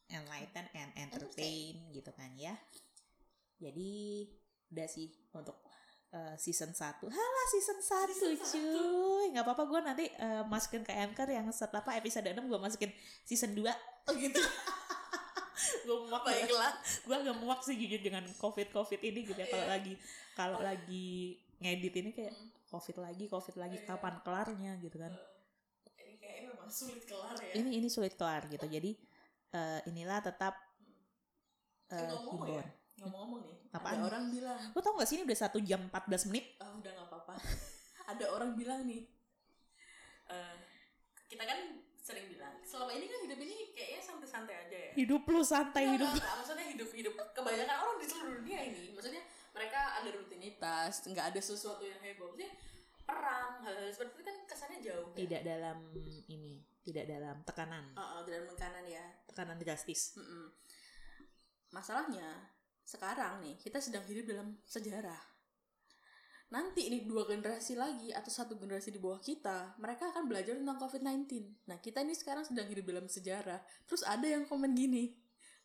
enlighten 0.07 0.71
and 0.71 0.95
entertain 0.95 1.91
gitu 1.91 2.15
kan 2.15 2.31
ya. 2.39 2.55
Jadi 3.57 3.91
udah 4.67 4.87
sih 4.87 5.07
untuk 5.31 5.55
eh, 6.11 6.35
season 6.35 6.71
1 6.71 7.05
Halah 7.05 7.47
season 7.49 7.79
1 7.79 8.11
Season 8.11 8.35
cuy 8.51 9.31
nggak 9.31 9.43
apa-apa 9.43 9.65
gue 9.65 9.81
nanti 9.81 10.05
eh, 10.09 10.43
masukin 10.45 10.83
ke 10.83 10.91
Anchor 10.91 11.29
yang 11.29 11.47
setelah 11.49 11.81
apa 11.81 11.95
episode 11.95 12.27
6 12.27 12.39
gue 12.41 12.59
masukin 12.59 12.91
season 13.23 13.53
2 13.53 13.67
Oh 14.05 14.15
gitu. 14.15 14.37
gue 15.87 15.97
muak 16.03 16.23
Baiklah. 16.23 16.73
gue 17.01 17.15
agak 17.15 17.37
muak 17.37 17.61
sih 17.61 17.75
jujur 17.75 18.01
dengan 18.01 18.25
covid 18.37 18.69
covid 18.69 19.01
ini 19.01 19.23
gitu 19.23 19.37
ya 19.37 19.47
kalau 19.47 19.65
Iya. 19.65 19.71
lagi 19.71 19.95
kalau 20.35 20.59
lagi 20.61 21.09
ngedit 21.57 21.95
ini 21.97 22.11
kayak 22.11 22.35
Mm. 22.35 22.49
covid 22.69 22.97
lagi 22.99 23.25
covid 23.29 23.55
lagi 23.57 23.79
Iya. 23.79 23.87
kapan 23.87 24.15
kelarnya 24.21 24.73
gitu 24.79 24.97
kan 24.97 25.13
Ini 25.95 26.15
kayaknya 26.19 26.43
memang 26.51 26.67
sulit 26.69 27.05
kelar 27.05 27.37
ya. 27.37 27.53
ini 27.55 27.71
ini 27.79 27.87
sulit 27.87 28.15
kelar 28.15 28.43
gitu 28.47 28.67
jadi 28.67 28.91
eh, 29.53 29.81
inilah 29.87 30.19
tetap 30.21 30.59
Eh, 31.87 31.95
eh 31.95 32.09
ngomong 32.11 32.43
himbauan 32.43 32.59
ya. 32.61 32.67
Ngomong-ngomong 32.99 33.41
nih. 33.43 33.57
Apaan? 33.71 33.95
Ada 33.97 34.05
orang 34.07 34.25
bilang, 34.29 34.61
lo 34.71 34.79
tau 34.79 34.95
gak 34.95 35.09
sih 35.09 35.17
ini 35.19 35.25
udah 35.25 35.39
satu 35.39 35.59
jam 35.59 35.81
14 35.91 36.29
menit 36.31 36.45
ah 36.59 36.71
udah 36.71 36.91
nggak 36.91 37.09
apa-apa. 37.11 37.35
ada 38.13 38.25
orang 38.31 38.55
bilang 38.55 38.85
nih, 38.85 39.03
eh, 40.27 40.57
kita 41.27 41.43
kan 41.43 41.59
sering 41.99 42.29
bilang, 42.29 42.55
selama 42.63 42.93
ini 42.93 43.09
kan 43.09 43.19
hidup 43.25 43.39
ini 43.41 43.55
kayaknya 43.73 44.01
santai-santai 44.01 44.57
aja 44.61 44.79
ya. 44.79 44.91
hidup 44.95 45.25
lu 45.25 45.41
santai 45.41 45.83
Enggak, 45.83 45.95
hidup 45.97 46.07
enggak, 46.07 46.21
enggak. 46.21 46.37
maksudnya 46.39 46.67
hidup 46.71 46.91
hidup 46.93 47.15
kebanyakan 47.33 47.77
orang 47.81 47.97
di 47.97 48.07
seluruh 48.07 48.35
dunia 48.39 48.61
ini 48.63 48.83
maksudnya 48.93 49.23
mereka 49.51 49.81
ada 49.97 50.09
rutinitas 50.13 50.93
nggak 51.03 51.27
ada 51.33 51.41
sesuatu 51.41 51.81
yang 51.81 51.97
heboh 51.99 52.29
maksudnya 52.29 52.53
perang 53.05 53.53
hal-hal 53.65 53.89
seperti 53.89 54.13
itu 54.15 54.23
kan 54.23 54.37
kesannya 54.45 54.79
jauh 54.81 55.09
ya. 55.11 55.17
tidak 55.17 55.41
dalam 55.43 55.79
ini 56.29 56.55
tidak 56.85 57.05
dalam 57.09 57.37
tekanan 57.43 57.85
Uh, 57.97 58.01
uh, 58.01 58.21
dalam 58.23 58.45
makanan 58.49 58.85
ya 58.85 59.05
tekanan 59.25 59.57
drastis 59.57 60.13
Mm-mm. 60.15 60.53
masalahnya 61.71 62.53
sekarang 62.85 63.41
nih 63.41 63.57
kita 63.57 63.81
sedang 63.81 64.05
hidup 64.05 64.29
dalam 64.29 64.61
sejarah. 64.69 65.35
Nanti 66.53 66.87
ini 66.87 67.03
dua 67.09 67.25
generasi 67.25 67.75
lagi 67.75 68.13
atau 68.13 68.31
satu 68.31 68.55
generasi 68.61 68.95
di 68.95 69.01
bawah 69.01 69.19
kita 69.19 69.75
mereka 69.81 70.13
akan 70.15 70.29
belajar 70.29 70.55
tentang 70.55 70.79
COVID-19 70.79 71.67
nah 71.67 71.81
kita 71.81 72.05
ini 72.05 72.15
sekarang 72.15 72.45
sedang 72.45 72.69
hidup 72.69 72.85
dalam 72.85 73.09
sejarah. 73.09 73.59
Terus 73.89 74.05
ada 74.05 74.29
yang 74.29 74.45
komen 74.45 74.77
gini 74.77 75.17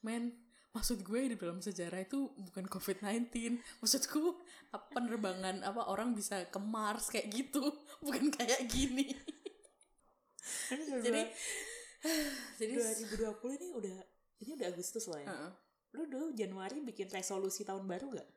men 0.01 0.33
maksud 0.71 1.03
gue 1.03 1.33
di 1.33 1.37
dalam 1.37 1.59
sejarah 1.59 1.99
itu 2.07 2.31
bukan 2.39 2.65
COVID-19 2.71 3.59
maksudku 3.83 4.39
apa 4.71 4.85
penerbangan 4.95 5.65
apa 5.65 5.91
orang 5.91 6.15
bisa 6.15 6.47
ke 6.47 6.57
Mars 6.57 7.11
kayak 7.11 7.27
gitu? 7.35 7.61
Bukan 8.05 8.31
kayak 8.31 8.63
gini. 8.71 9.11
Jadi 11.03 11.21
jadi 12.59 12.73
2020 12.79 13.59
ini 13.59 13.67
udah 13.75 13.97
ini 14.39 14.51
udah 14.55 14.67
Agustus 14.71 15.03
loh 15.11 15.19
ya. 15.19 15.27
Heeh. 15.27 15.68
Lu 15.93 16.05
dulu 16.05 16.27
Januari 16.37 16.85
bikin 16.85 17.09
resolusi 17.09 17.65
tahun 17.65 17.89
baru 17.89 18.13
gak? 18.13 18.29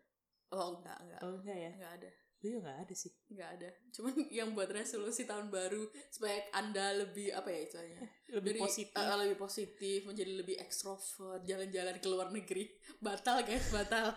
oh 0.52 0.76
enggak 0.80 0.98
enggak 1.00 1.20
oh 1.24 1.32
enggak 1.40 1.56
ya? 1.56 1.70
Enggak 1.72 1.92
ada. 2.00 2.10
Gue 2.42 2.58
juga 2.58 2.74
gak 2.74 2.78
ada 2.82 2.94
sih. 2.98 3.12
Enggak 3.30 3.48
ada. 3.54 3.68
Cuman 3.94 4.14
yang 4.42 4.48
buat 4.50 4.66
resolusi 4.66 5.22
tahun 5.30 5.46
baru 5.48 5.86
supaya 6.10 6.42
anda 6.50 6.90
lebih 6.98 7.30
apa 7.30 7.48
ya 7.54 7.60
istilahnya? 7.70 7.98
Lebih 8.36 8.50
Jadi, 8.56 8.60
positif. 8.64 8.96
uh, 8.96 9.16
lebih 9.20 9.36
positif 9.36 9.98
menjadi 10.08 10.32
lebih 10.32 10.56
ekstrovert 10.56 11.44
jalan-jalan 11.44 12.00
ke 12.00 12.06
luar 12.08 12.32
negeri. 12.32 12.64
Batal 12.98 13.44
guys 13.44 13.68
batal. 13.68 14.16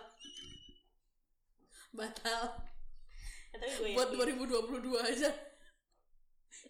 Batal. 1.96 2.42
Ya, 3.52 3.56
tapi 3.56 3.72
gue 3.76 3.92
buat 3.92 4.08
yakin 4.12 4.36
2022 4.48 5.12
aja. 5.12 5.30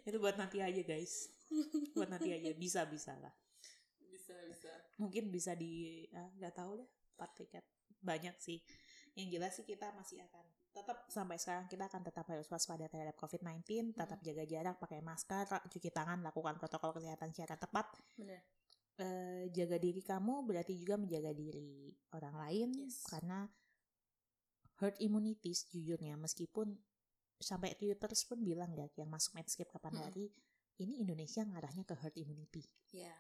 Itu 0.07 0.19
buat 0.19 0.37
nanti 0.39 0.59
aja 0.59 0.83
guys. 0.83 1.31
Buat 1.95 2.11
nanti 2.15 2.35
aja. 2.35 2.51
Bisa 2.55 2.83
bisa 2.91 3.15
lah 3.19 3.31
bisa 4.27 4.35
bisa. 4.51 4.73
Mungkin 4.99 5.31
bisa 5.31 5.53
di 5.55 6.03
ah, 6.11 6.27
nggak 6.35 6.55
tahu 6.59 6.83
deh 6.83 6.89
empat 7.15 7.31
tiket 7.39 7.65
banyak 8.03 8.35
sih. 8.43 8.59
Yang 9.15 9.29
jelas 9.39 9.53
sih 9.55 9.65
kita 9.65 9.95
masih 9.95 10.21
akan 10.27 10.45
tetap 10.77 11.09
sampai 11.09 11.41
sekarang 11.41 11.65
kita 11.73 11.89
akan 11.89 12.03
tetap 12.05 12.27
harus 12.29 12.45
waspada 12.53 12.85
terhadap 12.85 13.17
COVID-19 13.17 13.97
tetap 13.97 14.21
jaga 14.21 14.45
jarak 14.45 14.77
pakai 14.77 15.01
masker 15.01 15.49
cuci 15.73 15.89
tangan 15.89 16.21
lakukan 16.21 16.61
protokol 16.61 16.93
kesehatan 16.93 17.33
secara 17.33 17.57
tepat. 17.57 17.87
Eh, 18.97 19.49
jaga 19.53 19.77
diri 19.81 20.01
kamu 20.05 20.45
berarti 20.45 20.77
juga 20.77 20.97
menjaga 21.01 21.33
diri 21.33 21.93
orang 22.17 22.35
lain 22.37 22.69
Yes. 22.89 23.05
karena 23.09 23.45
herd 24.81 24.97
immunity 25.01 25.53
sejujurnya. 25.57 26.17
Meskipun 26.21 26.77
sampai 27.41 27.77
Twitter 27.77 28.09
pun 28.29 28.41
bilang 28.45 28.73
ya 28.77 28.89
yang 28.97 29.09
masuk 29.09 29.37
Medscape 29.37 29.69
kapan 29.69 29.97
Mm-mm. 29.97 30.05
hari 30.09 30.27
ini 30.81 31.01
Indonesia 31.01 31.45
ngarahnya 31.45 31.85
ke 31.89 31.95
herd 31.97 32.17
immunity. 32.21 32.65
Ya 32.93 33.17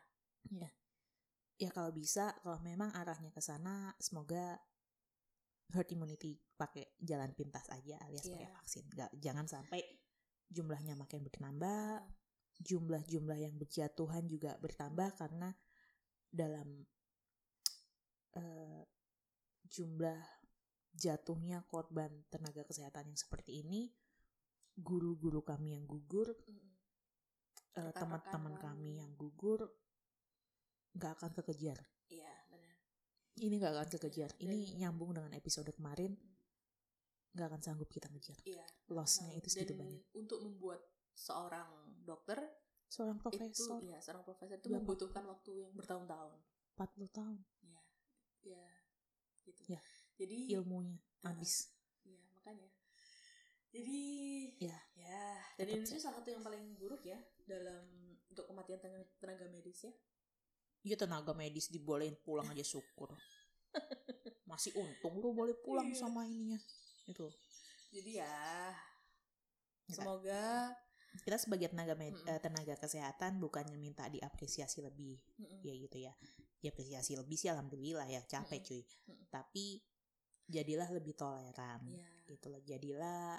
ya 1.56 1.72
kalau 1.72 1.88
bisa 1.92 2.36
kalau 2.44 2.60
memang 2.60 2.92
arahnya 2.92 3.32
ke 3.32 3.40
sana 3.40 3.92
semoga 3.96 4.60
herd 5.72 5.88
immunity 5.90 6.36
pakai 6.54 6.94
jalan 7.00 7.32
pintas 7.32 7.66
aja 7.72 7.96
alias 8.06 8.28
Iya. 8.28 8.32
pakai 8.36 8.48
vaksin 8.54 8.84
nggak 8.92 9.10
jangan 9.18 9.46
sampai 9.48 9.80
jumlahnya 10.46 10.94
makin 10.94 11.26
bertambah 11.26 12.06
jumlah-jumlah 12.60 13.38
yang 13.40 13.54
berjatuhan 13.58 14.24
juga 14.30 14.56
bertambah 14.62 15.12
karena 15.18 15.52
dalam 16.30 16.86
eh, 18.36 18.82
jumlah 19.66 20.20
jatuhnya 20.96 21.64
korban 21.68 22.24
tenaga 22.32 22.64
kesehatan 22.64 23.12
yang 23.12 23.18
seperti 23.20 23.60
ini 23.64 23.92
guru-guru 24.76 25.44
kami 25.44 25.76
yang 25.76 25.84
gugur 25.84 26.32
eh, 27.76 27.92
teman-teman 27.96 28.54
kami. 28.56 28.64
kami 28.64 28.90
yang 29.04 29.12
gugur 29.16 29.68
nggak 30.96 31.12
akan 31.14 31.30
kekejar. 31.34 31.78
Iya 32.08 32.32
benar. 32.48 32.74
Ini 33.36 33.54
nggak 33.56 33.72
akan 33.72 33.88
kekejar. 33.92 34.30
Ini 34.38 34.56
Dan- 34.56 34.76
nyambung 34.80 35.12
dengan 35.12 35.32
episode 35.32 35.68
kemarin 35.70 36.16
nggak 37.30 37.46
akan 37.46 37.60
sanggup 37.60 37.86
kita 37.86 38.08
ngejar. 38.08 38.40
Iya. 38.42 38.64
Lossnya 38.88 39.28
Nah, 39.28 39.36
itu 39.36 39.48
segitu 39.48 39.72
dan 39.72 39.84
banyak. 39.84 40.02
untuk 40.14 40.40
membuat 40.40 40.80
seorang 41.12 41.68
dokter 42.02 42.40
seorang 42.86 43.16
itu 43.16 43.24
profesor. 43.26 43.78
ya 43.82 43.98
seorang 43.98 44.22
profesor 44.22 44.56
itu 44.56 44.68
membutuhkan 44.70 45.24
waktu 45.26 45.50
yang 45.60 45.72
bertahun-tahun. 45.72 46.32
40 46.76 47.08
tahun. 47.10 47.38
Ya 47.62 47.80
ya 48.42 48.66
gitu. 49.44 49.60
Ya. 49.68 49.82
jadi 50.16 50.56
ilmunya 50.56 50.96
Ah. 51.20 51.30
habis. 51.30 51.76
ya 52.02 52.16
makanya. 52.32 52.70
Jadi 53.68 54.00
Ya. 54.56 54.78
ya 54.94 55.24
dan 55.54 55.66
Indonesia 55.68 56.00
salah 56.00 56.16
satu 56.16 56.30
yang 56.30 56.40
paling 56.40 56.78
buruk 56.78 57.04
ya 57.04 57.18
dalam 57.44 57.84
untuk 58.26 58.46
kematian 58.46 58.80
tenaga, 58.80 59.04
tenaga 59.18 59.46
medis 59.50 59.82
ya 59.82 59.92
Iya 60.82 60.96
tenaga 60.98 61.32
medis 61.32 61.68
dibolehin 61.68 62.14
pulang 62.20 62.46
aja 62.48 62.62
syukur 62.62 63.14
masih 64.46 64.72
untung 64.74 65.18
lu 65.18 65.32
boleh 65.32 65.56
pulang 65.60 65.90
Iya. 65.90 65.98
sama 65.98 66.24
ininya 66.24 66.56
itu 67.06 67.26
jadi 67.92 68.22
ya 68.22 68.34
semoga 69.86 70.74
kita 71.24 71.36
sebagai 71.40 71.72
tenaga 71.72 71.96
med- 71.96 72.12
Mm-mm. 72.12 72.28
eh, 72.28 72.40
tenaga 72.42 72.74
kesehatan 72.76 73.40
bukannya 73.40 73.76
minta 73.78 74.04
diapresiasi 74.06 74.84
lebih 74.84 75.16
Mm-mm. 75.40 75.60
ya 75.64 75.72
gitu 75.74 75.96
ya 75.98 76.12
diapresiasi 76.60 77.16
lebih 77.16 77.36
sih 77.36 77.48
alhamdulillah 77.48 78.04
ya 78.06 78.20
capek 78.22 78.60
Mm-mm. 78.60 78.68
cuy 78.68 78.82
Mm-mm. 78.82 79.26
tapi 79.32 79.66
jadilah 80.46 80.88
lebih 80.92 81.14
toleran 81.16 81.80
ya 81.90 82.06
gitu 82.28 82.46
loh 82.46 82.60
jadilah 82.62 83.38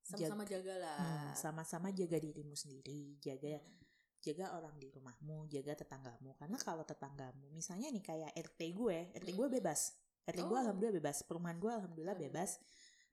sama-sama 0.00 0.42
jagalah 0.44 0.96
Hmm, 0.96 1.30
sama-sama 1.36 1.88
jaga 1.92 2.16
dirimu 2.16 2.56
sendiri, 2.56 3.14
jaga 3.20 3.60
Mm. 3.60 3.79
Jaga 4.20 4.52
orang 4.52 4.76
di 4.76 4.92
rumahmu, 4.92 5.48
jaga 5.48 5.72
tetanggamu. 5.80 6.36
Karena 6.36 6.60
kalau 6.60 6.84
tetanggamu, 6.84 7.48
misalnya 7.56 7.88
nih 7.88 8.04
kayak 8.04 8.30
RT 8.36 8.60
gue, 8.76 8.98
RT 9.16 9.28
gue 9.32 9.48
bebas, 9.48 9.96
RT 10.28 10.40
gue 10.44 10.56
Oh. 10.56 10.60
alhamdulillah 10.60 10.96
bebas, 11.00 11.24
perumahan 11.24 11.56
gue 11.56 11.72
alhamdulillah 11.72 12.16
bebas. 12.16 12.60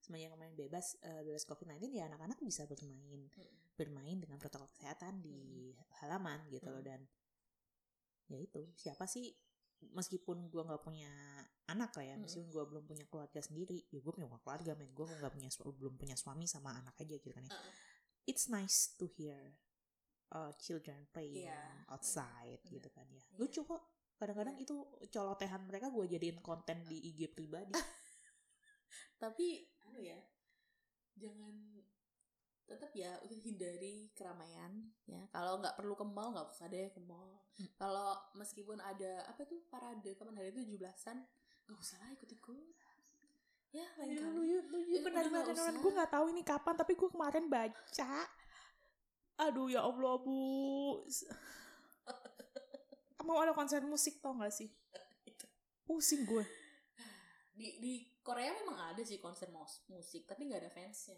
Semenjak 0.04 0.36
kemarin 0.36 0.56
bebas, 0.56 1.00
eh, 1.02 1.22
bebas 1.26 1.44
COVID-19 1.48 1.96
ya 1.96 2.06
anak-anak 2.12 2.38
bisa 2.44 2.68
bermain, 2.68 3.28
bermain 3.80 4.18
dengan 4.20 4.38
protokol 4.38 4.68
kesehatan 4.76 5.24
di 5.24 5.72
halaman 6.04 6.44
gitu 6.52 6.68
loh 6.70 6.84
dan 6.84 7.02
ya 8.28 8.38
itu. 8.44 8.68
Siapa 8.76 9.08
sih 9.08 9.32
meskipun 9.94 10.50
gue 10.50 10.64
nggak 10.66 10.82
punya 10.82 11.10
anak 11.70 11.94
lah 11.94 12.06
ya 12.14 12.16
meskipun 12.18 12.50
gue 12.50 12.64
belum 12.66 12.84
punya 12.90 13.06
keluarga 13.06 13.38
sendiri 13.38 13.78
ya 13.94 14.00
gue 14.02 14.14
punya 14.14 14.28
keluarga 14.44 14.72
men. 14.76 14.92
Gue 14.94 15.08
nggak 15.08 15.34
punya 15.34 15.50
belum 15.56 15.96
punya 15.96 16.16
suami 16.20 16.46
sama 16.46 16.76
anak 16.78 17.00
aja 17.00 17.16
gitu 17.16 17.32
kan 17.34 17.46
ya. 17.48 17.52
Uh-uh. 17.54 17.74
it's 18.28 18.52
nice 18.52 18.92
to 19.00 19.08
hear 19.08 19.56
uh, 20.32 20.52
children 20.58 21.08
playing 21.12 21.48
Iya. 21.48 21.88
outside 21.90 22.60
Benar. 22.64 22.74
gitu 22.80 22.90
kan 22.92 23.06
ya 23.08 23.22
Iya. 23.22 23.38
lucu 23.38 23.62
kok 23.64 23.82
kadang-kadang 24.18 24.56
Iya. 24.58 24.64
itu 24.66 24.76
colotehan 25.08 25.62
mereka 25.64 25.88
gue 25.88 26.06
jadiin 26.10 26.40
konten 26.42 26.78
di 26.86 26.98
IG 27.14 27.32
pribadi 27.32 27.74
tapi 29.18 29.66
anu 29.84 30.00
ya 30.00 30.20
jangan 31.18 31.54
tetap 32.68 32.92
ya 32.94 33.16
udah 33.24 33.40
hindari 33.40 34.12
keramaian 34.12 34.92
ya 35.08 35.24
kalau 35.32 35.58
nggak 35.58 35.74
perlu 35.74 35.96
ke 35.96 36.04
mall 36.06 36.36
nggak 36.36 36.52
usah 36.52 36.68
deh 36.68 36.90
ke 36.92 37.02
mall 37.02 37.40
Hmm. 37.58 37.74
kalau 37.74 38.14
meskipun 38.38 38.78
ada 38.78 39.26
apa 39.26 39.42
tuh 39.42 39.66
parade 39.66 40.14
kapan 40.14 40.38
hari 40.38 40.54
itu 40.54 40.78
17-an 40.78 41.26
nggak 41.66 41.80
usah 41.82 41.98
lah 41.98 42.14
ikut 42.14 42.30
ikut 42.30 42.70
ya 43.74 43.82
lain 43.98 44.14
Ya, 44.14 44.22
kali 44.22 44.30
lu, 44.30 44.62
lu, 44.62 44.78
lu, 44.78 44.98
benar 45.02 45.26
benar 45.26 45.74
gue 45.74 45.92
nggak 45.98 46.12
tahu 46.14 46.26
ini 46.30 46.46
kapan 46.46 46.78
tapi 46.78 46.94
gue 46.94 47.10
kemarin 47.10 47.50
baca 47.50 48.14
aduh 49.38 49.70
ya 49.70 49.82
allah 49.82 50.18
bu. 50.18 50.38
Mau 53.22 53.38
ada 53.38 53.52
konser 53.52 53.84
musik 53.84 54.24
tau 54.24 54.34
gak 54.40 54.54
sih? 54.54 54.72
Pusing 55.84 56.24
gue. 56.24 56.44
Di 57.52 57.82
di 57.82 57.94
Korea 58.22 58.54
memang 58.54 58.94
ada 58.94 59.02
sih 59.02 59.18
konser 59.18 59.50
musik 59.88 60.24
tapi 60.24 60.48
nggak 60.48 60.62
ada 60.68 60.72
fansnya. 60.72 61.18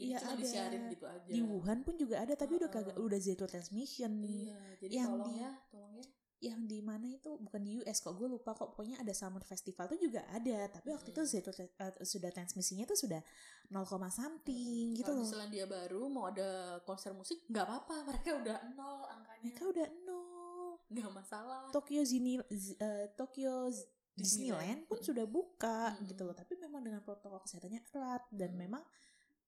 Iya, 0.00 0.16
cuma 0.16 0.32
ada. 0.32 0.40
disiarin 0.40 0.82
gitu 0.88 1.04
aja. 1.04 1.28
Di 1.28 1.44
Wuhan 1.44 1.84
pun 1.84 1.92
juga 1.94 2.24
ada 2.24 2.32
tapi 2.32 2.56
udah 2.56 2.72
Heeh. 2.72 2.88
kagak 2.88 2.96
udah 2.96 3.20
zero 3.20 3.44
transmission. 3.44 4.12
Iya 4.24 4.56
jadi 4.80 4.92
Yang 4.96 5.08
tolong 5.12 5.28
di- 5.28 5.38
ya 5.44 5.50
tolong 5.68 5.94
ya 5.94 6.06
yang 6.40 6.64
di 6.64 6.80
mana 6.80 7.04
itu 7.04 7.36
bukan 7.36 7.60
di 7.60 7.76
US 7.78 8.00
kok 8.00 8.16
gue 8.16 8.24
lupa 8.24 8.56
kok 8.56 8.72
pokoknya 8.72 8.96
ada 8.98 9.12
summer 9.12 9.44
festival 9.44 9.84
tuh 9.86 10.00
juga 10.00 10.24
ada 10.28 10.72
tapi 10.72 10.88
waktu 10.88 11.12
itu 11.12 11.20
Mm. 11.20 11.28
zero 11.28 11.50
eh, 11.52 11.68
sudah 12.00 12.30
transmisinya 12.32 12.84
tuh 12.84 12.96
sudah 12.96 13.20
0, 13.68 13.84
something 14.08 14.96
gitu 14.96 15.04
Kalau 15.04 15.20
loh 15.20 15.22
di 15.22 15.28
Selandia 15.28 15.64
Baru 15.64 16.08
mau 16.08 16.26
ada 16.26 16.80
konser 16.82 17.12
musik 17.12 17.44
nggak 17.44 17.60
apa-apa 17.62 17.94
mereka 18.04 18.30
udah 18.34 18.56
nol 18.72 19.04
angkanya 19.06 19.44
mereka 19.44 19.62
udah 19.68 19.86
nol 20.02 20.80
nggak 20.88 21.12
masalah 21.12 21.68
Tokyo 21.70 22.02
Zini, 22.02 22.40
Z- 22.48 22.76
eh, 22.76 23.12
Tokyo 23.12 23.68
Disneyland 23.68 24.16
Disneyland. 24.16 24.80
pun 24.88 24.98
sudah 24.98 25.24
buka 25.24 25.92
Mm-mm. 25.92 26.08
gitu 26.08 26.22
loh 26.24 26.32
tapi 26.32 26.56
memang 26.56 26.80
dengan 26.80 27.00
protokol 27.00 27.44
kesehatannya 27.44 27.84
erat 27.86 28.24
dan 28.32 28.50
Mm. 28.50 28.58
memang 28.58 28.82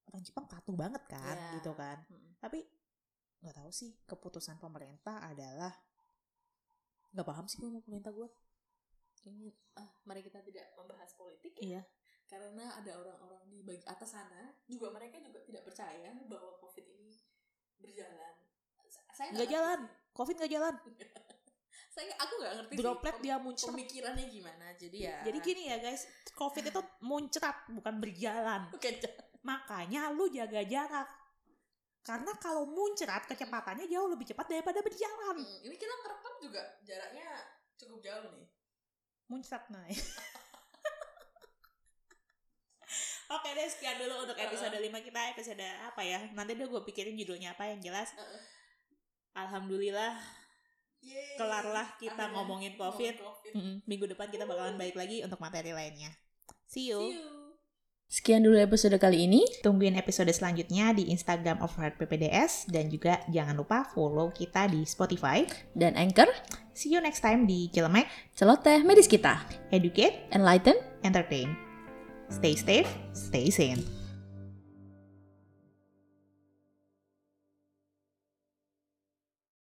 orang 0.06 0.20
Jepang 0.20 0.44
patuh 0.44 0.76
banget 0.76 1.02
kan 1.08 1.34
Iya. 1.34 1.56
gitu 1.56 1.72
kan 1.72 1.98
Mm. 2.04 2.36
tapi 2.36 2.68
nggak 3.40 3.56
tahu 3.56 3.70
sih 3.72 3.96
keputusan 4.04 4.54
pemerintah 4.56 5.24
adalah 5.24 5.72
nggak 7.12 7.26
paham 7.28 7.44
sih 7.44 7.60
gue 7.60 7.68
mau 7.68 7.84
pemerintah 7.84 8.12
gue 8.12 8.28
ini 9.28 9.54
ah, 9.78 9.86
mari 10.02 10.20
kita 10.24 10.42
tidak 10.42 10.74
membahas 10.74 11.14
politik 11.14 11.54
ya. 11.62 11.62
iya. 11.62 11.82
Karena 12.26 12.64
ada 12.74 12.96
orang-orang 12.96 13.44
di 13.52 13.60
bagi 13.60 13.84
atas 13.84 14.16
sana 14.16 14.56
juga 14.64 14.88
mereka 14.88 15.20
juga 15.20 15.44
tidak 15.44 15.62
percaya 15.68 16.10
bahwa 16.26 16.56
covid 16.58 16.80
ini 16.88 17.12
berjalan. 17.76 18.34
Sa- 18.88 19.04
saya 19.12 19.28
nggak 19.36 19.46
ngerti 19.46 19.54
jalan. 19.54 19.80
sih. 19.84 20.10
covid 20.16 20.34
nggak 20.40 20.52
jalan. 20.52 20.74
Saya 21.92 22.08
aku 22.16 22.40
nggak 22.40 22.54
ngerti 22.56 22.72
sih 22.72 22.80
droplet 22.80 23.14
pem- 23.20 23.24
dia 23.28 23.36
muncrat. 23.36 23.68
pemikirannya 23.68 24.26
gimana. 24.32 24.66
Jadi 24.80 24.96
ya 25.04 25.20
Jadi 25.28 25.38
gini 25.44 25.62
ya 25.68 25.76
guys, 25.76 26.08
COVID 26.32 26.64
itu 26.72 26.80
muncrat 27.04 27.56
bukan 27.68 27.94
berjalan. 28.00 28.64
Makanya 29.44 30.08
lu 30.08 30.24
jaga 30.32 30.64
jarak. 30.64 31.08
Karena 32.02 32.34
kalau 32.42 32.66
muncrat 32.66 33.22
kecepatannya 33.30 33.86
jauh 33.86 34.10
lebih 34.10 34.26
cepat 34.26 34.50
daripada 34.50 34.82
berjalan. 34.82 35.38
Hmm, 35.38 35.58
ini 35.62 35.78
kita 35.78 35.94
ngerekam 36.02 36.34
juga 36.42 36.62
jaraknya 36.82 37.26
cukup 37.78 38.02
jauh 38.02 38.26
nih. 38.34 38.50
Muncrat 39.30 39.64
naik. 39.70 40.02
Oke 43.32 43.48
deh 43.56 43.64
sekian 43.70 43.96
dulu 43.96 44.28
untuk 44.28 44.36
episode 44.36 44.76
5 44.76 44.82
kita. 45.06 45.20
Episode 45.32 45.64
apa 45.88 46.02
ya? 46.02 46.20
Nanti 46.34 46.58
deh 46.58 46.66
gue 46.66 46.82
pikirin 46.84 47.14
judulnya 47.16 47.54
apa 47.54 47.70
yang 47.70 47.80
jelas. 47.80 48.12
Alhamdulillah 49.32 50.20
Yeay. 51.00 51.40
kelarlah 51.40 51.96
kita 51.96 52.14
Akhirnya 52.14 52.34
ngomongin 52.36 52.74
covid. 52.76 53.14
Ngomongin 53.16 53.32
COVID. 53.32 53.52
Mm-mm, 53.56 53.76
minggu 53.88 54.04
depan 54.12 54.28
kita 54.28 54.44
bakalan 54.44 54.76
balik 54.76 54.98
lagi 54.98 55.24
untuk 55.24 55.40
materi 55.40 55.72
lainnya. 55.72 56.12
See 56.68 56.92
you, 56.92 57.00
See 57.00 57.16
you. 57.16 57.41
Sekian 58.12 58.44
dulu 58.44 58.60
episode 58.60 58.92
kali 59.00 59.24
ini. 59.24 59.40
tungguin 59.64 59.96
episode 59.96 60.28
selanjutnya 60.28 60.92
di 60.92 61.08
Instagram 61.08 61.64
of 61.64 61.72
Heart 61.80 61.96
PPDS 61.96 62.68
dan 62.68 62.92
juga 62.92 63.24
jangan 63.32 63.56
lupa 63.56 63.88
follow 63.88 64.28
kita 64.28 64.68
di 64.68 64.84
Spotify. 64.84 65.48
Dan 65.72 65.96
Anchor, 65.96 66.28
see 66.76 66.92
you 66.92 67.00
next 67.00 67.24
time 67.24 67.48
di 67.48 67.72
Cilemek 67.72 68.04
celoteh 68.36 68.84
medis 68.84 69.08
kita. 69.08 69.40
Educate. 69.72 70.28
Enlighten, 70.28 70.76
Entertain. 71.00 71.56
Stay 72.28 72.52
safe. 72.52 72.92
Stay 73.16 73.48
sane 73.48 74.01